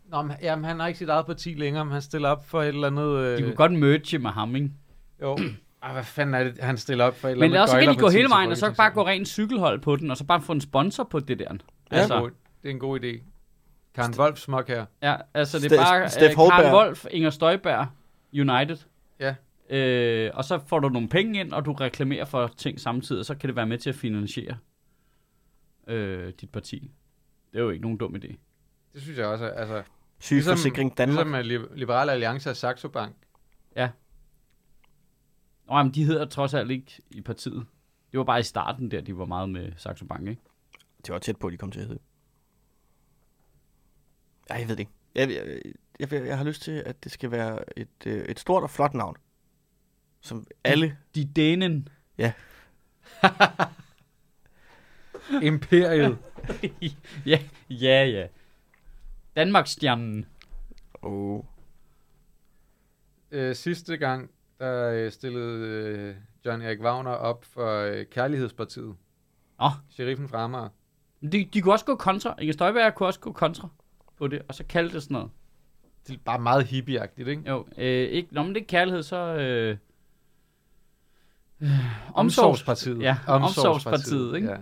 Nå, 0.09 0.23
men, 0.23 0.37
jamen, 0.43 0.65
han 0.65 0.81
har 0.81 0.87
ikke 0.87 0.99
sit 0.99 1.09
eget 1.09 1.27
parti 1.27 1.55
længere, 1.55 1.85
men 1.85 1.93
han 1.93 2.03
stiller 2.03 2.29
op 2.29 2.49
for 2.49 2.63
et 2.63 2.69
eller 2.69 2.87
andet... 2.87 3.17
Øh, 3.19 3.39
De 3.39 3.43
kunne 3.43 3.55
godt 3.57 3.73
merge 3.73 4.19
med 4.19 4.31
ham, 4.31 4.57
ikke? 4.57 4.71
Jo. 5.23 5.39
Ej, 5.83 5.93
hvad 5.93 6.05
fanden 6.05 6.35
er 6.35 6.45
det, 6.45 6.59
han 6.61 6.77
stiller 6.79 7.05
op 7.05 7.17
for 7.17 7.29
et 7.29 7.33
eller 7.33 7.41
Men 7.45 7.51
andet 7.51 7.63
også 7.63 7.79
kan 7.81 7.89
de 7.89 7.97
gå 7.97 8.09
hele 8.09 8.29
vejen, 8.29 8.51
og 8.51 8.57
så 8.57 8.75
bare 8.77 8.91
gå 8.91 9.07
rent 9.07 9.29
cykelhold 9.29 9.81
på 9.81 9.97
den, 9.97 10.11
og 10.11 10.17
så 10.17 10.25
bare 10.25 10.41
få 10.41 10.53
en 10.53 10.61
sponsor 10.61 11.05
på 11.05 11.21
det 11.21 11.39
der. 11.39 11.49
Det 11.53 11.61
er, 11.91 11.97
Altså, 11.97 12.15
en 12.15 12.21
god, 12.23 12.31
det 12.63 12.69
er 12.69 12.73
en 12.73 12.79
god 12.79 13.01
idé. 13.01 13.23
Karen 13.95 14.15
Wolf 14.19 14.39
smuk 14.39 14.69
her. 14.69 14.85
ja, 15.03 15.17
altså 15.35 15.59
det 15.59 15.73
Ste- 15.73 15.75
er 15.75 15.85
bare 15.85 16.09
Steff 16.09 16.39
uh, 16.39 16.49
Karen. 16.49 16.75
Wolf, 16.75 17.05
Inger 17.11 17.31
Støjberg, 17.31 17.87
United. 18.33 18.77
Ja. 19.21 19.35
Øh, 19.71 20.31
og 20.35 20.45
så 20.45 20.61
får 20.67 20.79
du 20.79 20.89
nogle 20.89 21.09
penge 21.09 21.41
ind, 21.41 21.53
og 21.53 21.65
du 21.65 21.73
reklamerer 21.73 22.25
for 22.25 22.51
ting 22.57 22.81
samtidig, 22.81 23.27
så 23.27 23.35
kan 23.35 23.49
det 23.49 23.57
være 23.57 23.67
med 23.67 23.79
til 23.79 23.91
at 23.91 23.97
finansiere 23.97 24.57
øh, 25.87 26.33
dit 26.41 26.51
parti. 26.51 26.91
Det 27.53 27.59
er 27.59 27.63
jo 27.63 27.71
ikke 27.71 27.83
nogen 27.83 27.99
dum 27.99 28.15
idé. 28.15 28.37
Det 28.93 29.03
synes 29.03 29.19
jeg 29.19 29.27
også. 29.27 29.45
Altså, 29.45 29.83
Sygeforsikring 30.19 30.99
Danmark. 30.99 31.45
Ligesom 31.45 31.63
uh, 31.63 31.71
Li- 31.71 31.75
Liberale 31.79 32.13
Alliance 32.13 32.51
og 32.51 32.57
Saxo 32.57 32.89
Bank. 32.89 33.17
Nå, 35.69 35.83
men 35.83 35.95
de 35.95 36.05
hedder 36.05 36.25
trods 36.25 36.55
alt 36.55 36.71
ikke 36.71 37.03
i 37.11 37.21
partiet. 37.21 37.67
Det 38.13 38.19
var 38.19 38.25
bare 38.25 38.41
i 38.41 38.43
starten 38.43 38.91
der, 38.91 39.01
de 39.01 39.19
var 39.19 39.25
meget 39.25 39.49
med 39.49 39.73
Saxo 39.77 40.05
Bank, 40.05 40.29
ikke? 40.29 40.43
Det 41.07 41.13
var 41.13 41.19
tæt 41.19 41.37
på, 41.37 41.47
at 41.47 41.53
de 41.53 41.57
kom 41.57 41.71
til 41.71 41.81
at 41.81 41.87
hedde. 41.87 42.01
Ej, 44.51 44.57
jeg 44.57 44.69
ved 44.69 44.77
det 44.77 44.81
ikke. 44.81 44.93
Jeg, 45.15 45.31
jeg, 45.31 45.61
jeg, 46.01 46.27
jeg, 46.27 46.39
har 46.39 46.45
lyst 46.45 46.63
til, 46.63 46.83
at 46.87 47.05
det 47.05 47.13
skal 47.13 47.31
være 47.31 47.79
et, 47.79 48.07
øh, 48.07 48.25
et 48.25 48.41
stort 48.41 48.63
og 48.63 48.71
flot 48.71 48.95
navn. 48.95 49.17
Som 50.21 50.47
alle... 50.65 50.99
De 51.15 51.25
Danen. 51.25 51.89
Imperiet. 55.43 56.19
ja, 57.27 57.39
ja, 57.71 58.05
ja. 58.05 58.27
Danmarksstjernen. 59.37 60.27
Oh. 61.03 61.45
øh, 63.31 63.55
sidste 63.55 63.97
gang, 63.97 64.31
der 64.59 64.91
øh, 64.91 65.13
stillede 65.13 65.67
øh, 65.67 66.15
John 66.45 66.63
Erik 66.63 66.81
Wagner 66.81 67.11
op 67.11 67.45
for 67.45 67.81
øh, 67.81 68.07
Kærlighedspartiet. 68.07 68.95
Nå. 69.61 69.71
Sheriffen 69.91 70.29
fra 70.29 70.45
Amager. 70.45 70.69
De, 71.33 71.49
de 71.55 71.61
kunne 71.63 71.75
også 71.75 71.85
gå 71.85 71.97
kontra. 71.97 72.35
Inger 72.41 72.53
Støjberg 72.53 72.95
kunne 72.95 73.07
også 73.07 73.21
gå 73.21 73.33
kontra 73.33 73.69
på 74.17 74.27
det, 74.27 74.43
og 74.49 74.55
så 74.55 74.65
kalde 74.65 74.91
det 74.91 75.03
sådan 75.03 75.15
noget. 75.15 75.31
Det 76.07 76.15
er 76.15 76.19
bare 76.25 76.39
meget 76.39 76.67
hippieagtigt, 76.67 77.29
ikke? 77.29 77.43
Jo, 77.49 77.67
øh, 77.79 78.09
ikke, 78.09 78.29
når 78.35 78.43
man 78.43 78.55
det 78.55 78.61
er 78.61 78.67
kærlighed, 78.67 79.03
så... 79.03 79.17
Øh, 79.17 79.77
øh, 81.61 81.69
Omsorgspartiet. 82.15 83.03
Ja, 83.03 83.17
Omsorgspartiet, 83.27 84.37
ikke? 84.37 84.51
Ja. 84.51 84.57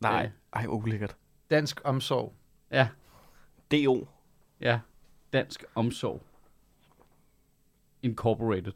Nej, 0.00 0.30
ej, 0.52 0.66
ulækkert. 0.68 1.16
Dansk 1.50 1.80
omsorg. 1.84 2.32
Ja, 2.70 2.88
DO. 3.72 4.08
ja. 4.60 4.78
Dansk 5.32 5.64
Omsorg. 5.74 6.22
Incorporated. 8.02 8.72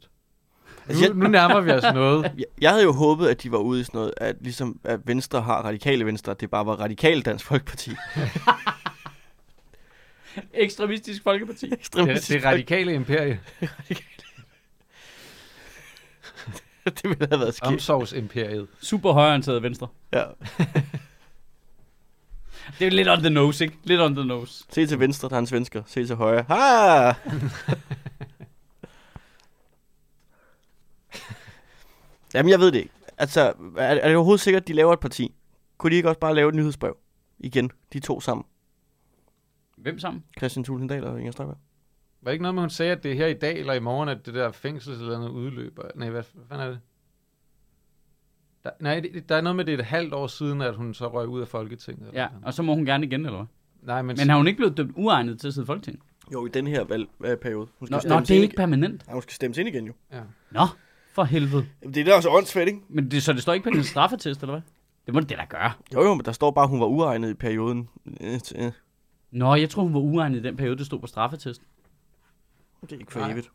Altså, 0.87 1.13
Nu, 1.13 1.19
nu 1.19 1.27
nærmer 1.29 1.61
vi 1.61 1.71
os 1.71 1.83
noget. 1.93 2.23
Jeg, 2.37 2.45
jeg 2.61 2.69
havde 2.71 2.83
jo 2.83 2.91
håbet, 2.91 3.27
at 3.27 3.43
de 3.43 3.51
var 3.51 3.57
ude 3.57 3.81
i 3.81 3.83
sådan 3.83 3.97
noget, 3.97 4.13
at 4.17 4.35
ligesom 4.41 4.79
at 4.83 4.99
Venstre 5.07 5.41
har 5.41 5.61
radikale 5.61 6.05
Venstre, 6.05 6.31
at 6.31 6.41
det 6.41 6.49
bare 6.49 6.65
var 6.65 6.75
radikale 6.75 7.21
Dansk 7.21 7.45
Folkeparti. 7.45 7.91
Ekstremistisk 10.53 11.23
Folkeparti. 11.23 11.69
Det, 11.69 11.79
Ekstremistisk 11.79 12.29
det 12.29 12.45
radikale 12.45 12.93
imperie. 12.93 13.39
det 17.01 17.09
ville 17.09 17.27
have 17.29 17.39
været 17.39 17.53
skidt. 17.53 17.71
Omsorgsimperiet. 17.71 18.67
Super 18.81 19.11
højreorienteret 19.11 19.63
venstre. 19.63 19.87
Ja. 20.13 20.23
Det 22.79 22.87
er 22.87 22.91
lidt 22.91 23.07
on 23.07 23.19
the 23.19 23.29
nose, 23.29 23.63
ikke? 23.63 23.77
Lidt 23.83 24.01
on 24.01 24.15
the 24.15 24.25
nose. 24.25 24.63
Se 24.69 24.87
til 24.87 24.99
venstre, 24.99 25.29
der 25.29 25.35
er 25.35 25.39
en 25.39 25.47
svensker. 25.47 25.83
Se 25.85 26.05
til 26.05 26.15
højre. 26.15 26.45
Ha! 26.47 27.13
Jamen, 32.33 32.49
jeg 32.49 32.59
ved 32.59 32.71
det 32.71 32.79
ikke. 32.79 32.93
Altså, 33.17 33.53
er, 33.77 33.83
er 33.83 34.07
det 34.07 34.15
overhovedet 34.15 34.41
sikkert, 34.41 34.63
at 34.63 34.67
de 34.67 34.73
laver 34.73 34.93
et 34.93 34.99
parti? 34.99 35.35
Kunne 35.77 35.91
de 35.91 35.95
ikke 35.95 36.09
også 36.09 36.19
bare 36.19 36.35
lave 36.35 36.49
et 36.49 36.55
nyhedsbrev? 36.55 36.97
Igen, 37.39 37.71
de 37.93 37.99
to 37.99 38.21
sammen. 38.21 38.45
Hvem 39.77 39.99
sammen? 39.99 40.23
Christian 40.37 40.63
Tulsendal 40.63 41.03
og 41.03 41.19
Inger 41.19 41.31
Støjberg. 41.31 41.57
Var 42.21 42.31
det 42.31 42.33
ikke 42.33 42.41
noget 42.43 42.55
med, 42.55 42.63
hun 42.63 42.69
sagde, 42.69 42.91
at 42.91 43.03
det 43.03 43.11
er 43.11 43.15
her 43.15 43.27
i 43.27 43.33
dag 43.33 43.59
eller 43.59 43.73
i 43.73 43.79
morgen, 43.79 44.09
at 44.09 44.25
det 44.25 44.33
der 44.33 44.51
fængsel 44.51 44.93
eller 44.93 45.17
noget 45.17 45.31
udløber? 45.31 45.83
Nej, 45.95 46.09
hvad, 46.09 46.23
hvad 46.33 46.45
fanden 46.49 46.65
er 46.67 46.69
det? 46.71 46.79
Der, 48.63 48.69
nej, 48.79 48.99
det, 48.99 49.29
der 49.29 49.35
er 49.35 49.41
noget 49.41 49.55
med, 49.55 49.65
det 49.65 49.73
er 49.73 49.77
et 49.77 49.85
halvt 49.85 50.13
år 50.13 50.27
siden, 50.27 50.61
at 50.61 50.75
hun 50.75 50.93
så 50.93 51.07
røg 51.07 51.27
ud 51.27 51.41
af 51.41 51.47
Folketinget. 51.47 52.07
eller 52.07 52.21
Ja, 52.21 52.27
sådan. 52.27 52.43
og 52.45 52.53
så 52.53 52.63
må 52.63 52.75
hun 52.75 52.85
gerne 52.85 53.05
igen, 53.05 53.25
eller 53.25 53.37
hvad? 53.37 53.45
Nej, 53.81 54.01
men, 54.01 54.15
Men 54.19 54.29
har 54.29 54.37
hun 54.37 54.47
ikke 54.47 54.57
blevet 54.57 54.77
dømt 54.77 54.91
uegnet 54.95 55.39
til 55.39 55.47
at 55.47 55.53
sidde 55.53 55.65
i 55.65 55.67
Folketinget? 55.67 56.01
Jo, 56.33 56.45
i 56.45 56.49
den 56.49 56.67
her 56.67 56.83
valgperiode. 57.19 57.67
Hun 57.79 57.87
skal 57.87 57.91
Nå, 57.93 57.97
nå 57.97 57.99
stemmes 58.01 58.27
det 58.27 58.33
er 58.33 58.37
ind 58.37 58.43
ikke 58.43 58.53
igen. 58.53 58.57
permanent. 58.57 59.03
Ja, 59.07 59.13
hun 59.13 59.21
skal 59.21 59.33
stemmes 59.33 59.57
ind 59.57 59.67
igen 59.67 59.85
jo. 59.87 59.93
ja. 60.11 60.21
Nå, 60.51 60.65
for 61.13 61.23
helvede. 61.23 61.65
Jamen, 61.81 61.93
det 61.93 62.01
er 62.01 62.05
da 62.05 62.13
også 62.15 62.29
åndssvagt, 62.29 62.67
ikke? 62.67 62.79
Men 62.89 63.11
det, 63.11 63.23
så 63.23 63.33
det 63.33 63.41
står 63.41 63.53
ikke 63.53 63.63
på 63.63 63.75
din 63.75 63.83
straffetest, 63.83 64.41
eller 64.41 64.53
hvad? 64.53 64.61
Det 65.05 65.13
må 65.13 65.19
det 65.19 65.29
da 65.29 65.45
gøre. 65.49 65.71
Jo, 65.93 66.01
jo, 66.03 66.13
men 66.13 66.25
der 66.25 66.31
står 66.31 66.51
bare, 66.51 66.63
at 66.63 66.69
hun 66.69 66.79
var 66.79 66.85
uegnet 66.85 67.29
i 67.29 67.33
perioden. 67.33 67.89
Øh, 68.21 68.39
øh, 68.55 68.71
Nå, 69.31 69.55
jeg 69.55 69.69
tror 69.69 69.83
hun 69.83 69.93
var 69.93 69.99
uegnet 69.99 70.37
i 70.39 70.41
den 70.43 70.57
periode, 70.57 70.77
det 70.77 70.85
stod 70.85 70.99
på 70.99 71.07
straffetesten. 71.07 71.67
Det 72.81 72.91
er 72.91 72.99
ikke 72.99 73.11
for 73.11 73.19
Nej. 73.19 73.31
evigt. 73.31 73.51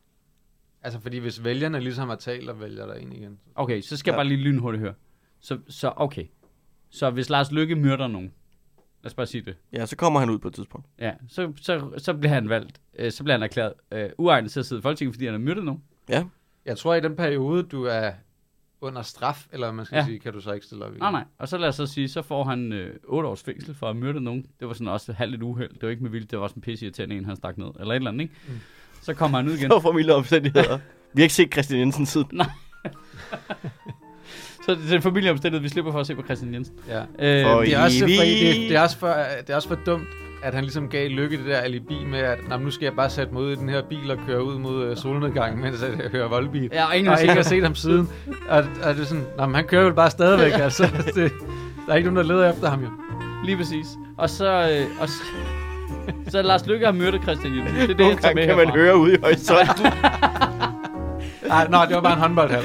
Altså, 0.83 1.01
fordi 1.01 1.18
hvis 1.18 1.45
vælgerne 1.45 1.81
ligesom 1.81 2.09
har 2.09 2.16
talt 2.16 2.49
og 2.51 2.61
vælger 2.61 2.87
der 2.87 2.95
ind 2.95 3.14
igen. 3.14 3.39
Okay, 3.55 3.81
så 3.81 3.97
skal 3.97 4.11
jeg 4.11 4.14
Ja. 4.14 4.18
bare 4.18 4.27
lige 4.29 4.41
lynhurtigt 4.41 4.81
høre. 4.81 4.95
Så, 5.41 5.59
så 5.68 5.93
okay. 5.97 6.25
Så 6.91 7.11
hvis 7.11 7.31
Lars 7.31 7.53
Lykke 7.53 7.75
myrder 7.77 8.07
nogen, 8.09 8.33
lad 9.03 9.11
os 9.11 9.14
bare 9.14 9.27
sige 9.27 9.43
det, 9.45 9.57
Ja, 9.72 9.87
så 9.87 9.97
kommer 9.97 10.20
han 10.20 10.31
ud 10.31 10.39
på 10.39 10.49
et 10.49 10.55
tidspunkt. 10.55 10.87
ja, 10.99 11.12
så, 11.29 11.53
så, 11.57 11.91
så 11.99 12.14
bliver 12.14 12.33
han 12.35 12.49
valgt, 12.49 12.81
øh, 12.99 13.12
så 13.12 13.25
bliver 13.25 13.35
han 13.35 13.43
erklæret 13.43 13.72
øh, 13.93 14.11
uegnet 14.18 14.51
til 14.51 14.61
at 14.61 14.66
sidde 14.66 14.79
i 14.79 14.83
Folketinget, 14.83 15.14
fordi 15.14 15.25
han 15.25 15.35
har 15.35 15.39
myrdet 15.39 15.64
nogen. 15.64 15.83
Ja. 16.09 16.25
Jeg 16.64 16.79
tror, 16.79 16.95
i 16.95 17.01
den 17.01 17.16
periode, 17.16 17.62
du 17.62 17.85
er 17.85 18.12
under 18.81 19.03
straf, 19.03 19.47
eller 19.53 19.66
hvad 19.66 19.75
man 19.75 19.85
skal 19.87 19.97
Ja. 19.97 20.05
sige, 20.05 20.18
kan 20.18 20.33
du 20.33 20.41
så 20.41 20.53
ikke 20.53 20.66
stille 20.66 20.85
op 20.85 20.91
igen. 20.93 21.01
Nej, 21.03 21.11
nej. 21.11 21.25
Og 21.39 21.49
så 21.49 21.59
lad 21.59 21.68
os 21.68 21.75
så 21.75 21.87
sige, 21.87 22.09
så 22.09 22.22
får 22.22 22.45
han 22.45 22.72
øh, 22.72 22.97
8 23.05 23.29
års 23.29 23.43
fængsel 23.43 23.75
for 23.75 23.91
at 23.91 23.97
myrde 23.97 24.20
nogen. 24.20 24.47
Det 24.61 24.68
var 24.68 24.75
sådan 24.75 24.89
også 24.89 25.12
halvt 25.12 25.35
et 25.35 25.43
uheld. 25.43 25.72
Det 25.75 25.83
var 25.83 25.89
ikke 25.89 26.03
med 26.03 26.11
vildt, 26.11 26.31
det 26.31 26.39
var 26.39 26.53
en 26.57 26.62
pisse 26.62 26.85
irriterende 26.87 27.16
en, 27.16 27.25
han 27.25 27.37
stak 27.37 27.59
ned. 27.59 27.66
Eller 27.81 27.93
et 27.93 27.97
eller 27.97 28.11
andet, 28.11 28.22
ikke? 28.22 28.35
Mm. 28.49 28.55
Så 29.05 29.15
kommer 29.15 29.39
han 29.39 29.49
ud 29.49 29.53
igen. 29.55 29.71
Så 29.71 29.81
for 29.81 29.93
milde 29.93 30.15
omstændigheder. 30.15 30.79
Vi 31.15 31.21
har 31.21 31.25
ikke 31.25 31.35
set 31.35 31.53
Christian 31.53 31.81
Jensen 31.81 32.07
siden. 32.07 32.41
Så 34.67 34.75
det 34.75 34.91
er 34.93 34.97
en 34.97 35.03
familieomstændighed, 35.03 35.63
vi 35.63 35.69
slipper 35.69 35.93
for 35.93 36.01
at 36.01 36.07
se 36.07 36.15
på 36.15 36.23
Christian 36.23 36.55
Jensen. 36.55 36.75
Ja. 36.89 36.99
Øh, 37.01 37.45
For 37.47 37.61
Det 37.61 37.75
er, 37.75 37.83
også, 37.85 37.99
fordi 38.01 38.17
det, 38.17 38.55
det, 38.71 38.77
er 38.77 38.81
også 38.81 38.99
for, 38.99 39.07
det 39.47 39.51
er 39.51 39.57
også 39.57 39.69
for 39.69 39.79
dumt, 39.87 40.09
at 40.43 40.55
han 40.55 40.65
ligesom 40.65 40.89
gav 40.89 41.09
Lykke 41.09 41.37
det 41.39 41.47
der 41.47 41.57
alibi 41.57 42.05
med, 42.05 42.19
at 42.19 42.39
"Nå, 42.49 42.57
men 42.57 42.65
nu 42.65 42.71
skal 42.71 42.85
jeg 42.85 42.93
bare 42.97 43.11
sætte 43.11 43.33
mig 43.33 43.43
ud 43.43 43.53
i 43.53 43.55
den 43.55 43.69
her 43.69 43.83
bil 43.83 44.11
og 44.11 44.19
køre 44.27 44.45
ud 44.45 44.59
mod 44.59 44.91
uh, 44.91 44.97
solnedgangen, 44.97 45.63
mens 45.63 45.83
jeg 45.83 46.11
hører 46.13 46.29
voldbil. 46.29 46.71
ja, 46.73 46.85
og 46.87 46.97
ingen 46.97 47.09
Og 47.13 47.17
har 47.17 47.23
ikke 47.23 47.35
har 47.35 47.43
set 47.43 47.49
set 47.49 47.63
ham 47.63 47.75
siden. 47.75 48.09
Og, 48.49 48.65
og 48.83 48.95
det 48.95 49.01
er 49.03 49.05
sådan, 49.05 49.25
Nå, 49.39 49.47
men 49.47 49.55
han 49.55 49.65
kører 49.65 49.83
jo 49.83 49.93
bare 49.93 50.11
stadigvæk, 50.11 50.53
altså. 50.65 50.83
Det, 51.15 51.33
der 51.87 51.93
er 51.93 51.97
ikke 51.97 52.11
nogen, 52.11 52.29
der 52.29 52.35
leder 52.35 52.51
efter 52.53 52.71
ham 52.71 52.83
jo. 52.83 52.89
Lige 53.45 53.57
præcis. 53.57 53.87
Og 54.19 54.31
så, 54.31 54.47
øh, 54.47 54.87
og 55.01 55.09
så, 55.09 55.23
så 56.32 56.43
Lars 56.43 56.66
Lykke 56.66 56.85
har 56.87 56.93
myrdet 56.93 57.22
Christian 57.22 57.57
Jensen. 57.57 57.74
Det 57.76 57.82
er 57.82 57.87
det, 57.87 57.99
Nogle 57.99 58.12
han 58.14 58.22
tager 58.22 58.35
med 58.35 58.47
kan 58.47 58.57
man 58.57 58.66
herfra. 58.66 58.78
høre 58.80 58.97
ude 58.97 59.14
i 59.14 59.18
horisonten. 59.22 59.87
Ej, 61.51 61.66
nå, 61.70 61.78
det 61.89 61.95
var 61.95 62.01
bare 62.01 62.12
en 62.12 62.18
håndboldhal. 62.18 62.64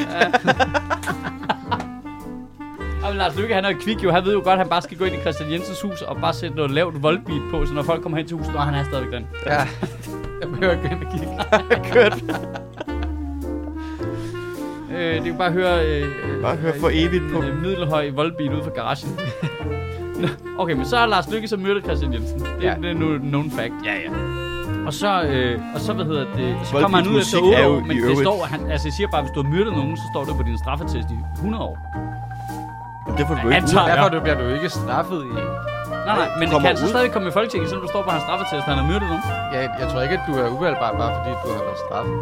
Og 3.04 3.16
Lars 3.20 3.38
Lykke, 3.38 3.54
han 3.56 3.66
er 3.66 3.70
jo 3.70 3.78
kvik 3.82 4.04
jo. 4.04 4.12
Han 4.12 4.26
ved 4.26 4.34
jo 4.34 4.40
godt, 4.40 4.54
at 4.54 4.58
han 4.58 4.70
bare 4.70 4.82
skal 4.82 4.98
gå 4.98 5.06
ind 5.06 5.16
i 5.16 5.20
Christian 5.20 5.52
Jensens 5.52 5.82
hus 5.82 6.02
og 6.02 6.18
bare 6.22 6.34
sætte 6.34 6.56
noget 6.56 6.72
lavt 6.72 7.04
voldbeat 7.04 7.42
på, 7.52 7.66
så 7.66 7.74
når 7.74 7.84
folk 7.84 8.02
kommer 8.02 8.18
hen 8.18 8.28
til 8.28 8.38
huset, 8.38 8.56
og 8.56 8.62
han 8.64 8.74
er 8.74 8.84
stadigvæk 8.84 9.14
den. 9.14 9.28
Ja, 9.46 9.60
jeg 10.42 10.50
behøver 10.54 10.72
ikke 10.74 10.90
gå 10.90 10.96
ind 10.96 11.04
og 11.06 11.12
kigge. 11.12 11.94
Kørt. 11.94 12.24
Øh, 14.92 15.16
det 15.16 15.24
er 15.24 15.28
jo 15.28 15.34
bare 15.38 15.48
at 15.48 15.54
høre... 15.54 15.86
Øh, 15.88 16.08
øh, 16.36 16.42
Bare 16.42 16.56
høre 16.56 16.74
for 16.80 16.90
evigt 16.94 17.24
på. 17.34 17.38
En 17.42 17.48
øh, 17.50 17.62
middelhøj 17.62 18.10
voldbeat 18.12 18.54
ude 18.54 18.64
fra 18.64 18.70
garagen. 18.76 19.20
Okay, 20.62 20.74
men 20.74 20.86
så 20.86 20.98
har 20.98 21.06
Lars 21.06 21.30
Lykke 21.34 21.48
så 21.48 21.58
myrdet 21.58 21.84
Christian 21.84 22.14
Jensen. 22.14 22.40
Det, 22.40 22.48
ja. 22.62 22.74
Det 22.82 22.90
er 22.90 22.94
nu 22.94 23.18
known 23.18 23.52
fact. 23.52 23.74
Ja, 23.86 23.94
ja. 23.94 24.10
Og 24.88 24.94
så, 24.94 25.22
øh, 25.22 25.60
og 25.76 25.80
så 25.82 25.94
hvad 25.94 26.06
hedder 26.06 26.26
det, 26.36 26.56
så 26.64 26.72
Voldbeat 26.72 26.82
kommer 26.84 26.98
han 26.98 27.08
ud 27.08 27.20
efter 27.22 27.38
musik 27.38 27.44
8 27.44 27.58
er 27.58 27.66
jo 27.68 27.74
år, 27.76 27.80
men 27.80 27.90
det 27.98 28.04
øvrigt- 28.04 28.20
står, 28.28 28.40
han, 28.54 28.60
altså 28.74 28.86
jeg 28.90 28.94
siger 28.98 29.08
bare, 29.14 29.22
hvis 29.26 29.32
du 29.36 29.40
har 29.44 29.50
myrdet 29.56 29.74
nogen, 29.80 29.98
så 29.98 30.04
står 30.14 30.24
det 30.28 30.34
på 30.40 30.44
din 30.50 30.58
straffetest 30.64 31.08
i 31.16 31.18
100 31.36 31.64
år. 31.70 31.76
Jamen, 33.06 33.18
det 33.18 33.24
får 33.28 33.34
du 33.36 33.40
Ja, 33.40 33.46
ikke. 33.48 33.58
antager- 33.62 33.88
Derfor 33.96 34.10
du, 34.16 34.20
bliver 34.26 34.38
du 34.44 34.46
ikke 34.58 34.70
straffet 34.70 35.20
i... 35.26 35.34
Nej, 36.08 36.16
nej, 36.22 36.30
men 36.40 36.46
kan 36.50 36.62
han 36.62 36.78
så 36.78 36.88
stadig 36.94 37.12
komme 37.16 37.28
i 37.28 37.32
Folketinget, 37.38 37.70
selvom 37.70 37.84
du 37.86 37.92
står 37.94 38.02
på 38.08 38.12
hans 38.16 38.24
straffetest, 38.28 38.54
at 38.54 38.64
han 38.74 38.78
har 38.82 38.88
myrdet 38.92 39.08
nogen? 39.12 39.24
Ja, 39.56 39.60
jeg 39.82 39.88
tror 39.92 40.00
ikke, 40.06 40.16
at 40.20 40.24
du 40.30 40.34
er 40.42 40.48
uvalgbar, 40.58 40.92
bare 41.02 41.12
fordi 41.18 41.32
du 41.44 41.48
har 41.58 41.64
været 41.68 41.80
straffet. 41.88 42.16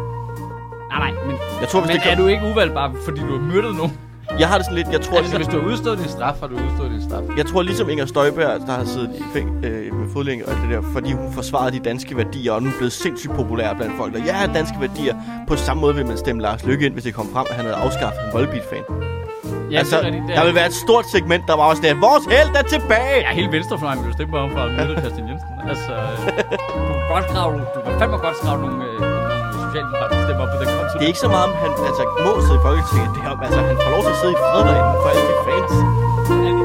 Nej, 0.92 0.98
nej, 1.04 1.12
men, 1.26 1.34
Jeg 1.62 1.68
tror, 1.70 1.80
hvis 1.80 1.88
men 1.90 1.96
det 1.96 2.02
er 2.04 2.08
kan... 2.08 2.18
du 2.22 2.26
ikke 2.32 2.44
uvalgbar, 2.52 2.86
fordi 3.06 3.20
du 3.28 3.32
har 3.38 3.44
myrdet 3.52 3.72
nogen? 3.80 3.94
Jeg 4.38 4.48
har 4.48 4.56
det 4.56 4.64
sådan 4.66 4.76
lidt... 4.76 4.88
Jeg 4.92 5.00
tror, 5.00 5.16
Altså, 5.18 5.36
hvis 5.36 5.46
du 5.46 5.60
har 5.60 5.66
udstået 5.68 5.98
din 5.98 6.08
straf, 6.08 6.34
har 6.40 6.46
du 6.46 6.54
udstået 6.54 6.90
din 6.90 7.02
straf. 7.02 7.22
jeg 7.36 7.46
tror 7.46 7.62
ligesom 7.62 7.88
Inger 7.88 8.06
Støjberg, 8.06 8.60
der 8.66 8.72
har 8.72 8.84
siddet 8.84 9.10
i 9.18 9.22
fæng, 9.32 9.64
øh, 9.64 9.94
med 9.94 10.08
fodlænge 10.12 10.46
og 10.46 10.52
det 10.54 10.70
der, 10.70 10.82
fordi 10.92 11.12
hun 11.12 11.32
forsvarede 11.32 11.72
de 11.78 11.80
danske 11.84 12.16
værdier, 12.16 12.52
og 12.52 12.62
nu 12.62 12.68
er 12.68 12.76
blevet 12.78 12.92
sindssygt 12.92 13.34
populær 13.34 13.74
blandt 13.74 13.94
folk. 13.96 14.14
Og 14.14 14.20
ja, 14.20 14.46
danske 14.54 14.76
værdier. 14.80 15.14
På 15.48 15.56
samme 15.56 15.80
måde 15.80 15.94
vil 15.94 16.06
man 16.06 16.18
stemme 16.18 16.42
Lars 16.42 16.64
Lykke 16.66 16.86
ind, 16.86 16.92
hvis 16.92 17.04
det 17.04 17.14
kom 17.14 17.28
frem, 17.32 17.46
at 17.50 17.56
han 17.56 17.64
havde 17.64 17.76
afskaffet 17.76 18.20
en 18.26 18.32
voldbeat-fan. 18.32 18.82
Ja, 19.70 19.78
altså, 19.78 19.96
det 19.96 20.02
er 20.02 20.06
rigtigt. 20.06 20.28
Der 20.28 20.40
er 20.40 20.44
vil 20.46 20.54
være 20.54 20.66
et 20.66 20.74
stort 20.74 21.06
segment, 21.14 21.42
der 21.46 21.56
var 21.56 21.62
også 21.70 21.82
der. 21.82 21.94
Vores 21.94 22.24
held 22.34 22.50
er 22.60 22.62
tilbage! 22.62 23.18
Ja, 23.26 23.30
hele 23.34 23.52
venstrefløjen 23.52 23.98
vil 23.98 24.08
du 24.08 24.12
stemme 24.12 24.30
på 24.32 24.38
ham 24.38 24.50
for 24.50 24.58
at 24.58 24.70
møde 24.78 25.00
Christian 25.00 25.28
Jensen. 25.28 25.48
Altså, 25.68 25.92
øh, 25.92 26.26
du 26.88 26.92
kan 26.98 27.08
godt 27.14 27.26
grave, 27.34 27.52
du 27.74 27.80
kan 27.86 27.92
fandme 28.00 28.16
godt 28.16 28.36
grave 28.44 28.58
nogle, 28.60 28.84
øh, 28.84 29.07
nogle 29.82 29.94
socialdemokratiske 29.94 30.22
stemmer 30.26 30.46
på 30.52 30.56
den 30.62 30.68
konto. 30.76 30.94
Det 30.98 31.04
er 31.06 31.12
ikke 31.12 31.24
så 31.26 31.30
meget, 31.34 31.46
om 31.50 31.54
han 31.62 31.70
altså, 31.88 32.02
må 32.24 32.30
sidde 32.46 32.58
i 32.60 32.64
Folketinget. 32.68 33.10
Det 33.14 33.20
er, 33.26 33.30
om, 33.34 33.40
altså, 33.46 33.60
han 33.70 33.76
får 33.84 33.90
lov 33.94 34.02
til 34.06 34.12
at 34.14 34.20
sidde 34.22 34.34
i 34.36 34.40
fred 34.50 34.62
derinde 34.68 34.98
for 35.02 35.08
alle 35.12 35.24
de 35.30 35.36
fans. 35.48 36.57